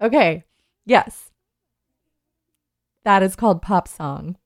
Okay, 0.00 0.44
yes. 0.86 1.30
That 3.02 3.24
is 3.24 3.34
called 3.34 3.60
Pop 3.60 3.88
Song. 3.88 4.36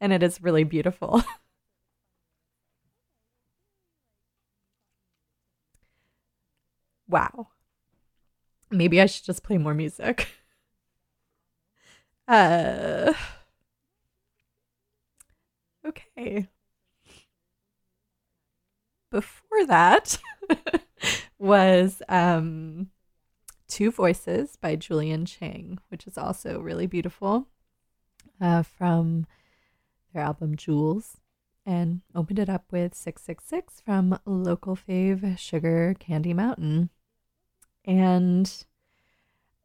And 0.00 0.12
it 0.12 0.22
is 0.22 0.40
really 0.42 0.62
beautiful. 0.64 1.22
wow. 7.08 7.48
Maybe 8.70 9.00
I 9.00 9.06
should 9.06 9.24
just 9.24 9.42
play 9.42 9.58
more 9.58 9.74
music. 9.74 10.28
Uh 12.28 13.12
Okay. 15.84 16.48
Before 19.10 19.64
that 19.66 20.18
was 21.44 22.02
um 22.08 22.88
Two 23.68 23.90
Voices 23.90 24.56
by 24.56 24.76
Julian 24.76 25.26
Chang, 25.26 25.78
which 25.88 26.06
is 26.06 26.16
also 26.16 26.58
really 26.58 26.86
beautiful. 26.86 27.48
Uh 28.40 28.62
from 28.62 29.26
their 30.12 30.22
album 30.22 30.56
Jewels 30.56 31.18
and 31.66 32.00
opened 32.14 32.38
it 32.38 32.48
up 32.48 32.64
with 32.70 32.94
666 32.94 33.80
from 33.80 34.18
local 34.24 34.74
fave 34.74 35.38
Sugar 35.38 35.94
Candy 35.98 36.32
Mountain. 36.32 36.88
And 37.84 38.50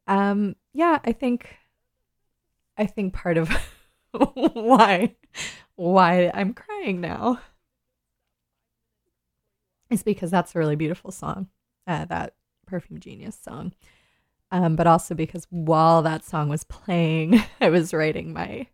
um 0.06 0.56
yeah, 0.74 0.98
I 1.02 1.12
think 1.12 1.56
I 2.76 2.84
think 2.84 3.14
part 3.14 3.38
of 3.38 3.50
why 4.12 5.16
why 5.76 6.30
I'm 6.34 6.52
crying 6.52 7.00
now 7.00 7.40
is 9.88 10.02
because 10.02 10.30
that's 10.30 10.54
a 10.54 10.58
really 10.58 10.76
beautiful 10.76 11.10
song. 11.10 11.48
Uh, 11.86 12.04
that 12.06 12.34
Perfume 12.66 13.00
Genius 13.00 13.38
song. 13.40 13.72
Um, 14.52 14.76
but 14.76 14.86
also 14.86 15.14
because 15.14 15.46
while 15.50 16.02
that 16.02 16.24
song 16.24 16.48
was 16.48 16.64
playing, 16.64 17.42
I 17.60 17.68
was 17.70 17.94
writing 17.94 18.32
my 18.32 18.66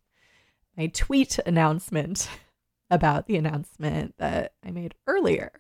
my 0.77 0.89
tweet 0.89 1.39
announcement 1.47 2.29
about 2.91 3.27
the 3.27 3.37
announcement 3.37 4.15
that 4.19 4.53
I 4.65 4.71
made 4.71 4.95
earlier 5.07 5.53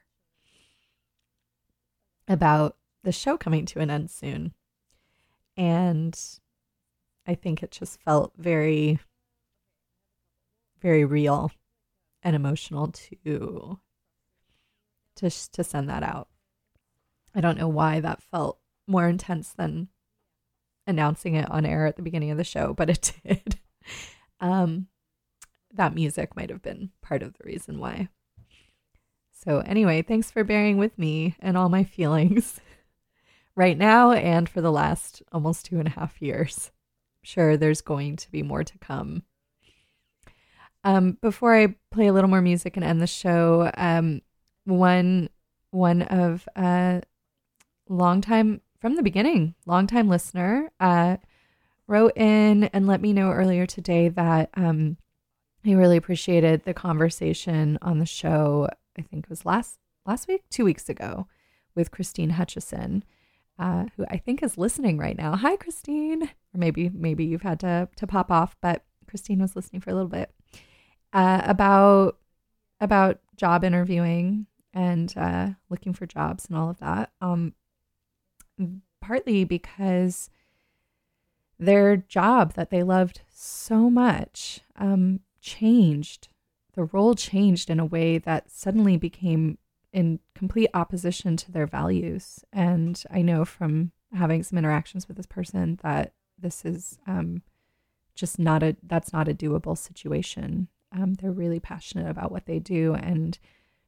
about 2.28 2.76
the 3.02 3.12
show 3.12 3.36
coming 3.36 3.66
to 3.66 3.80
an 3.80 3.90
end 3.90 4.10
soon. 4.10 4.52
And 5.56 6.18
I 7.26 7.34
think 7.34 7.62
it 7.62 7.70
just 7.70 8.00
felt 8.02 8.32
very, 8.36 8.98
very 10.80 11.04
real 11.04 11.50
and 12.22 12.36
emotional 12.36 12.88
to 12.88 13.78
to 15.16 15.30
to 15.30 15.64
send 15.64 15.88
that 15.88 16.02
out. 16.02 16.28
I 17.36 17.40
don't 17.42 17.58
know 17.58 17.68
why 17.68 18.00
that 18.00 18.22
felt 18.22 18.58
more 18.88 19.06
intense 19.06 19.52
than 19.52 19.88
announcing 20.86 21.34
it 21.34 21.50
on 21.50 21.66
air 21.66 21.86
at 21.86 21.96
the 21.96 22.02
beginning 22.02 22.30
of 22.30 22.38
the 22.38 22.44
show, 22.44 22.72
but 22.72 22.88
it 22.88 23.12
did. 23.24 23.58
um, 24.40 24.86
that 25.74 25.94
music 25.94 26.34
might 26.34 26.48
have 26.48 26.62
been 26.62 26.90
part 27.02 27.22
of 27.22 27.34
the 27.34 27.44
reason 27.44 27.78
why. 27.78 28.08
So, 29.32 29.58
anyway, 29.60 30.00
thanks 30.00 30.30
for 30.30 30.44
bearing 30.44 30.78
with 30.78 30.98
me 30.98 31.36
and 31.38 31.58
all 31.58 31.68
my 31.68 31.84
feelings 31.84 32.58
right 33.54 33.76
now 33.76 34.12
and 34.12 34.48
for 34.48 34.62
the 34.62 34.72
last 34.72 35.22
almost 35.30 35.66
two 35.66 35.78
and 35.78 35.86
a 35.86 35.92
half 35.92 36.22
years. 36.22 36.70
Sure 37.22 37.56
there's 37.56 37.82
going 37.82 38.16
to 38.16 38.30
be 38.30 38.42
more 38.42 38.64
to 38.64 38.78
come. 38.78 39.24
Um, 40.84 41.18
before 41.20 41.54
I 41.54 41.74
play 41.90 42.06
a 42.06 42.12
little 42.12 42.30
more 42.30 42.40
music 42.40 42.76
and 42.76 42.84
end 42.84 43.02
the 43.02 43.06
show, 43.06 43.70
um, 43.76 44.22
one 44.64 45.28
one 45.70 46.02
of 46.02 46.48
uh, 46.56 47.00
long 47.88 48.20
time 48.20 48.60
from 48.80 48.96
the 48.96 49.02
beginning, 49.02 49.54
long 49.64 49.86
time 49.86 50.08
listener, 50.08 50.70
uh, 50.80 51.16
wrote 51.86 52.16
in 52.16 52.64
and 52.64 52.86
let 52.86 53.00
me 53.00 53.12
know 53.12 53.30
earlier 53.30 53.66
today 53.66 54.08
that 54.08 54.50
um, 54.54 54.96
he 55.62 55.74
really 55.74 55.96
appreciated 55.96 56.64
the 56.64 56.74
conversation 56.74 57.78
on 57.82 57.98
the 57.98 58.06
show. 58.06 58.68
I 58.98 59.02
think 59.02 59.24
it 59.24 59.30
was 59.30 59.44
last 59.46 59.78
last 60.06 60.28
week, 60.28 60.44
two 60.50 60.64
weeks 60.64 60.88
ago, 60.88 61.26
with 61.74 61.90
Christine 61.90 62.30
Hutchison, 62.30 63.04
uh, 63.58 63.86
who 63.96 64.04
I 64.10 64.18
think 64.18 64.42
is 64.42 64.58
listening 64.58 64.98
right 64.98 65.16
now. 65.16 65.36
Hi, 65.36 65.56
Christine. 65.56 66.24
Or 66.24 66.58
maybe 66.58 66.90
maybe 66.92 67.24
you've 67.24 67.42
had 67.42 67.60
to 67.60 67.88
to 67.96 68.06
pop 68.06 68.30
off, 68.30 68.56
but 68.60 68.84
Christine 69.08 69.40
was 69.40 69.56
listening 69.56 69.80
for 69.80 69.90
a 69.90 69.94
little 69.94 70.08
bit 70.08 70.32
uh, 71.12 71.42
about 71.44 72.18
about 72.80 73.20
job 73.36 73.64
interviewing 73.64 74.46
and 74.72 75.14
uh, 75.16 75.50
looking 75.70 75.92
for 75.94 76.06
jobs 76.06 76.46
and 76.46 76.56
all 76.56 76.68
of 76.68 76.78
that. 76.78 77.10
Um, 77.20 77.54
partly 79.00 79.44
because 79.44 80.30
their 81.58 81.96
job 81.96 82.54
that 82.54 82.70
they 82.70 82.82
loved 82.82 83.22
so 83.30 83.88
much 83.88 84.60
um, 84.76 85.20
changed. 85.40 86.28
The 86.74 86.84
role 86.84 87.14
changed 87.14 87.70
in 87.70 87.80
a 87.80 87.86
way 87.86 88.18
that 88.18 88.50
suddenly 88.50 88.96
became 88.96 89.58
in 89.92 90.20
complete 90.34 90.68
opposition 90.74 91.36
to 91.38 91.50
their 91.50 91.66
values. 91.66 92.44
And 92.52 93.02
I 93.10 93.22
know 93.22 93.44
from 93.44 93.92
having 94.12 94.42
some 94.42 94.58
interactions 94.58 95.08
with 95.08 95.16
this 95.16 95.26
person 95.26 95.78
that 95.82 96.12
this 96.38 96.64
is 96.64 96.98
um, 97.06 97.42
just 98.14 98.38
not 98.38 98.62
a 98.62 98.76
that's 98.82 99.12
not 99.12 99.28
a 99.28 99.34
doable 99.34 99.76
situation. 99.76 100.68
Um, 100.92 101.14
they're 101.14 101.32
really 101.32 101.60
passionate 101.60 102.08
about 102.10 102.30
what 102.30 102.46
they 102.46 102.58
do 102.58 102.94
and 102.94 103.38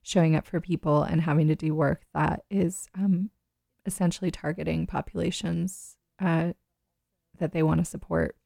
showing 0.02 0.34
up 0.34 0.46
for 0.46 0.60
people 0.60 1.02
and 1.02 1.20
having 1.20 1.48
to 1.48 1.54
do 1.54 1.74
work 1.74 2.02
that 2.14 2.44
is 2.50 2.88
um, 2.94 3.30
essentially 3.88 4.30
targeting 4.30 4.86
populations 4.86 5.96
uh, 6.20 6.52
that 7.38 7.52
they 7.52 7.64
want 7.64 7.80
to 7.80 7.84
support. 7.84 8.36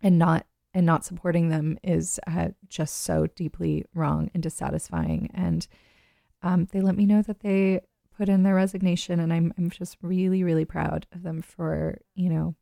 And 0.00 0.18
not 0.18 0.46
and 0.74 0.86
not 0.86 1.04
supporting 1.04 1.48
them 1.48 1.78
is 1.82 2.20
uh, 2.26 2.48
just 2.68 3.02
so 3.02 3.26
deeply 3.26 3.84
wrong 3.94 4.30
and 4.32 4.42
dissatisfying. 4.42 5.30
And 5.34 5.66
um, 6.42 6.68
they 6.70 6.80
let 6.80 6.94
me 6.94 7.06
know 7.06 7.22
that 7.22 7.40
they 7.40 7.80
put 8.16 8.28
in 8.28 8.42
their 8.42 8.54
resignation 8.54 9.18
and 9.18 9.32
I'm, 9.32 9.52
I'm 9.56 9.70
just 9.70 9.96
really 10.02 10.44
really 10.44 10.64
proud 10.64 11.06
of 11.12 11.22
them 11.22 11.40
for 11.40 11.98
you 12.14 12.28
know 12.28 12.54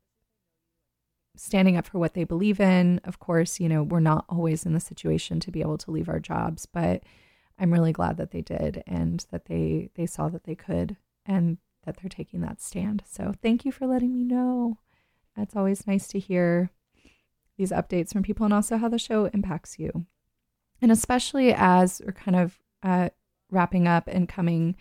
standing 1.36 1.76
up 1.76 1.86
for 1.86 1.98
what 1.98 2.14
they 2.14 2.24
believe 2.24 2.60
in. 2.60 3.00
Of 3.04 3.18
course 3.18 3.60
you 3.60 3.68
know 3.68 3.82
we're 3.82 4.00
not 4.00 4.24
always 4.28 4.64
in 4.64 4.72
the 4.72 4.80
situation 4.80 5.40
to 5.40 5.50
be 5.50 5.60
able 5.60 5.78
to 5.78 5.90
leave 5.90 6.08
our 6.08 6.20
jobs 6.20 6.66
but 6.66 7.02
i'm 7.58 7.72
really 7.72 7.92
glad 7.92 8.16
that 8.18 8.30
they 8.32 8.42
did 8.42 8.82
and 8.86 9.24
that 9.30 9.46
they 9.46 9.90
they 9.94 10.06
saw 10.06 10.28
that 10.28 10.44
they 10.44 10.54
could. 10.54 10.96
And 11.24 11.58
that 11.86 11.96
they're 11.96 12.10
taking 12.10 12.40
that 12.42 12.60
stand. 12.60 13.02
So 13.06 13.32
thank 13.42 13.64
you 13.64 13.72
for 13.72 13.86
letting 13.86 14.12
me 14.12 14.24
know. 14.24 14.78
It's 15.36 15.56
always 15.56 15.86
nice 15.86 16.08
to 16.08 16.18
hear 16.18 16.70
these 17.56 17.70
updates 17.70 18.12
from 18.12 18.22
people 18.22 18.44
and 18.44 18.52
also 18.52 18.76
how 18.76 18.88
the 18.88 18.98
show 18.98 19.26
impacts 19.26 19.78
you. 19.78 20.06
And 20.82 20.92
especially 20.92 21.54
as 21.54 22.02
we're 22.04 22.12
kind 22.12 22.36
of 22.36 22.58
uh, 22.82 23.08
wrapping 23.50 23.88
up 23.88 24.08
and 24.08 24.28
coming 24.28 24.76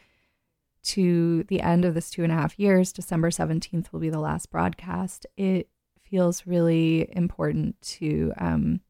to 0.84 1.44
the 1.44 1.62
end 1.62 1.86
of 1.86 1.94
this 1.94 2.10
two 2.10 2.24
and 2.24 2.32
a 2.32 2.36
half 2.36 2.60
years 2.60 2.94
december 2.94 3.32
17th 3.32 3.92
will 3.92 4.00
be 4.00 4.10
the 4.10 4.20
last 4.20 4.52
broadcast. 4.52 5.26
It 5.38 5.70
feels 6.02 6.46
really 6.46 7.10
important 7.16 7.82
to 7.82 8.34
um, 8.38 8.82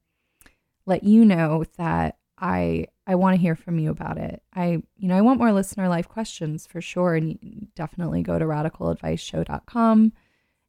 let 0.85 1.03
you 1.03 1.23
know 1.23 1.63
that 1.77 2.17
I 2.37 2.87
I 3.07 3.15
want 3.15 3.35
to 3.35 3.41
hear 3.41 3.55
from 3.55 3.79
you 3.79 3.89
about 3.89 4.17
it. 4.17 4.41
I 4.53 4.81
you 4.97 5.07
know 5.07 5.17
I 5.17 5.21
want 5.21 5.39
more 5.39 5.53
listener 5.53 5.87
life 5.87 6.07
questions 6.07 6.67
for 6.67 6.81
sure, 6.81 7.15
and 7.15 7.67
definitely 7.75 8.21
go 8.21 8.37
to 8.39 8.45
radicaladviceshow.com 8.45 10.13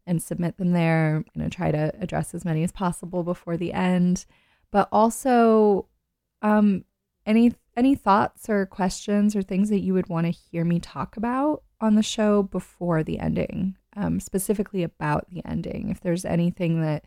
and 0.06 0.22
submit 0.22 0.56
them 0.58 0.72
there. 0.72 1.16
I'm 1.16 1.24
gonna 1.36 1.50
try 1.50 1.70
to 1.70 1.92
address 2.00 2.34
as 2.34 2.44
many 2.44 2.62
as 2.62 2.72
possible 2.72 3.22
before 3.22 3.56
the 3.56 3.72
end, 3.72 4.26
but 4.70 4.88
also 4.92 5.86
um, 6.42 6.84
any 7.24 7.54
any 7.76 7.94
thoughts 7.94 8.48
or 8.48 8.66
questions 8.66 9.36
or 9.36 9.42
things 9.42 9.68
that 9.70 9.80
you 9.80 9.94
would 9.94 10.08
want 10.08 10.26
to 10.26 10.30
hear 10.30 10.64
me 10.64 10.80
talk 10.80 11.16
about 11.16 11.62
on 11.80 11.94
the 11.94 12.02
show 12.02 12.42
before 12.42 13.02
the 13.02 13.18
ending 13.18 13.76
um, 13.96 14.20
specifically 14.20 14.82
about 14.82 15.28
the 15.30 15.42
ending. 15.44 15.88
If 15.90 16.00
there's 16.00 16.24
anything 16.24 16.82
that, 16.82 17.04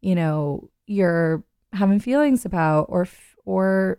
you 0.00 0.14
know, 0.14 0.70
you're 0.86 1.42
having 1.72 2.00
feelings 2.00 2.44
about 2.44 2.86
or 2.88 3.02
f- 3.02 3.31
or 3.44 3.98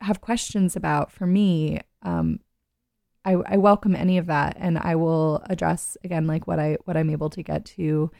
have 0.00 0.20
questions 0.20 0.76
about 0.76 1.10
for 1.10 1.26
me 1.26 1.80
um 2.02 2.40
I, 3.28 3.32
I 3.46 3.56
welcome 3.58 3.94
any 3.94 4.16
of 4.16 4.26
that. 4.26 4.56
And 4.58 4.78
I 4.78 4.94
will 4.94 5.42
address 5.50 5.98
again 6.02 6.26
like 6.26 6.46
what 6.46 6.58
I 6.58 6.78
what 6.84 6.96
I'm 6.96 7.10
able 7.10 7.28
to 7.30 7.42
get 7.42 7.64
to. 7.76 8.10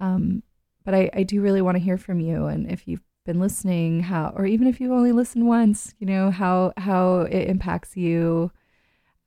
Um 0.00 0.42
but 0.84 0.94
I, 0.94 1.08
I 1.14 1.22
do 1.22 1.40
really 1.40 1.62
want 1.62 1.76
to 1.76 1.82
hear 1.82 1.96
from 1.96 2.20
you. 2.20 2.44
And 2.44 2.70
if 2.70 2.86
you've 2.86 3.02
been 3.24 3.40
listening 3.40 4.00
how 4.00 4.34
or 4.36 4.44
even 4.44 4.66
if 4.66 4.80
you've 4.80 4.92
only 4.92 5.12
listened 5.12 5.46
once 5.46 5.94
you 5.98 6.06
know 6.06 6.30
how 6.30 6.74
how 6.76 7.20
it 7.20 7.48
impacts 7.48 7.96
you. 7.96 8.52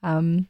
Um 0.03 0.49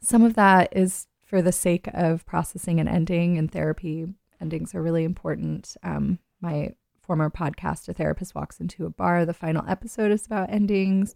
some 0.00 0.22
of 0.22 0.34
that 0.34 0.68
is 0.76 1.08
for 1.24 1.42
the 1.42 1.52
sake 1.52 1.88
of 1.94 2.24
processing 2.26 2.78
and 2.78 2.88
ending 2.88 3.38
and 3.38 3.50
therapy 3.50 4.06
endings 4.40 4.72
are 4.72 4.82
really 4.82 5.02
important. 5.02 5.76
Um 5.82 6.20
my 6.40 6.74
former 7.02 7.30
podcast 7.30 7.88
a 7.88 7.92
therapist 7.92 8.34
walks 8.34 8.60
into 8.60 8.86
a 8.86 8.90
bar 8.90 9.24
the 9.24 9.34
final 9.34 9.64
episode 9.68 10.12
is 10.12 10.24
about 10.26 10.50
endings. 10.50 11.14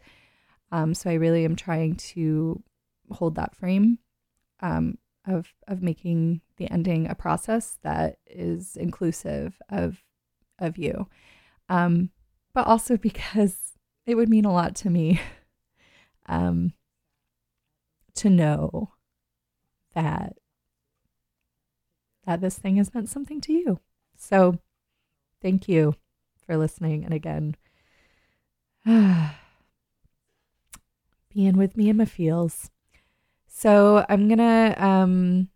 Um 0.73 0.95
so 0.95 1.09
i 1.11 1.15
really 1.15 1.45
am 1.45 1.57
trying 1.57 1.95
to 1.97 2.63
hold 3.11 3.37
that 3.37 3.55
frame 3.55 3.99
um 4.61 4.99
of 5.27 5.53
of 5.69 5.83
making 5.83 6.41
the 6.57 6.71
ending 6.71 7.09
a 7.09 7.15
process 7.15 7.79
that 7.83 8.19
is 8.27 8.77
inclusive 8.77 9.61
of 9.69 10.03
of 10.59 10.77
you. 10.77 11.07
Um 11.69 12.11
but 12.53 12.67
also 12.67 12.97
because 13.09 13.57
it 14.07 14.15
would 14.15 14.29
mean 14.29 14.45
a 14.45 14.53
lot 14.53 14.75
to 14.77 14.91
me 14.91 15.21
um 16.27 16.73
to 18.15 18.31
know 18.31 18.93
that 19.95 20.37
that 22.25 22.41
this 22.41 22.59
thing 22.59 22.77
has 22.77 22.93
meant 22.93 23.09
something 23.09 23.41
to 23.41 23.53
you. 23.53 23.79
So 24.17 24.59
thank 25.43 25.69
you 25.69 25.95
for 26.47 26.57
listening 26.57 27.05
and 27.05 27.15
again 27.15 27.57
being 31.35 31.57
with 31.57 31.77
me 31.77 31.89
in 31.89 31.97
my 31.97 32.05
feels 32.05 32.71
so 33.47 34.05
i'm 34.09 34.29
gonna 34.29 34.75
um 34.79 35.49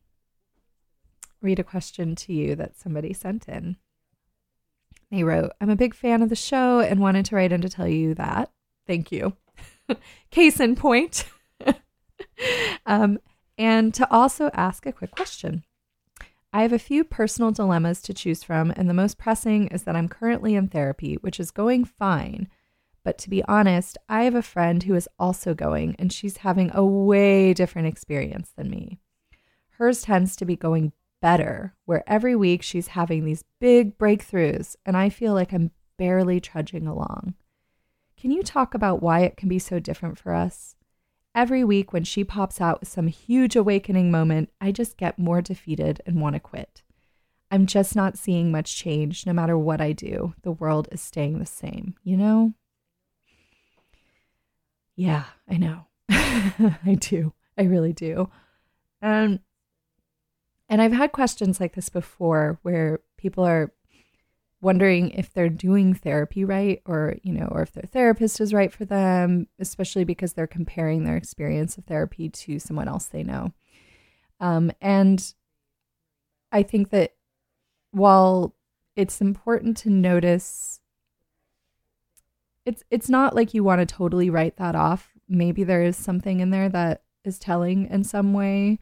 read 1.41 1.59
a 1.59 1.65
question 1.65 2.15
to 2.15 2.33
you 2.33 2.55
that 2.55 2.77
somebody 2.77 3.13
sent 3.13 3.49
in 3.49 3.77
they 5.11 5.25
wrote, 5.25 5.53
I'm 5.61 5.71
a 5.71 5.77
big 5.77 5.95
fan 5.95 6.23
of 6.23 6.29
the 6.29 6.37
show 6.37 6.81
and 6.81 7.01
wanted 7.01 7.27
to 7.27 7.37
write 7.37 7.53
in 7.53 7.61
to 7.63 7.69
tell 7.69 7.89
you 7.89 8.15
that. 8.15 8.51
Thank 8.87 9.11
you. 9.11 9.37
Case 10.31 10.61
in 10.61 10.77
point. 10.77 11.25
um, 12.87 13.19
and 13.59 13.93
to 13.95 14.11
also 14.11 14.51
ask 14.55 14.87
a 14.87 14.93
quick 14.93 15.11
question. 15.11 15.65
I 16.53 16.63
have 16.63 16.73
a 16.73 16.81
few 16.81 17.05
personal 17.05 17.53
dilemmas 17.53 18.03
to 18.03 18.15
choose 18.15 18.43
from, 18.43 18.73
and 18.73 18.91
the 18.91 18.95
most 18.95 19.19
pressing 19.19 19.69
is 19.69 19.85
that 19.85 19.95
I'm 19.95 20.09
currently 20.09 20.57
in 20.57 20.67
therapy, 20.67 21.15
which 21.15 21.39
is 21.39 21.53
going 21.53 21.85
fine. 21.85 22.49
But 23.05 23.19
to 23.19 23.31
be 23.31 23.45
honest, 23.45 23.97
I 24.09 24.25
have 24.25 24.35
a 24.35 24.43
friend 24.43 24.83
who 24.83 24.97
is 24.97 25.09
also 25.19 25.55
going, 25.55 25.95
and 25.99 26.13
she's 26.13 26.39
having 26.39 26.71
a 26.75 26.85
way 26.85 27.55
different 27.55 27.87
experience 27.87 28.53
than 28.57 28.69
me. 28.69 28.99
Hers 29.79 30.03
tends 30.03 30.35
to 30.37 30.45
be 30.45 30.57
going 30.57 30.93
better, 31.23 31.77
where 31.85 32.03
every 32.09 32.35
week 32.35 32.63
she's 32.63 32.89
having 32.89 33.25
these 33.25 33.45
big 33.61 33.97
breakthroughs, 33.97 34.75
and 34.85 34.97
I 34.97 35.09
feel 35.09 35.35
like 35.35 35.53
I'm 35.53 35.71
barely 35.99 36.41
trudging 36.41 36.87
along. 36.87 37.35
Can 38.17 38.33
you 38.33 38.43
talk 38.43 38.75
about 38.75 39.03
why 39.03 39.21
it 39.21 39.37
can 39.37 39.49
be 39.49 39.61
so 39.61 39.79
different 39.79 40.19
for 40.19 40.35
us? 40.35 40.75
Every 41.35 41.63
week, 41.63 41.93
when 41.93 42.05
she 42.05 42.25
pops 42.25 42.61
out 42.61 42.81
with 42.81 42.89
some 42.89 43.07
huge 43.07 43.55
awakening 43.55 44.11
moment, 44.11 44.51
I 44.61 44.73
just 44.73 44.97
get 44.97 45.19
more 45.19 45.41
defeated 45.41 46.01
and 46.05 46.21
want 46.21 46.35
to 46.35 46.41
quit. 46.41 46.83
I'm 47.51 47.67
just 47.67 47.95
not 47.95 48.19
seeing 48.19 48.51
much 48.51 48.77
change 48.77 49.27
no 49.27 49.33
matter 49.33 49.57
what 49.57 49.81
I 49.81 49.93
do. 49.93 50.35
The 50.43 50.53
world 50.53 50.89
is 50.93 51.01
staying 51.01 51.39
the 51.39 51.47
same, 51.47 51.95
you 52.03 52.17
know? 52.17 52.55
Yeah, 54.97 55.25
I 55.49 55.57
know. 55.57 55.87
I 56.09 56.97
do. 56.99 57.33
I 57.57 57.63
really 57.63 57.93
do. 57.93 58.29
Um, 59.03 59.41
and 60.69 60.83
I've 60.83 60.93
had 60.93 61.13
questions 61.13 61.61
like 61.61 61.75
this 61.75 61.89
before 61.89 62.59
where 62.63 63.01
people 63.17 63.45
are 63.45 63.73
wondering 64.61 65.11
if 65.11 65.33
they're 65.33 65.49
doing 65.49 65.95
therapy 65.95 66.45
right 66.45 66.83
or, 66.85 67.17
you 67.23 67.33
know, 67.33 67.49
or 67.51 67.63
if 67.63 67.73
their 67.73 67.89
therapist 67.91 68.41
is 68.41 68.53
right 68.53 68.73
for 68.73 68.85
them, 68.85 69.47
especially 69.59 70.05
because 70.05 70.35
they're 70.35 70.47
comparing 70.47 71.05
their 71.05 71.17
experience 71.17 71.79
of 71.79 71.85
therapy 71.85 72.29
to 72.29 72.59
someone 72.59 72.89
else 72.89 73.07
they 73.07 73.23
know. 73.23 73.53
Um, 74.39 74.71
and 74.81 75.33
I 76.53 76.63
think 76.63 76.91
that 76.91 77.15
while 77.91 78.55
it's 78.97 79.21
important 79.21 79.77
to 79.79 79.91
notice 79.91 80.81
it's 82.67 82.85
it's 82.91 83.09
not 83.09 83.35
like 83.35 83.55
you 83.55 83.65
want 83.65 83.81
to 83.81 83.87
totally 83.87 84.29
write 84.29 84.57
that 84.59 84.77
off. 84.77 85.13
Maybe 85.29 85.65
there 85.65 85.83
is 85.83 85.97
something 85.97 86.41
in 86.41 86.51
there 86.51 86.69
that 86.69 87.03
is 87.25 87.39
telling 87.39 87.87
in 87.87 88.05
some 88.05 88.33
way 88.33 88.79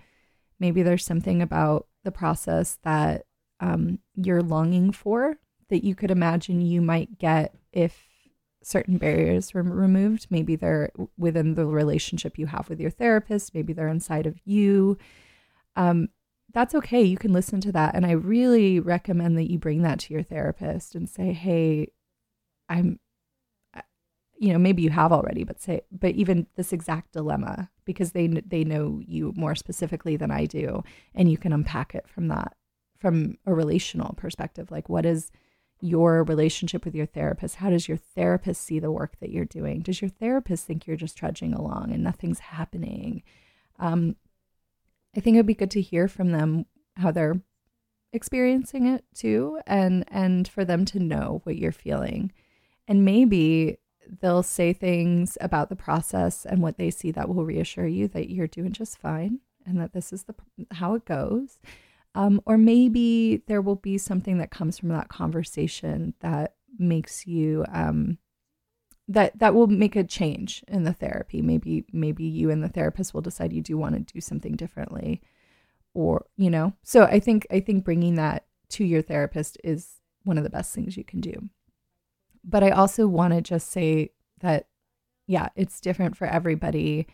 maybe 0.58 0.82
there's 0.82 1.04
something 1.04 1.40
about 1.40 1.86
the 2.04 2.10
process 2.10 2.78
that 2.82 3.26
um, 3.60 4.00
you're 4.16 4.42
longing 4.42 4.92
for 4.92 5.38
that 5.68 5.84
you 5.84 5.94
could 5.94 6.10
imagine 6.10 6.60
you 6.60 6.80
might 6.80 7.18
get 7.18 7.54
if 7.72 8.06
certain 8.62 8.98
barriers 8.98 9.54
were 9.54 9.62
removed. 9.62 10.26
Maybe 10.30 10.56
they're 10.56 10.90
within 11.16 11.54
the 11.54 11.66
relationship 11.66 12.38
you 12.38 12.46
have 12.46 12.68
with 12.68 12.80
your 12.80 12.90
therapist, 12.90 13.54
maybe 13.54 13.72
they're 13.72 13.88
inside 13.88 14.26
of 14.26 14.38
you. 14.44 14.98
Um, 15.76 16.08
that's 16.52 16.74
okay. 16.74 17.02
You 17.02 17.18
can 17.18 17.32
listen 17.32 17.60
to 17.60 17.72
that. 17.72 17.94
And 17.94 18.06
I 18.06 18.12
really 18.12 18.80
recommend 18.80 19.36
that 19.36 19.50
you 19.50 19.58
bring 19.58 19.82
that 19.82 20.00
to 20.00 20.14
your 20.14 20.22
therapist 20.22 20.94
and 20.94 21.08
say, 21.08 21.32
hey, 21.32 21.88
I'm, 22.68 22.98
you 24.38 24.52
know, 24.52 24.58
maybe 24.58 24.82
you 24.82 24.90
have 24.90 25.12
already, 25.12 25.44
but 25.44 25.60
say, 25.60 25.82
but 25.90 26.14
even 26.14 26.46
this 26.56 26.72
exact 26.72 27.12
dilemma, 27.12 27.70
because 27.84 28.12
they 28.12 28.28
they 28.28 28.64
know 28.64 29.00
you 29.04 29.32
more 29.36 29.54
specifically 29.54 30.16
than 30.16 30.30
I 30.30 30.46
do, 30.46 30.84
and 31.14 31.30
you 31.30 31.36
can 31.36 31.52
unpack 31.52 31.94
it 31.94 32.08
from 32.08 32.28
that, 32.28 32.54
from 32.98 33.36
a 33.46 33.52
relational 33.52 34.14
perspective. 34.14 34.70
Like, 34.70 34.88
what 34.88 35.04
is 35.04 35.30
your 35.80 36.24
relationship 36.24 36.84
with 36.84 36.94
your 36.94 37.06
therapist? 37.06 37.56
How 37.56 37.70
does 37.70 37.88
your 37.88 37.96
therapist 37.96 38.62
see 38.62 38.78
the 38.78 38.90
work 38.90 39.18
that 39.20 39.30
you're 39.30 39.44
doing? 39.44 39.80
Does 39.80 40.00
your 40.00 40.08
therapist 40.10 40.66
think 40.66 40.86
you're 40.86 40.96
just 40.96 41.16
trudging 41.16 41.54
along 41.54 41.92
and 41.92 42.02
nothing's 42.02 42.40
happening? 42.40 43.22
Um, 43.78 44.16
I 45.16 45.20
think 45.20 45.36
it'd 45.36 45.46
be 45.46 45.54
good 45.54 45.70
to 45.72 45.80
hear 45.80 46.08
from 46.08 46.32
them 46.32 46.66
how 46.96 47.10
they're 47.10 47.40
experiencing 48.12 48.86
it 48.86 49.04
too, 49.14 49.60
and 49.66 50.04
and 50.08 50.48
for 50.48 50.64
them 50.64 50.84
to 50.86 50.98
know 50.98 51.40
what 51.44 51.56
you're 51.56 51.72
feeling, 51.72 52.32
and 52.86 53.04
maybe 53.04 53.78
they'll 54.20 54.42
say 54.42 54.72
things 54.72 55.36
about 55.40 55.68
the 55.68 55.76
process 55.76 56.46
and 56.46 56.62
what 56.62 56.78
they 56.78 56.90
see 56.90 57.10
that 57.10 57.28
will 57.28 57.44
reassure 57.44 57.86
you 57.86 58.08
that 58.08 58.30
you're 58.30 58.46
doing 58.46 58.72
just 58.72 58.98
fine 58.98 59.40
and 59.66 59.78
that 59.78 59.92
this 59.92 60.12
is 60.12 60.24
the 60.24 60.34
how 60.72 60.94
it 60.94 61.04
goes. 61.04 61.58
Um, 62.14 62.40
or 62.46 62.58
maybe 62.58 63.42
there 63.46 63.62
will 63.62 63.76
be 63.76 63.98
something 63.98 64.38
that 64.38 64.50
comes 64.50 64.78
from 64.78 64.88
that 64.88 65.08
conversation 65.08 66.14
that 66.20 66.54
makes 66.78 67.26
you 67.26 67.64
um, 67.72 68.18
that 69.08 69.38
that 69.38 69.54
will 69.54 69.66
make 69.66 69.96
a 69.96 70.04
change 70.04 70.64
in 70.68 70.84
the 70.84 70.92
therapy. 70.92 71.42
Maybe 71.42 71.84
maybe 71.92 72.24
you 72.24 72.50
and 72.50 72.62
the 72.62 72.68
therapist 72.68 73.14
will 73.14 73.20
decide 73.20 73.52
you 73.52 73.62
do 73.62 73.78
want 73.78 73.94
to 73.94 74.12
do 74.12 74.20
something 74.20 74.56
differently, 74.56 75.22
or 75.94 76.26
you 76.36 76.50
know. 76.50 76.74
So 76.82 77.04
I 77.04 77.20
think 77.20 77.46
I 77.50 77.60
think 77.60 77.84
bringing 77.84 78.16
that 78.16 78.46
to 78.70 78.84
your 78.84 79.02
therapist 79.02 79.58
is 79.64 79.96
one 80.24 80.38
of 80.38 80.44
the 80.44 80.50
best 80.50 80.74
things 80.74 80.96
you 80.96 81.04
can 81.04 81.20
do. 81.20 81.48
But 82.44 82.62
I 82.62 82.70
also 82.70 83.06
want 83.06 83.34
to 83.34 83.40
just 83.40 83.70
say 83.70 84.12
that, 84.40 84.68
yeah, 85.26 85.48
it's 85.56 85.80
different 85.80 86.16
for 86.16 86.26
everybody. 86.26 87.06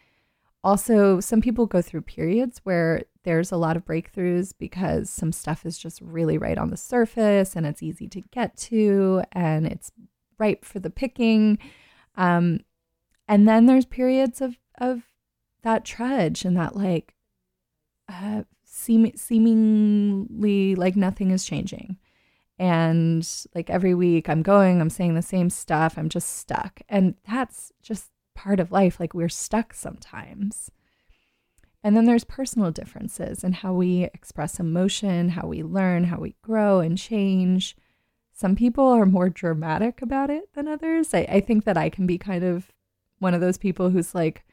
Also, 0.62 1.20
some 1.20 1.40
people 1.40 1.66
go 1.66 1.82
through 1.82 2.02
periods 2.02 2.60
where 2.64 3.04
there's 3.24 3.50
a 3.50 3.56
lot 3.56 3.76
of 3.76 3.84
breakthroughs 3.84 4.52
because 4.56 5.10
some 5.10 5.32
stuff 5.32 5.66
is 5.66 5.78
just 5.78 6.00
really 6.00 6.38
right 6.38 6.58
on 6.58 6.70
the 6.70 6.76
surface 6.76 7.56
and 7.56 7.66
it's 7.66 7.82
easy 7.82 8.06
to 8.08 8.20
get 8.30 8.56
to 8.56 9.22
and 9.32 9.66
it's 9.66 9.90
ripe 10.38 10.64
for 10.64 10.78
the 10.78 10.90
picking. 10.90 11.58
Um, 12.16 12.60
and 13.26 13.48
then 13.48 13.66
there's 13.66 13.86
periods 13.86 14.40
of, 14.40 14.58
of 14.78 15.02
that 15.62 15.84
trudge 15.84 16.44
and 16.44 16.56
that 16.56 16.76
like 16.76 17.14
uh, 18.08 18.42
seem, 18.64 19.10
seemingly 19.16 20.74
like 20.74 20.94
nothing 20.94 21.30
is 21.30 21.44
changing. 21.44 21.96
And 22.58 23.28
like 23.52 23.68
every 23.68 23.94
week 23.94 24.28
i'm 24.28 24.42
going 24.42 24.80
i'm 24.80 24.88
saying 24.88 25.16
the 25.16 25.22
same 25.22 25.50
stuff 25.50 25.94
i'm 25.96 26.08
just 26.08 26.36
stuck. 26.36 26.80
And 26.88 27.14
that's 27.28 27.72
just 27.82 28.10
part 28.36 28.60
of 28.60 28.70
life 28.70 29.00
like 29.00 29.14
we're 29.14 29.28
stuck 29.28 29.74
sometimes 29.74 30.70
and 31.84 31.96
then 31.96 32.06
there's 32.06 32.24
personal 32.24 32.72
differences 32.72 33.44
in 33.44 33.52
how 33.52 33.72
we 33.72 34.04
express 34.04 34.58
emotion 34.58 35.28
how 35.30 35.46
we 35.46 35.62
learn 35.62 36.04
how 36.04 36.18
we 36.18 36.34
grow 36.42 36.80
and 36.80 36.98
change. 36.98 37.76
Some 38.32 38.56
people 38.56 38.88
are 38.88 39.06
more 39.06 39.28
dramatic 39.28 40.02
about 40.02 40.30
it 40.30 40.52
than 40.54 40.66
others. 40.66 41.14
I, 41.14 41.26
I 41.30 41.40
think 41.40 41.64
that 41.64 41.76
i 41.76 41.88
can 41.88 42.06
be 42.06 42.18
kind 42.18 42.42
of 42.42 42.72
one 43.20 43.34
of 43.34 43.40
those 43.40 43.58
people 43.58 43.90
who's 43.90 44.14
like 44.14 44.44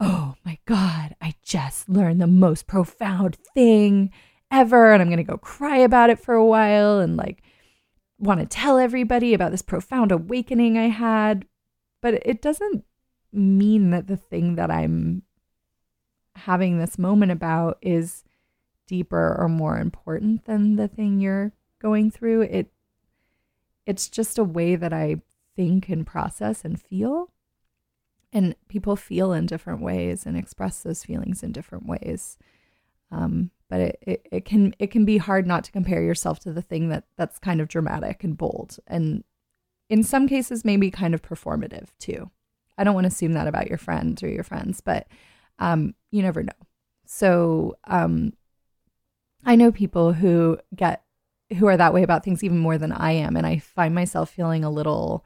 oh 0.00 0.36
my 0.44 0.58
god 0.64 1.14
i 1.20 1.34
just 1.42 1.88
learned 1.88 2.20
the 2.20 2.26
most 2.26 2.66
profound 2.66 3.36
thing 3.54 4.10
ever 4.50 4.92
and 4.92 5.02
I'm 5.02 5.08
going 5.08 5.18
to 5.18 5.24
go 5.24 5.38
cry 5.38 5.78
about 5.78 6.10
it 6.10 6.18
for 6.18 6.34
a 6.34 6.44
while 6.44 7.00
and 7.00 7.16
like 7.16 7.42
want 8.18 8.40
to 8.40 8.46
tell 8.46 8.78
everybody 8.78 9.34
about 9.34 9.50
this 9.50 9.62
profound 9.62 10.10
awakening 10.10 10.76
I 10.76 10.88
had, 10.88 11.46
but 12.02 12.14
it 12.26 12.42
doesn't 12.42 12.84
mean 13.32 13.90
that 13.90 14.06
the 14.06 14.16
thing 14.16 14.56
that 14.56 14.70
I'm 14.70 15.22
having 16.38 16.78
this 16.78 16.98
moment 16.98 17.32
about 17.32 17.78
is 17.82 18.24
deeper 18.86 19.36
or 19.38 19.48
more 19.48 19.78
important 19.78 20.44
than 20.46 20.76
the 20.76 20.88
thing 20.88 21.20
you're 21.20 21.52
going 21.80 22.10
through. 22.10 22.42
It 22.42 22.72
it's 23.86 24.08
just 24.08 24.38
a 24.38 24.44
way 24.44 24.76
that 24.76 24.92
I 24.92 25.22
think 25.56 25.88
and 25.88 26.06
process 26.06 26.64
and 26.64 26.80
feel. 26.80 27.30
And 28.32 28.54
people 28.68 28.96
feel 28.96 29.32
in 29.32 29.46
different 29.46 29.80
ways 29.80 30.26
and 30.26 30.36
express 30.36 30.82
those 30.82 31.04
feelings 31.04 31.42
in 31.42 31.52
different 31.52 31.86
ways. 31.86 32.36
Um, 33.10 33.50
but 33.70 33.80
it, 33.80 33.98
it, 34.02 34.28
it 34.30 34.44
can 34.44 34.74
it 34.78 34.90
can 34.90 35.04
be 35.04 35.18
hard 35.18 35.46
not 35.46 35.64
to 35.64 35.72
compare 35.72 36.02
yourself 36.02 36.38
to 36.40 36.52
the 36.52 36.62
thing 36.62 36.88
that 36.90 37.04
that's 37.16 37.38
kind 37.38 37.60
of 37.60 37.68
dramatic 37.68 38.24
and 38.24 38.36
bold 38.36 38.78
and 38.86 39.24
in 39.88 40.02
some 40.02 40.28
cases 40.28 40.64
maybe 40.64 40.90
kind 40.90 41.14
of 41.14 41.22
performative 41.22 41.88
too. 41.98 42.30
I 42.76 42.84
don't 42.84 42.94
want 42.94 43.04
to 43.04 43.08
assume 43.08 43.32
that 43.32 43.48
about 43.48 43.68
your 43.68 43.78
friends 43.78 44.22
or 44.22 44.28
your 44.28 44.44
friends, 44.44 44.80
but 44.80 45.08
um, 45.58 45.94
you 46.10 46.22
never 46.22 46.42
know. 46.42 46.52
So 47.06 47.76
um, 47.84 48.32
I 49.44 49.56
know 49.56 49.72
people 49.72 50.12
who 50.12 50.58
get 50.74 51.02
who 51.58 51.66
are 51.66 51.76
that 51.78 51.94
way 51.94 52.02
about 52.02 52.24
things 52.24 52.44
even 52.44 52.58
more 52.58 52.76
than 52.76 52.92
I 52.92 53.12
am, 53.12 53.36
and 53.36 53.46
I 53.46 53.58
find 53.58 53.94
myself 53.94 54.30
feeling 54.30 54.64
a 54.64 54.70
little 54.70 55.24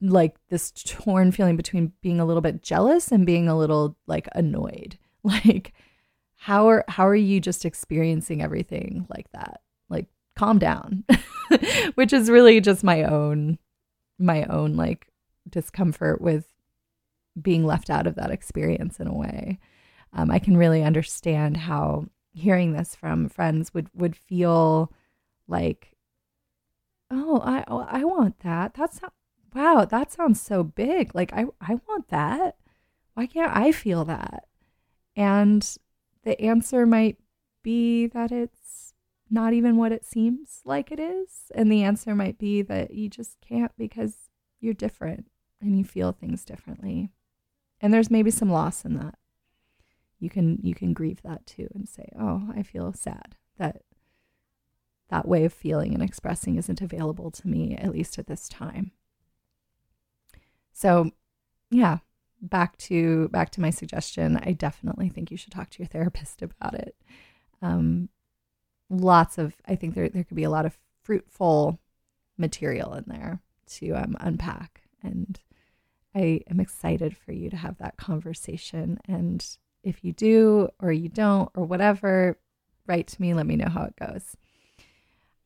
like 0.00 0.36
this 0.48 0.70
torn 0.70 1.32
feeling 1.32 1.56
between 1.56 1.92
being 2.02 2.20
a 2.20 2.24
little 2.24 2.40
bit 2.40 2.62
jealous 2.62 3.10
and 3.10 3.26
being 3.26 3.48
a 3.48 3.58
little 3.58 3.96
like 4.06 4.28
annoyed. 4.34 4.98
Like 5.24 5.74
how 6.36 6.68
are 6.68 6.84
how 6.86 7.06
are 7.06 7.14
you 7.14 7.40
just 7.40 7.64
experiencing 7.64 8.40
everything 8.40 9.06
like 9.10 9.30
that? 9.32 9.60
Like 9.90 10.06
calm 10.36 10.58
down. 10.58 11.04
Which 11.96 12.12
is 12.12 12.30
really 12.30 12.60
just 12.60 12.84
my 12.84 13.02
own 13.02 13.58
my 14.18 14.44
own 14.44 14.76
like 14.76 15.08
discomfort 15.48 16.20
with 16.20 16.46
being 17.40 17.64
left 17.64 17.90
out 17.90 18.06
of 18.06 18.14
that 18.16 18.30
experience 18.30 19.00
in 19.00 19.06
a 19.06 19.14
way. 19.14 19.58
Um, 20.12 20.30
I 20.30 20.38
can 20.38 20.56
really 20.56 20.82
understand 20.82 21.56
how 21.56 22.06
hearing 22.32 22.72
this 22.72 22.94
from 22.94 23.28
friends 23.28 23.74
would 23.74 23.88
would 23.94 24.16
feel 24.16 24.92
like, 25.46 25.96
oh, 27.10 27.40
I 27.44 27.64
oh, 27.68 27.86
I 27.88 28.04
want 28.04 28.40
that. 28.40 28.74
That's 28.74 29.02
not, 29.02 29.12
wow. 29.54 29.84
That 29.84 30.12
sounds 30.12 30.40
so 30.40 30.62
big. 30.62 31.14
Like 31.14 31.32
I 31.32 31.46
I 31.60 31.80
want 31.88 32.08
that. 32.08 32.56
Why 33.14 33.26
can't 33.26 33.54
I 33.54 33.72
feel 33.72 34.04
that? 34.06 34.44
And 35.16 35.68
the 36.24 36.40
answer 36.40 36.86
might 36.86 37.16
be 37.62 38.06
that 38.06 38.30
it's 38.30 38.94
not 39.30 39.52
even 39.52 39.76
what 39.76 39.92
it 39.92 40.04
seems 40.04 40.60
like 40.64 40.90
it 40.90 41.00
is, 41.00 41.50
and 41.54 41.70
the 41.70 41.82
answer 41.82 42.14
might 42.14 42.38
be 42.38 42.62
that 42.62 42.92
you 42.92 43.08
just 43.10 43.40
can't 43.40 43.72
because 43.76 44.30
you're 44.60 44.74
different 44.74 45.26
and 45.60 45.76
you 45.76 45.84
feel 45.84 46.12
things 46.12 46.44
differently. 46.44 47.10
And 47.80 47.92
there's 47.92 48.10
maybe 48.10 48.30
some 48.30 48.50
loss 48.50 48.84
in 48.84 48.94
that. 48.94 49.14
You 50.18 50.30
can 50.30 50.58
you 50.62 50.74
can 50.74 50.92
grieve 50.92 51.22
that 51.22 51.46
too 51.46 51.68
and 51.74 51.88
say, 51.88 52.08
"Oh, 52.18 52.50
I 52.54 52.62
feel 52.62 52.92
sad 52.92 53.36
that 53.56 53.82
that 55.08 55.28
way 55.28 55.44
of 55.44 55.52
feeling 55.52 55.94
and 55.94 56.02
expressing 56.02 56.56
isn't 56.56 56.80
available 56.80 57.30
to 57.30 57.48
me 57.48 57.76
at 57.76 57.92
least 57.92 58.18
at 58.18 58.26
this 58.26 58.48
time." 58.48 58.92
So, 60.72 61.12
yeah, 61.70 61.98
back 62.40 62.76
to 62.78 63.28
back 63.28 63.50
to 63.50 63.60
my 63.60 63.70
suggestion. 63.70 64.36
I 64.42 64.52
definitely 64.52 65.08
think 65.08 65.30
you 65.30 65.36
should 65.36 65.52
talk 65.52 65.70
to 65.70 65.78
your 65.78 65.88
therapist 65.88 66.42
about 66.42 66.74
it. 66.74 66.96
Um, 67.62 68.08
lots 68.90 69.38
of 69.38 69.54
I 69.66 69.76
think 69.76 69.94
there 69.94 70.08
there 70.08 70.24
could 70.24 70.36
be 70.36 70.44
a 70.44 70.50
lot 70.50 70.66
of 70.66 70.78
fruitful 71.02 71.78
material 72.36 72.94
in 72.94 73.04
there 73.06 73.40
to 73.66 73.92
um, 73.92 74.16
unpack 74.20 74.82
and 75.02 75.40
I 76.14 76.42
am 76.50 76.60
excited 76.60 77.16
for 77.16 77.32
you 77.32 77.50
to 77.50 77.56
have 77.56 77.78
that 77.78 77.96
conversation. 77.96 78.98
And 79.06 79.44
if 79.82 80.04
you 80.04 80.12
do 80.12 80.68
or 80.80 80.92
you 80.92 81.08
don't 81.08 81.50
or 81.54 81.64
whatever, 81.64 82.38
write 82.86 83.06
to 83.08 83.20
me. 83.20 83.34
Let 83.34 83.46
me 83.46 83.56
know 83.56 83.68
how 83.68 83.84
it 83.84 83.96
goes. 83.96 84.36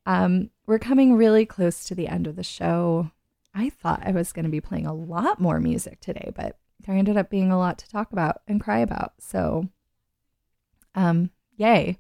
Um, 0.07 0.51
we're 0.67 0.79
coming 0.79 1.15
really 1.15 1.47
close 1.47 1.85
to 1.85 1.95
the 1.95 2.09
end 2.09 2.27
of 2.27 2.37
the 2.37 2.43
show. 2.43 3.11
I 3.55 3.69
thought 3.69 4.03
I 4.05 4.13
was 4.13 4.33
going 4.33 4.45
to 4.45 4.51
be 4.51 4.61
playing 4.61 4.87
a 4.87 4.95
lot 4.95 5.41
more 5.41 5.61
music 5.61 6.01
today, 6.01 6.33
but 6.35 6.59
there 6.81 6.97
ended 6.97 7.17
up 7.17 7.31
being 7.31 7.53
a 7.53 7.59
lot 7.59 7.79
to 7.79 7.89
talk 7.89 8.13
about 8.13 8.41
and 8.49 8.61
cry 8.61 8.79
about. 8.79 9.13
So, 9.21 9.69
um, 10.95 11.31
yay. 11.57 11.99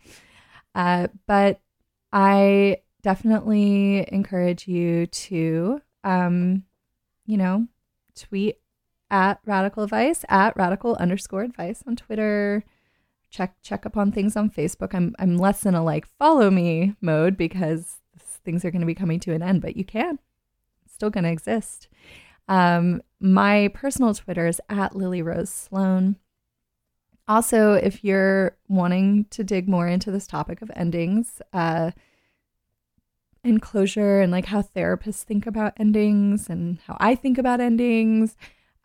Uh, 0.74 1.08
but 1.26 1.60
I 2.12 2.78
definitely 3.02 4.06
encourage 4.12 4.66
you 4.66 5.06
to, 5.06 5.80
um, 6.04 6.64
you 7.26 7.36
know, 7.36 7.68
tweet 8.16 8.58
at 9.10 9.40
radical 9.44 9.82
advice 9.82 10.24
at 10.28 10.56
radical 10.56 10.96
underscore 10.96 11.42
advice 11.42 11.82
on 11.86 11.96
Twitter. 11.96 12.64
Check 13.30 13.56
check 13.62 13.86
up 13.86 13.96
on 13.96 14.12
things 14.12 14.36
on 14.36 14.50
Facebook. 14.50 14.94
I'm 14.94 15.14
I'm 15.18 15.36
less 15.36 15.64
in 15.64 15.74
a 15.74 15.82
like 15.82 16.06
follow 16.18 16.50
me 16.50 16.94
mode 17.00 17.36
because 17.36 17.96
things 18.44 18.64
are 18.64 18.70
going 18.70 18.80
to 18.80 18.86
be 18.86 18.94
coming 18.94 19.20
to 19.20 19.32
an 19.32 19.42
end, 19.42 19.62
but 19.62 19.76
you 19.76 19.84
can 19.84 20.18
still 20.86 21.10
going 21.10 21.24
to 21.24 21.30
exist. 21.30 21.88
Um, 22.48 23.02
my 23.20 23.68
personal 23.74 24.14
Twitter 24.14 24.46
is 24.46 24.60
at 24.68 24.94
Lily 24.94 25.22
Rose 25.22 25.50
Sloan. 25.50 26.16
Also, 27.26 27.74
if 27.74 28.04
you're 28.04 28.56
wanting 28.68 29.24
to 29.30 29.44
dig 29.44 29.68
more 29.68 29.88
into 29.88 30.10
this 30.10 30.26
topic 30.26 30.60
of 30.60 30.70
endings, 30.76 31.40
uh, 31.52 31.92
and 33.44 33.60
closure 33.60 34.20
and 34.20 34.30
like 34.30 34.46
how 34.46 34.62
therapists 34.62 35.22
think 35.22 35.46
about 35.46 35.74
endings 35.76 36.48
and 36.48 36.78
how 36.86 36.96
I 37.00 37.14
think 37.14 37.38
about 37.38 37.60
endings. 37.60 38.36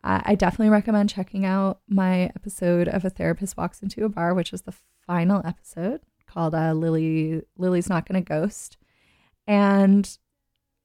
I 0.04 0.36
definitely 0.36 0.70
recommend 0.70 1.10
checking 1.10 1.44
out 1.44 1.80
my 1.88 2.24
episode 2.36 2.88
of 2.88 3.04
A 3.04 3.10
Therapist 3.10 3.56
Walks 3.56 3.82
Into 3.82 4.04
a 4.04 4.08
Bar, 4.08 4.32
which 4.32 4.52
is 4.52 4.62
the 4.62 4.74
final 5.06 5.42
episode 5.44 6.00
called 6.26 6.54
uh, 6.54 6.72
Lily 6.72 7.42
Lily's 7.56 7.88
Not 7.88 8.06
Gonna 8.06 8.20
Ghost. 8.20 8.76
And 9.46 10.18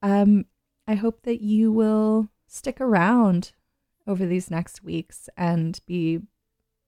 um, 0.02 0.46
I 0.88 0.94
hope 0.94 1.22
that 1.22 1.40
you 1.40 1.70
will 1.72 2.28
stick 2.48 2.80
around 2.80 3.52
over 4.06 4.26
these 4.26 4.50
next 4.50 4.82
weeks 4.82 5.28
and 5.36 5.80
be, 5.86 6.20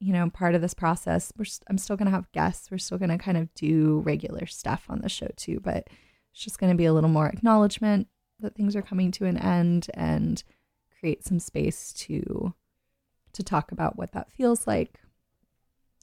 you 0.01 0.13
know, 0.13 0.29
part 0.29 0.55
of 0.55 0.61
this 0.61 0.75
process. 0.75 1.33
We're, 1.37 1.47
I'm 1.69 1.79
still 1.79 1.97
to 1.97 2.17
have 2.17 2.31
guests. 2.33 2.71
We're 2.71 2.79
still 2.79 2.99
to 3.11 3.19
kind 3.19 3.39
of 3.39 3.55
do 3.55 4.01
regular 4.05 4.47
stuff 4.47 4.87
on 4.89 5.01
the 5.01 5.09
show 5.09 5.29
too, 5.37 5.61
but 5.61 5.89
it's 6.37 6.45
just 6.45 6.59
going 6.59 6.71
to 6.71 6.77
be 6.77 6.85
a 6.85 6.93
little 6.93 7.09
more 7.09 7.29
acknowledgement 7.29 8.09
that 8.41 8.55
things 8.55 8.77
are 8.77 8.83
coming 8.83 9.11
to 9.11 9.25
an 9.25 9.39
end 9.39 9.87
and 9.95 10.45
create 11.01 11.25
some 11.25 11.39
space 11.39 11.95
to 11.95 12.53
to 13.33 13.43
talk 13.43 13.73
about 13.73 13.97
what 13.97 14.13
that 14.13 14.31
feels 14.31 14.67
like. 14.67 15.01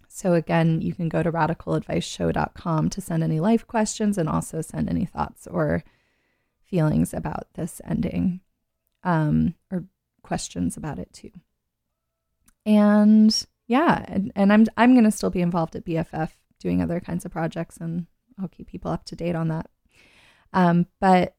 So 0.08 0.34
again, 0.34 0.82
you 0.82 0.94
can 0.94 1.08
go 1.08 1.22
to 1.22 1.32
radicaladviceshow.com 1.32 2.90
to 2.90 3.02
send 3.02 3.24
any 3.24 3.40
life 3.40 3.68
questions 3.68 4.18
and 4.18 4.28
also 4.28 4.62
send 4.62 4.90
any 4.90 5.06
thoughts 5.06 5.46
or 5.46 5.84
feelings 6.64 7.14
about 7.14 7.46
this 7.54 7.80
ending 7.86 8.42
um, 9.04 9.54
or 9.72 9.86
questions 10.24 10.78
about 10.78 10.98
it 10.98 11.14
too. 11.14 11.32
And 12.66 13.46
yeah, 13.68 14.04
and, 14.08 14.32
and 14.36 14.52
I'm 14.52 14.66
I'm 14.78 14.94
going 14.94 15.06
to 15.06 15.12
still 15.12 15.30
be 15.30 15.42
involved 15.42 15.76
at 15.76 15.86
BFF 15.86 16.32
doing 16.60 16.82
other 16.82 17.00
kinds 17.00 17.24
of 17.24 17.32
projects 17.32 17.78
and 17.78 18.08
I'll 18.40 18.48
keep 18.48 18.68
people 18.68 18.90
up 18.90 19.06
to 19.06 19.16
date 19.16 19.36
on 19.36 19.50
that. 19.50 19.70
Um, 20.54 20.88
but 21.00 21.36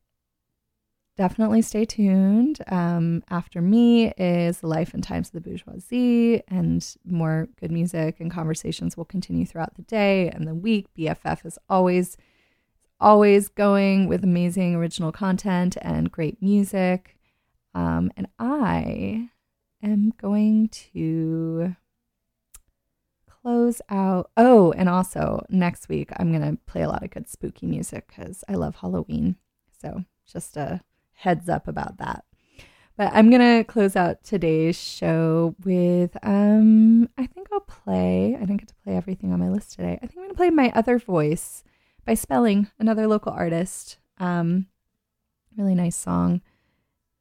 definitely 1.17 1.63
stay 1.63 1.85
tuned. 1.85 2.61
Um, 2.69 3.23
after 3.31 3.61
me 3.63 4.13
is 4.17 4.63
life 4.63 4.95
and 4.95 5.03
times 5.03 5.29
of 5.29 5.33
the 5.35 5.41
bourgeoisie, 5.41 6.43
and 6.49 6.85
more 7.05 7.49
good 7.61 7.71
music 7.71 8.21
and 8.21 8.31
conversations 8.31 8.97
will 8.97 9.05
continue 9.05 9.47
throughout 9.47 9.77
the 9.77 9.83
day 9.83 10.29
and 10.31 10.47
the 10.47 10.55
week. 10.55 10.87
BFF 10.99 11.47
is 11.47 11.59
always, 11.69 12.17
always 13.01 13.49
going 13.49 14.09
with 14.09 14.25
amazing 14.25 14.75
original 14.75 15.13
content 15.13 15.77
and 15.83 16.11
great 16.11 16.43
music. 16.43 17.17
Um, 17.75 18.11
and 18.17 18.27
I 18.39 19.31
am 19.83 20.13
going 20.21 20.69
to 20.93 21.77
close 23.45 23.83
out. 23.91 24.31
Oh, 24.39 24.73
and 24.73 24.89
also 24.89 25.45
next 25.51 25.91
week, 25.91 26.09
I'm 26.17 26.33
going 26.33 26.51
to 26.51 26.59
play 26.65 26.81
a 26.81 26.89
lot 26.89 27.03
of 27.03 27.11
good 27.11 27.29
spooky 27.29 27.67
music 27.67 28.07
because 28.09 28.43
I 28.49 28.55
love 28.55 28.77
Halloween. 28.77 29.37
So 29.83 30.05
just 30.27 30.57
a 30.57 30.81
heads 31.13 31.49
up 31.51 31.69
about 31.69 31.99
that. 31.99 32.25
But 32.97 33.13
I'm 33.13 33.29
going 33.29 33.43
to 33.59 33.65
close 33.65 33.97
out 33.97 34.25
today's 34.25 34.81
show 34.81 35.55
with 35.63 36.17
um 36.23 37.09
I 37.19 37.27
think 37.27 37.49
I'll 37.53 37.61
play. 37.61 38.35
I 38.35 38.41
didn't 38.41 38.59
get 38.59 38.69
to 38.69 38.75
play 38.83 38.97
everything 38.97 39.33
on 39.33 39.41
my 39.41 39.51
list 39.51 39.73
today. 39.73 39.99
I 40.01 40.07
think 40.07 40.13
I'm 40.17 40.23
going 40.23 40.31
to 40.31 40.37
play 40.37 40.51
My 40.51 40.73
Other 40.75 40.99
Voice 40.99 41.65
by 42.07 42.15
Spelling, 42.15 42.69
another 42.79 43.07
local 43.07 43.33
artist. 43.33 43.99
Um 44.19 44.69
really 45.57 45.75
nice 45.75 45.97
song. 45.97 46.41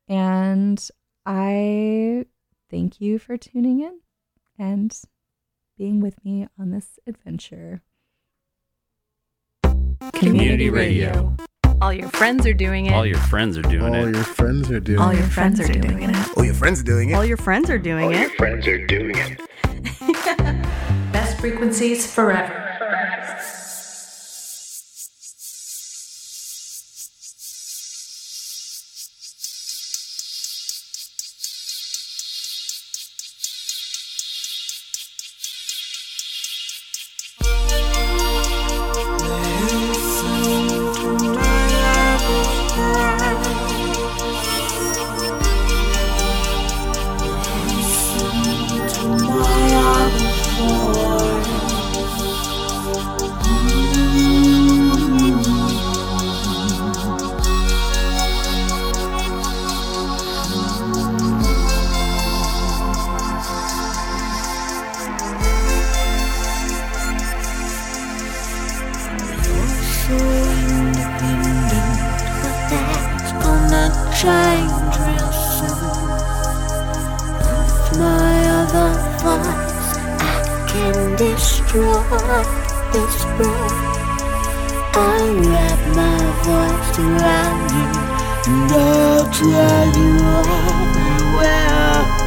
And 0.08 0.88
I 1.26 2.26
thank 2.70 3.02
you 3.02 3.20
for 3.20 3.36
tuning 3.36 3.82
in 3.82 4.00
and 4.58 4.96
being 5.84 6.00
with 6.00 6.24
me 6.24 6.48
on 6.58 6.72
this 6.72 6.98
adventure. 7.06 7.82
Community 10.14 10.70
Radio. 10.70 11.36
All 11.82 11.92
your 11.92 12.08
friends 12.08 12.48
are 12.48 12.54
doing 12.54 12.86
it. 12.86 12.94
All 12.94 13.06
your 13.06 13.18
friends 13.18 13.58
are 13.58 13.64
doing 13.64 13.84
All 13.84 14.08
it. 14.08 14.16
your 14.16 14.24
friends 14.24 14.72
are 14.72 14.80
doing 14.80 15.00
All 15.02 15.10
it. 15.10 15.18
your 15.18 15.26
friends 15.28 15.60
are 15.60 15.68
doing 15.68 16.04
it. 16.04 16.38
All 16.38 16.46
your 16.46 16.54
friends 16.54 16.80
are 16.80 16.84
doing 16.86 17.10
it. 17.10 17.14
All 17.16 17.26
your 17.26 17.36
friends 17.36 17.70
are 17.70 17.78
doing 17.78 18.12
it. 18.14 18.18
your 18.22 18.30
friends 18.30 18.66
are 18.66 18.88
doing 18.88 19.14
it. 19.18 19.42
Best 21.12 21.38
frequencies 21.42 22.10
forever. 22.10 22.63
So 70.04 70.12
independent, 70.12 71.96
but 72.42 72.58
that's 72.70 73.32
gonna 73.44 73.86
change 74.20 74.94
real 75.00 75.32
soon. 75.56 76.10
With 77.40 77.90
my 78.04 78.36
other 78.60 78.92
thoughts, 79.20 79.88
I 80.20 80.36
can 80.72 80.98
destroy 81.16 82.44
this 82.92 83.18
world. 83.38 83.80
I 84.94 85.22
wrap 85.40 85.82
my 85.96 86.20
voice 86.44 86.96
around 87.00 87.64
you, 87.76 87.90
and 88.52 88.72
I'll 88.74 89.24
tell 89.40 89.88
you 90.00 90.12
everywhere. 91.24 91.64
My 92.04 92.23